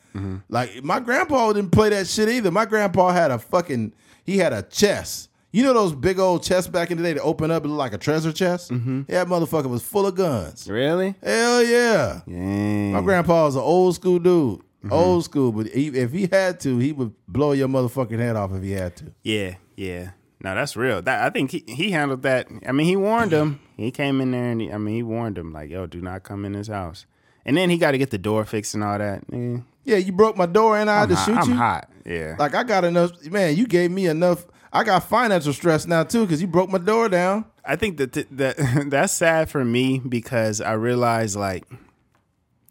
Like 0.50 0.84
my 0.84 1.00
grandpa 1.00 1.52
didn't 1.54 1.72
play 1.72 1.90
that 1.90 2.08
shit 2.08 2.30
either. 2.30 2.52
My 2.52 2.66
grandpa 2.66 3.12
had 3.12 3.32
a 3.32 3.40
fucking 3.40 3.94
he 4.24 4.38
had 4.38 4.54
a 4.54 4.64
chest. 4.64 5.30
You 5.56 5.64
know 5.64 5.74
those 5.74 5.94
big 5.96 6.20
old 6.20 6.44
chests 6.44 6.70
back 6.70 6.92
in 6.92 6.98
the 6.98 7.04
day 7.04 7.14
that 7.14 7.22
open 7.22 7.50
up 7.50 7.64
and 7.64 7.72
look 7.72 7.80
like 7.80 7.94
a 7.94 7.98
treasure 7.98 8.34
chest? 8.34 8.72
Yeah, 8.72 8.78
that 9.08 9.28
motherfucker 9.28 9.68
was 9.70 9.84
full 9.84 10.06
of 10.06 10.16
guns. 10.16 10.70
Really? 10.70 11.16
Hell 11.24 11.64
yeah. 11.64 12.22
Yeah. 12.28 12.92
My 12.92 13.02
grandpa 13.02 13.46
was 13.46 13.56
an 13.56 13.62
old 13.62 13.96
school 13.96 14.20
dude. 14.20 14.60
Old 14.92 15.24
school, 15.24 15.54
but 15.54 15.68
he, 15.68 15.88
if 15.88 16.12
he 16.12 16.28
had 16.30 16.60
to, 16.60 16.78
he 16.78 16.92
would 16.92 17.14
blow 17.28 17.54
your 17.54 17.70
motherfucking 17.70 18.20
head 18.20 18.36
off 18.36 18.52
if 18.54 18.64
he 18.64 18.72
had 18.74 18.98
to. 18.98 19.06
Yeah, 19.24 19.56
yeah. 19.78 20.10
No, 20.42 20.54
that's 20.56 20.76
real. 20.76 21.02
That 21.02 21.24
I 21.24 21.30
think 21.30 21.52
he, 21.52 21.64
he 21.68 21.90
handled 21.92 22.22
that. 22.24 22.48
I 22.68 22.74
mean, 22.74 22.86
he 22.86 22.98
warned 22.98 23.32
him. 23.32 23.60
He 23.78 23.92
came 23.92 24.20
in 24.22 24.32
there 24.32 24.52
and 24.52 24.60
he, 24.62 24.72
I 24.72 24.78
mean, 24.78 24.96
he 24.96 25.04
warned 25.04 25.38
him 25.38 25.52
like, 25.54 25.70
"Yo, 25.70 25.86
do 25.86 26.02
not 26.02 26.24
come 26.24 26.44
in 26.46 26.52
this 26.54 26.68
house." 26.68 27.06
And 27.46 27.56
then 27.58 27.70
he 27.70 27.78
got 27.78 27.92
to 27.92 27.98
get 27.98 28.10
the 28.10 28.18
door 28.18 28.44
fixed 28.46 28.74
and 28.76 28.84
all 28.84 28.98
that. 28.98 29.24
Eh, 29.34 29.58
Yeah, 29.86 29.98
you 29.98 30.12
broke 30.12 30.36
my 30.38 30.46
door 30.46 30.78
and 30.78 30.90
I 30.90 31.00
had 31.00 31.04
I'm, 31.04 31.10
to 31.10 31.16
hot. 31.16 31.26
shoot 31.26 31.38
I'm 31.38 31.50
you. 31.50 31.56
hot. 31.56 31.90
Yeah. 32.06 32.36
Like 32.40 32.56
I 32.56 32.64
got 32.64 32.84
enough, 32.86 33.12
man. 33.26 33.56
You 33.56 33.66
gave 33.68 33.90
me 33.92 34.06
enough. 34.08 34.46
I 34.76 34.84
got 34.84 35.08
financial 35.08 35.54
stress 35.54 35.88
now 35.88 36.04
too 36.04 36.26
because 36.26 36.42
you 36.42 36.48
broke 36.48 36.70
my 36.70 36.78
door 36.80 37.08
down. 37.08 37.46
I 37.64 37.78
think 37.78 37.96
that 37.98 38.12
th- 38.12 38.28
that 38.32 38.56
that's 38.90 39.14
sad 39.14 39.50
for 39.50 39.64
me 39.64 40.00
because 40.00 40.60
I 40.60 40.74
realize 40.74 41.34
like, 41.36 41.64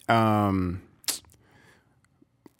um, 0.09 0.83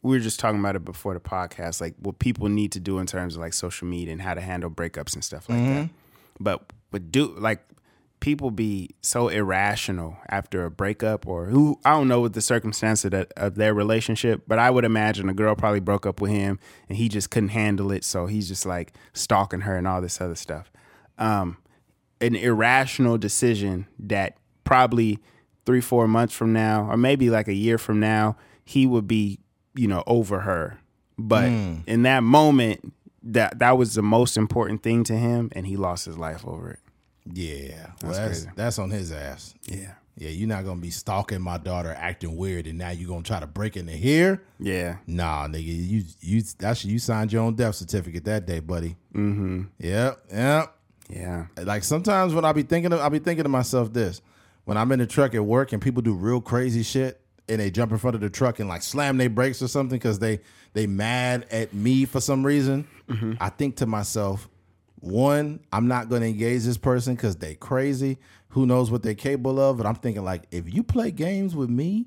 we 0.01 0.17
were 0.17 0.21
just 0.23 0.41
talking 0.41 0.61
about 0.61 0.77
it 0.77 0.85
before 0.85 1.13
the 1.13 1.21
podcast, 1.21 1.81
like 1.83 1.95
what 2.01 2.19
people 2.19 2.49
need 2.49 2.73
to 2.73 2.81
do 2.81 2.99
in 2.99 3.07
terms 3.07 3.35
of 3.37 3.43
like 3.43 3.53
social 3.53 3.87
media 3.87 4.13
and 4.13 4.23
how 4.23 4.33
to 4.33 4.41
handle 4.41 4.71
breakups 4.71 5.13
and 5.15 5.23
stuff 5.23 5.47
like 5.51 5.59
that. 5.75 5.91
But 6.41 6.73
but 6.91 7.13
do 7.13 7.35
like 7.39 7.61
people 8.25 8.51
be 8.51 8.89
so 9.03 9.29
irrational 9.29 10.16
after 10.31 10.64
a 10.64 10.70
breakup 10.70 11.27
or 11.27 11.45
who 11.45 11.79
I 11.85 11.91
don't 11.91 12.09
know 12.09 12.22
what 12.22 12.33
the 12.33 12.41
circumstance 12.41 13.05
of, 13.05 13.11
that, 13.11 13.31
of 13.37 13.57
their 13.57 13.75
relationship, 13.75 14.45
but 14.49 14.59
I 14.59 14.70
would 14.70 14.87
imagine 14.87 15.29
a 15.29 15.35
girl 15.35 15.55
probably 15.55 15.81
broke 15.81 16.07
up 16.07 16.22
with 16.22 16.31
him 16.31 16.59
and 16.89 16.97
he 16.97 17.11
just 17.11 17.29
couldn't 17.29 17.51
handle 17.51 17.93
it, 17.93 18.03
so 18.03 18.25
he's 18.25 18.49
just 18.49 18.64
like 18.64 18.95
stalking 19.12 19.61
her 19.61 19.77
and 19.77 19.87
all 19.87 20.01
this 20.01 20.22
other 20.22 20.37
stuff. 20.37 20.72
Um, 21.18 21.59
an 22.22 22.35
irrational 22.35 23.18
decision 23.18 23.89
that 23.99 24.39
probably 24.64 25.18
three, 25.66 25.83
four 25.83 26.09
months 26.09 26.33
from 26.33 26.55
now, 26.55 26.91
or 26.91 26.97
maybe 26.97 27.29
like 27.29 27.47
a 27.47 27.53
year 27.53 27.77
from 27.77 28.01
now, 28.01 28.39
he 28.64 28.87
would 28.87 29.07
be, 29.07 29.39
you 29.75 29.87
know, 29.87 30.03
over 30.07 30.41
her. 30.41 30.79
But 31.18 31.51
in 31.87 32.05
that 32.05 32.22
moment, 32.22 32.95
that 33.22 33.59
that 33.59 33.77
was 33.77 33.93
the 33.93 34.03
most 34.03 34.39
important 34.39 34.83
thing 34.83 35.05
to 35.05 35.14
him, 35.14 35.51
and 35.53 35.66
he 35.66 35.77
lost 35.77 36.07
his 36.07 36.16
life 36.16 36.43
over 36.47 36.70
it. 36.70 36.79
Yeah, 37.33 37.87
well, 38.03 38.12
That's 38.12 38.18
that's 38.18 38.39
crazy. 38.41 38.51
that's 38.57 38.79
on 38.79 38.91
his 38.91 39.12
ass. 39.12 39.55
Yeah. 39.66 39.93
Yeah, 40.16 40.29
you're 40.29 40.47
not 40.49 40.64
gonna 40.64 40.81
be 40.81 40.91
stalking 40.91 41.43
my 41.43 41.59
daughter, 41.59 41.93
acting 41.99 42.37
weird, 42.37 42.68
and 42.68 42.79
now 42.79 42.91
you're 42.91 43.09
gonna 43.09 43.25
try 43.25 43.41
to 43.41 43.49
break 43.49 43.77
into 43.77 43.93
here. 43.95 44.43
Yeah. 44.61 44.99
Nah, 45.09 45.49
nigga, 45.49 45.64
you 45.66 46.05
you 46.20 46.43
that's 46.57 46.85
you 46.85 47.01
signed 47.01 47.33
your 47.33 47.43
own 47.43 47.55
death 47.57 47.75
certificate 47.75 48.25
that 48.27 48.47
day, 48.47 48.61
buddy. 48.61 48.95
Mm-hmm. 49.12 49.62
Yep, 49.81 50.25
yep. 50.33 50.77
Yeah. 51.09 51.47
Like 51.61 51.83
sometimes 51.83 52.33
when 52.33 52.45
I 52.45 52.53
be 52.53 52.62
thinking, 52.62 52.93
of, 52.93 53.01
I 53.01 53.09
be 53.09 53.18
thinking 53.18 53.43
to 53.43 53.49
myself 53.49 53.93
this: 53.93 54.22
when 54.66 54.77
I'm 54.77 54.93
in 54.93 55.01
the 55.01 55.07
truck 55.07 55.35
at 55.35 55.45
work 55.45 55.72
and 55.72 55.83
people 55.83 56.01
do 56.01 56.14
real 56.14 56.41
crazy 56.41 56.85
shit, 56.85 57.20
and 57.49 57.59
they 57.61 57.72
jump 57.72 57.91
in 57.91 57.99
front 57.99 58.14
of 58.14 58.20
the 58.20 58.31
truck 58.31 58.61
and 58.61 58.68
like 58.68 58.83
slam 58.83 59.16
their 59.16 59.29
brakes 59.31 59.61
or 59.62 59.66
something 59.68 59.99
because 59.99 60.20
they 60.20 60.39
they 60.75 60.87
mad 60.87 61.45
at 61.51 61.75
me 61.75 62.05
for 62.05 62.20
some 62.20 62.47
reason. 62.47 62.87
I 63.41 63.49
think 63.49 63.77
to 63.79 63.87
myself, 63.87 64.49
one, 65.05 65.61
I'm 65.73 65.87
not 65.87 66.09
going 66.09 66.23
to 66.23 66.29
engage 66.29 66.63
this 66.63 66.79
person 66.79 67.15
because 67.15 67.37
they 67.37 67.55
crazy. 67.55 68.19
Who 68.51 68.67
knows 68.67 68.91
what 68.91 69.03
they're 69.03 69.15
capable 69.15 69.61
of? 69.61 69.77
But 69.77 69.87
I'm 69.87 69.97
thinking 69.97 70.25
like, 70.25 70.45
if 70.51 70.73
you 70.73 70.83
play 70.83 71.11
games 71.11 71.55
with 71.55 71.69
me, 71.71 72.07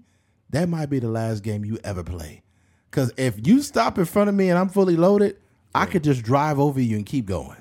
that 0.49 0.69
might 0.69 0.87
be 0.89 0.99
the 0.99 1.09
last 1.09 1.43
game 1.43 1.63
you 1.65 1.77
ever 1.83 2.03
play. 2.03 2.41
Because 2.89 3.11
if 3.17 3.45
you 3.45 3.61
stop 3.61 3.97
in 3.97 4.05
front 4.05 4.29
of 4.29 4.35
me 4.35 4.49
and 4.49 4.57
I'm 4.57 4.69
fully 4.69 4.95
loaded, 4.95 5.37
I 5.75 5.85
could 5.85 6.03
just 6.03 6.23
drive 6.23 6.59
over 6.59 6.81
you 6.81 6.95
and 6.95 7.05
keep 7.05 7.25
going. 7.25 7.57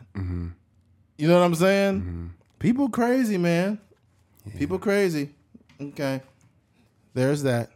You 1.19 1.29
know 1.29 1.39
what 1.39 1.45
I'm 1.45 1.55
saying? 1.55 2.33
People 2.59 2.89
crazy, 2.89 3.37
man. 3.37 3.79
People 4.57 4.79
crazy. 4.79 5.31
Okay. 5.81 6.23
There's 7.15 7.43
that. 7.43 7.71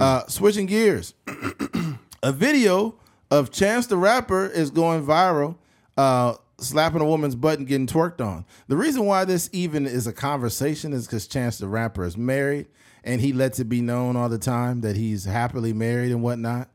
Uh, 0.00 0.26
switching 0.28 0.66
gears. 0.66 1.14
a 2.22 2.32
video 2.32 2.94
of 3.30 3.50
Chance 3.50 3.86
the 3.88 3.96
Rapper 3.96 4.46
is 4.46 4.70
going 4.70 5.04
viral, 5.04 5.56
uh, 5.96 6.34
slapping 6.58 7.00
a 7.00 7.04
woman's 7.04 7.34
butt 7.34 7.58
and 7.58 7.66
getting 7.66 7.86
twerked 7.86 8.20
on. 8.20 8.44
The 8.68 8.76
reason 8.76 9.04
why 9.04 9.24
this 9.24 9.48
even 9.52 9.86
is 9.86 10.06
a 10.06 10.12
conversation 10.12 10.92
is 10.92 11.06
because 11.06 11.26
Chance 11.26 11.58
the 11.58 11.68
Rapper 11.68 12.04
is 12.04 12.16
married 12.16 12.66
and 13.04 13.20
he 13.20 13.32
lets 13.32 13.58
it 13.58 13.68
be 13.68 13.80
known 13.80 14.16
all 14.16 14.28
the 14.28 14.38
time 14.38 14.80
that 14.82 14.96
he's 14.96 15.24
happily 15.24 15.72
married 15.72 16.12
and 16.12 16.22
whatnot. 16.22 16.68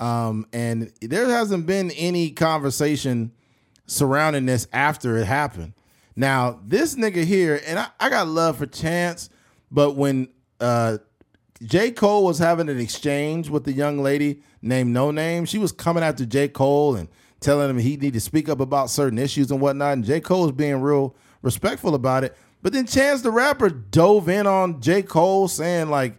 Um, 0.00 0.46
and 0.52 0.92
there 1.00 1.26
hasn't 1.26 1.66
been 1.66 1.90
any 1.92 2.30
conversation 2.30 3.32
surrounding 3.86 4.46
this 4.46 4.66
after 4.72 5.16
it 5.18 5.26
happened. 5.26 5.74
Now, 6.16 6.60
this 6.64 6.94
nigga 6.96 7.24
here, 7.24 7.60
and 7.66 7.78
I, 7.78 7.88
I 8.00 8.08
got 8.08 8.26
love 8.26 8.58
for 8.58 8.66
Chance, 8.66 9.30
but 9.70 9.96
when 9.96 10.28
uh, 10.58 10.98
J. 11.62 11.90
Cole 11.90 12.24
was 12.24 12.38
having 12.38 12.68
an 12.68 12.80
exchange 12.80 13.48
with 13.50 13.64
the 13.64 13.72
young 13.72 13.98
lady 13.98 14.42
named 14.62 14.94
Noname, 14.94 15.46
she 15.46 15.58
was 15.58 15.72
coming 15.72 16.02
after 16.02 16.24
J. 16.24 16.48
Cole 16.48 16.96
and 16.96 17.08
telling 17.40 17.70
him 17.70 17.78
he 17.78 17.96
need 17.96 18.12
to 18.12 18.20
speak 18.20 18.48
up 18.48 18.60
about 18.60 18.90
certain 18.90 19.18
issues 19.18 19.50
and 19.50 19.60
whatnot. 19.60 19.94
And 19.94 20.04
J. 20.04 20.20
Cole 20.20 20.42
was 20.42 20.52
being 20.52 20.80
real 20.80 21.14
respectful 21.42 21.94
about 21.94 22.24
it. 22.24 22.36
But 22.62 22.72
then 22.72 22.86
Chance 22.86 23.22
the 23.22 23.30
Rapper 23.30 23.70
dove 23.70 24.28
in 24.28 24.46
on 24.46 24.80
J. 24.80 25.02
Cole 25.02 25.48
saying, 25.48 25.88
like, 25.88 26.18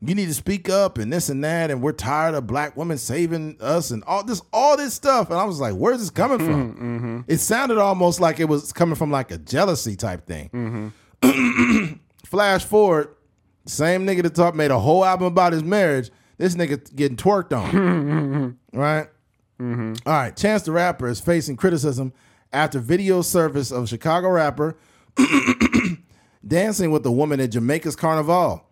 you 0.00 0.14
need 0.14 0.26
to 0.26 0.34
speak 0.34 0.68
up 0.68 0.98
and 0.98 1.12
this 1.12 1.28
and 1.28 1.42
that, 1.42 1.70
and 1.70 1.80
we're 1.80 1.92
tired 1.92 2.34
of 2.34 2.46
black 2.46 2.76
women 2.76 2.98
saving 2.98 3.56
us 3.60 3.90
and 3.90 4.04
all 4.04 4.22
this, 4.22 4.42
all 4.52 4.76
this 4.76 4.92
stuff. 4.92 5.30
And 5.30 5.38
I 5.38 5.44
was 5.44 5.58
like, 5.60 5.74
where's 5.74 6.00
this 6.00 6.10
coming 6.10 6.38
from? 6.38 6.66
Mm-hmm. 6.86 7.20
It 7.28 7.38
sounded 7.38 7.78
almost 7.78 8.20
like 8.20 8.38
it 8.40 8.46
was 8.46 8.72
coming 8.72 8.94
from 8.94 9.10
like 9.10 9.30
a 9.30 9.38
jealousy 9.38 9.96
type 9.96 10.26
thing. 10.26 10.92
Mm-hmm. 11.22 11.92
Flash 12.24 12.64
forward, 12.64 13.14
same 13.66 14.06
nigga 14.06 14.22
that 14.22 14.34
talk 14.34 14.54
made 14.54 14.70
a 14.70 14.78
whole 14.78 15.04
album 15.04 15.26
about 15.26 15.52
his 15.52 15.62
marriage. 15.62 16.10
This 16.38 16.54
nigga 16.54 16.94
getting 16.94 17.16
twerked 17.16 17.56
on, 17.56 18.58
right? 18.72 19.08
All 20.06 20.12
right, 20.12 20.36
Chance 20.36 20.62
the 20.62 20.72
Rapper 20.72 21.08
is 21.08 21.20
facing 21.20 21.56
criticism 21.56 22.12
after 22.52 22.78
video 22.78 23.22
surface 23.22 23.70
of 23.70 23.88
Chicago 23.88 24.28
rapper 24.28 24.76
dancing 26.46 26.90
with 26.90 27.04
a 27.06 27.10
woman 27.10 27.40
at 27.40 27.50
Jamaica's 27.50 27.96
Carnival. 27.96 28.62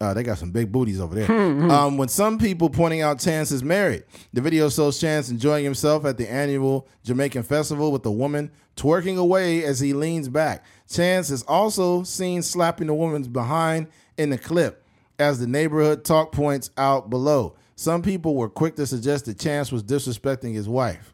Uh, 0.00 0.12
they 0.12 0.24
got 0.24 0.36
some 0.36 0.50
big 0.50 0.72
booties 0.72 1.00
over 1.00 1.14
there. 1.14 1.30
um, 1.70 1.96
when 1.96 2.08
some 2.08 2.36
people 2.36 2.68
pointing 2.68 3.02
out 3.02 3.20
Chance 3.20 3.52
is 3.52 3.62
married, 3.62 4.02
the 4.32 4.40
video 4.40 4.68
shows 4.68 5.00
Chance 5.00 5.30
enjoying 5.30 5.62
himself 5.62 6.04
at 6.04 6.18
the 6.18 6.28
annual 6.28 6.88
Jamaican 7.04 7.44
festival 7.44 7.92
with 7.92 8.02
the 8.02 8.10
woman 8.10 8.50
twerking 8.74 9.16
away 9.16 9.62
as 9.64 9.78
he 9.78 9.92
leans 9.92 10.28
back. 10.28 10.64
Chance 10.90 11.30
is 11.30 11.44
also 11.44 12.02
seen 12.02 12.42
slapping 12.42 12.88
the 12.88 12.94
woman's 12.94 13.28
behind 13.28 13.86
in 14.18 14.30
the 14.30 14.38
clip, 14.38 14.84
as 15.20 15.38
the 15.38 15.46
neighborhood 15.46 16.04
talk 16.04 16.32
points 16.32 16.70
out 16.76 17.08
below. 17.08 17.54
Some 17.82 18.00
people 18.00 18.36
were 18.36 18.48
quick 18.48 18.76
to 18.76 18.86
suggest 18.86 19.24
that 19.24 19.40
Chance 19.40 19.72
was 19.72 19.82
disrespecting 19.82 20.54
his 20.54 20.68
wife. 20.68 21.12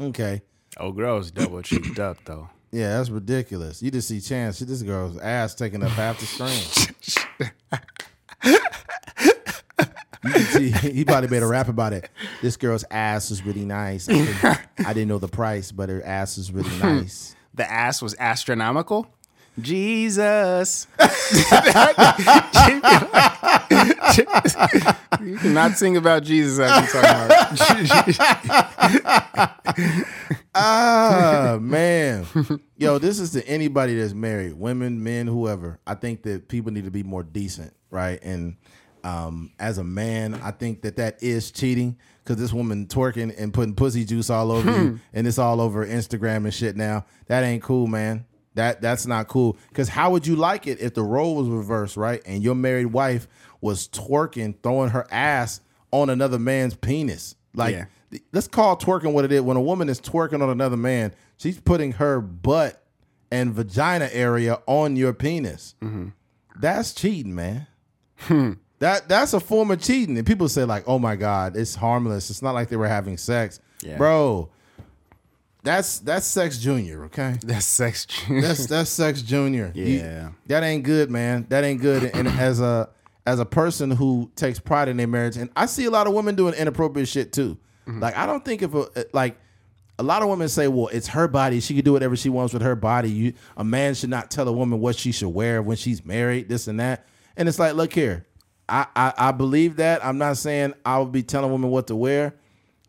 Okay. 0.00 0.40
Oh, 0.78 0.92
girl's 0.92 1.30
double 1.30 1.60
cheeked 1.60 1.98
up 1.98 2.16
though. 2.24 2.48
Yeah, 2.72 2.96
that's 2.96 3.10
ridiculous. 3.10 3.82
You 3.82 3.90
just 3.90 4.08
see 4.08 4.18
Chance. 4.18 4.60
This 4.60 4.80
girl's 4.80 5.18
ass 5.18 5.54
taking 5.54 5.82
up 5.82 5.90
half 5.90 6.18
the 6.20 6.24
screen. 6.24 6.94
You 10.24 10.30
can 10.32 10.42
see 10.46 10.70
he 10.70 11.04
probably 11.04 11.28
made 11.28 11.42
a 11.42 11.46
rap 11.46 11.68
about 11.68 11.92
it. 11.92 12.08
This 12.40 12.56
girl's 12.56 12.86
ass 12.90 13.30
is 13.30 13.44
really 13.44 13.66
nice. 13.66 14.08
I 14.08 14.12
didn't, 14.14 14.44
I 14.86 14.92
didn't 14.94 15.08
know 15.08 15.18
the 15.18 15.28
price, 15.28 15.70
but 15.70 15.90
her 15.90 16.02
ass 16.02 16.38
is 16.38 16.50
really 16.50 16.74
nice. 16.82 17.36
The 17.52 17.70
ass 17.70 18.00
was 18.00 18.16
astronomical. 18.18 19.13
Jesus. 19.60 20.86
you 25.22 25.36
cannot 25.38 25.72
sing 25.72 25.96
about 25.96 26.24
Jesus 26.24 26.58
after 26.58 27.00
talking 27.00 27.26
about 27.26 27.54
Ah 30.56 31.58
man, 31.60 32.24
yo, 32.76 32.98
this 32.98 33.18
is 33.18 33.32
to 33.32 33.44
anybody 33.48 33.96
that's 33.96 34.14
married, 34.14 34.54
women, 34.54 35.02
men, 35.02 35.26
whoever. 35.26 35.80
I 35.86 35.94
think 35.94 36.22
that 36.22 36.46
people 36.48 36.70
need 36.72 36.84
to 36.84 36.90
be 36.92 37.02
more 37.02 37.22
decent, 37.24 37.74
right? 37.90 38.20
And 38.22 38.56
um, 39.02 39.50
as 39.58 39.78
a 39.78 39.84
man, 39.84 40.34
I 40.34 40.52
think 40.52 40.82
that 40.82 40.96
that 40.96 41.20
is 41.22 41.50
cheating 41.50 41.98
because 42.22 42.36
this 42.36 42.52
woman 42.52 42.86
twerking 42.86 43.34
and 43.38 43.52
putting 43.52 43.74
pussy 43.74 44.04
juice 44.04 44.30
all 44.30 44.52
over 44.52 44.70
you, 44.70 45.00
and 45.12 45.26
it's 45.26 45.38
all 45.38 45.60
over 45.60 45.84
Instagram 45.86 46.44
and 46.44 46.54
shit. 46.54 46.76
Now 46.76 47.04
that 47.26 47.42
ain't 47.42 47.62
cool, 47.62 47.86
man. 47.88 48.24
That 48.54 48.80
that's 48.80 49.06
not 49.06 49.28
cool. 49.28 49.56
Because 49.68 49.88
how 49.88 50.10
would 50.10 50.26
you 50.26 50.36
like 50.36 50.66
it 50.66 50.80
if 50.80 50.94
the 50.94 51.02
role 51.02 51.36
was 51.36 51.48
reversed, 51.48 51.96
right? 51.96 52.22
And 52.24 52.42
your 52.42 52.54
married 52.54 52.86
wife 52.86 53.26
was 53.60 53.88
twerking, 53.88 54.54
throwing 54.62 54.90
her 54.90 55.06
ass 55.10 55.60
on 55.90 56.10
another 56.10 56.38
man's 56.38 56.74
penis, 56.74 57.36
like. 57.54 57.74
Yeah. 57.74 57.84
let's 58.32 58.46
call 58.46 58.76
twerking 58.76 59.12
what 59.12 59.24
it 59.24 59.32
is. 59.32 59.40
When 59.40 59.56
a 59.56 59.60
woman 59.60 59.88
is 59.88 60.00
twerking 60.00 60.40
on 60.42 60.50
another 60.50 60.76
man, 60.76 61.12
she's 61.36 61.58
putting 61.58 61.92
her 61.92 62.20
butt 62.20 62.80
and 63.32 63.52
vagina 63.52 64.08
area 64.12 64.60
on 64.66 64.94
your 64.94 65.12
penis. 65.12 65.74
Mm-hmm. 65.82 66.08
That's 66.60 66.94
cheating, 66.94 67.34
man. 67.34 67.66
That 68.78 69.08
that's 69.08 69.32
a 69.32 69.40
form 69.40 69.70
of 69.70 69.80
cheating. 69.80 70.16
And 70.18 70.26
people 70.26 70.48
say 70.48 70.64
like, 70.64 70.84
"Oh 70.86 70.98
my 70.98 71.16
god, 71.16 71.56
it's 71.56 71.74
harmless. 71.74 72.30
It's 72.30 72.42
not 72.42 72.54
like 72.54 72.68
they 72.68 72.76
were 72.76 72.88
having 72.88 73.16
sex." 73.16 73.60
Yeah. 73.82 73.96
Bro, 73.96 74.50
that's 75.64 75.98
that's 75.98 76.26
sex 76.26 76.58
junior, 76.58 77.04
okay? 77.06 77.36
That's 77.42 77.66
sex. 77.66 78.06
That's 78.28 78.66
that's 78.66 78.90
sex 78.90 79.22
junior. 79.22 79.72
You- 79.74 79.84
Yeah. 79.84 80.28
that 80.46 80.62
ain't 80.62 80.84
good, 80.84 81.10
man. 81.10 81.46
That 81.48 81.64
ain't 81.64 81.80
good. 81.80 82.04
And 82.14 82.28
as 82.28 82.60
a 82.60 82.90
as 83.26 83.40
a 83.40 83.44
person 83.46 83.90
who 83.90 84.30
takes 84.36 84.60
pride 84.60 84.88
in 84.88 84.96
their 84.98 85.06
marriage, 85.08 85.36
and 85.36 85.50
I 85.56 85.66
see 85.66 85.86
a 85.86 85.90
lot 85.90 86.06
of 86.06 86.12
women 86.14 86.34
doing 86.36 86.54
inappropriate 86.54 87.08
shit 87.08 87.32
too. 87.32 87.56
Mm-hmm. 87.88 88.00
Like 88.00 88.16
I 88.16 88.26
don't 88.26 88.44
think 88.44 88.62
if 88.62 88.74
a 88.74 88.78
uh, 88.78 89.02
like 89.12 89.36
a 89.98 90.02
lot 90.02 90.22
of 90.22 90.28
women 90.28 90.48
say, 90.48 90.68
well, 90.68 90.88
it's 90.88 91.08
her 91.08 91.28
body. 91.28 91.60
She 91.60 91.74
can 91.74 91.84
do 91.84 91.92
whatever 91.92 92.16
she 92.16 92.28
wants 92.28 92.52
with 92.52 92.62
her 92.62 92.74
body. 92.76 93.10
You 93.10 93.32
a 93.56 93.64
man 93.64 93.94
should 93.94 94.10
not 94.10 94.30
tell 94.30 94.46
a 94.48 94.52
woman 94.52 94.80
what 94.80 94.96
she 94.96 95.12
should 95.12 95.28
wear 95.30 95.62
when 95.62 95.76
she's 95.76 96.04
married, 96.04 96.48
this 96.48 96.66
and 96.68 96.78
that. 96.80 97.06
And 97.36 97.48
it's 97.48 97.58
like, 97.58 97.74
look 97.74 97.92
here. 97.92 98.26
I, 98.68 98.86
I, 98.96 99.12
I 99.16 99.32
believe 99.32 99.76
that. 99.76 100.04
I'm 100.04 100.18
not 100.18 100.36
saying 100.36 100.74
I 100.84 100.98
would 100.98 101.12
be 101.12 101.22
telling 101.22 101.52
women 101.52 101.70
what 101.70 101.86
to 101.88 101.96
wear, 101.96 102.34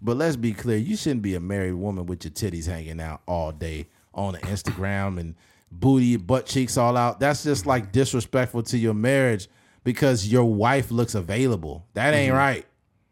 but 0.06 0.18
let's 0.18 0.36
be 0.36 0.54
clear. 0.54 0.78
You 0.78 0.96
shouldn't 0.96 1.24
be 1.24 1.34
a 1.34 1.40
married 1.40 1.74
woman 1.74 2.06
with 2.06 2.24
your 2.24 2.32
titties 2.32 2.68
hanging 2.68 3.02
out 3.02 3.22
all 3.26 3.52
day 3.52 3.88
on 4.14 4.34
the 4.34 4.40
Instagram 4.40 5.20
and 5.20 5.36
booty, 5.72 6.16
butt 6.16 6.46
cheeks 6.46 6.78
all 6.78 6.96
out. 6.96 7.20
That's 7.20 7.44
just 7.44 7.66
like 7.66 7.92
disrespectful 7.92 8.64
to 8.64 8.78
your 8.78 8.94
marriage 8.94 9.50
because 9.84 10.28
your 10.28 10.46
wife 10.46 10.92
looks 10.92 11.16
available. 11.16 11.88
That 11.96 12.14
ain't 12.14 12.30
mm-hmm. 12.30 12.38
right. 12.38 12.66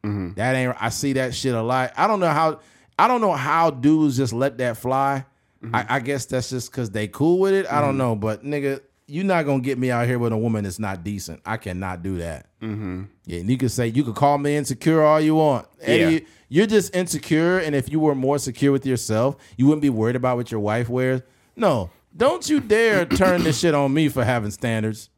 Mm-hmm. 0.04 0.34
That 0.36 0.56
ain't. 0.56 0.76
I 0.80 0.90
see 0.90 1.14
that 1.14 1.34
shit 1.34 1.56
a 1.56 1.64
lot. 1.64 1.94
I 1.98 2.06
don't 2.06 2.20
know 2.20 2.30
how. 2.30 2.60
I 3.00 3.08
don't 3.08 3.22
know 3.22 3.34
how 3.34 3.72
dudes 3.72 4.16
just 4.16 4.32
let 4.32 4.60
that 4.60 4.78
fly. 4.78 5.26
Mm-hmm. 5.64 5.76
I, 5.76 5.86
I 5.90 6.00
guess 6.00 6.28
that's 6.28 6.52
just 6.52 6.70
because 6.70 6.92
they 6.92 7.08
cool 7.08 7.40
with 7.40 7.54
it. 7.54 7.66
I 7.72 7.82
don't 7.82 7.98
know, 7.98 8.16
but 8.16 8.44
nigga, 8.44 8.82
you're 9.08 9.26
not 9.26 9.48
gonna 9.48 9.62
get 9.62 9.80
me 9.80 9.90
out 9.90 10.06
here 10.06 10.20
with 10.20 10.32
a 10.32 10.38
woman 10.38 10.64
that's 10.64 10.78
not 10.78 11.04
decent. 11.04 11.42
I 11.44 11.58
cannot 11.58 12.04
do 12.04 12.20
that. 12.20 12.46
Mm-hmm. 13.24 13.32
Yeah, 13.32 13.40
and 13.40 13.50
you 13.50 13.58
can 13.58 13.70
say 13.70 13.88
you 13.88 14.04
can 14.04 14.14
call 14.14 14.38
me 14.38 14.56
insecure 14.56 15.02
all 15.04 15.20
you 15.22 15.36
want. 15.36 15.68
Eddie, 15.82 16.14
Yeah. 16.14 16.20
you're 16.50 16.68
just 16.68 16.96
insecure, 16.96 17.58
and 17.60 17.74
if 17.76 17.90
you 17.92 18.00
were 18.00 18.16
more 18.16 18.38
secure 18.40 18.72
with 18.72 18.86
yourself, 18.86 19.36
you 19.58 19.66
wouldn't 19.66 19.82
be 19.82 19.90
worried 19.90 20.16
about 20.16 20.38
what 20.38 20.52
your 20.52 20.60
wife 20.60 20.90
wears. 20.90 21.22
No, 21.56 21.90
don't 22.16 22.48
you 22.50 22.60
dare 22.60 23.06
turn 23.22 23.44
this 23.44 23.60
shit 23.60 23.74
on 23.74 23.94
me 23.94 24.10
for 24.10 24.24
having 24.24 24.52
standards. 24.52 25.10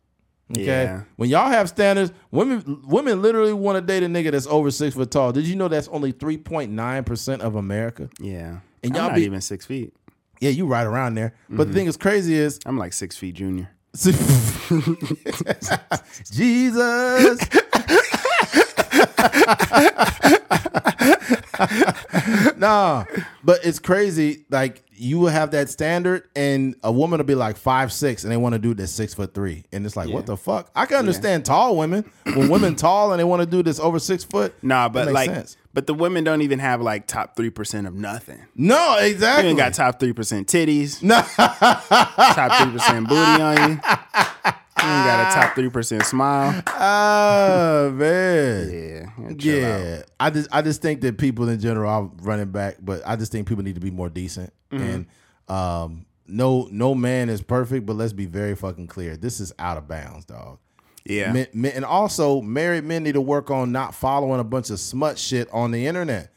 Okay, 0.51 0.63
Yeah. 0.65 1.01
when 1.15 1.29
y'all 1.31 1.49
have 1.49 1.67
standards, 1.69 2.11
women 2.29 2.81
women 2.85 3.21
literally 3.23 3.53
want 3.53 3.77
to 3.77 3.81
date 3.81 4.03
a 4.03 4.07
nigga 4.07 4.29
that's 4.31 4.45
over 4.45 4.69
six 4.69 4.93
foot 4.95 5.09
tall. 5.09 5.31
Did 5.31 5.47
you 5.47 5.55
know 5.55 5.67
that's 5.67 5.87
only 5.87 6.11
three 6.11 6.37
point 6.37 6.71
nine 6.71 7.03
percent 7.03 7.41
of 7.41 7.55
America? 7.55 8.09
Yeah. 8.19 8.59
And 8.83 8.93
y'all 8.95 9.07
not 9.07 9.15
be- 9.15 9.23
even 9.23 9.41
six 9.41 9.65
feet. 9.65 9.95
Yeah, 10.39 10.51
you 10.51 10.67
right 10.67 10.85
around 10.85 11.15
there. 11.15 11.33
But 11.49 11.69
the 11.69 11.73
thing 11.73 11.87
is 11.87 11.97
crazy 11.97 12.35
is 12.35 12.59
I'm 12.67 12.77
like 12.77 12.93
six 12.93 13.17
feet 13.17 13.33
junior. 13.33 13.71
Jesus. 16.31 17.39
nah, 22.57 23.05
but 23.43 23.59
it's 23.63 23.79
crazy. 23.79 24.45
Like 24.49 24.83
you 24.97 25.19
will 25.19 25.29
have 25.29 25.51
that 25.51 25.69
standard, 25.69 26.27
and 26.35 26.75
a 26.83 26.91
woman 26.91 27.19
will 27.19 27.25
be 27.25 27.35
like 27.35 27.57
five 27.57 27.91
six, 27.91 28.23
and 28.23 28.31
they 28.31 28.37
want 28.37 28.53
to 28.53 28.59
do 28.59 28.73
this 28.73 28.91
six 28.91 29.13
foot 29.13 29.33
three, 29.33 29.65
and 29.71 29.85
it's 29.85 29.95
like, 29.95 30.09
what 30.09 30.25
the 30.25 30.37
fuck? 30.37 30.69
I 30.75 30.85
can 30.85 30.97
understand 30.97 31.45
tall 31.45 31.77
women 31.77 32.09
when 32.33 32.49
women 32.49 32.75
tall 32.75 33.11
and 33.11 33.19
they 33.19 33.23
want 33.23 33.41
to 33.41 33.45
do 33.45 33.63
this 33.63 33.79
over 33.79 33.99
six 33.99 34.23
foot. 34.23 34.53
Nah, 34.61 34.89
but 34.89 35.11
like, 35.11 35.29
sense. 35.29 35.57
but 35.73 35.87
the 35.87 35.93
women 35.93 36.23
don't 36.23 36.41
even 36.41 36.59
have 36.59 36.81
like 36.81 37.07
top 37.07 37.35
three 37.35 37.49
percent 37.49 37.87
of 37.87 37.93
nothing. 37.93 38.39
no, 38.55 38.97
You 38.99 39.07
exactly. 39.07 39.49
ain't 39.49 39.57
got 39.57 39.73
top 39.73 39.99
three 39.99 40.13
percent 40.13 40.47
titties, 40.47 41.03
no, 41.03 41.21
top 41.35 42.61
three 42.61 42.71
percent 42.71 43.07
booty 43.07 43.41
on 43.41 43.71
you. 43.71 43.79
You 44.85 45.05
got 45.05 45.31
a 45.31 45.35
top 45.35 45.55
three 45.55 45.69
percent 45.69 46.03
smile. 46.03 46.61
oh 46.67 47.91
man. 47.95 48.71
Yeah, 48.71 49.33
chill 49.37 49.65
out. 49.65 49.81
Yeah, 49.81 50.01
I 50.19 50.29
just 50.29 50.49
I 50.51 50.61
just 50.61 50.81
think 50.81 51.01
that 51.01 51.17
people 51.17 51.49
in 51.49 51.59
general, 51.59 51.91
I'm 51.91 52.17
running 52.21 52.51
back, 52.51 52.77
but 52.81 53.01
I 53.05 53.15
just 53.15 53.31
think 53.31 53.47
people 53.47 53.63
need 53.63 53.75
to 53.75 53.81
be 53.81 53.91
more 53.91 54.09
decent. 54.09 54.53
Mm-hmm. 54.71 54.83
And 54.83 55.05
um, 55.47 56.05
no 56.27 56.67
no 56.71 56.95
man 56.95 57.29
is 57.29 57.41
perfect, 57.41 57.85
but 57.85 57.95
let's 57.95 58.13
be 58.13 58.25
very 58.25 58.55
fucking 58.55 58.87
clear. 58.87 59.17
This 59.17 59.39
is 59.39 59.53
out 59.59 59.77
of 59.77 59.87
bounds, 59.87 60.25
dog. 60.25 60.59
Yeah, 61.07 61.31
Men, 61.31 61.47
men, 61.53 61.71
and 61.75 61.85
also, 61.85 62.41
married 62.41 62.83
men 62.83 63.03
need 63.03 63.13
to 63.13 63.21
work 63.21 63.51
on 63.51 63.71
not 63.71 63.93
following 63.93 64.39
a 64.39 64.43
bunch 64.43 64.71
of 64.71 64.79
smut 64.79 65.19
shit 65.19 65.47
on 65.53 65.69
the 65.69 65.85
internet. 65.85 66.31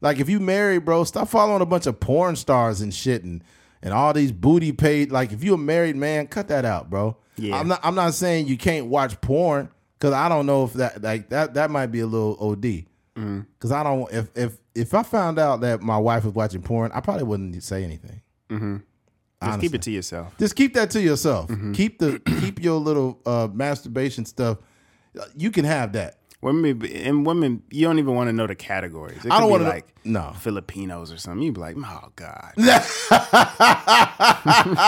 Like 0.00 0.18
if 0.20 0.28
you 0.28 0.38
married, 0.38 0.84
bro, 0.84 1.04
stop 1.04 1.28
following 1.28 1.60
a 1.60 1.66
bunch 1.66 1.86
of 1.86 1.98
porn 1.98 2.36
stars 2.36 2.80
and 2.80 2.92
shit 2.94 3.24
and 3.24 3.42
and 3.82 3.92
all 3.92 4.12
these 4.12 4.32
booty 4.32 4.72
paid. 4.72 5.10
Like 5.10 5.32
if 5.32 5.42
you're 5.42 5.56
a 5.56 5.58
married 5.58 5.96
man, 5.96 6.26
cut 6.28 6.48
that 6.48 6.64
out, 6.64 6.88
bro. 6.90 7.16
Yeah. 7.36 7.58
I'm 7.58 7.68
not 7.68 7.80
I'm 7.82 7.94
not 7.94 8.14
saying 8.14 8.46
you 8.46 8.56
can't 8.56 8.86
watch 8.86 9.20
porn 9.20 9.68
because 9.98 10.12
I 10.12 10.28
don't 10.28 10.46
know 10.46 10.64
if 10.64 10.74
that 10.74 11.02
like 11.02 11.28
that 11.30 11.54
that 11.54 11.70
might 11.70 11.86
be 11.86 12.00
a 12.00 12.06
little 12.06 12.36
OD. 12.40 12.62
Mm-hmm. 12.62 13.40
Because 13.58 13.72
I 13.72 13.82
don't 13.82 14.12
if 14.12 14.28
if 14.36 14.58
if 14.74 14.94
I 14.94 15.02
found 15.02 15.38
out 15.38 15.60
that 15.60 15.82
my 15.82 15.98
wife 15.98 16.24
was 16.24 16.34
watching 16.34 16.62
porn, 16.62 16.90
I 16.92 17.00
probably 17.00 17.24
wouldn't 17.24 17.62
say 17.62 17.84
anything. 17.84 18.20
just 19.42 19.60
keep 19.60 19.74
it 19.74 19.82
to 19.82 19.90
yourself. 19.90 20.34
Just 20.38 20.56
keep 20.56 20.74
that 20.74 20.90
to 20.90 21.00
yourself. 21.00 21.48
Mm-hmm. 21.48 21.72
Keep 21.72 21.98
the 21.98 22.20
keep 22.40 22.62
your 22.62 22.78
little 22.78 23.20
uh, 23.26 23.48
masturbation 23.52 24.24
stuff. 24.24 24.58
You 25.36 25.50
can 25.50 25.64
have 25.64 25.92
that. 25.92 26.18
Women 26.42 26.84
and 26.86 27.24
women, 27.24 27.62
you 27.70 27.86
don't 27.86 28.00
even 28.00 28.16
want 28.16 28.26
to 28.28 28.32
know 28.32 28.48
the 28.48 28.56
categories. 28.56 29.20
I 29.30 29.38
don't 29.38 29.48
want 29.48 29.62
to 29.62 29.68
like 29.68 29.86
no. 30.04 30.32
Filipinos 30.40 31.12
or 31.12 31.16
something. 31.16 31.44
You'd 31.44 31.54
be 31.54 31.60
like, 31.60 31.76
oh 31.78 32.08
god. 32.16 32.52
I 32.58 32.82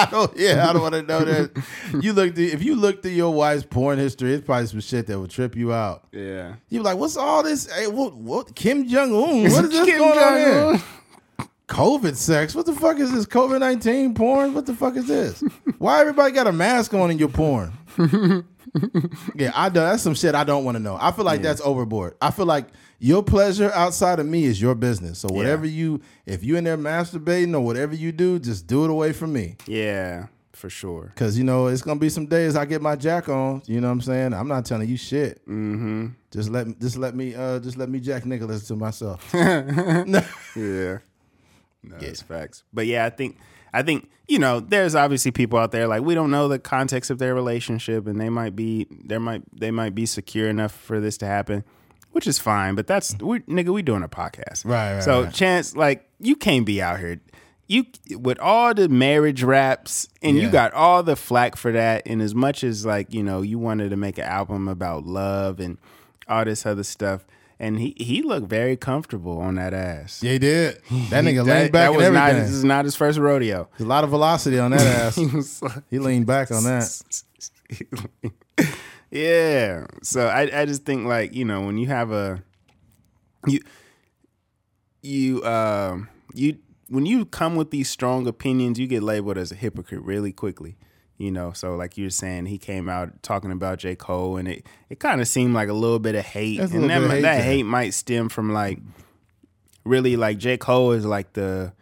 don't, 0.10 0.31
oh, 0.31 0.35
yeah, 0.36 0.68
I 0.68 0.72
don't 0.72 0.82
want 0.82 0.94
to 0.94 1.02
know 1.02 1.24
that. 1.24 1.62
You 2.02 2.12
look 2.12 2.35
through, 2.35 2.47
if 2.47 2.64
you 2.64 2.74
look 2.74 3.02
through 3.02 3.12
your 3.12 3.32
wife's 3.32 3.64
porn 3.64 3.98
history, 3.98 4.35
it's 4.35 4.44
probably 4.44 4.66
some 4.66 4.81
shit 4.81 5.06
that 5.06 5.16
will 5.16 5.28
trip 5.28 5.55
you 5.55 5.72
out. 5.72 6.09
Yeah. 6.10 6.56
You 6.70 6.81
be 6.81 6.85
like, 6.85 6.97
what's 6.97 7.16
all 7.16 7.44
this? 7.44 7.72
Hey, 7.72 7.86
what, 7.86 8.16
what 8.16 8.56
Kim 8.56 8.89
Jong 8.89 9.14
Un? 9.14 9.43
What 9.44 9.64
is 9.64 9.64
this 9.70 9.85
Kim 9.86 9.98
going 9.98 10.10
on 10.10 10.16
Jong-un. 10.16 10.74
here? 10.74 10.82
COVID 11.68 12.16
sex. 12.16 12.52
What 12.55 12.66
the 12.66 12.74
fuck 12.74 12.98
is 12.98 13.12
this? 13.12 13.24
COVID 13.26 13.60
nineteen 13.60 14.14
porn? 14.14 14.52
What 14.55 14.66
the 14.66 14.74
fuck 14.74 14.97
is 14.97 15.06
this? 15.06 15.43
Why 15.78 16.01
everybody 16.01 16.32
got 16.32 16.47
a 16.47 16.52
mask 16.52 16.93
on 16.94 17.10
in 17.10 17.18
your 17.18 17.28
porn? 17.31 17.72
Yeah, 19.34 19.52
I 19.55 19.68
do. 19.68 19.80
That's 19.80 20.02
some 20.02 20.14
shit 20.14 20.34
I 20.34 20.44
don't 20.44 20.64
want 20.64 20.76
to 20.76 20.82
know. 20.82 20.96
I 21.01 21.12
feel 21.12 21.24
like 21.24 21.42
that's 21.42 21.60
overboard. 21.60 22.16
I 22.20 22.30
feel 22.30 22.46
like 22.46 22.66
your 22.98 23.22
pleasure 23.22 23.70
outside 23.72 24.18
of 24.18 24.26
me 24.26 24.44
is 24.44 24.60
your 24.60 24.74
business. 24.74 25.18
So 25.20 25.28
whatever 25.30 25.66
you, 25.66 26.01
if 26.26 26.42
you 26.42 26.56
in 26.56 26.64
there 26.64 26.76
masturbating 26.76 27.55
or 27.55 27.60
whatever 27.60 27.94
you 27.94 28.12
do, 28.12 28.38
just 28.38 28.66
do 28.66 28.84
it 28.84 28.90
away 28.90 29.12
from 29.12 29.32
me. 29.32 29.56
Yeah, 29.66 30.26
for 30.52 30.70
sure. 30.70 31.12
Cause 31.16 31.36
you 31.36 31.44
know 31.44 31.66
it's 31.66 31.82
gonna 31.82 32.01
be 32.01 32.09
some 32.09 32.26
days 32.26 32.56
I 32.56 32.64
get 32.64 32.82
my 32.82 32.96
jack 32.96 33.28
on. 33.28 33.62
You 33.66 33.80
know 33.80 33.88
what 33.88 33.92
I'm 33.94 34.01
saying? 34.01 34.32
I'm 34.34 34.48
not 34.48 34.64
telling 34.64 34.88
you 34.88 34.96
shit. 34.96 35.40
Mm-hmm. 35.46 36.09
Just 36.30 36.51
let 36.51 36.66
me 36.66 36.74
just 36.80 36.96
let 36.96 37.14
me 37.14 37.34
uh 37.34 37.60
just 37.60 37.76
let 37.76 37.88
me 37.88 38.01
Jack 38.01 38.26
Nicholas 38.26 38.66
to 38.68 38.76
myself. 38.76 39.32
Yeah. 40.56 40.98
No, 41.86 41.96
it's 42.01 42.22
facts. 42.22 42.62
But 42.72 42.86
yeah, 42.86 43.05
I 43.05 43.10
think 43.10 43.36
I 43.74 43.82
think, 43.82 44.09
you 44.28 44.38
know, 44.38 44.60
there's 44.60 44.94
obviously 44.94 45.30
people 45.32 45.59
out 45.59 45.72
there 45.72 45.86
like 45.88 46.02
we 46.02 46.14
don't 46.14 46.30
know 46.30 46.48
the 46.48 46.59
context 46.59 47.10
of 47.10 47.18
their 47.18 47.34
relationship 47.34 48.06
and 48.06 48.20
they 48.20 48.30
might 48.30 48.55
be 48.56 48.86
there 48.90 49.20
might 49.20 49.42
they 49.52 49.70
might 49.70 49.94
be 49.94 50.06
secure 50.06 50.48
enough 50.48 50.72
for 50.72 51.01
this 51.01 51.18
to 51.18 51.26
happen. 51.26 51.64
Which 52.12 52.28
is 52.28 52.38
fine, 52.38 52.76
but 52.76 52.86
that's 52.86 53.16
we 53.20 53.40
nigga, 53.40 53.70
we 53.70 53.82
doing 53.82 54.05
a 54.05 54.09
podcast. 54.09 54.64
Right, 54.64 54.94
right, 54.94 55.02
So 55.02 55.24
right. 55.24 55.34
chance, 55.34 55.74
like, 55.74 56.09
you 56.20 56.36
can't 56.36 56.64
be 56.64 56.80
out 56.80 57.01
here. 57.01 57.20
You 57.66 57.86
with 58.18 58.38
all 58.38 58.72
the 58.72 58.88
marriage 58.88 59.42
raps 59.42 60.06
and 60.22 60.36
Yeah. 60.36 60.44
you 60.44 60.51
got 60.51 60.72
all 60.74 61.02
the 61.02 61.16
flack 61.16 61.56
for 61.56 61.72
that. 61.72 62.02
And 62.06 62.22
as 62.22 62.32
much 62.32 62.62
as 62.62 62.86
like, 62.86 63.12
you 63.12 63.22
know, 63.24 63.42
you 63.42 63.59
wanted 63.59 63.90
to 63.90 63.96
make 63.96 64.18
an 64.18 64.24
album 64.24 64.68
about 64.68 65.05
love 65.05 65.59
and 65.59 65.76
all 66.28 66.44
this 66.44 66.64
other 66.64 66.84
stuff. 66.84 67.24
And 67.60 67.78
he 67.78 67.94
he 67.97 68.22
looked 68.22 68.48
very 68.48 68.76
comfortable 68.76 69.39
on 69.39 69.55
that 69.55 69.72
ass. 69.72 70.22
Yeah, 70.22 70.32
he 70.32 70.39
did. 70.39 70.74
That 71.10 71.24
nigga 71.24 71.44
That- 71.47 71.60
leaned 71.60 71.72
back 71.72 71.72
that 71.72 71.86
and 71.89 71.97
was 71.97 72.10
not 72.10 72.28
everything. 72.31 72.43
this 72.47 72.51
is 72.52 72.64
not 72.64 72.85
his 72.85 72.97
first 72.97 73.18
rodeo. 73.18 73.68
There's 73.78 73.86
a 73.86 73.89
lot 73.89 74.02
of 74.05 74.10
velocity 74.10 74.59
on 74.59 74.72
that 74.72 74.81
ass. 74.81 75.16
He 75.16 75.26
like- 75.26 75.82
he 75.90 75.98
leaned 76.01 76.26
back 76.26 76.51
on 76.51 76.64
that. 76.64 77.02
yeah. 79.10 79.86
So 80.02 80.26
I 80.26 80.62
I 80.62 80.64
just 80.66 80.85
think 80.85 81.06
like, 81.06 81.35
you 81.35 81.44
know, 81.44 81.62
when 81.62 81.78
you 81.78 81.86
have 81.89 82.10
a 82.10 82.43
you 83.47 83.60
you 85.02 85.44
um 85.44 86.09
you 86.35 86.59
when 86.89 87.06
you 87.06 87.24
come 87.24 87.56
with 87.56 87.70
these 87.70 87.89
strong 87.89 88.26
opinions, 88.26 88.78
you 88.78 88.86
get 88.86 89.02
labeled 89.02 89.39
as 89.39 89.52
a 89.52 89.55
hypocrite 89.55 90.02
really 90.02 90.32
quickly. 90.32 90.76
You 91.16 91.30
know, 91.30 91.52
so 91.52 91.76
like 91.76 91.96
you're 91.96 92.10
saying, 92.10 92.46
he 92.46 92.58
came 92.58 92.88
out 92.88 93.22
talking 93.22 93.52
about 93.52 93.78
J. 93.78 93.94
Cole, 93.94 94.36
and 94.36 94.48
it, 94.48 94.66
it 94.90 94.98
kind 94.98 95.20
of 95.20 95.28
seemed 95.28 95.54
like 95.54 95.68
a 95.68 95.72
little 95.72 96.00
bit 96.00 96.16
of 96.16 96.24
hate, 96.24 96.58
a 96.58 96.64
and 96.64 96.90
that 96.90 97.02
hate 97.08 97.22
that 97.22 97.42
hate 97.42 97.62
might 97.62 97.94
stem 97.94 98.28
from 98.28 98.52
like 98.52 98.80
really 99.84 100.16
like 100.16 100.38
J. 100.38 100.56
Cole 100.56 100.92
is 100.92 101.06
like 101.06 101.32
the 101.34 101.72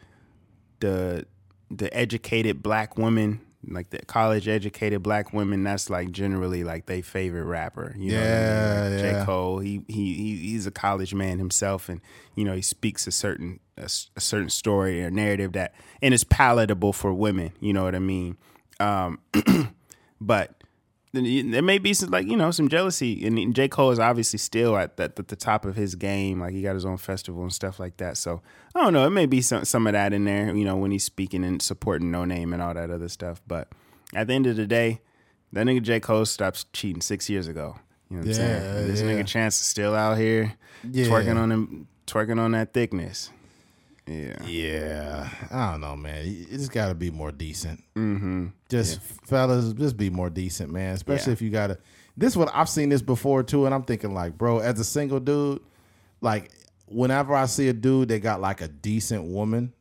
the 0.81 1.25
the 1.71 1.95
educated 1.97 2.63
black 2.63 2.99
woman 2.99 3.41
like 3.69 3.91
the 3.91 3.99
college 4.01 4.49
educated 4.49 5.03
black 5.05 5.33
women. 5.33 5.63
That's 5.63 5.89
like 5.89 6.11
generally 6.11 6.65
like 6.65 6.87
they 6.87 7.01
favorite 7.01 7.45
rapper. 7.45 7.95
You 7.97 8.13
know 8.13 8.19
what 8.19 8.27
I 8.27 8.31
Yeah, 8.31 8.83
mean? 8.89 8.93
Like 8.97 9.05
yeah. 9.05 9.21
J 9.21 9.25
Cole. 9.25 9.59
He 9.61 9.83
he 9.87 10.15
he 10.15 10.37
he's 10.51 10.67
a 10.67 10.71
college 10.73 11.15
man 11.15 11.39
himself, 11.39 11.89
and 11.89 12.01
you 12.35 12.45
know 12.45 12.55
he 12.55 12.63
speaks 12.63 13.07
a 13.07 13.13
certain 13.13 13.61
a, 13.79 13.89
a 14.17 14.21
certain 14.21 14.51
story 14.51 15.05
or 15.05 15.11
narrative 15.11 15.53
that 15.53 15.75
and 16.03 16.13
is 16.13 16.25
palatable 16.25 16.93
for 16.93 17.15
women. 17.15 17.53
You 17.61 17.73
know 17.73 17.85
what 17.85 17.95
I 17.95 18.01
mean? 18.01 18.37
Um, 18.83 19.19
but 20.21 20.55
there 21.15 21.63
may 21.63 21.77
be 21.79 21.93
some 21.93 22.11
like 22.11 22.27
you 22.27 22.37
know 22.37 22.51
some 22.51 22.69
jealousy. 22.69 23.27
And 23.27 23.55
J. 23.55 23.69
Cole 23.69 23.91
is 23.91 23.99
obviously 23.99 24.39
still 24.39 24.77
at 24.77 24.97
the, 24.97 25.05
at 25.05 25.29
the 25.29 25.37
top 25.37 25.65
of 25.67 25.77
his 25.77 25.95
game. 25.95 26.41
Like 26.41 26.53
he 26.53 26.63
got 26.63 26.75
his 26.75 26.87
own 26.87 26.97
festival 26.97 27.43
and 27.43 27.53
stuff 27.53 27.79
like 27.79 27.99
that. 27.99 28.17
So 28.17 28.41
I 28.75 28.81
don't 28.83 28.93
know. 28.95 29.07
It 29.07 29.11
may 29.11 29.27
be 29.27 29.43
some 29.43 29.65
some 29.65 29.87
of 29.87 29.93
that 29.93 30.13
in 30.13 30.25
there 30.25 30.55
you 30.55 30.65
know 30.65 30.77
when 30.77 30.91
he's 30.91 31.05
speaking 31.05 31.45
and 31.45 31.61
supporting 31.61 32.11
Noname 32.11 32.53
and 32.55 32.63
all 32.63 32.73
that 32.75 32.91
other 32.91 33.09
stuff. 33.09 33.43
But 33.47 33.69
at 34.15 34.27
the 34.29 34.35
end 34.35 34.47
of 34.47 34.57
the 34.57 34.67
day 34.67 35.01
that 35.53 35.67
nigga 35.67 35.83
J. 35.83 36.01
Cole 36.01 36.25
stopped 36.25 36.73
cheating 36.73 37.03
six 37.03 37.29
years 37.29 37.47
ago. 37.47 37.77
You 38.11 38.17
know 38.19 38.23
what 38.27 38.35
I'm 38.37 38.41
Yeah, 38.41 38.61
saying 38.73 38.87
this 38.89 39.01
yeah. 39.03 39.07
nigga 39.09 39.27
Chance 39.27 39.57
is 39.61 39.67
still 39.67 39.95
out 39.95 40.17
here 40.17 40.55
Yeah. 40.91 41.07
twerking 41.07 41.37
on 41.37 41.53
him 41.53 41.89
twerking 42.07 42.39
on 42.39 42.53
that 42.53 42.73
thickness 42.73 43.31
yeah 44.07 44.45
Yeah, 44.47 45.29
I 45.51 45.73
don't 45.73 45.81
know, 45.81 45.97
man. 45.97 46.47
Just 46.51 46.73
got 46.73 46.89
to 46.89 46.95
be 46.95 47.11
more 47.11 47.31
decent. 47.33 47.83
Mm-hmm. 47.95 48.47
Just 48.69 49.01
fellas, 49.01 49.73
just 49.75 49.97
be 49.97 50.11
more 50.11 50.31
decent, 50.31 50.71
man. 50.73 50.95
Especially 50.95 51.31
Yeah. 51.31 51.35
if 51.35 51.43
you 51.43 51.51
got 51.51 51.67
to. 51.69 51.79
This 52.17 52.37
one 52.37 52.49
I've 52.53 52.69
seen 52.69 52.89
this 52.91 53.03
before 53.03 53.43
too, 53.43 53.65
and 53.67 53.75
I'm 53.75 53.85
thinking 53.85 54.13
like, 54.15 54.37
bro, 54.37 54.59
as 54.59 54.79
a 54.81 54.85
single 54.85 55.21
dude, 55.21 55.61
like 56.21 56.51
whenever 56.87 57.35
I 57.35 57.47
see 57.47 57.69
a 57.69 57.73
dude 57.73 58.09
that 58.09 58.21
got 58.21 58.41
like 58.41 58.61
a 58.61 58.69
decent 58.69 59.25
woman, 59.25 59.73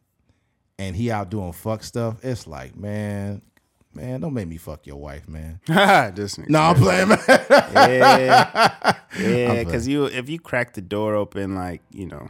and 0.80 0.96
he 0.96 1.12
out 1.12 1.30
doing 1.30 1.52
fuck 1.52 1.84
stuff, 1.84 2.24
it's 2.24 2.48
like, 2.48 2.76
man, 2.78 3.42
man, 3.94 4.22
don't 4.22 4.34
make 4.34 4.48
me 4.48 4.58
fuck 4.58 4.88
your 4.88 4.96
wife, 4.96 5.28
man. 5.28 5.60
this 6.16 6.38
No, 6.48 6.60
I'm 6.62 6.76
playing, 6.76 7.10
man. 7.10 7.20
yeah, 7.28 8.96
yeah. 9.20 9.64
Because 9.64 9.88
you, 9.88 10.06
if 10.06 10.30
you 10.30 10.40
crack 10.40 10.74
the 10.74 10.82
door 10.82 11.16
open, 11.16 11.54
like 11.56 11.82
you 11.92 12.06
know, 12.08 12.30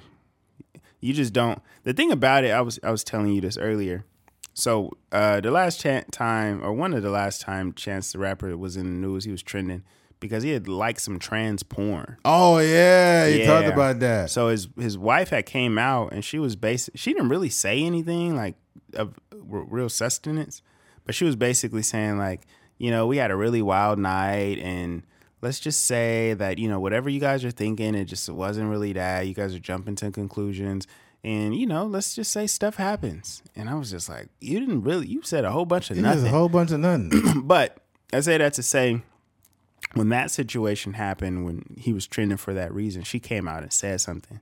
you 1.02 1.14
just 1.14 1.34
don't. 1.34 1.61
The 1.84 1.94
thing 1.94 2.11
about 2.11 2.44
it, 2.44 2.52
I 2.52 2.61
was, 2.61 2.80
I 2.84 2.91
was 2.91 3.03
telling 3.03 3.34
you 3.34 3.41
this 3.41 3.57
earlier. 3.57 4.06
So 4.53 4.91
uh, 5.11 5.41
the 5.41 5.52
last 5.52 5.82
chan 5.82 6.06
time, 6.11 6.64
or 6.64 6.73
one 6.73 6.94
of 6.94 7.03
the 7.03 7.10
last 7.10 7.41
time, 7.41 7.73
Chance 7.73 8.11
the 8.14 8.19
Rapper 8.19 8.56
was 8.57 8.78
in 8.78 8.86
the 8.86 9.07
news. 9.07 9.23
He 9.23 9.32
was 9.32 9.41
trending 9.41 9.84
because 10.19 10.44
he 10.44 10.52
had 10.52 10.68
liked 10.68 11.02
some 11.02 11.19
trans 11.19 11.64
porn. 11.64 12.18
oh 12.26 12.60
yeah, 12.60 13.26
you 13.26 13.45
talked 13.45 13.68
about 13.68 13.99
that. 13.99 14.30
So 14.30 14.49
his 14.49 14.68
his 14.78 14.98
wife 14.98 15.30
had 15.30 15.45
came 15.45 15.78
out 15.78 16.14
and 16.14 16.23
she 16.23 16.38
was 16.38 16.56
basic. 16.56 16.98
She 16.98 17.14
didn't 17.14 17.30
really 17.30 17.49
say 17.49 17.82
anything 17.82 18.36
like 18.36 18.56
of 18.94 19.15
real 19.32 19.90
sustenance, 19.90 20.61
but 21.06 21.15
she 21.15 21.26
was 21.26 21.36
basically 21.36 21.82
saying 21.82 22.18
like, 22.18 22.41
you 22.78 22.91
know, 22.91 23.07
we 23.07 23.18
had 23.18 23.32
a 23.32 23.36
really 23.36 23.61
wild 23.61 23.99
night 23.99 24.60
and 24.60 25.03
let's 25.42 25.60
just 25.60 25.86
say 25.86 26.34
that 26.36 26.58
you 26.58 26.70
know 26.70 26.80
whatever 26.80 27.10
you 27.10 27.20
guys 27.20 27.44
are 27.44 27.52
thinking, 27.52 27.96
it 27.96 28.06
just 28.06 28.30
wasn't 28.30 28.70
really 28.70 28.94
that. 28.94 29.28
You 29.28 29.34
guys 29.34 29.54
are 29.56 29.60
jumping 29.60 29.96
to 29.98 30.12
conclusions. 30.12 30.88
And 31.24 31.56
you 31.56 31.68
know, 31.68 31.86
let's 31.86 32.16
just 32.16 32.32
say 32.32 32.48
stuff 32.48 32.76
happens. 32.76 33.44
And 33.56 33.70
I 33.70 33.76
was 33.76 33.92
just 33.92 34.10
like, 34.10 34.30
you 34.40 34.60
didn't 34.60 34.82
really. 34.82 35.08
You 35.08 35.22
said 35.24 35.46
a 35.46 35.52
whole 35.52 35.66
bunch 35.66 35.90
of 35.90 35.98
There's 35.98 36.16
nothing 36.16 36.28
a 36.28 36.30
whole 36.30 36.50
bunch 36.50 36.72
of 36.72 36.80
nothing. 36.80 37.42
but 37.44 37.78
I 38.12 38.22
say 38.22 38.38
that 38.38 38.54
to 38.54 38.64
say, 38.64 39.02
when 39.94 40.10
that 40.10 40.32
situation 40.32 40.94
happened, 40.94 41.46
when 41.46 41.76
he 41.78 41.94
was 41.94 42.08
trending 42.08 42.38
for 42.38 42.54
that 42.54 42.74
reason, 42.74 43.04
she 43.04 43.20
came 43.20 43.48
out 43.48 43.64
and 43.64 43.74
said 43.74 44.02
something. 44.02 44.40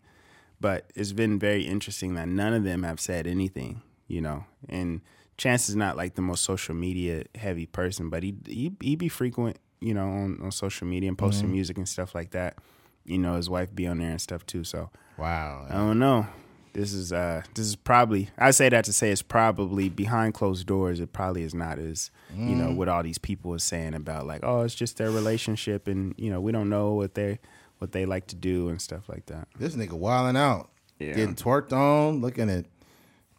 But 0.62 0.92
it's 0.96 1.14
been 1.14 1.40
very 1.40 1.64
interesting 1.64 2.16
that 2.16 2.28
none 2.28 2.54
of 2.54 2.64
them 2.64 2.84
have 2.84 3.00
said 3.00 3.28
anything, 3.28 3.82
you 4.08 4.22
know. 4.22 4.46
And 4.68 5.02
Chance 5.38 5.70
is 5.70 5.76
not 5.76 5.96
like 5.96 6.16
the 6.16 6.22
most 6.22 6.44
social 6.44 6.76
media 6.76 7.24
heavy 7.36 7.66
person, 7.66 8.10
but 8.10 8.24
he 8.24 8.36
he 8.46 8.74
he 8.82 8.96
be 8.96 9.08
frequent, 9.08 9.58
you 9.82 9.94
know, 9.94 10.08
on, 10.08 10.40
on 10.42 10.52
social 10.52 10.88
media 10.88 11.10
and 11.10 11.18
posting 11.18 11.52
music 11.52 11.78
and 11.78 11.88
stuff 11.88 12.14
like 12.16 12.32
that. 12.32 12.58
You 13.06 13.18
know, 13.18 13.36
his 13.36 13.50
wife 13.50 13.74
be 13.74 13.88
on 13.88 13.98
there 14.00 14.12
and 14.12 14.22
stuff 14.22 14.46
too. 14.46 14.64
So 14.64 14.90
wow. 15.18 15.66
I 15.70 15.74
don't 15.76 16.00
know. 16.00 16.28
This 16.74 16.94
is 16.94 17.12
uh 17.12 17.42
this 17.56 17.66
is 17.66 17.76
probably 17.76 18.30
I 18.38 18.52
say 18.52 18.70
that 18.70 18.86
to 18.86 18.94
say 18.94 19.10
it's 19.12 19.24
probably 19.24 19.90
behind 19.90 20.36
closed 20.36 20.68
doors. 20.68 21.00
It 21.00 21.12
probably 21.12 21.42
is 21.44 21.56
not 21.56 21.80
as 21.80 22.12
you 22.36 22.56
know 22.56 22.72
what 22.72 22.88
all 22.88 23.02
these 23.02 23.18
people 23.18 23.52
are 23.56 23.60
saying 23.60 23.96
about 23.96 24.28
like 24.28 24.42
oh 24.44 24.62
it's 24.62 24.76
just 24.76 24.98
their 24.98 25.10
relationship 25.10 25.88
and 25.88 26.14
you 26.18 26.30
know 26.30 26.40
we 26.40 26.52
don't 26.52 26.70
know 26.70 26.94
what 26.94 27.16
they 27.16 27.40
what 27.80 27.92
they 27.92 28.06
like 28.06 28.28
to 28.28 28.36
do 28.36 28.70
and 28.70 28.80
stuff 28.80 29.10
like 29.10 29.26
that. 29.26 29.48
This 29.58 29.76
nigga 29.76 29.94
wilding 29.94 30.38
out, 30.38 30.70
Yeah. 31.00 31.14
getting 31.14 31.34
twerked 31.36 31.74
on, 31.74 32.22
looking 32.22 32.50
at 32.52 32.66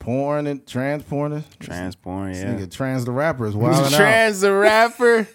porn 0.01 0.47
and 0.49 0.67
trans 0.67 1.03
porn. 1.05 1.45
Trans 1.61 1.95
porn, 1.95 2.33
This 2.33 2.43
yeah. 2.43 2.55
nigga 2.55 2.71
trans 2.71 3.05
the 3.05 3.13
rapper 3.13 3.47
is 3.47 3.55
wilding 3.57 3.93
out. 3.95 3.97
Trans 3.99 4.41
the 4.41 4.53
rapper. 4.53 5.29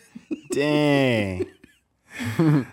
Dang. 0.51 1.45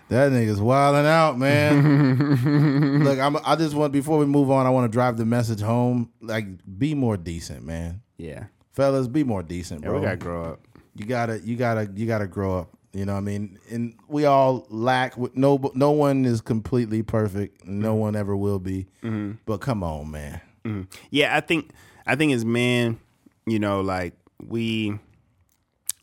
That 0.07 0.31
nigga's 0.31 0.61
wilding 0.61 1.05
out, 1.05 1.37
man. 1.37 3.03
Look, 3.03 3.19
I'm, 3.19 3.35
I 3.43 3.57
just 3.57 3.75
want 3.75 3.91
before 3.91 4.17
we 4.17 4.25
move 4.25 4.49
on, 4.49 4.65
I 4.65 4.69
want 4.69 4.89
to 4.89 4.95
drive 4.95 5.17
the 5.17 5.25
message 5.25 5.59
home. 5.59 6.11
Like, 6.21 6.45
be 6.77 6.95
more 6.95 7.17
decent, 7.17 7.65
man. 7.65 8.03
Yeah. 8.17 8.45
Fellas, 8.71 9.09
be 9.09 9.25
more 9.25 9.43
decent, 9.43 9.81
Yeah, 9.81 9.89
bro. 9.89 9.99
we 9.99 10.05
gotta 10.05 10.17
grow 10.17 10.43
up. 10.45 10.61
you 10.95 11.05
gotta, 11.05 11.41
you 11.41 11.57
gotta, 11.57 11.89
you 11.93 12.07
gotta 12.07 12.27
grow 12.27 12.57
up. 12.57 12.69
You 12.93 13.05
know 13.05 13.13
what 13.13 13.19
I 13.19 13.21
mean? 13.21 13.59
And 13.71 13.95
we 14.07 14.25
all 14.25 14.67
lack. 14.69 15.17
No, 15.35 15.71
no 15.73 15.91
one 15.91 16.25
is 16.25 16.41
completely 16.41 17.01
perfect. 17.01 17.65
No 17.65 17.91
mm-hmm. 17.91 17.99
one 17.99 18.15
ever 18.15 18.37
will 18.37 18.59
be. 18.59 18.85
Mm-hmm. 19.01 19.33
But 19.45 19.57
come 19.57 19.83
on, 19.83 20.11
man. 20.11 20.41
Mm-hmm. 20.63 20.83
Yeah, 21.09 21.35
I 21.35 21.41
think 21.41 21.71
I 22.05 22.15
think 22.15 22.33
as 22.33 22.45
men, 22.45 22.99
you 23.47 23.57
know, 23.57 23.81
like 23.81 24.13
we 24.45 24.99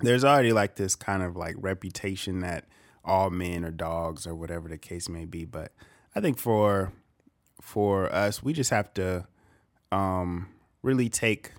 there's 0.03 0.25
already 0.25 0.53
like 0.53 0.77
this 0.77 0.95
kind 0.95 1.23
of 1.23 1.37
like 1.37 1.57
reputation 1.59 2.41
that 2.41 2.67
all 3.05 3.31
men 3.31 3.65
are 3.65 3.71
dogs 3.71 4.27
or 4.27 4.35
whatever 4.35 4.69
the 4.69 4.79
case 4.79 5.09
may 5.09 5.25
be. 5.25 5.45
But 5.45 5.73
I 6.15 6.21
think 6.21 6.39
for 6.39 6.93
for 7.61 8.13
us, 8.13 8.43
we 8.43 8.53
just 8.53 8.71
have 8.71 8.93
to 8.95 9.27
um 9.93 10.49
really 10.83 11.09
take 11.09 11.53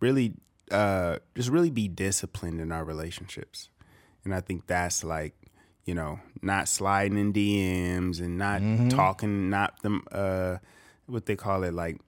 really 0.00 0.34
uh 0.70 1.18
just 1.34 1.48
really 1.48 1.70
be 1.70 1.88
disciplined 1.88 2.60
in 2.60 2.72
our 2.72 2.84
relationships. 2.84 3.68
And 4.24 4.34
I 4.34 4.40
think 4.40 4.66
that's 4.66 5.04
like, 5.04 5.34
you 5.84 5.94
know, 5.94 6.20
not 6.42 6.68
sliding 6.68 7.18
in 7.18 7.32
DMs 7.32 8.20
and 8.20 8.38
not 8.38 8.60
talking, 8.90 9.50
not 9.50 9.82
them 9.82 10.04
uh 10.10 10.58
what 11.06 11.26
they 11.26 11.36
call 11.36 11.62
it, 11.64 11.74
like 11.74 12.00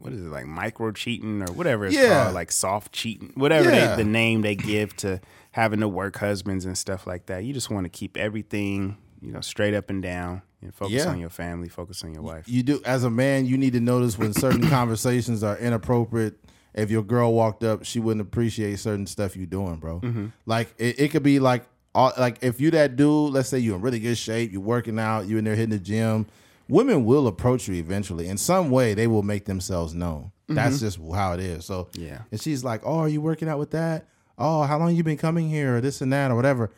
what 0.00 0.12
is 0.12 0.20
it, 0.22 0.28
like 0.28 0.46
micro 0.46 0.92
cheating 0.92 1.42
or 1.42 1.52
whatever 1.52 1.86
it's 1.86 1.94
Yeah. 1.96 2.24
called, 2.24 2.34
like 2.34 2.52
soft 2.52 2.92
cheating, 2.92 3.32
whatever 3.34 3.70
Yeah. 3.70 3.96
they, 3.96 4.02
the 4.04 4.08
name 4.08 4.42
they 4.42 4.54
give 4.54 4.96
to 4.98 5.20
having 5.52 5.80
to 5.80 5.88
work 5.88 6.16
husbands 6.18 6.64
and 6.64 6.76
stuff 6.78 7.06
like 7.06 7.26
that. 7.26 7.44
You 7.44 7.52
just 7.52 7.70
want 7.70 7.84
to 7.84 7.88
keep 7.88 8.16
everything, 8.16 8.96
you 9.20 9.32
know, 9.32 9.40
straight 9.40 9.74
up 9.74 9.90
and 9.90 10.02
down 10.02 10.42
and 10.62 10.74
focus 10.74 10.94
Yeah. 11.04 11.10
on 11.10 11.18
your 11.18 11.30
family, 11.30 11.68
focus 11.68 12.02
on 12.04 12.12
your 12.12 12.22
wife. 12.22 12.44
you 12.48 12.62
do 12.62 12.80
as 12.84 13.04
a 13.04 13.10
man 13.10 13.46
you 13.46 13.56
need 13.58 13.72
to 13.72 13.80
notice 13.80 14.18
when 14.18 14.32
certain 14.32 14.68
conversations 14.68 15.42
are 15.42 15.56
inappropriate 15.58 16.38
if 16.74 16.90
your 16.90 17.02
girl 17.02 17.32
walked 17.32 17.64
up 17.64 17.84
she 17.84 17.98
wouldn't 17.98 18.20
appreciate 18.20 18.78
certain 18.78 19.06
stuff 19.06 19.36
you 19.36 19.46
doing 19.46 19.76
bro 19.76 20.00
mm-hmm. 20.00 20.26
like 20.46 20.72
it, 20.78 20.98
it 21.00 21.08
could 21.10 21.22
be 21.22 21.40
like 21.40 21.64
all, 21.94 22.12
like 22.18 22.38
if 22.42 22.60
you 22.60 22.70
that 22.70 22.94
dude 22.96 23.32
let's 23.32 23.48
say 23.48 23.58
you're 23.58 23.74
in 23.76 23.80
really 23.82 23.98
good 23.98 24.18
shape 24.18 24.52
you're 24.52 24.60
working 24.60 24.98
out 24.98 25.26
you're 25.26 25.38
in 25.38 25.44
there 25.44 25.54
hitting 25.56 25.70
the 25.70 25.78
gym 25.78 26.26
women 26.68 27.04
will 27.04 27.26
approach 27.26 27.68
you 27.68 27.74
eventually 27.74 28.28
in 28.28 28.36
some 28.36 28.70
way 28.70 28.94
they 28.94 29.06
will 29.06 29.22
make 29.22 29.44
themselves 29.44 29.94
known 29.94 30.30
that's 30.48 30.76
mm-hmm. 30.76 30.86
just 30.86 30.98
how 31.14 31.32
it 31.32 31.40
is 31.40 31.64
so 31.64 31.88
Yeah. 31.94 32.22
and 32.30 32.40
she's 32.40 32.64
like 32.64 32.82
oh 32.84 32.98
are 32.98 33.08
you 33.08 33.20
working 33.20 33.48
out 33.48 33.58
with 33.58 33.70
that 33.72 34.06
oh 34.38 34.62
how 34.62 34.78
long 34.78 34.94
you 34.94 35.02
been 35.02 35.18
coming 35.18 35.48
here 35.48 35.76
or 35.76 35.80
this 35.80 36.00
and 36.00 36.12
that 36.12 36.30
or 36.30 36.36
whatever 36.36 36.70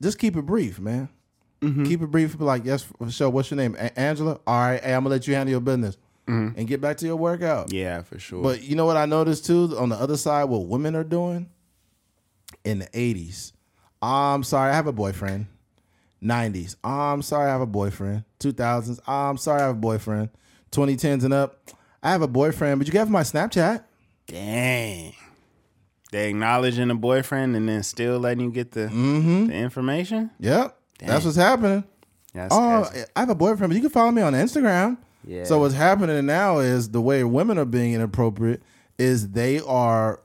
just 0.00 0.18
keep 0.18 0.36
it 0.36 0.42
brief 0.42 0.78
man 0.78 1.08
mm-hmm. 1.60 1.84
keep 1.84 2.02
it 2.02 2.10
brief. 2.10 2.38
Be 2.38 2.44
like, 2.44 2.64
yes, 2.64 2.82
for 2.82 3.10
sure. 3.10 3.30
What's 3.30 3.50
your 3.50 3.56
name? 3.56 3.76
A- 3.78 3.98
Angela. 3.98 4.40
All 4.46 4.60
right, 4.60 4.82
hey, 4.82 4.94
I'm 4.94 5.02
gonna 5.02 5.14
let 5.14 5.26
you 5.26 5.34
handle 5.34 5.50
your 5.50 5.60
business 5.60 5.96
mm-hmm. 6.26 6.58
and 6.58 6.68
get 6.68 6.80
back 6.80 6.96
to 6.98 7.06
your 7.06 7.16
workout. 7.16 7.72
Yeah, 7.72 8.02
for 8.02 8.18
sure. 8.18 8.42
But 8.42 8.62
you 8.62 8.76
know 8.76 8.86
what 8.86 8.96
I 8.96 9.06
noticed 9.06 9.46
too 9.46 9.74
on 9.78 9.88
the 9.88 9.96
other 9.96 10.16
side, 10.16 10.44
what 10.44 10.66
women 10.66 10.94
are 10.96 11.04
doing 11.04 11.48
in 12.64 12.80
the 12.80 12.86
'80s. 12.86 13.52
I'm 14.02 14.42
sorry, 14.42 14.70
I 14.70 14.74
have 14.74 14.86
a 14.86 14.92
boyfriend. 14.92 15.46
'90s. 16.26 16.76
I'm 16.84 17.22
sorry, 17.22 17.48
I 17.48 17.52
have 17.52 17.60
a 17.60 17.66
boyfriend. 17.66 18.24
2000s. 18.40 19.00
I'm 19.08 19.36
sorry, 19.36 19.62
I 19.62 19.66
have 19.66 19.76
a 19.76 19.78
boyfriend. 19.78 20.30
2010s 20.72 21.24
and 21.24 21.32
up. 21.32 21.70
I 22.02 22.10
have 22.10 22.22
a 22.22 22.28
boyfriend, 22.28 22.78
but 22.78 22.92
you 22.92 22.98
have 22.98 23.10
my 23.10 23.22
Snapchat. 23.22 23.84
Dang. 24.26 25.14
They 26.12 26.30
acknowledging 26.30 26.90
a 26.90 26.94
boyfriend 26.94 27.56
and 27.56 27.68
then 27.68 27.82
still 27.82 28.18
letting 28.18 28.44
you 28.44 28.50
get 28.50 28.72
the 28.72 28.88
mm-hmm. 28.88 29.46
the 29.46 29.54
information? 29.54 30.30
Yep, 30.38 30.78
that's 31.00 31.24
what's 31.24 31.36
happening. 31.36 31.84
That's 32.32 32.54
Oh, 32.54 32.88
crazy. 32.90 33.06
I 33.16 33.20
have 33.20 33.30
a 33.30 33.34
boyfriend, 33.34 33.70
but 33.70 33.74
you 33.74 33.80
can 33.80 33.90
follow 33.90 34.10
me 34.12 34.22
on 34.22 34.34
Instagram. 34.34 34.98
Yeah. 35.24 35.44
So 35.44 35.58
what's 35.58 35.74
happening 35.74 36.24
now 36.26 36.58
is 36.58 36.90
the 36.90 37.00
way 37.00 37.24
women 37.24 37.58
are 37.58 37.64
being 37.64 37.94
inappropriate 37.94 38.62
is 38.98 39.30
they 39.30 39.60
are 39.60 40.20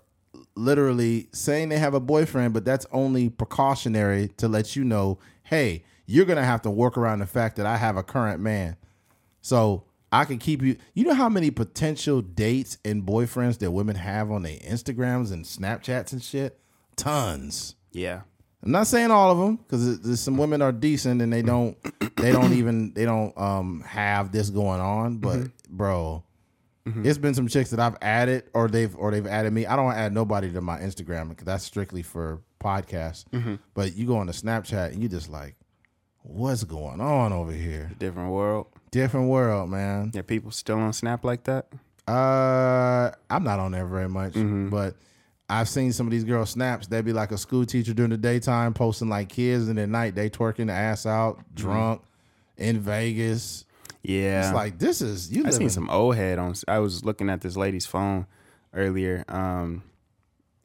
literally 0.55 1.27
saying 1.33 1.69
they 1.69 1.79
have 1.79 1.93
a 1.93 1.99
boyfriend, 1.99 2.53
but 2.53 2.65
that's 2.65 2.85
only 2.91 3.29
precautionary 3.29 4.27
to 4.37 4.47
let 4.47 4.75
you 4.75 4.83
know, 4.83 5.17
hey, 5.43 5.83
you're 6.11 6.25
gonna 6.25 6.45
have 6.45 6.61
to 6.63 6.71
work 6.71 6.97
around 6.97 7.19
the 7.19 7.27
fact 7.27 7.55
that 7.57 7.65
I 7.65 7.77
have 7.77 7.97
a 7.97 8.03
current 8.03 8.41
man. 8.41 8.77
So 9.41 9.85
I 10.11 10.25
can 10.25 10.37
keep 10.37 10.61
you. 10.61 10.77
You 10.93 11.05
know 11.05 11.13
how 11.13 11.29
many 11.29 11.51
potential 11.51 12.21
dates 12.21 12.77
and 12.83 13.03
boyfriends 13.03 13.59
that 13.59 13.71
women 13.71 13.95
have 13.95 14.31
on 14.31 14.43
their 14.43 14.57
Instagrams 14.57 15.31
and 15.31 15.45
Snapchats 15.45 16.11
and 16.11 16.21
shit? 16.21 16.57
tons. 17.01 17.75
Yeah. 17.91 18.21
I'm 18.63 18.71
not 18.71 18.87
saying 18.87 19.09
all 19.09 19.31
of 19.31 19.37
them 19.39 19.55
because 19.55 20.19
some 20.19 20.37
women 20.37 20.61
are 20.61 20.71
decent 20.71 21.21
and 21.21 21.33
they 21.33 21.41
don't 21.41 21.75
they 22.17 22.31
don't 22.31 22.53
even 22.53 22.93
they 22.93 23.05
don't 23.05 23.35
um 23.37 23.83
have 23.87 24.31
this 24.31 24.51
going 24.51 24.79
on. 24.79 25.17
But 25.17 25.39
mm-hmm. 25.39 25.75
bro, 25.77 26.23
mm-hmm. 26.85 27.05
it's 27.05 27.17
been 27.17 27.33
some 27.33 27.47
chicks 27.47 27.71
that 27.71 27.79
I've 27.79 27.97
added 28.03 28.43
or 28.53 28.67
they've 28.67 28.95
or 28.95 29.09
they've 29.09 29.25
added 29.25 29.51
me. 29.51 29.65
I 29.65 29.75
don't 29.75 29.91
add 29.91 30.13
nobody 30.13 30.51
to 30.51 30.61
my 30.61 30.77
Instagram 30.77 31.29
because 31.29 31.45
that's 31.45 31.63
strictly 31.63 32.03
for 32.03 32.41
podcasts. 32.63 33.25
Mm-hmm. 33.29 33.55
But 33.73 33.95
you 33.95 34.05
go 34.05 34.17
on 34.17 34.27
to 34.27 34.33
Snapchat 34.33 34.91
and 34.93 35.01
you 35.01 35.09
just 35.09 35.29
like, 35.29 35.55
what's 36.23 36.63
going 36.63 37.01
on 37.01 37.33
over 37.33 37.51
here? 37.51 37.91
Different 37.99 38.31
world. 38.31 38.67
Different 38.91 39.29
world, 39.29 39.69
man. 39.69 40.11
Yeah, 40.13 40.21
people 40.21 40.51
still 40.51 40.77
on 40.77 40.93
Snap 40.93 41.23
like 41.23 41.43
that. 41.45 41.67
Uh, 42.07 43.11
I'm 43.29 43.43
not 43.43 43.59
on 43.59 43.71
there 43.71 43.85
very 43.85 44.09
much, 44.09 44.33
but 44.35 44.95
I've 45.49 45.69
seen 45.69 45.93
some 45.93 46.07
of 46.07 46.11
these 46.11 46.23
girls 46.23 46.49
snaps. 46.49 46.87
They'd 46.87 47.05
be 47.05 47.13
like 47.13 47.31
a 47.31 47.37
school 47.37 47.65
teacher 47.65 47.93
during 47.93 48.09
the 48.09 48.17
daytime, 48.17 48.73
posting 48.73 49.09
like 49.09 49.29
kids, 49.29 49.67
and 49.67 49.77
at 49.79 49.89
night 49.89 50.15
they 50.15 50.29
twerking 50.29 50.67
the 50.67 50.73
ass 50.73 51.05
out, 51.05 51.39
drunk 51.53 52.01
in 52.57 52.79
Vegas. 52.79 53.65
Yeah. 54.01 54.45
It's 54.45 54.53
like 54.53 54.79
this 54.79 55.01
is 55.01 55.31
you. 55.31 55.45
I 55.45 55.51
seen 55.51 55.69
some 55.69 55.89
old 55.89 56.15
head 56.15 56.39
on. 56.39 56.53
I 56.67 56.79
was 56.79 57.05
looking 57.05 57.29
at 57.29 57.41
this 57.41 57.55
lady's 57.55 57.85
phone 57.85 58.25
earlier, 58.73 59.23
um, 59.29 59.83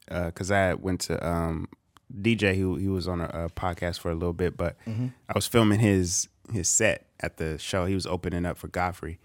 because 0.09 0.51
I 0.51 0.75
went 0.75 1.03
to 1.03 1.25
um, 1.25 1.69
DJ. 2.13 2.55
He 2.55 2.83
he 2.83 2.89
was 2.89 3.09
on 3.09 3.21
a, 3.21 3.25
a 3.25 3.51
podcast 3.51 4.01
for 4.01 4.11
a 4.11 4.15
little 4.15 4.33
bit, 4.33 4.57
but 4.57 4.77
I 4.87 5.33
was 5.35 5.47
filming 5.47 5.81
his 5.81 6.29
his 6.53 6.69
set 6.69 7.07
at 7.21 7.37
the 7.39 7.59
show. 7.59 7.87
He 7.87 7.95
was 7.95 8.07
opening 8.07 8.47
up 8.47 8.57
for 8.57 8.69
Godfrey, 8.69 9.19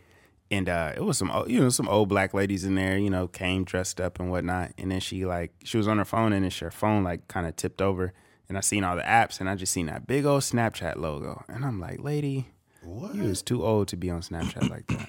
and 0.50 0.68
uh, 0.68 0.94
it 0.96 1.02
was 1.04 1.18
some 1.18 1.32
you 1.48 1.60
know 1.60 1.70
some 1.70 1.88
old 1.88 2.10
black 2.10 2.34
ladies 2.34 2.64
in 2.64 2.76
there. 2.76 2.98
You 2.98 3.10
know, 3.10 3.28
came 3.28 3.64
dressed 3.64 4.02
up 4.02 4.20
and 4.20 4.32
whatnot. 4.32 4.72
And 4.78 4.92
then 4.92 5.00
she 5.00 5.26
like 5.26 5.54
she 5.64 5.78
was 5.78 5.88
on 5.88 5.98
her 5.98 6.06
phone, 6.06 6.34
and 6.34 6.44
then 6.44 6.52
her 6.60 6.72
phone 6.72 7.04
like 7.04 7.28
kind 7.28 7.46
of 7.48 7.56
tipped 7.56 7.82
over, 7.82 8.14
and 8.50 8.58
I 8.58 8.62
seen 8.62 8.84
all 8.84 8.96
the 8.96 9.04
apps, 9.04 9.40
and 9.40 9.50
I 9.50 9.56
just 9.56 9.72
seen 9.74 9.86
that 9.86 10.08
big 10.08 10.26
old 10.26 10.42
Snapchat 10.42 10.98
logo, 10.98 11.44
and 11.48 11.64
I'm 11.66 11.80
like, 11.80 12.00
lady. 12.02 12.48
What? 12.84 13.14
You 13.14 13.24
was 13.24 13.44
too 13.44 13.64
old 13.64 13.90
to 13.90 13.96
be 13.96 14.10
on 14.10 14.22
Snapchat 14.22 14.68
like 14.70 14.88
that. 14.88 15.08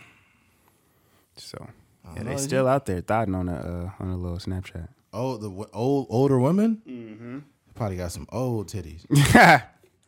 So 1.36 1.70
yeah, 2.14 2.24
they 2.24 2.34
is 2.34 2.42
still 2.42 2.68
out 2.68 2.86
there 2.86 3.00
thoughting 3.00 3.34
on 3.34 3.48
a 3.48 3.54
uh, 3.54 4.02
on 4.02 4.10
a 4.10 4.16
little 4.16 4.36
Snapchat. 4.38 4.88
Oh, 5.12 5.36
the 5.36 5.48
w- 5.48 5.68
old 5.72 6.06
older 6.10 6.38
women. 6.38 6.82
Mm-hmm. 6.86 7.38
Probably 7.82 7.96
got 7.96 8.12
some 8.12 8.28
old 8.30 8.68
titties. 8.68 9.04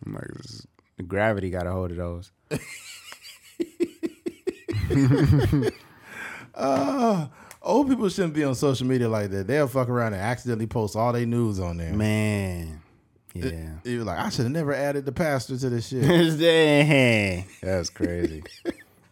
I'm 0.07 0.13
like, 0.15 0.29
this 0.37 0.47
is- 0.53 0.67
the 0.97 1.03
gravity 1.03 1.51
got 1.51 1.67
a 1.67 1.73
hold 1.73 1.91
of 1.91 1.97
those. 1.97 2.31
Old 7.63 7.89
people 7.89 8.09
shouldn't 8.11 8.35
be 8.35 8.45
on 8.45 8.55
social 8.55 8.87
media 8.87 9.09
like 9.09 9.31
that. 9.31 9.49
They'll 9.49 9.67
fuck 9.67 9.89
around 9.89 10.13
and 10.13 10.23
accidentally 10.23 10.69
post 10.69 10.95
all 10.95 11.13
their 11.13 11.27
news 11.27 11.59
on 11.59 11.79
there. 11.79 11.93
Man, 11.95 12.81
yeah, 13.35 13.71
You're 13.83 14.05
like, 14.05 14.21
I 14.21 14.29
should 14.29 14.45
have 14.45 14.53
never 14.53 14.73
added 14.73 15.05
the 15.05 15.11
pastor 15.11 15.59
to 15.59 15.69
this 15.71 15.89
shit. 15.89 16.03
That's 17.61 17.91
crazy. 17.91 18.45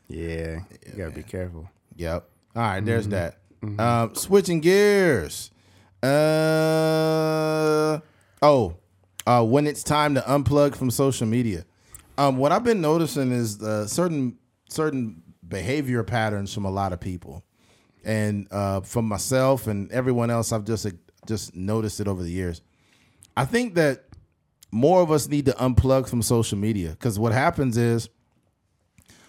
yeah, 0.07 0.61
you 0.87 0.93
gotta 0.97 1.11
be 1.11 1.25
careful. 1.25 1.69
Yep. 1.97 2.29
All 2.55 2.63
right, 2.63 2.85
there's 2.85 3.09
that. 3.09 3.39
Um, 3.77 4.15
switching 4.15 4.61
gears. 4.61 5.51
Uh 6.01 7.99
oh. 8.43 8.77
Uh, 9.25 9.45
when 9.45 9.69
it's 9.69 9.85
time 9.85 10.17
to 10.17 10.21
unplug 10.23 10.75
from 10.75 10.91
social 10.91 11.29
media. 11.29 11.65
Um, 12.19 12.39
what 12.39 12.51
I've 12.51 12.65
been 12.65 12.81
noticing 12.81 13.31
is 13.31 13.63
uh, 13.63 13.87
certain 13.87 14.37
certain 14.69 15.23
behavior 15.47 16.03
patterns 16.03 16.53
from 16.53 16.65
a 16.65 16.71
lot 16.71 16.93
of 16.93 16.99
people, 16.99 17.45
and 18.05 18.49
uh, 18.51 18.81
from 18.81 19.07
myself 19.07 19.69
and 19.69 19.91
everyone 19.93 20.31
else. 20.31 20.51
I've 20.51 20.65
just 20.65 20.89
just 21.27 21.55
noticed 21.55 22.01
it 22.01 22.09
over 22.09 22.21
the 22.21 22.31
years. 22.31 22.63
I 23.37 23.45
think 23.45 23.75
that 23.75 24.07
more 24.73 25.03
of 25.03 25.11
us 25.11 25.29
need 25.29 25.47
to 25.47 25.53
unplug 25.53 26.09
from 26.09 26.23
social 26.23 26.59
media 26.59 26.91
because 26.91 27.19
what 27.19 27.33
happens 27.33 27.77
is 27.77 28.09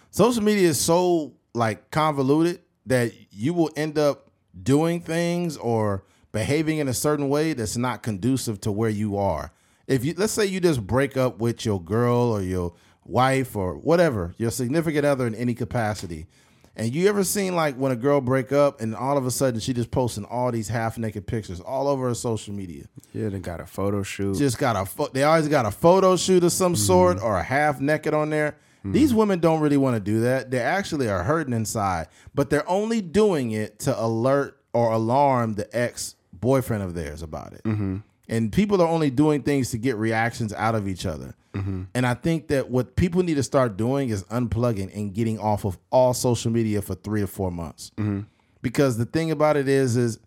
social 0.09 0.41
media 0.41 0.69
is 0.69 0.79
so 0.79 1.33
like 1.53 1.91
convoluted 1.91 2.61
that 2.85 3.13
you 3.31 3.53
will 3.53 3.69
end 3.75 3.97
up 3.97 4.31
doing 4.61 5.01
things 5.01 5.57
or 5.57 6.03
behaving 6.33 6.79
in 6.79 6.89
a 6.89 6.93
certain 6.93 7.29
way 7.29 7.53
that's 7.53 7.77
not 7.77 8.03
conducive 8.03 8.59
to 8.61 8.71
where 8.71 8.89
you 8.89 9.15
are. 9.15 9.53
If 9.87 10.03
you 10.03 10.13
let's 10.17 10.33
say 10.33 10.45
you 10.45 10.59
just 10.59 10.85
break 10.85 11.15
up 11.15 11.39
with 11.39 11.65
your 11.65 11.81
girl 11.81 12.31
or 12.31 12.41
your 12.41 12.73
wife 13.05 13.55
or 13.55 13.77
whatever, 13.77 14.33
your 14.37 14.51
significant 14.51 15.05
other 15.05 15.25
in 15.25 15.35
any 15.35 15.53
capacity. 15.53 16.27
And 16.75 16.93
you 16.93 17.07
ever 17.07 17.23
seen 17.23 17.55
like 17.55 17.75
when 17.75 17.91
a 17.91 17.95
girl 17.95 18.19
break 18.19 18.51
up 18.51 18.81
and 18.81 18.95
all 18.95 19.15
of 19.15 19.27
a 19.27 19.31
sudden 19.31 19.59
she 19.59 19.73
just 19.73 19.91
posting 19.91 20.25
all 20.25 20.51
these 20.51 20.69
half 20.69 20.97
naked 20.97 21.27
pictures 21.27 21.59
all 21.59 21.87
over 21.87 22.07
her 22.07 22.15
social 22.15 22.53
media? 22.53 22.85
Yeah, 23.13 23.29
they 23.29 23.39
got 23.39 23.61
a 23.61 23.67
photo 23.67 24.01
shoot. 24.01 24.37
just 24.37 24.57
got 24.57 24.75
a 24.75 24.85
pho- 24.85 25.09
they 25.13 25.21
always 25.23 25.47
got 25.47 25.67
a 25.67 25.71
photo 25.71 26.15
shoot 26.15 26.43
of 26.43 26.51
some 26.51 26.73
mm-hmm. 26.73 26.81
sort 26.81 27.21
or 27.21 27.37
a 27.37 27.43
half 27.43 27.79
naked 27.79 28.15
on 28.15 28.31
there. 28.31 28.57
Mm-hmm. 28.79 28.93
These 28.93 29.13
women 29.13 29.39
don't 29.39 29.59
really 29.59 29.77
want 29.77 29.97
to 29.97 29.99
do 29.99 30.21
that. 30.21 30.49
They 30.49 30.59
actually 30.59 31.09
are 31.09 31.23
hurting 31.23 31.53
inside, 31.53 32.07
but 32.33 32.49
they're 32.49 32.67
only 32.67 33.01
doing 33.01 33.51
it 33.51 33.77
to 33.79 34.03
alert 34.03 34.59
or 34.73 34.91
alarm 34.91 35.53
the 35.53 35.69
ex 35.77 36.15
boyfriend 36.43 36.83
of 36.83 36.93
theirs 36.93 37.21
about 37.21 37.53
it. 37.53 37.63
Mm-hmm. 37.63 37.97
And 38.27 38.51
people 38.51 38.81
are 38.81 38.87
only 38.87 39.09
doing 39.09 39.43
things 39.43 39.71
to 39.71 39.77
get 39.77 39.95
reactions 39.95 40.53
out 40.53 40.75
of 40.75 40.87
each 40.87 41.05
other. 41.05 41.35
Mm-hmm. 41.53 41.83
And 41.93 42.05
I 42.05 42.13
think 42.13 42.47
that 42.49 42.69
what 42.69 42.95
people 42.95 43.23
need 43.23 43.35
to 43.35 43.43
start 43.43 43.77
doing 43.77 44.09
is 44.09 44.23
unplugging 44.25 44.95
and 44.95 45.13
getting 45.13 45.39
off 45.39 45.65
of 45.65 45.77
all 45.89 46.13
social 46.13 46.51
media 46.51 46.81
for 46.81 46.95
three 46.95 47.21
or 47.21 47.27
four 47.27 47.51
months. 47.51 47.91
Mm-hmm. 47.97 48.21
Because 48.61 48.97
the 48.97 49.05
thing 49.05 49.31
about 49.31 49.57
it 49.57 49.67
is, 49.67 49.97
is 49.97 50.19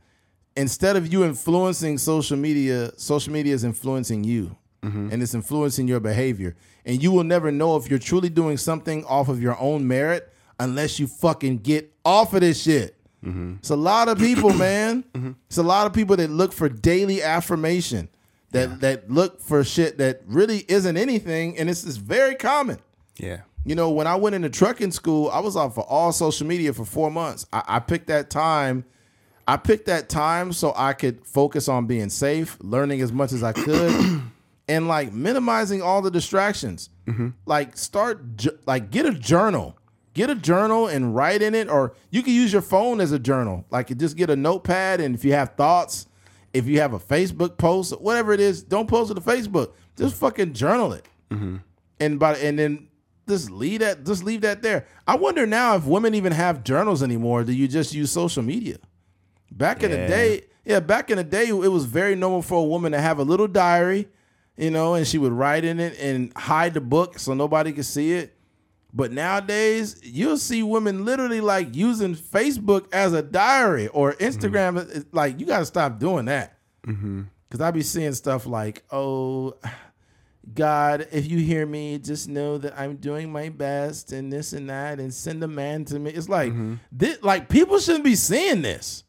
instead 0.56 0.96
of 0.96 1.10
you 1.12 1.24
influencing 1.24 1.98
social 1.98 2.36
media, 2.36 2.92
social 2.96 3.32
media 3.32 3.54
is 3.54 3.64
influencing 3.64 4.24
you 4.24 4.56
and 5.10 5.22
it's 5.22 5.34
influencing 5.34 5.88
your 5.88 6.00
behavior. 6.00 6.54
And 6.84 7.02
you 7.02 7.10
will 7.12 7.24
never 7.24 7.50
know 7.50 7.76
if 7.76 7.90
you're 7.90 7.98
truly 7.98 8.28
doing 8.28 8.56
something 8.56 9.04
off 9.06 9.28
of 9.28 9.42
your 9.42 9.58
own 9.58 9.86
merit 9.88 10.32
unless 10.60 10.98
you 10.98 11.06
fucking 11.06 11.58
get 11.58 11.92
off 12.04 12.34
of 12.34 12.40
this 12.40 12.62
shit. 12.62 12.95
Mm-hmm. 13.26 13.54
It's 13.58 13.70
a 13.70 13.76
lot 13.76 14.08
of 14.08 14.18
people, 14.18 14.52
man. 14.68 15.04
Mm-hmm. 15.14 15.32
It's 15.48 15.58
a 15.58 15.62
lot 15.62 15.86
of 15.86 15.92
people 15.92 16.16
that 16.16 16.30
look 16.30 16.52
for 16.52 16.68
daily 16.68 17.22
affirmation, 17.22 18.08
that 18.52 18.80
that 18.80 19.10
look 19.10 19.40
for 19.40 19.62
shit 19.64 19.98
that 19.98 20.22
really 20.26 20.64
isn't 20.68 20.96
anything, 20.96 21.58
and 21.58 21.68
it's, 21.68 21.84
it's 21.84 21.96
very 21.96 22.34
common. 22.36 22.78
yeah, 23.18 23.40
You 23.64 23.74
know, 23.74 23.90
when 23.90 24.06
I 24.06 24.14
went 24.16 24.34
into 24.36 24.48
trucking 24.48 24.92
school, 24.92 25.28
I 25.30 25.40
was 25.40 25.56
off 25.56 25.76
of 25.76 25.84
all 25.84 26.12
social 26.12 26.46
media 26.46 26.72
for 26.72 26.84
four 26.84 27.10
months. 27.10 27.46
I, 27.52 27.62
I 27.66 27.78
picked 27.80 28.06
that 28.06 28.30
time. 28.30 28.84
I 29.48 29.56
picked 29.56 29.86
that 29.86 30.08
time 30.08 30.52
so 30.52 30.72
I 30.76 30.92
could 30.92 31.24
focus 31.26 31.68
on 31.68 31.86
being 31.86 32.08
safe, 32.10 32.56
learning 32.60 33.00
as 33.00 33.12
much 33.12 33.32
as 33.32 33.42
I 33.42 33.52
could, 33.52 34.22
and 34.68 34.88
like 34.88 35.12
minimizing 35.12 35.82
all 35.82 36.02
the 36.02 36.10
distractions. 36.10 36.90
Mm-hmm. 37.06 37.28
Like 37.44 37.76
start, 37.76 38.20
like 38.66 38.90
get 38.90 39.06
a 39.06 39.12
journal, 39.12 39.76
get 40.16 40.30
a 40.30 40.34
journal 40.34 40.88
and 40.88 41.14
write 41.14 41.42
in 41.42 41.54
it, 41.54 41.68
or 41.68 41.94
you 42.10 42.22
can 42.22 42.32
use 42.32 42.52
your 42.52 42.62
phone 42.62 43.00
as 43.00 43.12
a 43.12 43.18
journal. 43.18 43.64
Like 43.70 43.96
just 43.96 44.16
get 44.16 44.30
a 44.30 44.36
notepad, 44.36 45.00
and 45.00 45.14
if 45.14 45.24
you 45.24 45.34
have 45.34 45.54
thoughts, 45.54 46.06
if 46.52 46.66
you 46.66 46.80
have 46.80 46.94
a 46.94 46.98
Facebook 46.98 47.58
post, 47.58 48.00
whatever 48.00 48.32
it 48.32 48.40
is, 48.40 48.62
don't 48.62 48.88
post 48.88 49.10
it 49.10 49.14
to 49.14 49.20
Facebook. 49.20 49.72
Just 49.96 50.16
fucking 50.16 50.54
journal 50.54 50.92
it 50.92 51.06
mm-hmm. 51.30 51.56
and 52.00 52.18
by 52.18 52.36
and 52.36 52.58
then 52.58 52.88
just 53.28 53.50
leave 53.50 53.80
that 53.80 54.04
just 54.04 54.24
leave 54.24 54.42
that 54.42 54.62
there. 54.62 54.86
I 55.06 55.16
wonder 55.16 55.46
now 55.46 55.76
if 55.76 55.84
women 55.84 56.14
even 56.14 56.32
have 56.32 56.64
journals 56.64 57.02
anymore. 57.02 57.44
Do 57.44 57.52
you 57.52 57.68
just 57.68 57.94
use 57.94 58.10
social 58.10 58.42
media? 58.42 58.78
Back 59.50 59.82
in 59.82 59.90
the 59.90 59.96
day, 59.96 60.42
yeah, 60.64 60.80
back 60.80 61.10
in 61.10 61.16
the 61.16 61.24
day, 61.24 61.48
it 61.48 61.52
was 61.52 61.84
very 61.84 62.14
normal 62.14 62.42
for 62.42 62.58
a 62.58 62.64
woman 62.64 62.92
to 62.92 63.00
have 63.00 63.18
a 63.18 63.22
little 63.22 63.46
diary, 63.46 64.08
you 64.56 64.70
know, 64.70 64.94
and 64.94 65.06
she 65.06 65.18
would 65.18 65.32
write 65.32 65.64
in 65.64 65.80
it 65.80 65.98
and 65.98 66.32
hide 66.36 66.74
the 66.74 66.80
book 66.80 67.18
so 67.18 67.32
nobody 67.32 67.72
could 67.72 67.86
see 67.86 68.12
it. 68.12 68.35
But 68.96 69.12
nowadays, 69.12 70.00
you'll 70.02 70.38
see 70.38 70.62
women 70.62 71.04
literally 71.04 71.42
like 71.42 71.74
using 71.76 72.14
Facebook 72.14 72.86
as 72.94 73.12
a 73.12 73.20
diary 73.20 73.88
or 73.88 74.14
Instagram. 74.14 74.78
Mm-hmm. 74.78 74.96
It's 74.96 75.06
Like, 75.12 75.38
you 75.38 75.44
got 75.44 75.58
to 75.58 75.66
stop 75.66 75.98
doing 75.98 76.24
that. 76.24 76.56
Mm-hmm. 76.86 77.24
Because 77.46 77.60
I 77.60 77.70
be 77.72 77.82
seeing 77.82 78.14
stuff 78.14 78.46
like, 78.46 78.84
oh, 78.90 79.54
God, 80.54 81.08
if 81.12 81.30
you 81.30 81.38
hear 81.40 81.66
me, 81.66 81.98
just 81.98 82.26
know 82.26 82.56
that 82.56 82.72
I'm 82.80 82.96
doing 82.96 83.30
my 83.30 83.50
best 83.50 84.12
and 84.12 84.32
this 84.32 84.54
and 84.54 84.70
that, 84.70 84.98
and 84.98 85.12
send 85.12 85.44
a 85.44 85.48
man 85.48 85.84
to 85.86 85.98
me. 85.98 86.10
It's 86.10 86.30
like, 86.30 86.52
mm-hmm. 86.52 86.76
this, 86.90 87.22
like 87.22 87.50
people 87.50 87.78
shouldn't 87.78 88.04
be 88.04 88.14
seeing 88.14 88.62
this. 88.62 89.04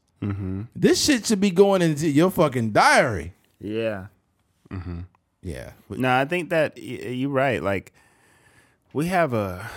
This 0.76 1.02
shit 1.02 1.26
should 1.28 1.40
be 1.40 1.52
going 1.52 1.82
into 1.82 2.10
your 2.10 2.30
fucking 2.30 2.72
diary. 2.72 3.34
yeah. 3.60 4.08
Yeah, 5.42 5.72
No, 5.90 6.14
I 6.14 6.26
think 6.26 6.50
that 6.50 6.74
y- 6.76 6.82
you're 6.82 7.30
right. 7.30 7.64
Like, 7.64 7.94
we 8.98 9.06
have 9.06 9.32
a 9.34 9.70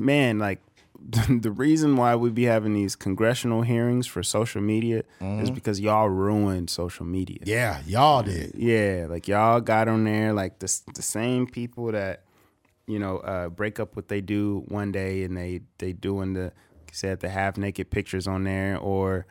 man. 0.00 0.40
Like, 0.40 0.60
the 1.28 1.52
reason 1.52 1.96
why 1.96 2.16
we 2.16 2.30
be 2.30 2.44
having 2.44 2.74
these 2.74 2.96
congressional 2.96 3.62
hearings 3.62 4.06
for 4.08 4.22
social 4.24 4.60
media 4.60 5.04
is 5.20 5.50
because 5.50 5.78
y'all 5.78 6.08
ruined 6.08 6.70
social 6.70 7.06
media. 7.06 7.38
yeah, 7.44 7.80
y'all 7.86 8.24
did. 8.24 8.52
Yeah, 8.56 9.06
like 9.08 9.28
y'all 9.28 9.60
got 9.60 9.86
on 9.86 10.04
there 10.04 10.32
like 10.32 10.58
the 10.58 10.80
the 10.94 11.02
same 11.02 11.46
people 11.46 11.92
that 11.92 12.24
you 12.88 12.98
know 12.98 13.18
uh, 13.18 13.48
break 13.48 13.78
up 13.78 13.94
what 13.94 14.08
they 14.08 14.20
do 14.20 14.64
one 14.66 14.90
day 14.90 15.22
and 15.22 15.36
they 15.36 15.60
they 15.78 15.92
doing 15.92 16.32
the 16.32 16.52
said 16.90 17.20
the 17.20 17.28
half 17.28 17.56
naked 17.56 17.90
pictures 17.90 18.26
on 18.26 18.44
there 18.44 18.76
or 18.78 19.26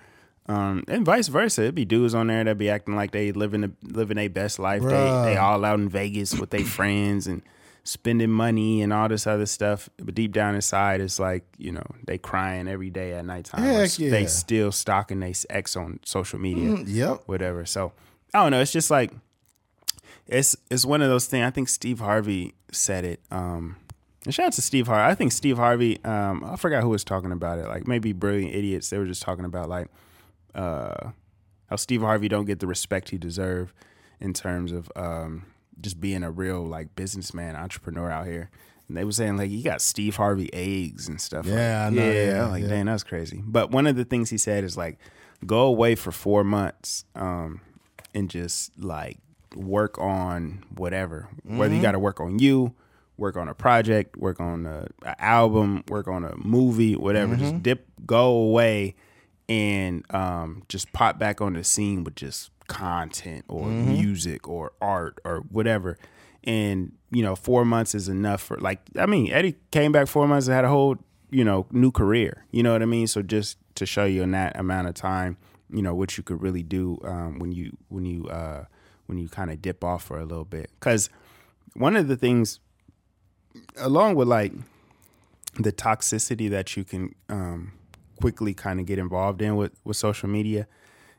Um, 0.47 0.83
and 0.87 1.05
vice 1.05 1.27
versa. 1.27 1.63
It'd 1.63 1.75
be 1.75 1.85
dudes 1.85 2.13
on 2.13 2.27
there 2.27 2.43
that 2.43 2.57
be 2.57 2.69
acting 2.69 2.95
like 2.95 3.11
they 3.11 3.31
living 3.31 3.61
the, 3.61 3.71
living 3.81 4.15
their 4.17 4.29
best 4.29 4.59
life. 4.59 4.83
They 4.83 5.33
they 5.33 5.37
all 5.37 5.65
out 5.65 5.79
in 5.79 5.89
Vegas 5.89 6.33
with 6.39 6.49
their 6.51 6.65
friends 6.65 7.27
and 7.27 7.41
spending 7.85 8.29
money 8.31 8.81
and 8.81 8.93
all 8.93 9.09
this 9.09 9.27
other 9.27 9.45
stuff. 9.45 9.89
But 9.97 10.15
deep 10.15 10.31
down 10.31 10.55
inside, 10.55 11.01
it's 11.01 11.19
like 11.19 11.43
you 11.57 11.71
know 11.71 11.85
they 12.05 12.17
crying 12.17 12.67
every 12.67 12.89
day 12.89 13.13
at 13.13 13.25
nighttime. 13.25 13.61
Heck 13.63 13.97
yeah. 13.99 14.09
They 14.09 14.25
still 14.25 14.71
stalking 14.71 15.19
their 15.19 15.33
ex 15.49 15.75
on 15.75 15.99
social 16.05 16.39
media 16.39 16.69
Mm, 16.69 16.83
yep. 16.87 17.23
whatever. 17.25 17.65
So 17.65 17.91
I 18.33 18.41
don't 18.43 18.51
know. 18.51 18.61
It's 18.61 18.71
just 18.71 18.89
like 18.91 19.11
it's 20.27 20.55
it's 20.71 20.85
one 20.85 21.01
of 21.01 21.09
those 21.09 21.27
things. 21.27 21.45
I 21.45 21.49
think 21.49 21.69
Steve 21.69 21.99
Harvey 21.99 22.53
said 22.71 23.03
it. 23.05 23.19
Um, 23.31 23.75
and 24.25 24.33
shout 24.33 24.47
out 24.47 24.53
to 24.53 24.61
Steve 24.61 24.87
Harvey. 24.87 25.11
I 25.11 25.15
think 25.15 25.31
Steve 25.33 25.57
Harvey. 25.57 26.01
Um, 26.05 26.43
I 26.45 26.55
forgot 26.55 26.81
who 26.81 26.89
was 26.89 27.03
talking 27.03 27.31
about 27.33 27.59
it. 27.59 27.67
Like 27.67 27.87
maybe 27.87 28.13
brilliant 28.13 28.55
idiots. 28.55 28.89
They 28.89 28.97
were 28.97 29.05
just 29.05 29.21
talking 29.21 29.43
about 29.45 29.67
like 29.67 29.87
uh, 30.55 31.09
how 31.69 31.75
Steve 31.75 32.01
Harvey 32.01 32.29
don't 32.29 32.45
get 32.45 32.59
the 32.61 32.67
respect 32.67 33.09
he 33.09 33.17
deserve 33.17 33.73
in 34.21 34.31
terms 34.33 34.71
of 34.71 34.89
um, 34.95 35.45
just 35.81 35.99
being 36.01 36.23
a 36.23 36.31
real 36.31 36.65
like 36.65 36.95
businessman 36.95 37.55
entrepreneur 37.55 38.09
out 38.11 38.25
here. 38.27 38.49
And 38.87 38.97
they 38.97 39.03
were 39.05 39.11
saying 39.11 39.37
like 39.37 39.49
you 39.49 39.63
got 39.63 39.81
Steve 39.81 40.15
Harvey 40.17 40.49
eggs 40.53 41.07
and 41.07 41.19
stuff. 41.19 41.45
Yeah, 41.45 41.85
I 41.87 41.89
know, 41.89 42.03
yeah, 42.09 42.25
yeah, 42.25 42.45
like 42.47 42.63
yeah. 42.63 42.69
dang, 42.69 42.85
that's 42.85 43.03
crazy. 43.03 43.41
But 43.45 43.71
one 43.71 43.87
of 43.87 43.95
the 43.95 44.05
things 44.05 44.29
he 44.29 44.37
said 44.37 44.63
is 44.63 44.75
like 44.77 44.97
go 45.45 45.61
away 45.61 45.95
for 45.95 46.11
four 46.11 46.43
months 46.43 47.05
um, 47.15 47.61
and 48.13 48.29
just 48.29 48.77
like 48.79 49.17
work 49.55 49.97
on 49.99 50.63
whatever. 50.75 51.27
Whether 51.43 51.73
you 51.73 51.77
Mm-hmm. 51.77 51.83
got 51.83 51.91
to 51.93 51.99
work 51.99 52.19
on 52.19 52.39
you, 52.39 52.73
work 53.17 53.37
on 53.37 53.47
a 53.47 53.53
project, 53.53 54.17
work 54.17 54.39
on 54.39 54.65
a, 54.65 54.87
a 55.03 55.21
album, 55.23 55.83
work 55.89 56.07
on 56.07 56.23
a 56.25 56.35
movie, 56.37 56.95
whatever. 56.95 57.35
Mm-hmm. 57.35 57.43
Just 57.43 57.63
dip, 57.63 57.85
go 58.05 58.31
away, 58.31 58.95
and 59.47 60.03
um, 60.13 60.63
just 60.69 60.91
pop 60.93 61.19
back 61.19 61.39
on 61.41 61.53
the 61.53 61.63
scene 61.63 62.03
with 62.03 62.15
just 62.15 62.52
content 62.73 63.45
or 63.47 63.67
Mm-hmm. 63.67 63.89
music 63.91 64.47
or 64.47 64.71
art 64.81 65.19
or 65.23 65.39
whatever. 65.51 65.97
And 66.43 66.91
you 67.11 67.23
know, 67.23 67.35
four 67.35 67.63
months 67.65 67.95
is 67.95 68.09
enough 68.09 68.41
for 68.41 68.57
like. 68.57 68.79
I 68.97 69.05
mean, 69.05 69.31
Eddie 69.31 69.55
came 69.71 69.91
back 69.91 70.07
four 70.07 70.27
months 70.27 70.47
and 70.47 70.55
had 70.55 70.65
a 70.65 70.69
whole 70.69 70.97
you 71.29 71.43
know 71.43 71.65
new 71.71 71.91
career. 71.91 72.45
You 72.51 72.63
know 72.63 72.73
what 72.73 72.81
I 72.81 72.85
mean? 72.85 73.07
So 73.07 73.21
just 73.21 73.57
to 73.75 73.85
show 73.85 74.05
you 74.05 74.23
in 74.23 74.31
that 74.31 74.57
amount 74.59 74.87
of 74.87 74.93
time, 74.95 75.37
you 75.69 75.81
know 75.81 75.95
what 75.95 76.17
you 76.17 76.23
could 76.23 76.41
really 76.41 76.63
do 76.63 76.99
um, 77.05 77.39
when 77.39 77.51
you 77.53 77.77
when 77.89 78.05
you 78.05 78.27
uh, 78.27 78.65
when 79.05 79.17
you 79.17 79.29
kind 79.29 79.51
of 79.51 79.61
dip 79.61 79.83
off 79.83 80.03
for 80.03 80.19
a 80.19 80.25
little 80.25 80.45
bit. 80.45 80.69
Because 80.79 81.09
one 81.75 81.95
of 81.95 82.07
the 82.07 82.17
things, 82.17 82.59
along 83.77 84.15
with 84.15 84.27
like 84.27 84.51
the 85.59 85.71
toxicity 85.71 86.49
that 86.49 86.75
you 86.75 86.83
can 86.83 87.13
um, 87.29 87.71
quickly 88.19 88.53
kind 88.53 88.79
of 88.79 88.85
get 88.85 88.99
involved 88.99 89.41
in 89.41 89.55
with 89.55 89.71
with 89.85 89.95
social 89.97 90.27
media, 90.29 90.67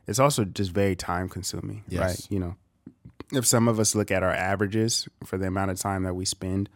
it's 0.07 0.19
also 0.19 0.45
just 0.45 0.71
very 0.71 0.95
time 0.95 1.29
consuming. 1.29 1.83
Yes. 1.87 2.01
Right? 2.01 2.27
You 2.31 2.39
know, 2.39 2.55
if 3.33 3.45
some 3.45 3.67
of 3.67 3.79
us 3.79 3.95
look 3.95 4.11
at 4.11 4.23
our 4.23 4.31
averages 4.33 5.07
for 5.23 5.37
the 5.37 5.47
amount 5.47 5.71
of 5.71 5.79
time 5.79 6.03
that 6.03 6.13
we 6.15 6.25
spend 6.25 6.69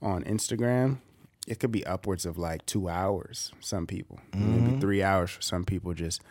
on 0.00 0.24
Instagram, 0.24 0.98
it 1.46 1.58
could 1.60 1.72
be 1.72 1.84
upwards 1.86 2.24
of 2.26 2.38
like 2.38 2.64
two 2.66 2.88
hours. 2.88 3.52
Some 3.60 3.86
people, 3.86 4.20
Mm-hmm. 4.32 4.64
maybe 4.64 4.80
three 4.80 5.02
hours 5.02 5.30
for 5.30 5.42
some 5.42 5.64
people, 5.64 5.94
just 5.94 6.22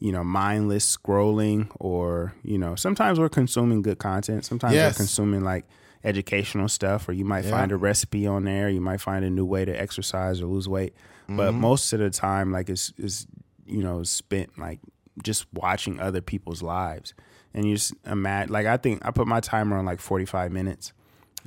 you 0.00 0.12
know, 0.12 0.22
mindless 0.22 0.96
scrolling, 0.96 1.68
or 1.80 2.32
you 2.44 2.56
know, 2.56 2.74
sometimes 2.76 3.18
we're 3.18 3.28
consuming 3.28 3.82
good 3.82 3.98
content. 3.98 4.44
Sometimes 4.44 4.74
Yes. 4.74 4.94
we're 4.94 4.98
consuming 4.98 5.42
like 5.42 5.66
educational 6.04 6.68
stuff, 6.68 7.08
or 7.08 7.12
you 7.12 7.24
might 7.24 7.44
Yeah. 7.44 7.50
find 7.50 7.72
a 7.72 7.76
recipe 7.76 8.24
on 8.26 8.44
there. 8.44 8.68
You 8.70 8.80
might 8.80 9.00
find 9.00 9.24
a 9.24 9.30
new 9.30 9.44
way 9.44 9.64
to 9.64 9.72
exercise 9.72 10.40
or 10.40 10.46
lose 10.46 10.68
weight. 10.68 10.94
But 11.26 11.50
Mm-hmm. 11.50 11.60
most 11.60 11.92
of 11.92 11.98
the 11.98 12.10
time, 12.10 12.52
like 12.52 12.70
it's 12.70 12.92
is 12.96 13.26
you 13.66 13.82
know 13.82 14.02
spent 14.04 14.56
like 14.58 14.78
just 15.22 15.46
watching 15.52 16.00
other 16.00 16.20
people's 16.20 16.62
lives, 16.62 17.14
and 17.54 17.68
you 17.68 17.76
just 17.76 17.94
imagine. 18.06 18.52
Like 18.52 18.66
I 18.66 18.76
think 18.76 19.04
I 19.04 19.10
put 19.10 19.26
my 19.26 19.40
timer 19.40 19.76
on 19.76 19.84
like 19.84 20.00
forty 20.00 20.24
five 20.24 20.52
minutes. 20.52 20.92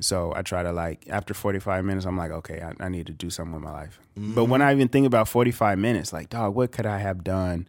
So 0.00 0.32
I 0.34 0.42
try 0.42 0.62
to 0.62 0.72
like 0.72 1.06
after 1.08 1.34
45 1.34 1.84
minutes, 1.84 2.06
I'm 2.06 2.16
like, 2.16 2.30
okay, 2.30 2.60
I, 2.60 2.86
I 2.86 2.88
need 2.88 3.06
to 3.06 3.12
do 3.12 3.30
something 3.30 3.54
with 3.54 3.62
my 3.62 3.70
life. 3.70 4.00
But 4.16 4.46
when 4.46 4.60
I 4.62 4.72
even 4.72 4.88
think 4.88 5.06
about 5.06 5.28
45 5.28 5.78
minutes, 5.78 6.12
like, 6.12 6.30
dog, 6.30 6.54
what 6.54 6.72
could 6.72 6.86
I 6.86 6.98
have 6.98 7.22
done 7.22 7.68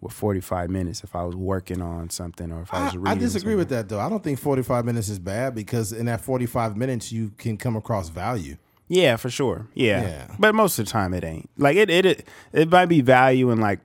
with 0.00 0.12
45 0.12 0.70
minutes 0.70 1.02
if 1.02 1.16
I 1.16 1.24
was 1.24 1.34
working 1.34 1.80
on 1.80 2.10
something 2.10 2.52
or 2.52 2.62
if 2.62 2.74
I 2.74 2.84
was 2.84 2.92
I, 2.92 2.96
reading? 2.96 3.08
I 3.08 3.14
disagree 3.14 3.52
something? 3.52 3.58
with 3.58 3.68
that 3.70 3.88
though. 3.88 4.00
I 4.00 4.08
don't 4.08 4.22
think 4.22 4.38
45 4.38 4.84
minutes 4.84 5.08
is 5.08 5.18
bad 5.18 5.54
because 5.54 5.92
in 5.92 6.06
that 6.06 6.20
45 6.20 6.76
minutes 6.76 7.10
you 7.10 7.32
can 7.38 7.56
come 7.56 7.74
across 7.74 8.10
value. 8.10 8.56
Yeah, 8.88 9.16
for 9.16 9.30
sure. 9.30 9.66
Yeah. 9.74 10.02
Yeah. 10.02 10.36
But 10.38 10.54
most 10.54 10.78
of 10.78 10.84
the 10.84 10.90
time 10.90 11.14
it 11.14 11.24
ain't. 11.24 11.48
Like 11.56 11.76
it 11.76 11.88
it 11.88 12.04
it, 12.04 12.28
it 12.52 12.70
might 12.70 12.86
be 12.86 13.00
value 13.00 13.50
in 13.50 13.58
like 13.60 13.80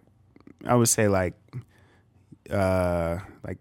I 0.66 0.76
would 0.76 0.90
say 0.90 1.08
like 1.08 1.34
uh 2.50 3.20
like 3.46 3.58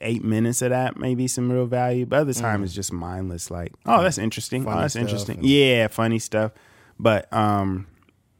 eight 0.00 0.24
minutes 0.24 0.62
of 0.62 0.70
that 0.70 0.96
maybe 0.98 1.28
some 1.28 1.50
real 1.50 1.66
value. 1.66 2.06
But 2.06 2.20
other 2.20 2.32
time 2.32 2.64
it's 2.64 2.74
just 2.74 2.92
mindless 2.92 3.50
like, 3.50 3.72
oh 3.86 4.02
that's 4.02 4.18
interesting. 4.18 4.64
Funny 4.64 4.78
oh 4.78 4.80
that's 4.80 4.96
interesting. 4.96 5.38
Yeah, 5.42 5.88
funny 5.88 6.18
stuff. 6.18 6.52
But 6.98 7.32
um 7.32 7.86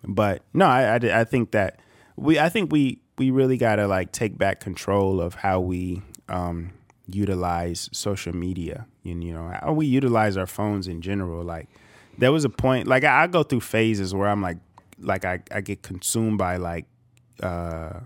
but 0.04 0.42
no, 0.54 0.66
I, 0.66 0.96
I 0.96 1.20
I 1.20 1.24
think 1.24 1.52
that 1.52 1.80
we 2.16 2.38
I 2.38 2.48
think 2.48 2.72
we 2.72 3.00
we 3.18 3.30
really 3.30 3.56
gotta 3.56 3.86
like 3.86 4.12
take 4.12 4.38
back 4.38 4.60
control 4.60 5.20
of 5.20 5.34
how 5.34 5.60
we 5.60 6.02
um 6.28 6.72
utilize 7.06 7.90
social 7.92 8.34
media 8.34 8.86
and 9.04 9.24
you 9.24 9.32
know 9.32 9.52
how 9.60 9.72
we 9.72 9.84
utilize 9.84 10.36
our 10.36 10.46
phones 10.46 10.86
in 10.86 11.00
general 11.00 11.42
like 11.42 11.68
there 12.18 12.30
was 12.30 12.44
a 12.44 12.48
point 12.48 12.86
like 12.86 13.02
I, 13.02 13.24
I 13.24 13.26
go 13.26 13.42
through 13.42 13.60
phases 13.62 14.14
where 14.14 14.28
I'm 14.28 14.40
like 14.40 14.58
like 15.00 15.24
I, 15.24 15.40
I 15.50 15.60
get 15.60 15.82
consumed 15.82 16.38
by 16.38 16.56
like 16.56 16.86
uh 17.42 18.00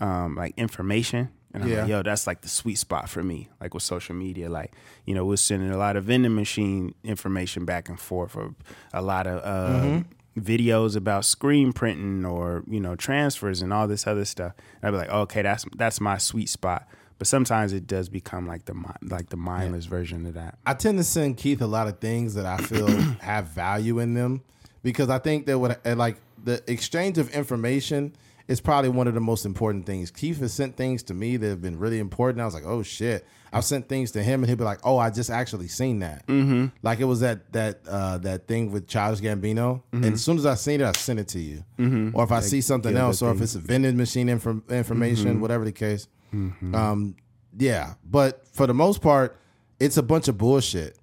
um 0.00 0.34
like 0.36 0.54
information. 0.56 1.30
And 1.52 1.64
I'm 1.64 1.68
Yeah. 1.70 1.80
like 1.80 1.88
yo 1.88 2.02
that's 2.02 2.26
like 2.26 2.42
the 2.42 2.48
sweet 2.48 2.76
spot 2.78 3.08
for 3.08 3.22
me 3.22 3.48
like 3.60 3.74
with 3.74 3.82
social 3.82 4.14
media. 4.14 4.48
Like 4.48 4.72
you 5.04 5.14
know 5.14 5.24
we're 5.24 5.36
sending 5.36 5.70
a 5.70 5.76
lot 5.76 5.96
of 5.96 6.04
vending 6.04 6.34
machine 6.34 6.94
information 7.04 7.64
back 7.64 7.88
and 7.88 7.98
forth 7.98 8.36
or 8.36 8.54
a 8.92 9.02
lot 9.02 9.26
of 9.26 9.42
uh 9.44 10.02
videos 10.38 10.94
about 10.96 11.24
screen 11.24 11.72
printing 11.72 12.24
or 12.24 12.62
you 12.68 12.78
know 12.80 12.94
transfers 12.94 13.62
and 13.62 13.72
all 13.72 13.88
this 13.88 14.06
other 14.06 14.24
stuff. 14.24 14.52
And 14.80 14.88
I'd 14.88 14.90
be 14.92 14.96
like 14.98 15.10
okay 15.10 15.42
that's 15.42 15.64
that's 15.76 16.00
my 16.00 16.18
sweet 16.18 16.48
spot. 16.48 16.86
But 17.18 17.26
sometimes 17.26 17.74
it 17.74 17.86
does 17.86 18.08
become 18.08 18.46
like 18.46 18.64
the 18.64 18.74
like 19.02 19.28
the 19.28 19.36
mindless 19.36 19.84
version 19.86 20.24
of 20.26 20.34
that. 20.34 20.56
I 20.64 20.72
tend 20.74 20.96
to 20.98 21.04
send 21.04 21.36
Keith 21.36 21.60
a 21.60 21.66
lot 21.66 21.86
of 21.88 21.98
things 21.98 22.34
that 22.34 22.46
I 22.46 22.56
feel 22.58 22.88
have 23.20 23.48
value 23.48 23.98
in 23.98 24.14
them 24.14 24.42
because 24.82 25.10
I 25.10 25.18
think 25.18 25.44
that 25.46 25.58
what 25.58 25.84
like 25.84 26.16
the 26.42 26.62
exchange 26.70 27.18
of 27.18 27.28
information 27.34 28.14
is 28.50 28.60
probably 28.60 28.90
one 28.90 29.06
of 29.06 29.14
the 29.14 29.20
most 29.20 29.46
important 29.46 29.86
things. 29.86 30.10
Keith 30.10 30.40
has 30.40 30.52
sent 30.52 30.76
things 30.76 31.04
to 31.04 31.14
me 31.14 31.36
that 31.36 31.46
have 31.46 31.62
been 31.62 31.78
really 31.78 32.00
important. 32.00 32.42
I 32.42 32.44
was 32.44 32.52
like, 32.52 32.66
oh 32.66 32.82
shit. 32.82 33.24
I've 33.52 33.64
sent 33.64 33.88
things 33.88 34.10
to 34.12 34.22
him 34.22 34.40
and 34.40 34.48
he'll 34.48 34.56
be 34.56 34.64
like, 34.64 34.80
oh, 34.82 34.98
I 34.98 35.10
just 35.10 35.30
actually 35.30 35.68
seen 35.68 36.00
that. 36.00 36.26
Mm-hmm. 36.26 36.66
Like 36.82 36.98
it 36.98 37.04
was 37.04 37.20
that 37.20 37.52
that 37.52 37.78
uh, 37.88 38.18
that 38.18 38.48
thing 38.48 38.72
with 38.72 38.88
Childish 38.88 39.20
Gambino, 39.20 39.82
and 39.92 40.04
as 40.04 40.24
soon 40.24 40.36
as 40.36 40.46
I 40.46 40.54
seen 40.54 40.80
it, 40.80 40.84
I 40.84 40.92
sent 40.92 41.20
it 41.20 41.28
to 41.28 41.40
you. 41.40 41.64
Mm-hmm. 41.78 42.16
Or 42.16 42.24
if 42.24 42.32
I 42.32 42.40
see 42.40 42.60
something 42.60 42.94
yeah, 42.94 43.02
else, 43.02 43.22
or 43.22 43.32
if 43.32 43.40
it's 43.40 43.54
a 43.54 43.60
vending 43.60 43.96
machine 43.96 44.26
infor- 44.26 44.68
information, 44.68 45.40
whatever 45.40 45.64
the 45.64 45.72
case. 45.72 46.08
Um, 46.32 47.16
yeah, 47.56 47.94
but 48.04 48.46
for 48.48 48.66
the 48.66 48.74
most 48.74 49.00
part, 49.00 49.36
it's 49.78 49.96
a 49.96 50.02
bunch 50.02 50.28
of 50.28 50.38
bullshit. 50.38 50.96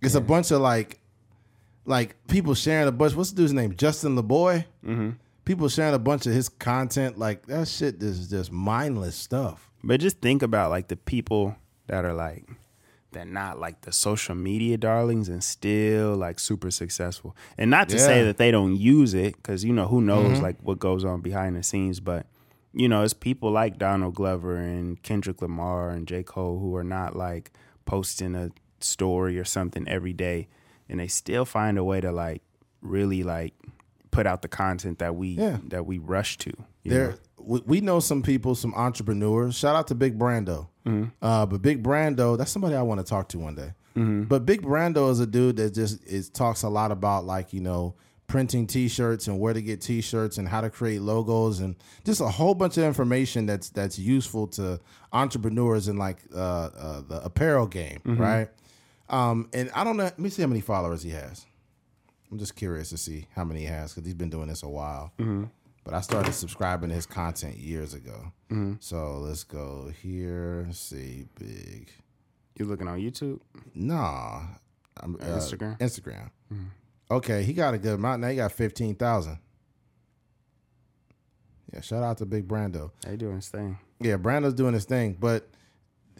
It's 0.00 0.14
a 0.14 0.20
bunch 0.20 0.50
of 0.50 0.60
like, 0.60 1.00
like 1.86 2.16
people 2.28 2.54
sharing 2.54 2.88
a 2.88 2.92
bunch. 2.92 3.14
What's 3.14 3.30
the 3.30 3.36
dude's 3.36 3.52
name? 3.52 3.76
Justin 3.76 4.16
LaBoy. 4.16 4.64
Mm-hmm. 4.84 5.10
People 5.48 5.70
sharing 5.70 5.94
a 5.94 5.98
bunch 5.98 6.26
of 6.26 6.34
his 6.34 6.50
content. 6.50 7.18
Like 7.18 7.46
that 7.46 7.68
shit 7.68 8.02
is 8.02 8.28
just 8.28 8.52
mindless 8.52 9.16
stuff. 9.16 9.70
But 9.82 9.98
just 9.98 10.20
think 10.20 10.42
about 10.42 10.68
like 10.68 10.88
the 10.88 10.96
people 10.96 11.56
that 11.86 12.04
are 12.04 12.12
like 12.12 12.44
that 13.12 13.26
not 13.26 13.58
like 13.58 13.80
the 13.80 13.90
social 13.90 14.34
media 14.34 14.76
darlings 14.76 15.30
and 15.30 15.42
still 15.42 16.14
like 16.14 16.38
super 16.38 16.70
successful. 16.70 17.34
And 17.56 17.70
not 17.70 17.88
to 17.88 17.98
say 17.98 18.24
that 18.24 18.36
they 18.36 18.50
don't 18.50 18.76
use 18.76 19.14
it 19.14 19.36
because 19.36 19.64
you 19.64 19.72
know 19.72 19.86
who 19.86 20.02
knows 20.02 20.34
mm-hmm. 20.34 20.42
like 20.42 20.56
what 20.60 20.78
goes 20.78 21.02
on 21.02 21.22
behind 21.22 21.56
the 21.56 21.62
scenes, 21.62 21.98
but 21.98 22.26
you 22.74 22.86
know 22.86 23.02
it's 23.02 23.14
people 23.14 23.50
like 23.50 23.78
Donald 23.78 24.16
Glover 24.16 24.54
and 24.54 25.02
Kendrick 25.02 25.40
Lamar 25.40 25.88
and 25.88 26.06
J 26.06 26.24
Cole 26.24 26.58
who 26.58 26.76
are 26.76 26.84
not 26.84 27.16
like 27.16 27.52
posting 27.86 28.34
a 28.34 28.50
story 28.80 29.38
or 29.38 29.46
something 29.46 29.88
every 29.88 30.12
day, 30.12 30.46
and 30.90 31.00
they 31.00 31.08
still 31.08 31.46
find 31.46 31.78
a 31.78 31.84
way 31.84 32.02
to 32.02 32.12
like 32.12 32.42
really 32.82 33.22
like 33.22 33.54
put 34.10 34.26
out 34.26 34.42
the 34.42 34.48
content 34.48 34.98
that 34.98 35.14
we 35.16 35.28
Yeah. 35.28 35.58
that 35.68 35.86
we 35.86 35.98
rush 35.98 36.38
to. 36.38 36.52
There, 36.84 37.10
know? 37.10 37.16
we, 37.38 37.60
we 37.66 37.80
know 37.80 38.00
some 38.00 38.22
people, 38.22 38.54
some 38.54 38.72
entrepreneurs. 38.74 39.56
Shout 39.56 39.76
out 39.76 39.88
to 39.88 39.94
Big 39.94 40.18
Brando. 40.18 40.68
Mm-hmm. 40.86 41.04
Uh, 41.20 41.46
but 41.46 41.60
Big 41.62 41.82
Brando, 41.82 42.36
that's 42.38 42.50
somebody 42.50 42.74
I 42.74 42.82
want 42.82 42.98
to 43.00 43.04
talk 43.04 43.28
to 43.30 43.38
one 43.38 43.54
day. 43.54 43.72
Mm-hmm. 43.96 44.22
But 44.24 44.46
Big 44.46 44.62
Brando 44.62 45.10
is 45.10 45.20
a 45.20 45.26
dude 45.26 45.56
that 45.56 45.74
just 45.74 46.02
is 46.06 46.28
talks 46.30 46.62
a 46.62 46.68
lot 46.68 46.92
about 46.92 47.24
like 47.24 47.52
you 47.52 47.60
know 47.60 47.94
printing 48.26 48.66
T-shirts 48.66 49.26
and 49.26 49.40
where 49.40 49.54
to 49.54 49.62
get 49.62 49.80
T-shirts 49.80 50.36
and 50.36 50.46
how 50.46 50.60
to 50.60 50.68
create 50.68 51.00
logos 51.00 51.60
and 51.60 51.74
just 52.04 52.20
a 52.20 52.28
whole 52.28 52.54
bunch 52.54 52.76
of 52.76 52.84
information 52.84 53.46
that's 53.46 53.70
that's 53.70 53.98
useful 53.98 54.46
to 54.48 54.78
entrepreneurs 55.12 55.88
in 55.88 55.96
like 55.96 56.18
uh, 56.34 56.38
uh, 56.38 57.00
the 57.08 57.24
apparel 57.24 57.66
game, 57.66 58.00
Mm-hmm. 58.04 58.20
right? 58.22 58.48
Um, 59.08 59.48
and 59.54 59.70
I 59.74 59.84
don't 59.84 59.96
know. 59.96 60.04
Let 60.04 60.18
me 60.18 60.28
see 60.28 60.42
how 60.42 60.48
many 60.48 60.60
followers 60.60 61.02
he 61.02 61.10
has. 61.10 61.46
I'm 62.30 62.38
just 62.38 62.56
curious 62.56 62.90
to 62.90 62.98
see 62.98 63.26
how 63.34 63.44
many 63.44 63.60
he 63.60 63.66
has 63.66 63.92
because 63.94 64.06
he's 64.06 64.14
been 64.14 64.30
doing 64.30 64.48
this 64.48 64.62
a 64.62 64.68
while. 64.68 65.12
Mm-hmm. 65.18 65.44
but 65.84 65.94
I 65.94 66.00
started 66.02 66.32
subscribing 66.34 66.90
to 66.90 66.94
his 66.94 67.06
content 67.06 67.56
years 67.56 67.94
ago. 67.94 68.32
So 68.80 69.18
let's 69.18 69.44
go 69.44 69.90
here. 70.02 70.66
See, 70.72 71.26
big. 71.38 71.90
You 72.58 72.66
looking 72.66 72.88
on 72.88 72.98
YouTube? 72.98 73.40
Nah, 73.74 74.42
I'm, 74.98 75.14
uh, 75.16 75.18
Instagram? 75.38 75.78
Instagram. 75.78 76.30
Okay, 77.10 77.42
he 77.44 77.52
got 77.54 77.72
a 77.74 77.78
good 77.78 77.94
amount. 77.94 78.20
Now 78.20 78.28
he 78.28 78.36
got 78.36 78.52
fifteen 78.52 78.94
thousand. 78.94 79.38
Yeah, 81.72 81.80
shout 81.82 82.02
out 82.02 82.18
to 82.18 82.26
Big 82.26 82.48
Brando. 82.48 82.90
They 83.06 83.16
doing 83.16 83.36
his 83.36 83.48
thing. 83.48 83.78
Yeah, 84.00 84.16
Brando's 84.16 84.54
doing 84.54 84.74
his 84.74 84.84
thing, 84.86 85.16
but 85.18 85.48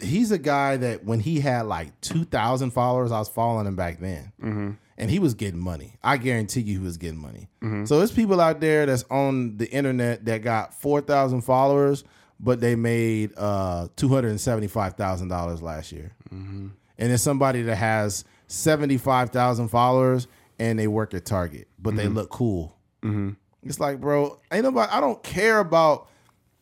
he's 0.01 0.30
a 0.30 0.39
guy 0.39 0.76
that 0.76 1.05
when 1.05 1.20
he 1.20 1.40
had 1.40 1.62
like 1.66 1.98
two 2.01 2.24
thousand 2.24 2.70
followers, 2.70 3.10
I 3.12 3.18
was 3.18 3.28
following 3.28 3.66
him 3.66 3.76
back 3.76 3.98
then, 4.01 4.78
and 4.99 5.11
he 5.11 5.19
was 5.19 5.33
getting 5.33 5.61
money. 5.61 5.97
I 6.03 6.19
guarantee 6.19 6.61
you, 6.61 6.81
he 6.81 6.85
was 6.85 6.99
getting 6.99 7.20
money. 7.20 7.49
Mm-hmm. 7.62 7.87
So 7.87 7.99
there's 7.99 8.12
people 8.12 8.41
out 8.41 8.61
there 8.61 8.85
that's 8.85 9.05
on 9.11 9.57
the 9.57 9.70
internet 9.70 10.27
that 10.27 10.43
got 10.43 10.75
four 10.75 11.01
thousand 11.01 11.43
followers, 11.43 12.05
but 12.39 12.61
they 12.61 12.75
made 12.75 13.33
uh, 13.39 13.89
two 13.97 14.09
hundred 14.09 14.31
and 14.31 14.41
seventy 14.41 14.66
five 14.66 14.95
thousand 14.95 15.29
dollars 15.29 15.62
last 15.62 15.93
year, 15.93 16.12
mm-hmm. 16.31 16.69
and 16.99 17.11
there's 17.11 17.23
somebody 17.23 17.62
that 17.62 17.77
has 17.77 18.25
seventy 18.49 18.99
five 18.99 19.31
thousand 19.31 19.69
followers 19.69 20.27
and 20.59 20.79
they 20.79 20.89
work 20.89 21.15
at 21.15 21.25
Target, 21.25 21.69
but 21.79 21.95
they 21.95 22.05
mm-hmm. 22.05 22.16
look 22.16 22.31
cool. 22.31 22.77
It's 23.62 23.79
like, 23.79 24.01
bro, 24.01 24.41
ain't 24.51 24.65
nobody. 24.65 24.91
I 24.93 25.01
don't 25.01 25.23
care 25.23 25.61
about. 25.61 26.09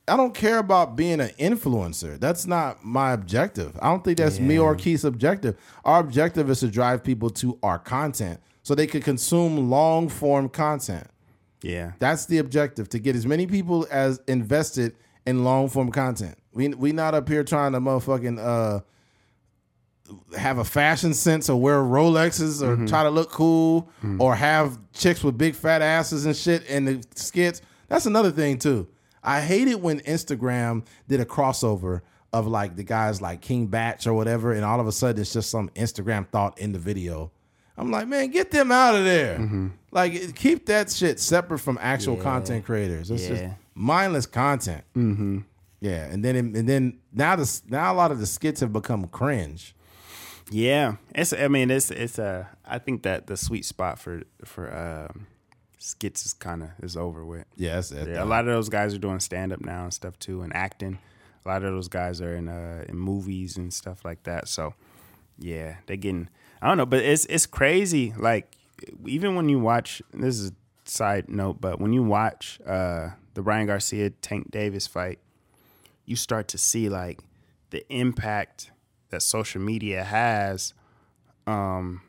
I 0.09 0.17
don't 0.17 0.35
care 0.35 0.59
about 0.59 0.95
being 0.95 1.21
an 1.21 1.31
influencer. 1.31 2.19
That's 2.21 2.47
not 2.47 2.85
my 2.85 3.13
objective. 3.13 3.77
I 3.83 3.89
don't 3.89 4.05
think 4.05 4.19
that's 4.19 4.39
me 4.39 4.59
or 4.59 4.75
Keith's 4.77 5.03
objective. 5.05 5.57
Our 5.85 5.99
objective 6.01 6.49
is 6.49 6.61
to 6.61 6.69
drive 6.69 7.03
people 7.03 7.29
to 7.31 7.59
our 7.63 7.79
content 7.79 8.41
so 8.63 8.75
they 8.75 8.87
could 8.87 9.03
consume 9.03 9.69
long 9.69 10.09
form 10.09 10.49
content. 10.49 11.09
Yeah. 11.63 11.93
That's 11.99 12.27
the 12.27 12.39
objective 12.39 12.89
to 12.91 12.99
get 13.01 13.17
as 13.17 13.27
many 13.27 13.47
people 13.49 13.87
as 13.91 14.21
invested 14.29 14.95
in 15.27 15.43
long 15.43 15.69
form 15.69 15.91
content. 15.91 16.37
We 16.53 16.69
we 16.69 16.93
not 16.93 17.15
up 17.15 17.29
here 17.29 17.43
trying 17.43 17.73
to 17.73 17.81
motherfucking 17.81 18.39
uh 18.39 18.81
have 20.39 20.59
a 20.59 20.65
fashion 20.65 21.15
sense 21.15 21.51
or 21.51 21.61
wear 21.61 21.79
Rolexes 21.79 22.63
or 22.63 22.87
try 22.87 23.03
to 23.03 23.11
look 23.11 23.31
cool 23.31 23.91
or 24.21 24.37
have 24.37 24.79
chicks 24.93 25.25
with 25.25 25.37
big 25.37 25.57
fat 25.57 25.83
asses 25.83 26.27
and 26.27 26.37
shit 26.37 26.65
in 26.67 26.85
the 26.85 27.05
skits. 27.17 27.61
That's 27.89 28.07
another 28.07 28.31
thing 28.31 28.59
too. 28.59 28.87
I 29.27 29.41
hate 29.41 29.69
it 29.69 29.81
when 29.81 30.01
Instagram 30.01 30.87
did 31.09 31.21
a 31.21 31.25
crossover 31.25 32.03
of 32.33 32.47
like 32.47 32.77
the 32.77 32.85
guys 32.85 33.21
like 33.21 33.41
King 33.41 33.67
Bach 33.67 34.07
or 34.07 34.15
whatever, 34.15 34.53
and 34.53 34.65
all 34.65 34.81
of 34.81 34.87
a 34.87 34.93
sudden 34.93 35.21
it's 35.21 35.33
just 35.33 35.51
some 35.51 35.69
Instagram 35.71 36.29
thought 36.29 36.59
in 36.59 36.73
the 36.73 36.79
video. 36.79 37.33
I'm 37.77 37.91
like, 37.91 38.09
man, 38.09 38.31
get 38.31 38.51
them 38.51 38.73
out 38.73 38.95
of 38.95 39.05
there. 39.05 39.71
Like, 39.91 40.35
keep 40.35 40.67
that 40.67 40.91
shit 40.91 41.21
separate 41.21 41.59
from 41.59 41.79
actual 41.81 42.17
content 42.17 42.65
creators. 42.65 43.11
It's 43.11 43.27
just 43.27 43.45
mindless 43.75 44.27
content. 44.27 44.85
Mm-hmm. 44.97 45.41
Yeah, 45.81 46.05
and 46.07 46.25
then 46.25 46.37
and 46.37 46.69
then 46.69 46.99
now 47.13 47.37
the 47.37 47.61
now 47.69 47.93
a 47.93 47.95
lot 47.95 48.11
of 48.11 48.19
the 48.19 48.27
skits 48.27 48.61
have 48.61 48.73
become 48.73 49.07
cringe. 49.09 49.75
Yeah, 50.51 50.97
it's. 51.15 51.33
I 51.33 51.49
mean, 51.49 51.71
it's. 51.71 51.91
It's 51.91 52.19
a. 52.19 52.49
I 52.65 52.79
think 52.79 53.03
that 53.03 53.27
the 53.27 53.37
sweet 53.37 53.65
spot 53.65 53.99
for 53.99 54.23
for 54.45 54.75
um, 54.75 55.27
skits 55.79 56.27
is 56.27 56.33
kind 56.33 56.63
of 56.63 56.71
is 56.83 56.97
over 56.97 57.25
with. 57.25 57.45
Yeah, 57.57 57.75
that's. 57.75 57.93
Yeah, 57.93 58.23
a 58.23 58.25
lot 58.25 58.41
of 58.41 58.55
those 58.55 58.69
guys 58.69 58.95
are 58.95 58.99
doing 58.99 59.21
stand 59.21 59.53
up 59.53 59.61
now 59.61 59.85
and 59.85 59.95
stuff 59.95 60.19
too, 60.19 60.43
and 60.43 60.55
acting. 60.55 60.99
A 61.45 61.49
lot 61.49 61.63
of 61.63 61.73
those 61.73 61.89
guys 61.89 62.21
are 62.21 62.35
in 62.35 62.49
uh, 62.49 62.85
in 62.89 62.97
movies 62.97 63.57
and 63.57 63.73
stuff 63.73 64.05
like 64.05 64.23
that. 64.25 64.49
So, 64.49 64.75
yeah, 65.39 65.77
they're 65.87 65.97
getting. 65.97 66.29
I 66.61 66.69
don't 66.69 66.79
know, 66.79 66.87
but 66.87 67.01
it's 67.01 67.25
it's 67.27 67.47
crazy. 67.47 68.15
Like 68.17 68.57
even 69.07 69.35
when 69.37 69.49
you 69.49 69.59
watch, 69.59 70.03
this 70.13 70.39
is 70.39 70.51
a 70.51 70.55
side 70.85 71.29
note, 71.29 71.61
but 71.61 71.81
when 71.81 71.93
you 71.93 72.03
watch 72.03 72.59
uh, 72.67 73.11
the 73.35 73.43
Ryan 73.43 73.67
Garcia 73.67 74.11
Tank 74.11 74.51
Davis 74.51 74.87
fight, 74.87 75.19
you 76.05 76.17
start 76.17 76.49
to 76.49 76.59
see 76.59 76.89
like 76.89 77.21
the 77.71 77.85
impact 77.93 78.71
that 79.11 79.23
social 79.23 79.61
media 79.61 80.05
has 80.05 80.75
um, 81.47 82.03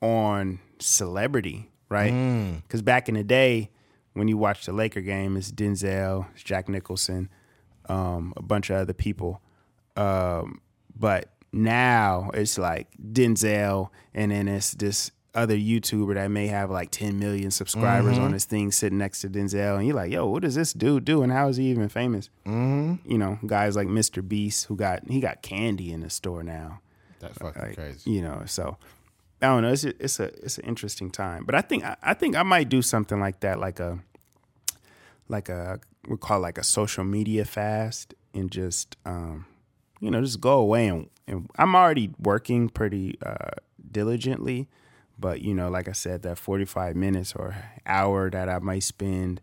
on 0.00 0.60
celebrity, 0.78 1.70
right? 1.88 2.60
Because 2.62 2.82
back 2.82 3.08
in 3.08 3.14
the 3.14 3.24
day, 3.24 3.70
when 4.14 4.28
you 4.28 4.36
watch 4.36 4.66
the 4.66 4.72
Laker 4.72 5.00
game, 5.00 5.36
it's 5.36 5.50
Denzel, 5.52 6.26
it's 6.34 6.42
Jack 6.42 6.68
Nicholson, 6.68 7.28
um, 7.88 8.32
a 8.36 8.42
bunch 8.42 8.70
of 8.70 8.76
other 8.76 8.92
people. 8.92 9.40
Um, 9.96 10.60
but 10.98 11.30
now 11.52 12.30
it's 12.34 12.58
like 12.58 12.88
Denzel, 13.00 13.90
and 14.14 14.30
then 14.30 14.48
it's 14.48 14.72
this 14.72 15.10
other 15.34 15.56
YouTuber 15.56 16.14
that 16.14 16.28
may 16.30 16.48
have 16.48 16.70
like 16.70 16.90
10 16.90 17.18
million 17.18 17.50
subscribers 17.50 18.18
on 18.18 18.32
his 18.32 18.44
thing 18.44 18.72
sitting 18.72 18.98
next 18.98 19.20
to 19.20 19.28
Denzel. 19.28 19.76
And 19.76 19.86
you're 19.86 19.94
like, 19.94 20.10
yo, 20.10 20.26
what 20.26 20.42
does 20.42 20.56
this 20.56 20.72
dude 20.72 21.04
do? 21.04 21.22
And 21.22 21.30
how 21.30 21.48
is 21.48 21.56
he 21.58 21.66
even 21.70 21.88
famous? 21.88 22.28
Mm-hmm. 22.44 23.08
You 23.08 23.18
know, 23.18 23.38
guys 23.46 23.76
like 23.76 23.86
Mr. 23.86 24.26
Beast, 24.26 24.64
who 24.64 24.74
got, 24.74 25.08
he 25.08 25.20
got 25.20 25.42
candy 25.42 25.92
in 25.92 26.00
the 26.00 26.10
store 26.10 26.42
now. 26.42 26.80
That's 27.20 27.38
fucking 27.38 27.62
Like, 27.62 27.76
crazy. 27.76 28.10
You 28.10 28.22
know, 28.22 28.42
so 28.46 28.78
I 29.40 29.46
don't 29.46 29.62
know. 29.62 29.72
It's 29.72 29.84
a, 29.84 30.02
it's 30.02 30.20
a 30.20 30.24
it's 30.44 30.58
an 30.58 30.64
interesting 30.64 31.10
time, 31.10 31.44
but 31.44 31.54
I 31.54 31.60
think 31.60 31.84
I, 31.84 31.96
I 32.02 32.14
think 32.14 32.36
I 32.36 32.42
might 32.42 32.68
do 32.68 32.82
something 32.82 33.20
like 33.20 33.40
that, 33.40 33.60
like 33.60 33.78
a 33.78 33.98
like 35.28 35.48
a 35.48 35.80
we 36.08 36.16
call 36.16 36.40
like 36.40 36.58
a 36.58 36.64
social 36.64 37.04
media 37.04 37.44
fast, 37.44 38.14
and 38.34 38.50
just 38.50 38.96
um, 39.04 39.46
you 40.00 40.10
know 40.10 40.20
just 40.20 40.40
go 40.40 40.58
away 40.58 40.88
and, 40.88 41.08
and 41.28 41.48
I'm 41.56 41.76
already 41.76 42.10
working 42.18 42.68
pretty 42.68 43.16
uh, 43.24 43.50
diligently, 43.92 44.68
but 45.18 45.42
you 45.42 45.54
know, 45.54 45.68
like 45.68 45.88
I 45.88 45.92
said, 45.92 46.22
that 46.22 46.38
45 46.38 46.96
minutes 46.96 47.34
or 47.34 47.54
hour 47.86 48.30
that 48.30 48.48
I 48.48 48.58
might 48.58 48.82
spend, 48.82 49.40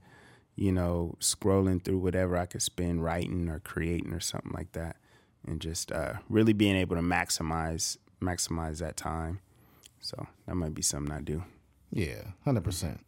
you 0.55 0.71
know, 0.71 1.15
scrolling 1.21 1.81
through 1.81 1.99
whatever 1.99 2.37
I 2.37 2.47
could 2.47 2.61
spend 2.61 3.03
writing 3.03 3.49
or 3.49 3.59
creating 3.59 4.13
or 4.13 4.19
something 4.19 4.51
like 4.53 4.73
that, 4.73 4.97
and 5.47 5.61
just 5.61 5.91
uh, 5.91 6.15
really 6.29 6.53
being 6.53 6.75
able 6.75 6.97
to 6.97 7.01
maximize 7.01 7.97
maximize 8.21 8.79
that 8.79 8.97
time. 8.97 9.39
So 10.05 10.27
that 10.45 10.53
might 10.53 10.75
be 10.75 10.83
something 10.83 11.11
I 11.11 11.21
do. 11.21 11.43
Yeah, 11.91 12.21
100 12.43 12.63
percent. 12.63 12.99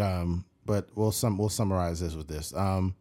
Um, 0.00 0.44
but 0.64 0.88
we'll 0.94 1.12
sum 1.12 1.36
we'll 1.36 1.50
summarize 1.50 2.00
this 2.00 2.14
with 2.14 2.28
this. 2.28 2.54
Um, 2.54 2.94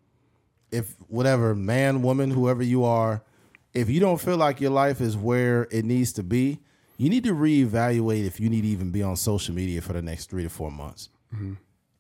if 0.72 0.96
whatever 1.08 1.56
man, 1.56 2.02
woman, 2.02 2.32
whoever 2.32 2.62
you 2.64 2.84
are, 2.84 3.24
if 3.74 3.90
you 3.90 4.02
don't 4.02 4.20
feel 4.20 4.36
like 4.38 4.60
your 4.60 4.72
life 4.72 5.00
is 5.00 5.16
where 5.16 5.68
it 5.72 5.86
needs 5.86 6.12
to 6.14 6.24
be, 6.24 6.60
you 6.98 7.10
need 7.10 7.24
to 7.24 7.34
reevaluate 7.34 8.26
if 8.26 8.40
you 8.42 8.50
need 8.50 8.62
to 8.62 8.68
even 8.68 8.92
be 8.92 9.02
on 9.02 9.16
social 9.16 9.56
media 9.56 9.82
for 9.82 9.94
the 9.94 10.02
next 10.02 10.30
three 10.30 10.44
to 10.44 10.50
four 10.50 10.70
months. 10.72 11.10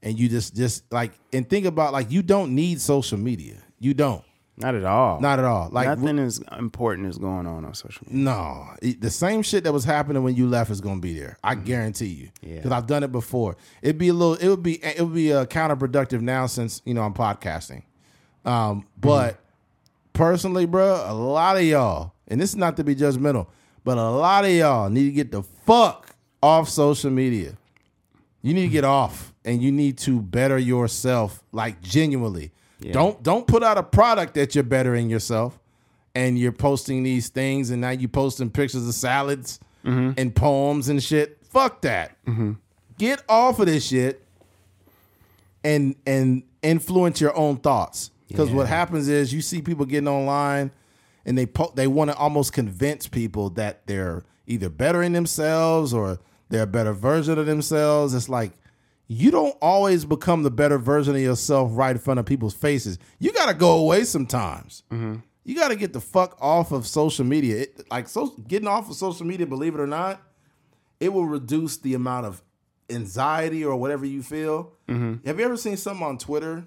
And 0.01 0.19
you 0.19 0.27
just 0.27 0.55
just 0.55 0.91
like 0.91 1.13
and 1.31 1.49
think 1.49 1.65
about 1.65 1.93
like 1.93 2.11
you 2.11 2.21
don't 2.21 2.53
need 2.53 2.81
social 2.81 3.17
media. 3.17 3.55
You 3.79 3.93
don't. 3.93 4.23
Not 4.59 4.75
at 4.75 4.83
all. 4.83 5.21
Not 5.21 5.39
at 5.39 5.45
all. 5.45 5.69
Like 5.71 5.87
nothing 5.87 6.19
is 6.19 6.41
important 6.57 7.07
is 7.07 7.17
going 7.17 7.47
on 7.47 7.63
on 7.63 7.73
social 7.73 8.05
media. 8.07 8.23
No, 8.25 8.67
the 8.81 9.09
same 9.09 9.41
shit 9.41 9.63
that 9.63 9.71
was 9.71 9.85
happening 9.85 10.21
when 10.21 10.35
you 10.35 10.47
left 10.47 10.69
is 10.69 10.81
gonna 10.81 10.99
be 10.99 11.17
there. 11.17 11.37
I 11.43 11.55
guarantee 11.55 12.07
you. 12.07 12.29
Yeah. 12.41 12.55
because 12.57 12.71
I've 12.71 12.87
done 12.87 13.03
it 13.03 13.11
before. 13.11 13.55
It'd 13.81 13.97
be 13.97 14.09
a 14.09 14.13
little. 14.13 14.35
It 14.35 14.49
would 14.49 14.63
be. 14.63 14.83
It 14.83 15.01
would 15.01 15.13
be 15.13 15.33
uh, 15.33 15.45
counterproductive 15.45 16.19
now 16.21 16.45
since 16.47 16.81
you 16.83 16.93
know 16.93 17.03
I'm 17.03 17.13
podcasting. 17.13 17.83
Um, 18.43 18.85
but 18.99 19.39
personally, 20.13 20.65
bro, 20.65 21.03
a 21.07 21.13
lot 21.13 21.55
of 21.55 21.63
y'all, 21.63 22.13
and 22.27 22.41
this 22.41 22.49
is 22.49 22.55
not 22.57 22.75
to 22.77 22.83
be 22.83 22.95
judgmental, 22.95 23.47
but 23.85 23.97
a 23.97 24.09
lot 24.09 24.43
of 24.43 24.51
y'all 24.51 24.89
need 24.89 25.05
to 25.05 25.11
get 25.11 25.31
the 25.31 25.43
fuck 25.65 26.15
off 26.43 26.67
social 26.67 27.11
media. 27.11 27.57
You 28.41 28.53
need 28.53 28.63
to 28.63 28.69
get 28.69 28.83
off, 28.85 29.33
and 29.45 29.61
you 29.61 29.71
need 29.71 29.97
to 29.99 30.21
better 30.21 30.57
yourself, 30.57 31.43
like 31.53 31.81
genuinely. 31.81 32.51
Don't 32.81 33.21
don't 33.21 33.45
put 33.45 33.63
out 33.63 33.77
a 33.77 33.83
product 33.83 34.35
that 34.35 34.55
you're 34.55 34.63
bettering 34.63 35.09
yourself, 35.09 35.59
and 36.15 36.39
you're 36.39 36.51
posting 36.51 37.03
these 37.03 37.29
things, 37.29 37.69
and 37.69 37.81
now 37.81 37.89
you 37.89 38.07
posting 38.07 38.49
pictures 38.49 38.87
of 38.87 38.93
salads 38.93 39.59
mm-hmm. 39.83 40.11
and 40.17 40.35
poems 40.35 40.89
and 40.89 41.03
shit. 41.03 41.37
Fuck 41.43 41.81
that. 41.81 42.23
Mm-hmm. 42.25 42.53
Get 42.97 43.23
off 43.27 43.59
of 43.59 43.65
this 43.65 43.87
shit, 43.87 44.25
and 45.63 45.95
and 46.05 46.43
influence 46.61 47.19
your 47.19 47.35
own 47.35 47.57
thoughts. 47.57 48.11
Because 48.27 48.51
what 48.51 48.67
happens 48.67 49.07
is 49.07 49.33
you 49.33 49.41
see 49.41 49.61
people 49.61 49.85
getting 49.85 50.07
online, 50.07 50.71
and 51.25 51.37
they 51.37 51.47
po- 51.47 51.73
they 51.75 51.87
want 51.87 52.11
to 52.11 52.17
almost 52.17 52.53
convince 52.53 53.07
people 53.07 53.49
that 53.51 53.87
they're 53.87 54.23
either 54.45 54.69
bettering 54.69 55.13
themselves 55.13 55.93
or 55.93 56.19
they're 56.49 56.63
a 56.63 56.67
better 56.67 56.93
version 56.93 57.39
of 57.39 57.47
themselves. 57.47 58.13
It's 58.13 58.29
like 58.29 58.51
you 59.11 59.31
don't 59.31 59.57
always 59.59 60.05
become 60.05 60.43
the 60.43 60.51
better 60.51 60.77
version 60.77 61.15
of 61.15 61.21
yourself 61.21 61.71
right 61.73 61.95
in 61.95 61.97
front 61.97 62.19
of 62.19 62.27
people's 62.27 62.53
faces. 62.53 62.99
You 63.17 63.33
got 63.33 63.47
to 63.47 63.55
go 63.55 63.77
away 63.79 64.03
sometimes. 64.03 64.83
You 65.43 65.55
got 65.55 65.69
to 65.69 65.75
get 65.75 65.93
the 65.93 65.99
fuck 65.99 66.37
off 66.39 66.71
of 66.71 66.85
social 66.85 67.25
media. 67.25 67.63
It, 67.63 67.87
like 67.89 68.07
so, 68.07 68.27
getting 68.47 68.67
off 68.67 68.87
of 68.87 68.95
social 68.95 69.25
media, 69.25 69.47
believe 69.47 69.73
it 69.73 69.79
or 69.81 69.87
not, 69.87 70.21
it 70.99 71.11
will 71.11 71.25
reduce 71.25 71.77
the 71.77 71.95
amount 71.95 72.27
of 72.27 72.43
anxiety 72.91 73.65
or 73.65 73.75
whatever 73.75 74.05
you 74.05 74.21
feel. 74.21 74.73
Have 75.25 75.39
you 75.39 75.45
ever 75.45 75.57
seen 75.57 75.75
something 75.75 76.05
on 76.05 76.19
Twitter 76.19 76.65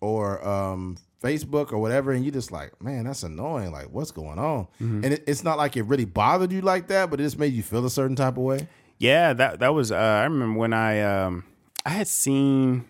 or 0.00 0.46
um, 0.46 0.96
Facebook 1.20 1.72
or 1.72 1.78
whatever, 1.78 2.12
and 2.12 2.24
you 2.24 2.30
just 2.30 2.52
like, 2.52 2.80
man, 2.80 3.04
that's 3.04 3.22
annoying. 3.24 3.72
Like, 3.72 3.86
what's 3.90 4.10
going 4.12 4.38
on? 4.38 4.68
And 5.04 5.06
it, 5.14 5.24
it's 5.26 5.42
not 5.42 5.56
like 5.58 5.76
it 5.76 5.82
really 5.84 6.04
bothered 6.04 6.52
you 6.52 6.60
like 6.60 6.86
that, 6.88 7.10
but 7.10 7.18
it 7.18 7.24
just 7.24 7.38
made 7.38 7.52
you 7.52 7.62
feel 7.64 7.84
a 7.84 7.90
certain 7.90 8.14
type 8.14 8.36
of 8.36 8.42
way. 8.44 8.68
Yeah, 8.98 9.32
that 9.32 9.58
that 9.60 9.74
was. 9.74 9.90
Uh, 9.90 9.96
I 9.96 10.22
remember 10.24 10.58
when 10.58 10.72
I 10.72 11.00
um 11.00 11.44
I 11.84 11.90
had 11.90 12.08
seen 12.08 12.86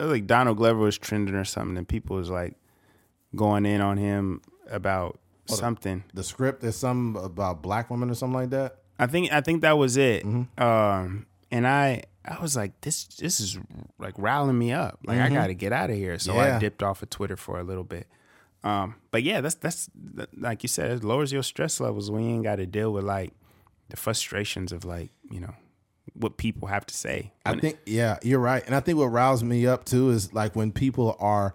like 0.00 0.26
Donald 0.26 0.56
Glover 0.56 0.80
was 0.80 0.98
trending 0.98 1.34
or 1.34 1.44
something, 1.44 1.76
and 1.76 1.86
people 1.86 2.16
was 2.16 2.30
like 2.30 2.56
going 3.34 3.66
in 3.66 3.80
on 3.80 3.96
him 3.96 4.40
about 4.70 5.18
something. 5.46 6.04
The 6.14 6.24
script 6.24 6.62
is 6.64 6.76
some 6.76 7.16
about 7.16 7.62
black 7.62 7.90
women 7.90 8.10
or 8.10 8.14
something 8.14 8.34
like 8.34 8.50
that. 8.50 8.78
I 8.98 9.06
think 9.06 9.32
I 9.32 9.40
think 9.40 9.62
that 9.62 9.78
was 9.78 9.96
it. 9.96 10.24
Mm-hmm. 10.24 10.62
Um, 10.62 11.26
and 11.50 11.66
I 11.66 12.04
I 12.24 12.40
was 12.40 12.56
like, 12.56 12.80
this 12.80 13.04
this 13.04 13.40
is 13.40 13.58
like 13.98 14.14
riling 14.18 14.58
me 14.58 14.72
up. 14.72 14.98
Like 15.04 15.18
I 15.18 15.28
got 15.28 15.48
to 15.48 15.54
get 15.54 15.72
out 15.72 15.90
of 15.90 15.96
here. 15.96 16.18
So 16.18 16.32
Mm-hmm. 16.32 16.40
Yeah. 16.40 16.56
I 16.56 16.58
dipped 16.58 16.82
off 16.82 17.02
of 17.02 17.10
Twitter 17.10 17.36
for 17.36 17.58
a 17.58 17.64
little 17.64 17.84
bit. 17.84 18.06
Um, 18.64 18.96
but 19.10 19.22
yeah, 19.22 19.40
that's 19.40 19.54
that's 19.54 19.88
like 20.36 20.62
you 20.62 20.68
said, 20.68 20.90
it 20.90 21.04
lowers 21.04 21.32
your 21.32 21.42
stress 21.42 21.80
levels 21.80 22.10
when 22.10 22.24
you 22.24 22.30
ain't 22.30 22.44
got 22.44 22.56
to 22.56 22.66
deal 22.66 22.92
with 22.92 23.04
like 23.04 23.32
the 23.88 23.96
frustrations 23.96 24.72
of 24.72 24.84
like 24.84 25.10
you 25.30 25.40
know 25.40 25.54
what 26.20 26.36
people 26.36 26.68
have 26.68 26.84
to 26.86 26.94
say. 26.94 27.32
I 27.46 27.56
think 27.56 27.78
yeah, 27.86 28.18
you're 28.22 28.38
right. 28.40 28.62
And 28.66 28.74
I 28.74 28.80
think 28.80 28.98
what 28.98 29.06
riles 29.06 29.42
me 29.42 29.66
up 29.66 29.84
too 29.84 30.10
is 30.10 30.32
like 30.32 30.54
when 30.56 30.72
people 30.72 31.16
are 31.20 31.54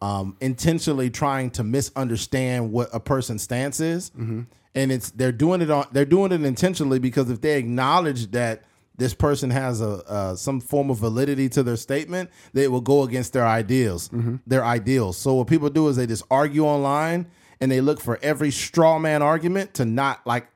um, 0.00 0.36
intentionally 0.40 1.10
trying 1.10 1.50
to 1.50 1.62
misunderstand 1.64 2.72
what 2.72 2.88
a 2.92 3.00
person's 3.00 3.42
stance 3.42 3.80
is, 3.80 4.10
Mm-hmm. 4.10 4.42
and 4.74 4.92
it's 4.92 5.10
they're 5.10 5.32
doing 5.32 5.60
it 5.60 5.70
on 5.70 5.86
they're 5.92 6.04
doing 6.04 6.32
it 6.32 6.42
intentionally 6.44 6.98
because 6.98 7.30
if 7.30 7.40
they 7.40 7.58
acknowledge 7.58 8.30
that 8.32 8.64
this 8.98 9.14
person 9.14 9.50
has 9.50 9.80
a 9.80 10.02
uh, 10.08 10.34
some 10.36 10.60
form 10.60 10.90
of 10.90 10.98
validity 10.98 11.48
to 11.48 11.62
their 11.62 11.76
statement, 11.76 12.30
they 12.52 12.68
will 12.68 12.80
go 12.80 13.02
against 13.04 13.32
their 13.32 13.46
ideals, 13.46 14.08
Mm-hmm. 14.10 14.36
their 14.46 14.64
ideals. 14.64 15.16
So 15.16 15.34
what 15.34 15.46
people 15.46 15.70
do 15.70 15.88
is 15.88 15.96
they 15.96 16.06
just 16.06 16.24
argue 16.30 16.64
online 16.64 17.26
and 17.60 17.70
they 17.70 17.80
look 17.80 18.00
for 18.00 18.18
every 18.22 18.50
straw 18.50 18.98
man 18.98 19.22
argument 19.22 19.74
to 19.74 19.84
not 19.84 20.26
like 20.26 20.46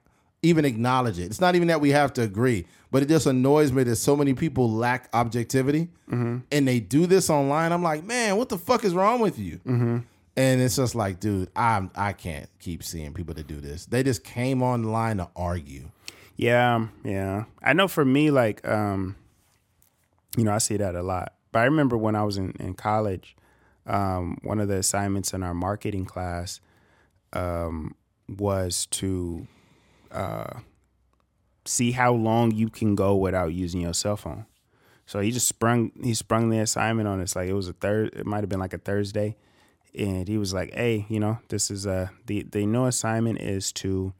even 0.46 0.64
acknowledge 0.64 1.18
it. 1.18 1.24
It's 1.24 1.40
not 1.40 1.54
even 1.54 1.68
that 1.68 1.80
we 1.80 1.90
have 1.90 2.12
to 2.14 2.22
agree, 2.22 2.66
but 2.90 3.02
it 3.02 3.08
just 3.08 3.26
annoys 3.26 3.72
me 3.72 3.82
that 3.84 3.96
so 3.96 4.16
many 4.16 4.34
people 4.34 4.70
lack 4.70 5.08
objectivity 5.12 5.88
and 6.08 6.42
they 6.50 6.80
do 6.80 7.06
this 7.06 7.28
online. 7.30 7.72
I'm 7.72 7.82
like, 7.82 8.04
man, 8.04 8.36
what 8.36 8.48
the 8.48 8.58
fuck 8.58 8.84
is 8.84 8.94
wrong 8.94 9.20
with 9.20 9.38
you? 9.38 9.60
And 10.38 10.60
it's 10.60 10.76
just 10.76 10.94
like, 10.94 11.18
dude, 11.20 11.48
I'm 11.56 11.90
I 11.94 12.12
can't 12.12 12.48
keep 12.60 12.82
seeing 12.82 13.14
people 13.14 13.34
that 13.34 13.46
do 13.46 13.60
this. 13.60 13.86
They 13.86 14.02
just 14.02 14.22
came 14.24 14.62
online 14.62 15.16
to 15.18 15.28
argue. 15.34 15.90
Yeah, 16.36 16.88
yeah. 17.04 17.44
I 17.62 17.72
know 17.72 17.88
for 17.88 18.04
me, 18.04 18.30
like, 18.30 18.66
um, 18.68 19.16
you 20.36 20.44
know, 20.44 20.52
I 20.52 20.58
see 20.58 20.76
that 20.76 20.94
a 20.94 21.02
lot. 21.02 21.32
But 21.52 21.60
I 21.60 21.64
remember 21.64 21.96
when 21.96 22.14
I 22.14 22.24
was 22.24 22.36
in, 22.36 22.52
in 22.60 22.74
college, 22.74 23.34
um, 23.86 24.36
one 24.42 24.60
of 24.60 24.68
the 24.68 24.76
assignments 24.76 25.32
in 25.32 25.42
our 25.42 25.54
marketing 25.54 26.04
class 26.04 26.60
um, 27.32 27.94
was 28.28 28.84
to 28.86 29.46
uh, 30.16 30.60
see 31.64 31.92
how 31.92 32.12
long 32.12 32.52
you 32.52 32.68
can 32.68 32.94
go 32.94 33.14
without 33.16 33.52
using 33.52 33.80
your 33.80 33.94
cell 33.94 34.16
phone. 34.16 34.46
So 35.06 35.20
he 35.20 35.30
just 35.30 35.46
sprung 35.46 35.92
he 36.02 36.14
sprung 36.14 36.50
the 36.50 36.58
assignment 36.58 37.08
on 37.08 37.20
us 37.20 37.36
like 37.36 37.48
it 37.48 37.52
was 37.52 37.68
a 37.68 37.72
third 37.72 38.12
it 38.14 38.26
might 38.26 38.40
have 38.40 38.48
been 38.48 38.58
like 38.58 38.74
a 38.74 38.78
Thursday 38.78 39.36
and 39.96 40.28
he 40.28 40.36
was 40.36 40.52
like, 40.52 40.74
"Hey, 40.74 41.06
you 41.08 41.20
know, 41.20 41.38
this 41.48 41.70
is 41.70 41.86
a 41.86 42.10
the 42.26 42.42
the 42.42 42.66
new 42.66 42.84
assignment 42.86 43.40
is 43.40 43.72
to 43.74 44.12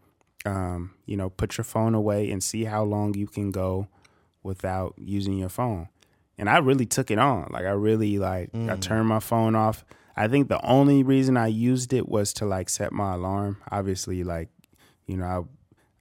um, 0.45 0.93
you 1.07 1.17
know, 1.17 1.29
put 1.29 1.59
your 1.59 1.65
phone 1.65 1.95
away 1.95 2.31
and 2.31 2.43
see 2.43 2.65
how 2.65 2.85
long 2.85 3.15
you 3.15 3.27
can 3.27 3.51
go 3.51 3.89
without 4.43 4.95
using 4.97 5.37
your 5.37 5.49
phone." 5.49 5.89
And 6.39 6.49
I 6.49 6.59
really 6.59 6.87
took 6.87 7.11
it 7.11 7.19
on. 7.19 7.49
Like 7.51 7.65
I 7.65 7.71
really 7.71 8.19
like 8.19 8.51
I 8.55 8.77
turned 8.77 9.09
my 9.09 9.21
phone 9.21 9.55
off. 9.55 9.85
I 10.17 10.29
think 10.29 10.49
the 10.49 10.65
only 10.65 11.03
reason 11.03 11.37
I 11.37 11.49
used 11.49 11.93
it 11.93 12.09
was 12.09 12.33
to 12.35 12.47
like 12.47 12.71
set 12.71 12.93
my 12.93 13.15
alarm. 13.15 13.59
Obviously, 13.71 14.25
like, 14.25 14.49
you 15.07 15.17
know, 15.17 15.27
I 15.27 15.43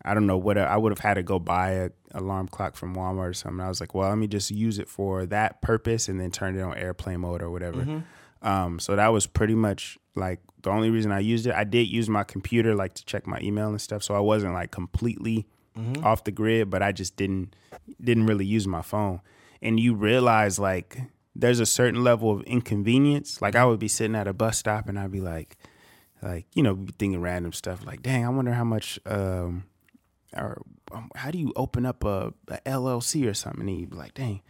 I 0.06 0.14
don't 0.14 0.28
know 0.28 0.38
what 0.38 0.58
I 0.58 0.78
would 0.78 0.92
have 0.92 1.00
had 1.00 1.16
to 1.16 1.24
go 1.24 1.40
buy 1.40 1.72
a 1.72 1.90
alarm 2.14 2.48
clock 2.48 2.76
from 2.76 2.96
Walmart 2.96 3.30
or 3.30 3.34
something. 3.34 3.60
I 3.60 3.68
was 3.68 3.82
like, 3.82 3.94
well, 3.94 4.08
let 4.08 4.18
me 4.18 4.28
just 4.28 4.52
use 4.52 4.80
it 4.80 4.88
for 4.88 5.26
that 5.26 5.62
purpose 5.62 6.08
and 6.08 6.20
then 6.20 6.32
turn 6.32 6.56
it 6.58 6.62
on 6.62 6.78
airplane 6.78 7.22
mode 7.22 7.42
or 7.42 7.50
whatever. 7.50 8.04
Um, 8.42 8.80
so 8.80 8.96
that 8.96 9.08
was 9.08 9.26
pretty 9.26 9.56
much 9.56 9.98
like 10.16 10.40
the 10.62 10.70
only 10.70 10.92
reason 10.92 11.12
I 11.12 11.20
used 11.20 11.48
it. 11.48 11.54
I 11.56 11.64
did 11.64 11.88
use 11.88 12.08
my 12.08 12.24
computer 12.24 12.76
like 12.76 12.94
to 12.94 13.06
check 13.06 13.26
my 13.28 13.40
email 13.42 13.70
and 13.70 13.82
stuff, 13.82 14.04
so 14.04 14.14
I 14.14 14.20
wasn't 14.20 14.54
like 14.54 14.72
completely 14.72 15.48
off 16.04 16.24
the 16.24 16.32
grid, 16.32 16.70
but 16.70 16.82
I 16.82 16.92
just 16.94 17.18
didn't 17.18 17.56
didn't 18.00 18.28
really 18.28 18.46
use 18.46 18.66
my 18.68 18.82
phone. 18.82 19.20
And 19.62 19.80
you 19.80 19.96
realize 19.96 20.60
like 20.60 21.02
there's 21.36 21.60
a 21.60 21.66
certain 21.66 22.04
level 22.04 22.32
of 22.32 22.44
inconvenience. 22.44 23.42
Like 23.42 23.56
I 23.56 23.66
would 23.66 23.80
be 23.80 23.88
sitting 23.90 24.16
at 24.16 24.28
a 24.28 24.34
bus 24.34 24.58
stop 24.58 24.88
and 24.88 24.98
I'd 24.98 25.12
be 25.12 25.20
like, 25.20 25.58
like 26.22 26.46
you 26.54 26.64
know, 26.64 26.86
thinking 26.98 27.20
random 27.20 27.52
stuff. 27.52 27.86
Like, 27.86 28.02
dang, 28.04 28.24
I 28.26 28.30
wonder 28.30 28.54
how 28.54 28.64
much. 28.64 29.00
Um, 29.06 29.66
or 30.36 30.62
um, 30.92 31.10
how 31.16 31.32
do 31.32 31.38
you 31.38 31.52
open 31.56 31.86
up 31.86 32.04
a, 32.04 32.34
a 32.48 32.58
LLC 32.66 33.28
or 33.30 33.34
something? 33.34 33.62
And 33.62 33.70
he'd 33.70 33.90
be 33.90 33.96
like, 33.98 34.14
dang. 34.14 34.42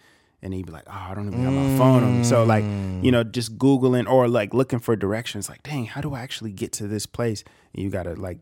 And 0.42 0.54
he'd 0.54 0.66
be 0.68 0.72
like, 0.72 0.84
oh, 0.88 0.92
I 1.10 1.16
don't 1.16 1.28
even 1.28 1.44
have 1.44 1.54
my 1.54 1.78
phone 1.78 2.04
on 2.04 2.18
me. 2.20 2.24
So 2.24 2.44
like, 2.44 2.64
you 3.04 3.12
know, 3.12 3.24
just 3.24 3.58
Googling 3.58 4.08
or 4.08 4.28
like 4.28 4.54
looking 4.54 4.80
for 4.80 4.96
directions, 4.96 5.50
like, 5.50 5.64
dang, 5.64 5.86
how 5.86 6.02
do 6.02 6.14
I 6.14 6.20
actually 6.20 6.52
get 6.52 6.72
to 6.74 6.88
this 6.88 7.06
place? 7.08 7.44
And 7.74 7.84
you 7.84 7.90
gotta 7.90 8.14
like 8.14 8.40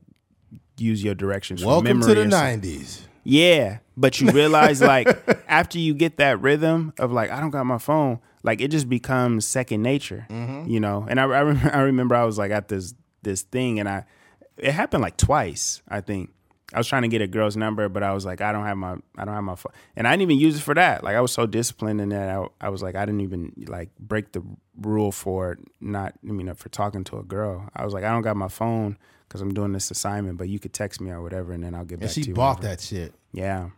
use 0.78 1.04
your 1.04 1.16
directions. 1.16 1.64
Welcome 1.64 2.02
to 2.02 2.08
the 2.08 2.22
'90s. 2.62 3.02
Yeah, 3.24 3.78
but 3.96 4.20
you 4.20 4.32
realize 4.32 4.82
like 4.94 5.08
after 5.48 5.80
you 5.80 5.94
get 5.94 6.18
that 6.18 6.42
rhythm 6.42 6.94
of 7.00 7.12
like 7.14 7.30
I 7.32 7.40
don't 7.40 7.52
got 7.52 7.66
my 7.66 7.78
phone, 7.78 8.20
like 8.44 8.60
it 8.60 8.70
just 8.70 8.90
becomes 8.90 9.46
second 9.48 9.82
nature, 9.82 10.26
you 10.68 10.80
know. 10.82 11.06
And 11.10 11.20
I 11.22 11.24
I, 11.24 11.42
rem- 11.44 11.70
I 11.72 11.80
remember 11.82 12.16
I 12.16 12.26
was 12.26 12.38
like 12.38 12.52
at 12.52 12.68
this 12.68 12.94
this 13.22 13.44
thing, 13.44 13.80
and 13.80 13.88
I 13.88 14.04
it 14.58 14.74
happened 14.74 15.04
like 15.04 15.16
twice. 15.16 15.82
I 15.88 16.02
think 16.02 16.32
I 16.74 16.78
was 16.80 16.88
trying 16.88 17.04
to 17.04 17.08
get 17.08 17.22
a 17.22 17.28
girl's 17.28 17.56
number, 17.56 17.88
but 17.90 18.02
I 18.04 18.14
was 18.14 18.26
like 18.26 18.42
I 18.42 18.52
don't 18.52 18.66
have 18.66 18.78
my 18.78 18.96
I 19.18 19.26
don't 19.26 19.34
have 19.36 19.44
my 19.44 19.56
phone, 19.56 19.72
and 19.96 20.08
I 20.08 20.12
didn't 20.12 20.24
even 20.24 20.40
use 20.40 20.58
it 20.58 20.62
for 20.62 20.74
that. 20.74 21.04
Like 21.04 21.16
I 21.16 21.22
was 21.22 21.32
so 21.32 21.46
disciplined 21.46 22.02
in 22.02 22.10
that 22.10 22.30
I, 22.30 22.48
I 22.62 22.70
was 22.70 22.82
like 22.82 22.96
I 22.96 23.06
didn't 23.06 23.22
even 23.22 23.54
like 23.68 23.90
break 24.00 24.32
the 24.32 24.42
rule 24.82 25.12
for 25.12 25.58
not 25.80 26.14
I 26.28 26.32
mean 26.32 26.54
for 26.56 26.70
talking 26.70 27.04
to 27.06 27.18
a 27.20 27.24
girl. 27.24 27.70
I 27.76 27.86
was 27.86 27.94
like 27.94 28.04
I 28.04 28.12
don't 28.12 28.24
got 28.24 28.36
my 28.38 28.48
phone 28.48 28.98
because 29.28 29.42
I'm 29.42 29.54
doing 29.54 29.72
this 29.72 29.90
assignment, 29.92 30.38
but 30.38 30.50
you 30.50 30.60
could 30.60 30.74
text 30.74 31.00
me 31.02 31.12
or 31.12 31.22
whatever, 31.22 31.54
and 31.54 31.64
then 31.64 31.74
I'll 31.76 31.86
get 31.86 31.96
And 31.96 32.02
back 32.02 32.12
she 32.12 32.22
to 32.24 32.28
you. 32.30 32.34
bought 32.36 32.58
whenever. 32.60 32.76
that 32.76 32.82
shit. 32.82 33.14
Yeah. 33.32 33.70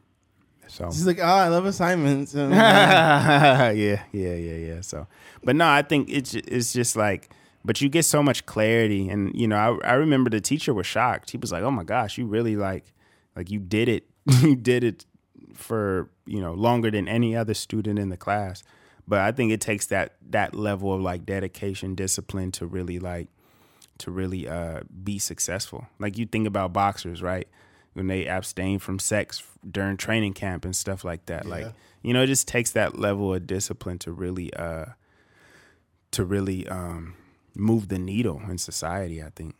So 0.67 0.85
She's 0.91 1.05
like, 1.05 1.19
oh, 1.19 1.23
I 1.23 1.47
love 1.49 1.65
assignments. 1.67 2.33
yeah, 2.33 3.71
yeah, 3.71 3.99
yeah, 4.11 4.33
yeah. 4.35 4.81
So, 4.81 5.07
but 5.43 5.55
no, 5.55 5.67
I 5.67 5.81
think 5.83 6.09
it's 6.09 6.33
it's 6.33 6.73
just 6.73 6.95
like, 6.95 7.29
but 7.65 7.81
you 7.81 7.89
get 7.89 8.05
so 8.05 8.21
much 8.21 8.45
clarity, 8.45 9.09
and 9.09 9.33
you 9.33 9.47
know, 9.47 9.57
I 9.83 9.89
I 9.89 9.93
remember 9.93 10.29
the 10.29 10.39
teacher 10.39 10.73
was 10.73 10.85
shocked. 10.85 11.31
He 11.31 11.37
was 11.37 11.51
like, 11.51 11.63
"Oh 11.63 11.71
my 11.71 11.83
gosh, 11.83 12.17
you 12.17 12.27
really 12.27 12.55
like, 12.55 12.93
like 13.35 13.49
you 13.49 13.59
did 13.59 13.89
it, 13.89 14.05
you 14.41 14.55
did 14.55 14.83
it 14.83 15.05
for 15.55 16.09
you 16.25 16.39
know 16.39 16.53
longer 16.53 16.91
than 16.91 17.07
any 17.07 17.35
other 17.35 17.55
student 17.55 17.97
in 17.97 18.09
the 18.09 18.17
class." 18.17 18.63
But 19.07 19.19
I 19.19 19.31
think 19.31 19.51
it 19.51 19.61
takes 19.61 19.87
that 19.87 20.13
that 20.29 20.53
level 20.53 20.93
of 20.93 21.01
like 21.01 21.25
dedication, 21.25 21.95
discipline 21.95 22.51
to 22.53 22.67
really 22.67 22.99
like 22.99 23.29
to 23.99 24.11
really 24.11 24.47
uh, 24.47 24.81
be 25.03 25.17
successful. 25.17 25.87
Like 25.99 26.17
you 26.19 26.27
think 26.27 26.47
about 26.47 26.71
boxers, 26.71 27.23
right? 27.23 27.47
When 27.93 28.07
they 28.07 28.27
abstain 28.27 28.77
from 28.79 28.99
sex 28.99 29.41
during 29.69 29.97
training 29.97 30.33
camp 30.33 30.65
and 30.65 30.75
stuff 30.75 31.03
like 31.03 31.25
that. 31.27 31.45
Like, 31.45 31.67
you 32.03 32.13
know, 32.13 32.23
it 32.23 32.27
just 32.27 32.47
takes 32.47 32.71
that 32.71 32.99
level 32.99 33.33
of 33.33 33.47
discipline 33.47 33.97
to 33.99 34.11
really 34.11 34.53
uh 34.53 34.85
to 36.11 36.25
really 36.25 36.67
um 36.67 37.15
move 37.55 37.87
the 37.87 37.99
needle 37.99 38.41
in 38.49 38.57
society, 38.57 39.23
I 39.23 39.29
think. 39.35 39.55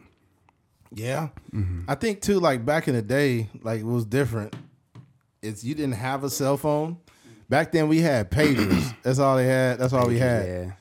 Yeah. 0.94 1.30
I 1.88 1.96
think 1.96 2.22
too, 2.22 2.40
like 2.40 2.66
back 2.66 2.88
in 2.88 2.96
the 2.96 3.02
day, 3.02 3.50
like 3.62 3.82
it 3.82 3.86
was 3.86 4.06
different. 4.06 4.56
It's 5.42 5.64
you 5.64 5.76
didn't 5.76 5.96
have 5.96 6.24
a 6.24 6.30
cell 6.30 6.58
phone. 6.58 6.98
Back 7.50 7.72
then 7.72 7.88
we 7.88 8.00
had 8.00 8.32
pagers. 8.32 8.94
That's 9.04 9.20
all 9.20 9.38
they 9.38 9.48
had. 9.48 9.78
That's 9.78 9.94
all 9.94 10.08
we 10.08 10.18
had. 10.18 10.48
Yeah. 10.48 10.72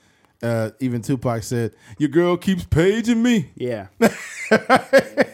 Uh, 0.41 0.71
even 0.79 1.01
Tupac 1.01 1.43
said, 1.43 1.75
Your 1.97 2.09
girl 2.09 2.37
keeps 2.37 2.65
paging 2.65 3.21
me. 3.21 3.51
Yeah. 3.55 3.87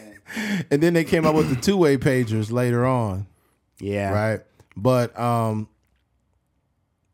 And 0.70 0.82
then 0.82 0.94
they 0.94 1.04
came 1.04 1.26
up 1.26 1.34
with 1.34 1.50
the 1.50 1.60
two 1.60 1.76
way 1.76 1.96
pagers 1.96 2.50
later 2.50 2.86
on. 2.86 3.26
Yeah. 3.78 4.12
Right. 4.12 4.40
But 4.76 5.18
um 5.18 5.68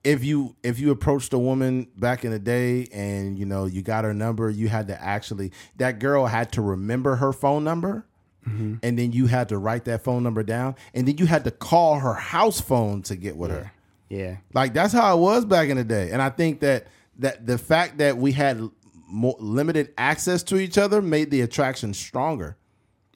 if 0.08 0.24
you 0.24 0.56
if 0.62 0.78
you 0.78 0.90
approached 0.90 1.34
a 1.34 1.38
woman 1.38 1.86
back 1.96 2.24
in 2.24 2.30
the 2.30 2.38
day 2.38 2.88
and 2.92 3.38
you 3.38 3.44
know 3.44 3.66
you 3.66 3.82
got 3.82 4.04
her 4.04 4.14
number, 4.14 4.48
you 4.48 4.66
had 4.68 4.88
to 4.88 5.00
actually 5.00 5.52
that 5.76 5.98
girl 5.98 6.24
had 6.24 6.50
to 6.52 6.62
remember 6.62 7.16
her 7.16 7.32
phone 7.32 7.62
number. 7.62 8.06
Mm-hmm. 8.48 8.76
And 8.82 8.98
then 8.98 9.12
you 9.12 9.26
had 9.26 9.50
to 9.50 9.58
write 9.58 9.84
that 9.84 10.02
phone 10.02 10.22
number 10.22 10.42
down, 10.42 10.76
and 10.94 11.06
then 11.06 11.18
you 11.18 11.26
had 11.26 11.44
to 11.44 11.50
call 11.50 11.98
her 11.98 12.14
house 12.14 12.58
phone 12.58 13.02
to 13.02 13.16
get 13.16 13.36
with 13.36 13.50
her. 13.50 13.70
Yeah. 14.08 14.38
Like 14.54 14.72
that's 14.72 14.94
how 14.94 15.14
it 15.18 15.20
was 15.20 15.44
back 15.44 15.68
in 15.68 15.76
the 15.76 15.84
day. 15.84 16.10
And 16.10 16.22
I 16.22 16.30
think 16.30 16.60
that 16.60 16.86
that 17.18 17.46
the 17.46 17.58
fact 17.58 17.98
that 17.98 18.16
we 18.16 18.32
had 18.32 18.62
more 19.06 19.36
limited 19.38 19.92
access 19.98 20.42
to 20.44 20.56
each 20.56 20.78
other 20.78 21.02
made 21.02 21.30
the 21.30 21.42
attraction 21.42 21.92
stronger. 21.92 22.56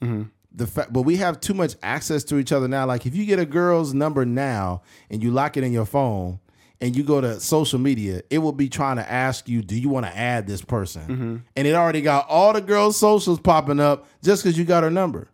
Mm-hmm. 0.02 0.24
The 0.54 0.66
fact, 0.66 0.92
but 0.92 1.02
we 1.02 1.16
have 1.16 1.40
too 1.40 1.54
much 1.54 1.76
access 1.82 2.22
to 2.24 2.36
each 2.36 2.52
other 2.52 2.68
now. 2.68 2.84
Like 2.84 3.06
if 3.06 3.16
you 3.16 3.24
get 3.24 3.38
a 3.38 3.46
girl's 3.46 3.94
number 3.94 4.26
now 4.26 4.82
and 5.08 5.22
you 5.22 5.30
lock 5.30 5.56
it 5.56 5.64
in 5.64 5.72
your 5.72 5.86
phone 5.86 6.38
and 6.82 6.96
you 6.96 7.04
go 7.04 7.20
to 7.20 7.38
social 7.38 7.78
media, 7.78 8.22
it 8.28 8.38
will 8.38 8.52
be 8.52 8.68
trying 8.68 8.96
to 8.96 9.10
ask 9.10 9.48
you, 9.48 9.62
"Do 9.62 9.78
you 9.78 9.88
want 9.88 10.04
to 10.04 10.14
add 10.14 10.46
this 10.48 10.62
person?" 10.62 11.44
And 11.56 11.66
it 11.66 11.74
already 11.74 12.02
got 12.02 12.28
all 12.28 12.52
the 12.52 12.60
girls' 12.60 12.98
socials 12.98 13.38
popping 13.38 13.78
up 13.80 14.06
just 14.22 14.42
because 14.42 14.58
you 14.58 14.64
got 14.64 14.82
her 14.82 14.90
number. 14.90 15.28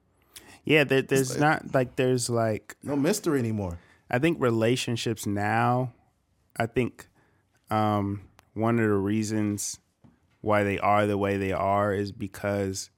Yeah, 0.65 0.85
there, 0.85 1.01
there's 1.01 1.39
not 1.39 1.75
like 1.75 1.97
there's 1.97 2.29
like 2.29 2.77
No 2.83 2.95
mystery 2.95 3.39
anymore. 3.39 3.79
I 4.11 4.19
think 4.19 4.41
relationships 4.41 5.27
now, 5.27 5.95
I 6.57 6.67
think 6.67 7.09
um, 7.71 8.21
one 8.53 8.79
of 8.79 8.89
the 8.89 8.95
reasons 8.95 9.79
why 10.43 10.63
they 10.65 10.79
are 10.79 11.07
the 11.07 11.17
way 11.17 11.39
they 11.39 11.53
are 11.53 11.95
is 11.95 12.13
because 12.13 12.91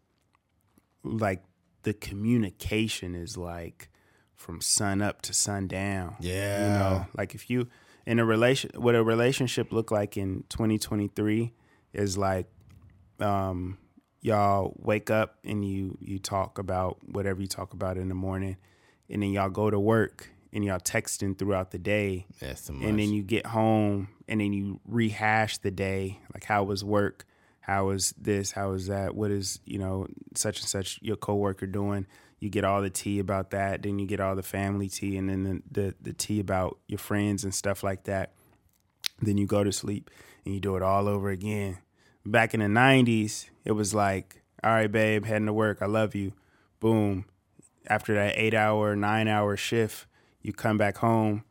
like 1.05 1.43
the 1.85 1.93
communication 1.93 3.15
is 3.15 3.37
like 3.37 3.89
from 4.35 4.61
sun 4.61 5.03
up 5.03 5.23
to 5.23 5.33
sundown. 5.33 6.17
Yeah. 6.19 6.63
You 6.63 6.79
know, 6.79 7.07
like 7.17 7.35
if 7.35 7.49
you 7.49 7.69
in 8.07 8.19
a 8.19 8.25
relation 8.25 8.71
what 8.77 8.95
a 8.95 9.03
relationship 9.03 9.73
look 9.73 9.91
like 9.91 10.17
in 10.17 10.45
2023 10.49 11.53
is 11.93 12.17
like 12.17 12.47
um 13.21 13.79
y'all 14.23 14.75
wake 14.79 15.11
up 15.11 15.39
and 15.45 15.65
you 15.67 15.97
you 16.01 16.19
talk 16.19 16.59
about 16.59 16.99
whatever 17.07 17.41
you 17.41 17.47
talk 17.47 17.73
about 17.73 17.97
in 17.97 18.09
the 18.09 18.15
morning 18.15 18.57
and 19.09 19.23
then 19.23 19.31
y'all 19.31 19.51
go 19.51 19.71
to 19.71 19.79
work 19.79 20.31
and 20.53 20.65
y'all 20.65 20.79
texting 20.79 21.37
throughout 21.39 21.71
the 21.71 21.79
day. 21.79 22.27
That's 22.41 22.71
much. 22.71 22.83
and 22.83 22.99
then 22.99 23.13
you 23.13 23.23
get 23.23 23.47
home 23.47 24.09
and 24.29 24.41
then 24.41 24.53
you 24.53 24.81
rehash 24.87 25.59
the 25.59 25.71
day 25.71 26.21
like 26.35 26.45
how 26.45 26.65
was 26.65 26.85
work? 26.85 27.27
How 27.61 27.87
was 27.87 28.15
this? 28.19 28.53
How 28.53 28.71
was 28.71 28.87
that? 28.87 29.15
What 29.15 29.31
is 29.31 29.61
you 29.65 29.79
know 29.79 30.07
such 30.35 30.61
and 30.61 30.69
such 30.69 30.99
your 31.03 31.17
coworker 31.17 31.67
doing 31.67 32.07
you 32.41 32.49
get 32.51 32.65
all 32.65 32.81
the 32.83 32.91
tea 32.91 33.19
about 33.19 33.51
that 33.51 33.83
then 33.83 33.99
you 33.99 34.07
get 34.07 34.19
all 34.19 34.35
the 34.35 34.43
family 34.43 34.89
tea 34.89 35.17
and 35.19 35.29
then 35.29 35.45
the, 35.45 35.63
the, 35.81 35.95
the 36.01 36.13
tea 36.13 36.41
about 36.41 36.79
your 36.89 36.99
friends 36.99 37.45
and 37.45 37.55
stuff 37.55 37.83
like 37.83 38.05
that. 38.05 38.33
Then 39.23 39.37
you 39.39 39.47
go 39.47 39.63
to 39.63 39.73
sleep 39.73 40.11
and 40.45 40.55
you 40.55 40.61
do 40.61 40.75
it 40.77 40.83
all 40.83 41.07
over 41.07 41.29
again. 41.31 41.79
Back 42.25 42.55
in 42.55 42.61
the 42.61 42.67
90s 42.67 43.49
it 43.65 43.73
was 43.73 43.95
like 43.95 44.43
all 44.65 44.71
right 44.73 44.91
babe 44.91 45.25
heading 45.27 45.47
to 45.47 45.53
work. 45.53 45.79
I 45.83 45.87
love 45.87 46.15
you. 46.15 46.33
Boom. 46.81 47.27
After 47.87 48.15
that 48.15 48.35
eight 48.37 48.55
hour 48.55 48.97
nine 48.97 49.29
hour 49.29 49.57
shift 49.57 50.07
you 50.43 50.53
come 50.53 50.79
back 50.79 50.97
home 50.99 51.45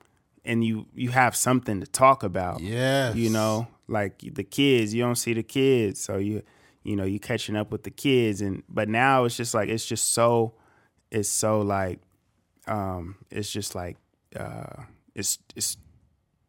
and 0.43 0.63
you 0.63 0.87
you 0.95 1.09
have 1.11 1.35
something 1.35 1.79
to 1.81 1.85
talk 1.87 2.23
about 2.23 2.61
Yeah. 2.61 3.13
you 3.13 3.29
know? 3.29 3.67
Like 3.87 4.19
the 4.33 4.43
kids 4.43 4.93
you 4.93 5.03
don't 5.03 5.15
see 5.15 5.33
the 5.33 5.43
kids. 5.43 5.99
So 5.99 6.17
you 6.17 6.41
you 6.83 6.95
know 6.95 7.03
you 7.03 7.19
catching 7.19 7.55
up 7.55 7.71
with 7.71 7.83
the 7.83 7.91
kids 7.91 8.41
and 8.41 8.63
but 8.69 8.89
now 8.89 9.25
it's 9.25 9.35
just 9.37 9.53
like 9.53 9.69
it's 9.69 9.85
just 9.85 10.13
so 10.13 10.53
it's 11.11 11.29
so 11.29 11.61
like 11.61 11.99
um 12.67 13.15
it's 13.31 13.49
just 13.51 13.73
like 13.75 13.97
uh 14.35 14.83
it's 15.15 15.39
it's 15.55 15.77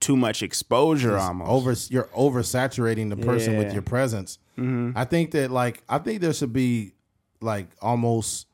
too 0.01 0.17
much 0.17 0.43
exposure 0.43 1.17
almost 1.17 1.51
over 1.51 1.75
you're 1.95 2.09
oversaturating 2.17 3.11
the 3.11 3.17
person 3.17 3.57
with 3.59 3.73
your 3.73 3.83
presence. 3.83 4.39
Mm-hmm. 4.59 4.97
I 4.97 5.05
think 5.05 5.31
that 5.33 5.51
like 5.51 5.83
I 5.89 5.99
think 5.99 6.21
there 6.21 6.33
should 6.33 6.53
be 6.53 6.93
like 7.41 7.69
almost 7.83 8.47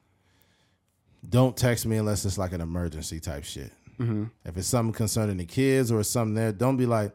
don't 1.28 1.56
text 1.56 1.86
me 1.86 1.96
unless 1.96 2.24
it's 2.24 2.38
like 2.38 2.52
an 2.52 2.60
emergency 2.60 3.20
type 3.20 3.44
shit. 3.44 3.72
Mm-hmm. 3.98 4.24
If 4.44 4.56
it's 4.56 4.68
something 4.68 4.92
concerning 4.92 5.38
the 5.38 5.44
kids 5.46 5.90
or 5.90 6.02
something 6.04 6.34
there, 6.34 6.52
don't 6.52 6.76
be 6.76 6.86
like, 6.86 7.12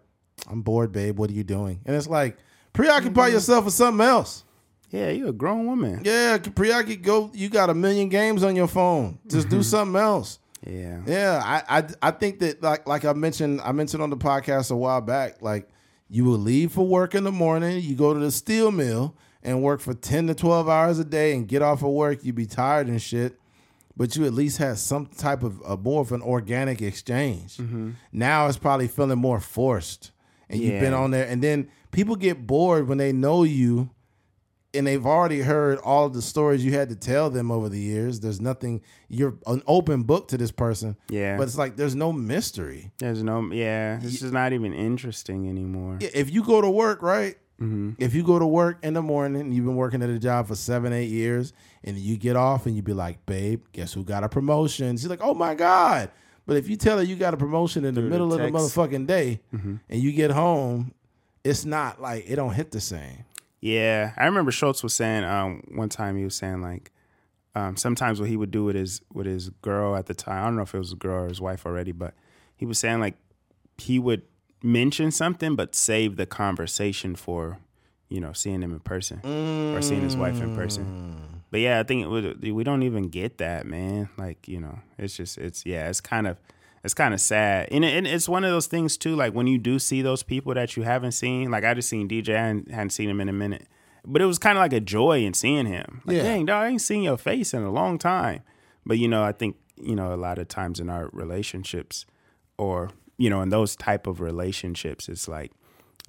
I'm 0.50 0.62
bored, 0.62 0.92
babe. 0.92 1.18
What 1.18 1.30
are 1.30 1.34
you 1.34 1.44
doing? 1.44 1.80
And 1.86 1.96
it's 1.96 2.08
like 2.08 2.38
preoccupy 2.74 3.28
Mm-hmm. 3.28 3.34
yourself 3.34 3.66
with 3.66 3.74
something 3.74 4.06
else. 4.06 4.44
Yeah 4.92 5.10
you're 5.10 5.30
a 5.30 5.34
grown 5.34 5.66
woman 5.66 6.02
Yeah, 6.04 6.38
preoccupy. 6.38 7.02
Go. 7.02 7.32
You 7.34 7.50
got 7.50 7.70
a 7.70 7.74
million 7.74 8.10
games 8.10 8.44
on 8.44 8.56
your 8.56 8.68
phone. 8.68 9.18
Just 9.28 9.48
Mm-hmm. 9.48 9.58
do 9.58 9.64
something 9.64 10.02
else. 10.02 10.40
yeah 10.66 11.02
Yeah, 11.06 11.42
I, 11.44 11.80
I 11.80 11.84
I 12.02 12.12
think 12.12 12.40
that 12.40 12.62
like 12.62 12.88
like 12.88 13.04
I 13.06 13.14
mentioned 13.14 13.62
I 13.62 13.72
mentioned 13.72 14.04
on 14.04 14.10
the 14.10 14.18
podcast 14.18 14.70
a 14.72 14.76
while 14.76 15.02
back, 15.02 15.42
like 15.42 15.68
you 16.10 16.26
will 16.26 16.38
leave 16.40 16.74
for 16.74 16.86
work 16.86 17.16
in 17.16 17.24
the 17.24 17.32
morning, 17.32 17.82
you 17.82 17.96
go 17.96 18.14
to 18.14 18.20
the 18.20 18.32
steel 18.32 18.70
mill 18.72 19.16
and 19.44 19.64
work 19.64 19.80
for 19.82 19.94
ten 19.94 20.28
to 20.28 20.36
twelve 20.36 20.68
hours 20.70 21.00
a 21.00 21.06
day 21.06 21.34
and 21.34 21.48
get 21.48 21.62
off 21.62 21.82
of 21.82 21.90
work, 21.90 22.24
you 22.24 22.34
be 22.34 22.46
tired 22.46 22.88
and 22.88 23.02
shit. 23.02 23.38
But 23.98 24.16
you 24.16 24.26
at 24.26 24.34
least 24.34 24.58
had 24.58 24.78
some 24.78 25.06
type 25.08 25.44
of 25.44 25.62
a 25.66 25.76
more 25.78 26.02
of 26.02 26.12
an 26.12 26.22
organic 26.22 26.82
exchange. 26.82 27.60
Now 28.12 28.48
it's 28.48 28.58
probably 28.58 28.88
feeling 28.88 29.20
more 29.20 29.40
forced. 29.40 30.12
And 30.50 30.60
you've 30.62 30.80
been 30.82 30.94
on 30.94 31.12
there 31.12 31.28
and 31.28 31.42
then 31.42 31.70
people 31.92 32.16
get 32.16 32.46
bored 32.46 32.88
when 32.88 32.98
they 32.98 33.12
know 33.14 33.44
you 33.44 33.90
and 34.74 34.88
they've 34.88 35.06
already 35.06 35.42
heard 35.42 35.80
all 35.80 36.06
of 36.06 36.14
the 36.14 36.22
stories 36.22 36.64
you 36.64 36.74
had 36.74 36.90
to 36.90 36.96
tell 36.96 37.30
them 37.30 37.52
over 37.52 37.70
the 37.70 37.80
years. 37.80 38.20
There's 38.20 38.40
nothing. 38.40 38.82
You're 39.10 39.36
an 39.48 39.62
open 39.68 40.04
book 40.04 40.30
to 40.30 40.38
this 40.38 40.52
person. 40.52 40.96
Yeah. 41.10 41.38
But 41.38 41.44
it's 41.44 41.58
like 41.58 41.76
there's 41.76 41.96
no 41.96 42.14
mystery. 42.14 42.92
there's 43.00 43.24
no 43.24 43.52
yeah 43.52 43.98
this 43.98 44.22
is 44.22 44.32
not 44.32 44.54
even 44.54 44.74
interesting 44.74 45.50
anymore 45.50 45.98
If 46.02 46.32
you 46.32 46.44
go 46.44 46.62
to 46.62 46.70
work, 46.70 47.02
right? 47.02 47.38
Mm-hmm. 47.62 47.92
If 48.00 48.16
you 48.16 48.24
go 48.24 48.40
to 48.40 48.48
work 48.48 48.80
in 48.82 48.96
the 48.96 49.04
morning, 49.04 49.42
and 49.42 49.54
you've 49.54 49.66
been 49.66 49.76
working 49.76 50.02
at 50.02 50.10
a 50.10 50.18
job 50.18 50.48
for 50.48 50.56
seven, 50.56 50.94
eight 50.94 51.10
years, 51.10 51.54
and 51.84 51.96
you 51.96 52.18
get 52.18 52.36
off 52.36 52.66
and 52.66 52.76
you 52.76 52.82
be 52.82 52.94
like, 52.94 53.24
"Babe, 53.28 53.64
guess 53.72 53.94
who 53.94 54.04
got 54.04 54.24
a 54.24 54.30
promotion?" 54.30 54.98
She's 54.98 55.08
like, 55.08 55.22
"Oh 55.22 55.36
my 55.36 55.54
god!" 55.54 56.10
But 56.48 56.58
if 56.58 56.68
you 56.68 56.76
tell 56.76 56.98
her 56.98 57.04
you 57.04 57.16
got 57.16 57.36
a 57.36 57.38
promotion 57.38 57.86
in 57.86 57.94
the 57.94 58.02
Through 58.02 58.10
the 58.10 58.12
middle 58.12 58.34
of 58.34 58.40
the 58.40 58.48
motherfucking 58.48 59.06
day, 59.06 59.42
mm-hmm. 59.54 59.76
and 59.90 60.02
you 60.02 60.12
get 60.12 60.32
home, 60.32 60.94
it's 61.44 61.64
not 61.64 62.02
like 62.02 62.26
it 62.28 62.36
don't 62.36 62.54
hit 62.54 62.72
the 62.72 62.82
same. 62.82 63.26
Yeah, 63.62 64.14
I 64.18 64.26
remember 64.26 64.52
Schultz 64.52 64.82
was 64.82 64.94
saying 64.94 65.24
um, 65.24 65.64
one 65.74 65.90
time 65.90 66.18
he 66.18 66.24
was 66.24 66.36
saying 66.36 66.62
like 66.62 66.92
um, 67.54 67.78
sometimes 67.78 68.20
what 68.20 68.28
he 68.28 68.36
would 68.36 68.52
do 68.52 68.64
with 68.64 68.76
his 68.76 69.02
with 69.14 69.28
his 69.28 69.50
girl 69.50 69.96
at 69.96 70.08
the 70.08 70.14
time. 70.16 70.42
I 70.42 70.46
don't 70.46 70.56
know 70.56 70.64
if 70.64 70.74
it 70.74 70.80
was 70.80 70.94
a 70.94 70.96
girl 70.98 71.26
or 71.26 71.28
his 71.28 71.40
wife 71.40 71.66
already, 71.66 71.92
but 71.92 72.16
he 72.56 72.66
was 72.66 72.80
saying 72.80 73.00
like 73.00 73.16
he 73.78 74.00
would 74.00 74.24
mention 74.64 75.12
something 75.12 75.56
but 75.56 75.74
save 75.76 76.18
the 76.18 76.26
conversation 76.26 77.16
for 77.16 77.60
you 78.10 78.20
know 78.20 78.34
seeing 78.34 78.62
him 78.62 78.72
in 78.74 78.80
person 78.80 79.22
or 79.76 79.82
seeing 79.82 80.02
his 80.02 80.18
wife 80.18 80.42
in 80.42 80.56
person. 80.56 81.18
But 81.52 81.60
yeah, 81.60 81.80
I 81.80 81.84
think 81.84 82.04
it 82.04 82.08
would, 82.08 82.42
we 82.42 82.64
don't 82.64 82.84
even 82.84 83.10
get 83.10 83.40
that, 83.40 83.66
man. 83.66 84.10
Like 84.18 84.48
you 84.48 84.60
know, 84.60 84.80
it's 84.98 85.16
just 85.16 85.38
it's 85.38 85.66
yeah, 85.66 85.88
it's 85.90 86.02
kind 86.02 86.26
of 86.26 86.38
it's 86.84 86.94
kind 86.94 87.14
of 87.14 87.22
sad, 87.22 87.68
and, 87.72 87.86
it, 87.86 87.96
and 87.96 88.08
it's 88.08 88.28
one 88.30 88.44
of 88.44 88.52
those 88.52 88.68
things 88.68 88.98
too. 88.98 89.16
Like 89.16 89.34
when 89.34 89.48
you 89.48 89.58
do 89.58 89.78
see 89.80 90.02
those 90.02 90.24
people 90.24 90.54
that 90.56 90.76
you 90.76 90.84
haven't 90.84 91.12
seen, 91.14 91.52
like 91.52 91.64
I 91.64 91.74
just 91.74 91.90
seen 91.90 92.08
DJ, 92.10 92.36
I 92.36 92.48
hadn't, 92.48 92.72
hadn't 92.72 92.90
seen 92.92 93.10
him 93.10 93.22
in 93.22 93.30
a 93.30 93.34
minute, 93.34 93.68
but 94.06 94.22
it 94.22 94.26
was 94.26 94.40
kind 94.40 94.58
of 94.58 94.62
like 94.62 94.74
a 94.74 94.80
joy 94.80 95.24
in 95.24 95.34
seeing 95.34 95.66
him. 95.68 96.02
Like, 96.06 96.18
Yeah. 96.18 96.24
dang, 96.24 96.46
dog, 96.48 96.64
I 96.64 96.68
ain't 96.70 96.82
seen 96.82 97.04
your 97.04 97.18
face 97.18 97.54
in 97.54 97.62
a 97.64 97.72
long 97.72 97.98
time. 97.98 98.42
But 98.86 98.98
you 98.98 99.08
know, 99.08 99.24
I 99.24 99.32
think 99.32 99.58
you 99.78 99.96
know 99.96 100.14
a 100.14 100.18
lot 100.18 100.38
of 100.40 100.48
times 100.48 100.80
in 100.80 100.90
our 100.90 101.10
relationships, 101.14 102.06
or 102.58 102.90
you 103.18 103.30
know, 103.30 103.42
in 103.42 103.50
those 103.50 103.76
type 103.76 104.08
of 104.08 104.20
relationships, 104.22 105.08
it's 105.08 105.28
like 105.28 105.52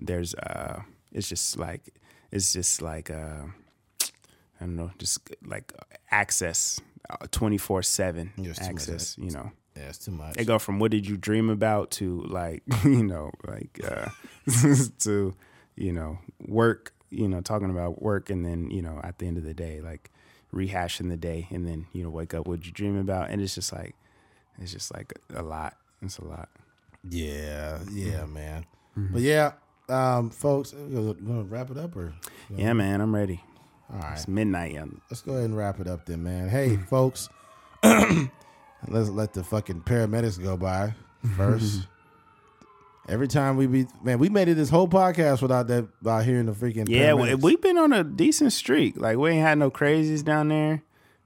there's 0.01 0.35
uh, 0.35 0.81
it's 1.13 1.29
just 1.29 1.59
like 1.59 1.83
it's 2.31 2.53
just 2.53 2.81
like 2.83 3.11
uh. 3.11 3.43
I 4.61 4.65
don't 4.67 4.77
know, 4.77 4.93
just 4.97 5.19
like 5.45 5.73
access, 6.13 6.81
twenty 7.33 7.59
four 7.59 7.83
seven 7.83 8.33
Yeah, 8.37 8.51
it's 8.51 8.61
too 8.61 8.65
much. 8.67 8.71
access. 8.75 9.19
You 9.19 9.31
know, 9.31 9.51
Yeah, 9.77 9.85
it's 9.85 9.99
too 9.99 10.11
much. 10.11 10.35
they 10.35 10.45
go 10.45 10.59
from 10.59 10.79
what 10.79 10.91
did 10.91 11.07
you 11.07 11.17
dream 11.17 11.49
about 11.51 11.91
to 11.93 12.23
like 12.29 12.63
you 12.85 13.03
know 13.03 13.31
like 13.47 13.81
uh, 13.85 14.09
to 15.01 15.35
you 15.77 15.93
know 15.93 16.19
work. 16.47 16.93
You 17.11 17.29
know, 17.29 17.43
talking 17.43 17.69
about 17.71 18.01
work, 18.01 18.31
and 18.31 18.43
then 18.45 18.71
you 18.71 18.81
know 18.81 18.99
at 19.05 19.19
the 19.19 19.27
end 19.27 19.37
of 19.37 19.45
the 19.45 19.53
day, 19.55 19.81
like 19.83 20.11
rehashing 20.55 21.11
the 21.11 21.17
day, 21.19 21.47
and 21.51 21.67
then 21.67 21.87
you 21.93 22.03
know 22.03 22.09
wake 22.11 22.33
up 22.33 22.47
what 22.49 22.65
you 22.65 22.73
dream 22.73 22.97
about, 22.99 23.29
and 23.31 23.43
it's 23.43 23.55
just 23.55 23.71
like 23.73 23.95
it's 24.59 24.73
just 24.73 24.93
like 24.95 25.13
a 25.35 25.43
lot. 25.43 25.77
It's 26.01 26.17
a 26.19 26.25
lot. 26.25 26.49
Yeah, 27.09 27.81
yeah, 27.93 28.21
Mm-hmm. 28.23 28.33
man. 28.33 28.67
But 28.97 29.21
yeah, 29.23 29.53
um, 29.91 30.31
folks, 30.31 30.73
we're 30.73 31.13
gonna 31.15 31.43
wrap 31.43 31.71
it 31.71 31.77
up 31.77 31.97
or 31.97 32.15
Yeah, 32.57 32.73
man, 32.73 33.01
I'm 33.03 33.15
ready. 33.15 33.43
all 33.93 33.99
right. 33.99 34.13
It's 34.15 34.27
midnight. 34.29 34.73
young. 34.73 35.01
Let's 35.11 35.21
go 35.21 35.33
ahead 35.33 35.45
and 35.45 35.57
wrap 35.57 35.81
it 35.81 35.87
up 35.89 36.07
then, 36.07 36.23
man. 36.23 36.49
Hey, 36.49 36.77
Mm. 36.77 36.89
folks, 36.89 37.29
let's 38.89 39.09
let 39.09 39.33
the 39.33 39.45
fucking 39.45 39.83
paramedics 39.83 40.43
go 40.43 40.57
by 40.57 40.95
first. 41.37 41.87
Every 43.09 43.27
time 43.27 43.57
we 43.57 43.67
be 43.67 43.87
man, 44.03 44.19
we 44.21 44.29
made 44.29 44.49
it 44.49 44.55
this 44.55 44.71
whole 44.71 44.87
podcast 44.87 45.43
without 45.43 45.67
that 45.69 45.89
by 46.03 46.23
hearing 46.23 46.47
the 46.47 46.53
freaking 46.53 46.89
Yeah, 46.89 47.15
we, 47.15 47.35
we've 47.35 47.61
been 47.61 47.77
on 47.77 47.93
a 47.93 48.05
decent 48.05 48.53
streak. 48.53 48.97
Like 48.97 49.19
we 49.19 49.31
ain't 49.31 49.43
had 49.43 49.59
no 49.59 49.71
crazies 49.73 50.25
down 50.25 50.49
there 50.49 50.83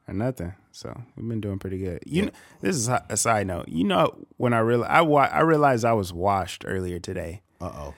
or 0.08 0.14
nothing. 0.14 0.54
So 0.72 0.98
we've 1.16 1.28
been 1.28 1.40
doing 1.40 1.58
pretty 1.58 1.78
good. 1.78 2.02
You 2.06 2.26
know, 2.26 2.30
this 2.62 2.76
is 2.76 2.88
a 2.88 3.16
side 3.16 3.46
note. 3.46 3.68
You 3.68 3.84
know, 3.84 4.26
when 4.38 4.54
I 4.54 4.60
real 4.60 4.84
I 4.84 5.02
wa- 5.02 5.28
I 5.30 5.40
realized 5.40 5.84
I 5.84 5.92
was 5.92 6.12
washed 6.12 6.64
earlier 6.66 6.98
today. 6.98 7.42
uh 7.60 7.70
oh. 7.74 7.94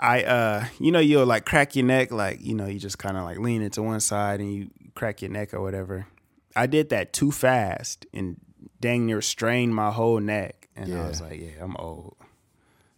I 0.00 0.22
uh, 0.22 0.64
you 0.78 0.92
know, 0.92 1.00
you'll 1.00 1.26
like 1.26 1.44
crack 1.44 1.74
your 1.76 1.86
neck, 1.86 2.12
like 2.12 2.40
you 2.40 2.54
know, 2.54 2.66
you 2.66 2.78
just 2.78 2.98
kind 2.98 3.16
of 3.16 3.24
like 3.24 3.38
lean 3.38 3.62
into 3.62 3.82
one 3.82 4.00
side 4.00 4.40
and 4.40 4.52
you 4.52 4.70
crack 4.94 5.22
your 5.22 5.30
neck 5.30 5.54
or 5.54 5.60
whatever. 5.60 6.06
I 6.54 6.66
did 6.66 6.90
that 6.90 7.12
too 7.12 7.30
fast 7.32 8.06
and 8.12 8.40
dang 8.80 9.06
near 9.06 9.20
strained 9.22 9.74
my 9.74 9.90
whole 9.90 10.20
neck, 10.20 10.68
and 10.76 10.88
Yeah. 10.88 11.04
I 11.04 11.08
was 11.08 11.20
like, 11.20 11.40
yeah, 11.40 11.62
I'm 11.62 11.76
old. 11.76 12.16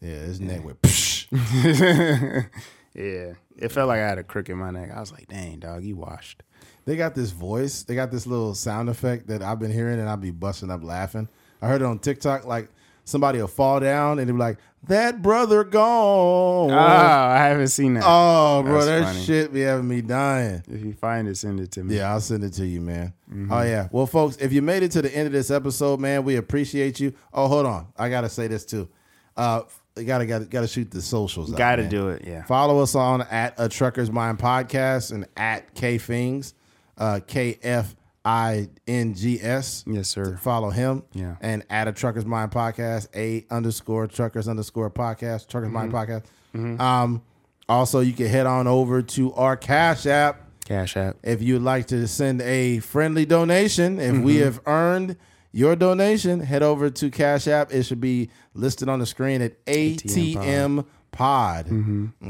Yeah, 0.00 0.16
his 0.16 0.40
neck 0.40 0.64
went. 0.64 0.80
Yeah, 2.92 3.34
it 3.56 3.70
felt 3.70 3.86
like 3.86 4.00
I 4.00 4.08
had 4.08 4.18
a 4.18 4.24
crook 4.24 4.48
in 4.48 4.56
my 4.58 4.70
neck. 4.72 4.90
I 4.92 4.98
was 4.98 5.12
like, 5.12 5.28
dang, 5.28 5.60
dog, 5.60 5.84
you 5.84 5.94
washed. 5.94 6.42
They 6.86 6.96
got 6.96 7.14
this 7.14 7.30
voice. 7.30 7.84
They 7.84 7.94
got 7.94 8.10
this 8.10 8.26
little 8.26 8.52
sound 8.54 8.88
effect 8.88 9.28
that 9.28 9.42
I've 9.42 9.60
been 9.60 9.70
hearing, 9.72 10.00
and 10.00 10.08
I'll 10.08 10.16
be 10.16 10.32
busting 10.32 10.70
up 10.72 10.82
laughing. 10.82 11.28
I 11.62 11.68
heard 11.68 11.82
it 11.82 11.84
on 11.84 12.00
TikTok. 12.00 12.46
Like 12.46 12.68
somebody 13.04 13.38
will 13.38 13.46
fall 13.46 13.78
down, 13.78 14.18
and 14.18 14.28
they'll 14.28 14.34
be 14.34 14.40
like, 14.40 14.58
"That 14.88 15.22
brother 15.22 15.64
gone." 15.64 16.70
Oh, 16.70 16.74
I 16.78 17.38
haven't 17.48 17.68
seen 17.68 17.94
that. 17.94 18.04
Oh, 18.06 18.62
bro, 18.62 18.84
That's 18.84 18.86
that 18.86 19.12
funny. 19.14 19.24
shit 19.24 19.52
be 19.52 19.60
having 19.60 19.88
me 19.88 20.00
dying. 20.02 20.62
If 20.68 20.84
you 20.84 20.92
find 20.94 21.28
it, 21.28 21.36
send 21.36 21.60
it 21.60 21.70
to 21.72 21.84
me. 21.84 21.96
Yeah, 21.96 22.12
I'll 22.12 22.20
send 22.20 22.44
it 22.44 22.52
to 22.54 22.66
you, 22.66 22.80
man. 22.80 23.12
Oh 23.50 23.62
yeah. 23.62 23.88
Well, 23.92 24.06
folks, 24.06 24.36
if 24.38 24.52
you 24.52 24.62
made 24.62 24.82
it 24.82 24.90
to 24.92 25.02
the 25.02 25.14
end 25.16 25.26
of 25.26 25.32
this 25.32 25.50
episode, 25.50 26.00
man, 26.00 26.24
we 26.24 26.36
appreciate 26.36 26.98
you. 26.98 27.12
Oh, 27.32 27.46
hold 27.46 27.66
on. 27.66 27.86
I 27.96 28.08
gotta 28.08 28.28
say 28.28 28.46
this 28.48 28.64
too. 28.64 28.88
Uh 29.36 29.62
you 29.96 30.04
gotta 30.04 30.26
gotta 30.26 30.44
gotta 30.46 30.66
shoot 30.68 30.90
the 30.90 31.00
socials. 31.02 31.52
out, 31.52 31.58
Got 31.58 31.76
to 31.76 31.82
man. 31.82 31.90
do 31.90 32.08
it. 32.08 32.24
Yeah. 32.26 32.44
Follow 32.44 32.80
us 32.80 32.94
on 32.94 33.22
at 33.22 33.54
a 33.58 33.68
Trucker's 33.68 34.10
Mind 34.10 34.38
podcast 34.38 35.12
and 35.12 35.26
at 35.36 35.74
K 35.74 35.98
Fings, 35.98 36.54
uh, 36.96 37.20
K 37.26 37.58
F 37.62 37.94
I 38.24 38.68
N 38.86 39.14
G 39.14 39.38
S. 39.40 39.84
Yes, 39.86 40.08
sir. 40.08 40.36
Follow 40.42 40.70
him. 40.70 41.04
Yeah. 41.12 41.36
And 41.40 41.64
at 41.70 41.88
a 41.88 41.92
Trucker's 41.92 42.26
Mind 42.26 42.50
podcast, 42.50 43.08
a 43.14 43.46
underscore 43.50 44.06
Truckers 44.06 44.46
underscore 44.48 44.90
podcast, 44.90 45.48
Truckers 45.48 45.70
Mind 45.70 45.92
podcast. 45.92 46.24
Um, 46.80 47.22
also, 47.68 48.00
you 48.00 48.12
can 48.12 48.26
head 48.26 48.46
on 48.46 48.66
over 48.66 49.00
to 49.02 49.32
our 49.34 49.56
Cash 49.56 50.04
App 50.06 50.42
Cash 50.66 50.96
App. 50.96 51.16
if 51.22 51.40
you'd 51.40 51.62
like 51.62 51.86
to 51.88 52.06
send 52.08 52.42
a 52.42 52.80
friendly 52.80 53.24
donation. 53.24 53.98
If 53.98 54.18
we 54.18 54.36
have 54.38 54.60
earned 54.66 55.16
your 55.52 55.74
donation, 55.76 56.40
head 56.40 56.62
over 56.62 56.90
to 56.90 57.10
Cash 57.10 57.46
App. 57.48 57.72
It 57.72 57.84
should 57.84 58.00
be 58.00 58.30
listed 58.54 58.88
on 58.88 58.98
the 58.98 59.06
screen 59.06 59.40
at 59.42 59.64
ATM 59.66 60.84
Pod. 61.12 61.68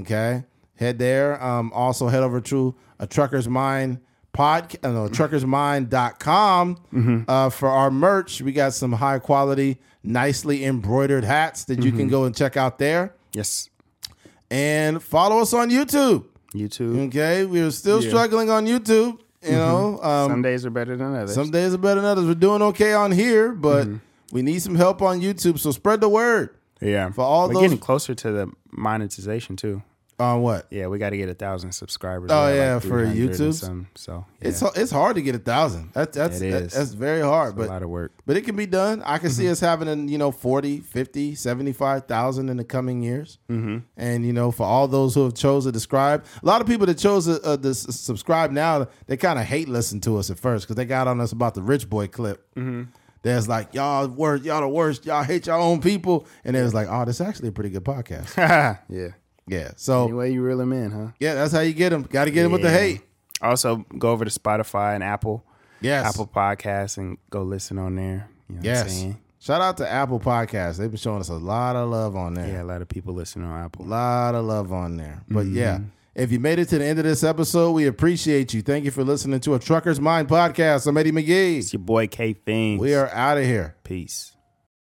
Okay, 0.00 0.44
head 0.76 0.98
there. 0.98 1.42
Um, 1.42 1.72
also 1.74 2.08
head 2.08 2.22
over 2.22 2.40
to 2.42 2.74
a 2.98 3.06
Trucker's 3.06 3.48
Mind 3.48 4.00
pod 4.32 4.76
uh, 4.84 4.90
no 4.90 5.08
truckersmind.com 5.08 7.24
uh, 7.28 7.50
for 7.50 7.68
our 7.68 7.90
merch 7.90 8.42
we 8.42 8.52
got 8.52 8.72
some 8.74 8.92
high 8.92 9.18
quality 9.18 9.78
nicely 10.02 10.64
embroidered 10.64 11.24
hats 11.24 11.64
that 11.64 11.82
you 11.82 11.92
can 11.92 12.08
go 12.08 12.24
and 12.24 12.36
check 12.36 12.56
out 12.56 12.78
there 12.78 13.14
Yes. 13.32 13.68
and 14.50 15.02
follow 15.02 15.40
us 15.40 15.52
on 15.52 15.70
youtube 15.70 16.26
YouTube. 16.52 17.06
Okay, 17.06 17.44
we're 17.44 17.70
still 17.70 18.02
Yeah. 18.02 18.08
struggling 18.08 18.50
on 18.50 18.66
YouTube. 18.66 19.20
You 19.40 19.52
know, 19.52 20.00
um, 20.02 20.30
Some 20.32 20.42
days 20.42 20.66
are 20.66 20.70
better 20.70 20.96
than 20.96 21.14
others. 21.14 21.32
some 21.32 21.52
days 21.52 21.72
are 21.72 21.78
better 21.78 22.00
than 22.00 22.10
others. 22.10 22.24
We're 22.26 22.34
doing 22.34 22.60
okay 22.60 22.92
on 22.92 23.12
here, 23.12 23.52
but 23.52 23.86
we 24.32 24.42
need 24.42 24.60
some 24.60 24.74
help 24.74 25.00
on 25.00 25.20
YouTube. 25.20 25.60
So 25.60 25.70
spread 25.70 26.00
the 26.00 26.08
word 26.08 26.50
yeah. 26.80 27.08
for 27.10 27.20
all 27.22 27.46
We're 27.46 27.54
those- 27.54 27.62
getting 27.62 27.78
closer 27.78 28.16
to 28.16 28.32
the 28.32 28.50
monetization 28.72 29.54
too. 29.54 29.84
On 30.20 30.42
what. 30.42 30.66
Yeah, 30.70 30.86
we 30.88 30.98
got 30.98 31.10
to 31.10 31.16
get 31.16 31.28
a 31.28 31.34
thousand 31.34 31.72
subscribers. 31.72 32.30
Oh, 32.32 32.54
yeah, 32.54 32.74
like, 32.74 32.82
for 32.82 32.88
300 33.06 33.10
and 33.10 33.30
YouTube? 33.30 33.54
some, 33.54 33.88
so 33.94 34.24
yeah, 34.40 34.48
It's 34.48 34.62
it's 34.62 34.90
hard 34.92 35.16
to 35.16 35.22
get 35.22 35.34
a 35.34 35.38
thousand. 35.38 35.92
That, 35.94 36.12
that's 36.12 36.40
It 36.40 36.50
that- 36.52 36.70
that's 36.70 36.92
very 36.92 37.20
hard, 37.22 37.54
a 37.54 37.56
but 37.56 37.68
lot 37.68 37.82
of 37.82 37.88
work. 37.88 38.12
but 38.26 38.36
it 38.36 38.42
can 38.42 38.54
be 38.56 38.66
done. 38.66 39.02
I 39.04 39.18
can 39.18 39.30
see 39.30 39.48
us 39.48 39.58
having 39.60 39.88
a, 39.88 39.96
you 39.96 40.18
know 40.18 40.30
40, 40.30 40.80
50, 40.80 41.34
75,000 41.34 42.48
in 42.48 42.56
the 42.56 42.64
coming 42.64 43.02
years. 43.02 43.38
Mm-hmm. 43.50 43.78
And 43.96 44.24
you 44.26 44.32
know, 44.32 44.50
for 44.50 44.64
all 44.64 44.86
those 44.88 45.14
who 45.14 45.24
have 45.24 45.34
chosen 45.34 45.72
to 45.72 45.78
subscribe, 45.80 46.24
a 46.42 46.46
lot 46.46 46.60
of 46.60 46.66
people 46.66 46.86
that 46.86 46.98
chose 46.98 47.26
to, 47.26 47.40
uh, 47.42 47.56
to 47.56 47.74
subscribe 47.74 48.50
now, 48.50 48.86
they 49.06 49.16
kind 49.16 49.38
of 49.38 49.44
hate 49.46 49.68
listening 49.68 50.00
to 50.02 50.18
us 50.18 50.30
at 50.30 50.38
first 50.38 50.66
because 50.66 50.76
they 50.76 50.84
got 50.84 51.08
on 51.08 51.20
us 51.20 51.32
about 51.32 51.54
the 51.54 51.62
rich 51.62 51.88
boy 51.88 52.06
clip. 52.06 52.46
Mm-hmm. 52.54 52.90
There's 53.22 53.46
like 53.48 53.74
y'all 53.74 54.08
worst, 54.08 54.44
y'all 54.44 54.62
the 54.62 54.68
worst, 54.68 55.04
y'all 55.04 55.22
hate 55.22 55.46
your 55.46 55.56
own 55.56 55.82
people, 55.82 56.26
and 56.42 56.56
it 56.56 56.62
was 56.62 56.72
like, 56.72 56.88
oh, 56.90 57.04
this 57.04 57.20
is 57.20 57.26
actually 57.26 57.48
a 57.48 57.52
pretty 57.52 57.68
good 57.70 57.84
podcast. 57.84 58.34
yeah. 58.88 59.08
Yeah, 59.50 59.72
so 59.76 60.04
Anyway, 60.04 60.32
you 60.32 60.42
reel 60.42 60.58
them 60.58 60.72
in, 60.72 60.90
huh? 60.90 61.08
yeah, 61.18 61.34
that's 61.34 61.52
how 61.52 61.60
you 61.60 61.72
get 61.74 61.90
them. 61.90 62.02
Got 62.02 62.26
to 62.26 62.30
get 62.30 62.44
them 62.44 62.52
with 62.52 62.62
the 62.62 62.68
Yeah. 62.68 62.78
hate. 62.78 63.00
Also, 63.42 63.84
go 63.98 64.10
over 64.10 64.24
to 64.24 64.30
Spotify 64.30 64.94
and 64.94 65.02
Apple, 65.02 65.44
Yes, 65.80 66.06
Apple 66.06 66.26
Podcasts, 66.26 66.98
and 66.98 67.18
go 67.30 67.42
listen 67.42 67.78
on 67.78 67.96
there. 67.96 68.28
You 68.48 68.54
know 68.56 68.58
what 68.58 68.58
I'm 68.58 68.64
Yes. 68.64 68.92
saying? 68.94 69.18
Shout 69.40 69.60
out 69.62 69.76
to 69.78 69.90
Apple 69.90 70.20
Podcasts. 70.20 70.76
They've 70.76 70.90
been 70.90 70.98
showing 70.98 71.20
us 71.20 71.30
a 71.30 71.34
lot 71.34 71.74
of 71.74 71.88
love 71.88 72.14
on 72.14 72.34
there. 72.34 72.46
Yeah, 72.46 72.62
a 72.62 72.64
lot 72.64 72.82
of 72.82 72.88
people 72.88 73.14
listen 73.14 73.42
on 73.42 73.64
Apple. 73.64 73.86
A 73.86 73.88
lot 73.88 74.34
of 74.34 74.44
love 74.44 74.72
on 74.72 74.96
there. 74.98 75.22
But 75.30 75.46
Mm-hmm. 75.46 75.56
yeah, 75.56 75.78
if 76.14 76.30
you 76.30 76.38
made 76.38 76.58
it 76.58 76.68
to 76.68 76.78
the 76.78 76.84
end 76.84 76.98
of 76.98 77.06
this 77.06 77.24
episode, 77.24 77.72
we 77.72 77.86
appreciate 77.86 78.52
you. 78.52 78.60
Thank 78.60 78.84
you 78.84 78.90
for 78.90 79.02
listening 79.02 79.40
to 79.40 79.54
a 79.54 79.58
Trucker's 79.58 79.98
Mind 80.00 80.28
podcast. 80.28 80.86
I'm 80.86 80.96
Eddie 80.98 81.12
McGee. 81.12 81.58
It's 81.58 81.72
your 81.72 81.80
boy 81.80 82.06
K 82.06 82.34
Fings. 82.34 82.80
We 82.80 82.94
are 82.94 83.08
out 83.08 83.38
of 83.38 83.44
here. 83.44 83.74
Peace. 83.82 84.36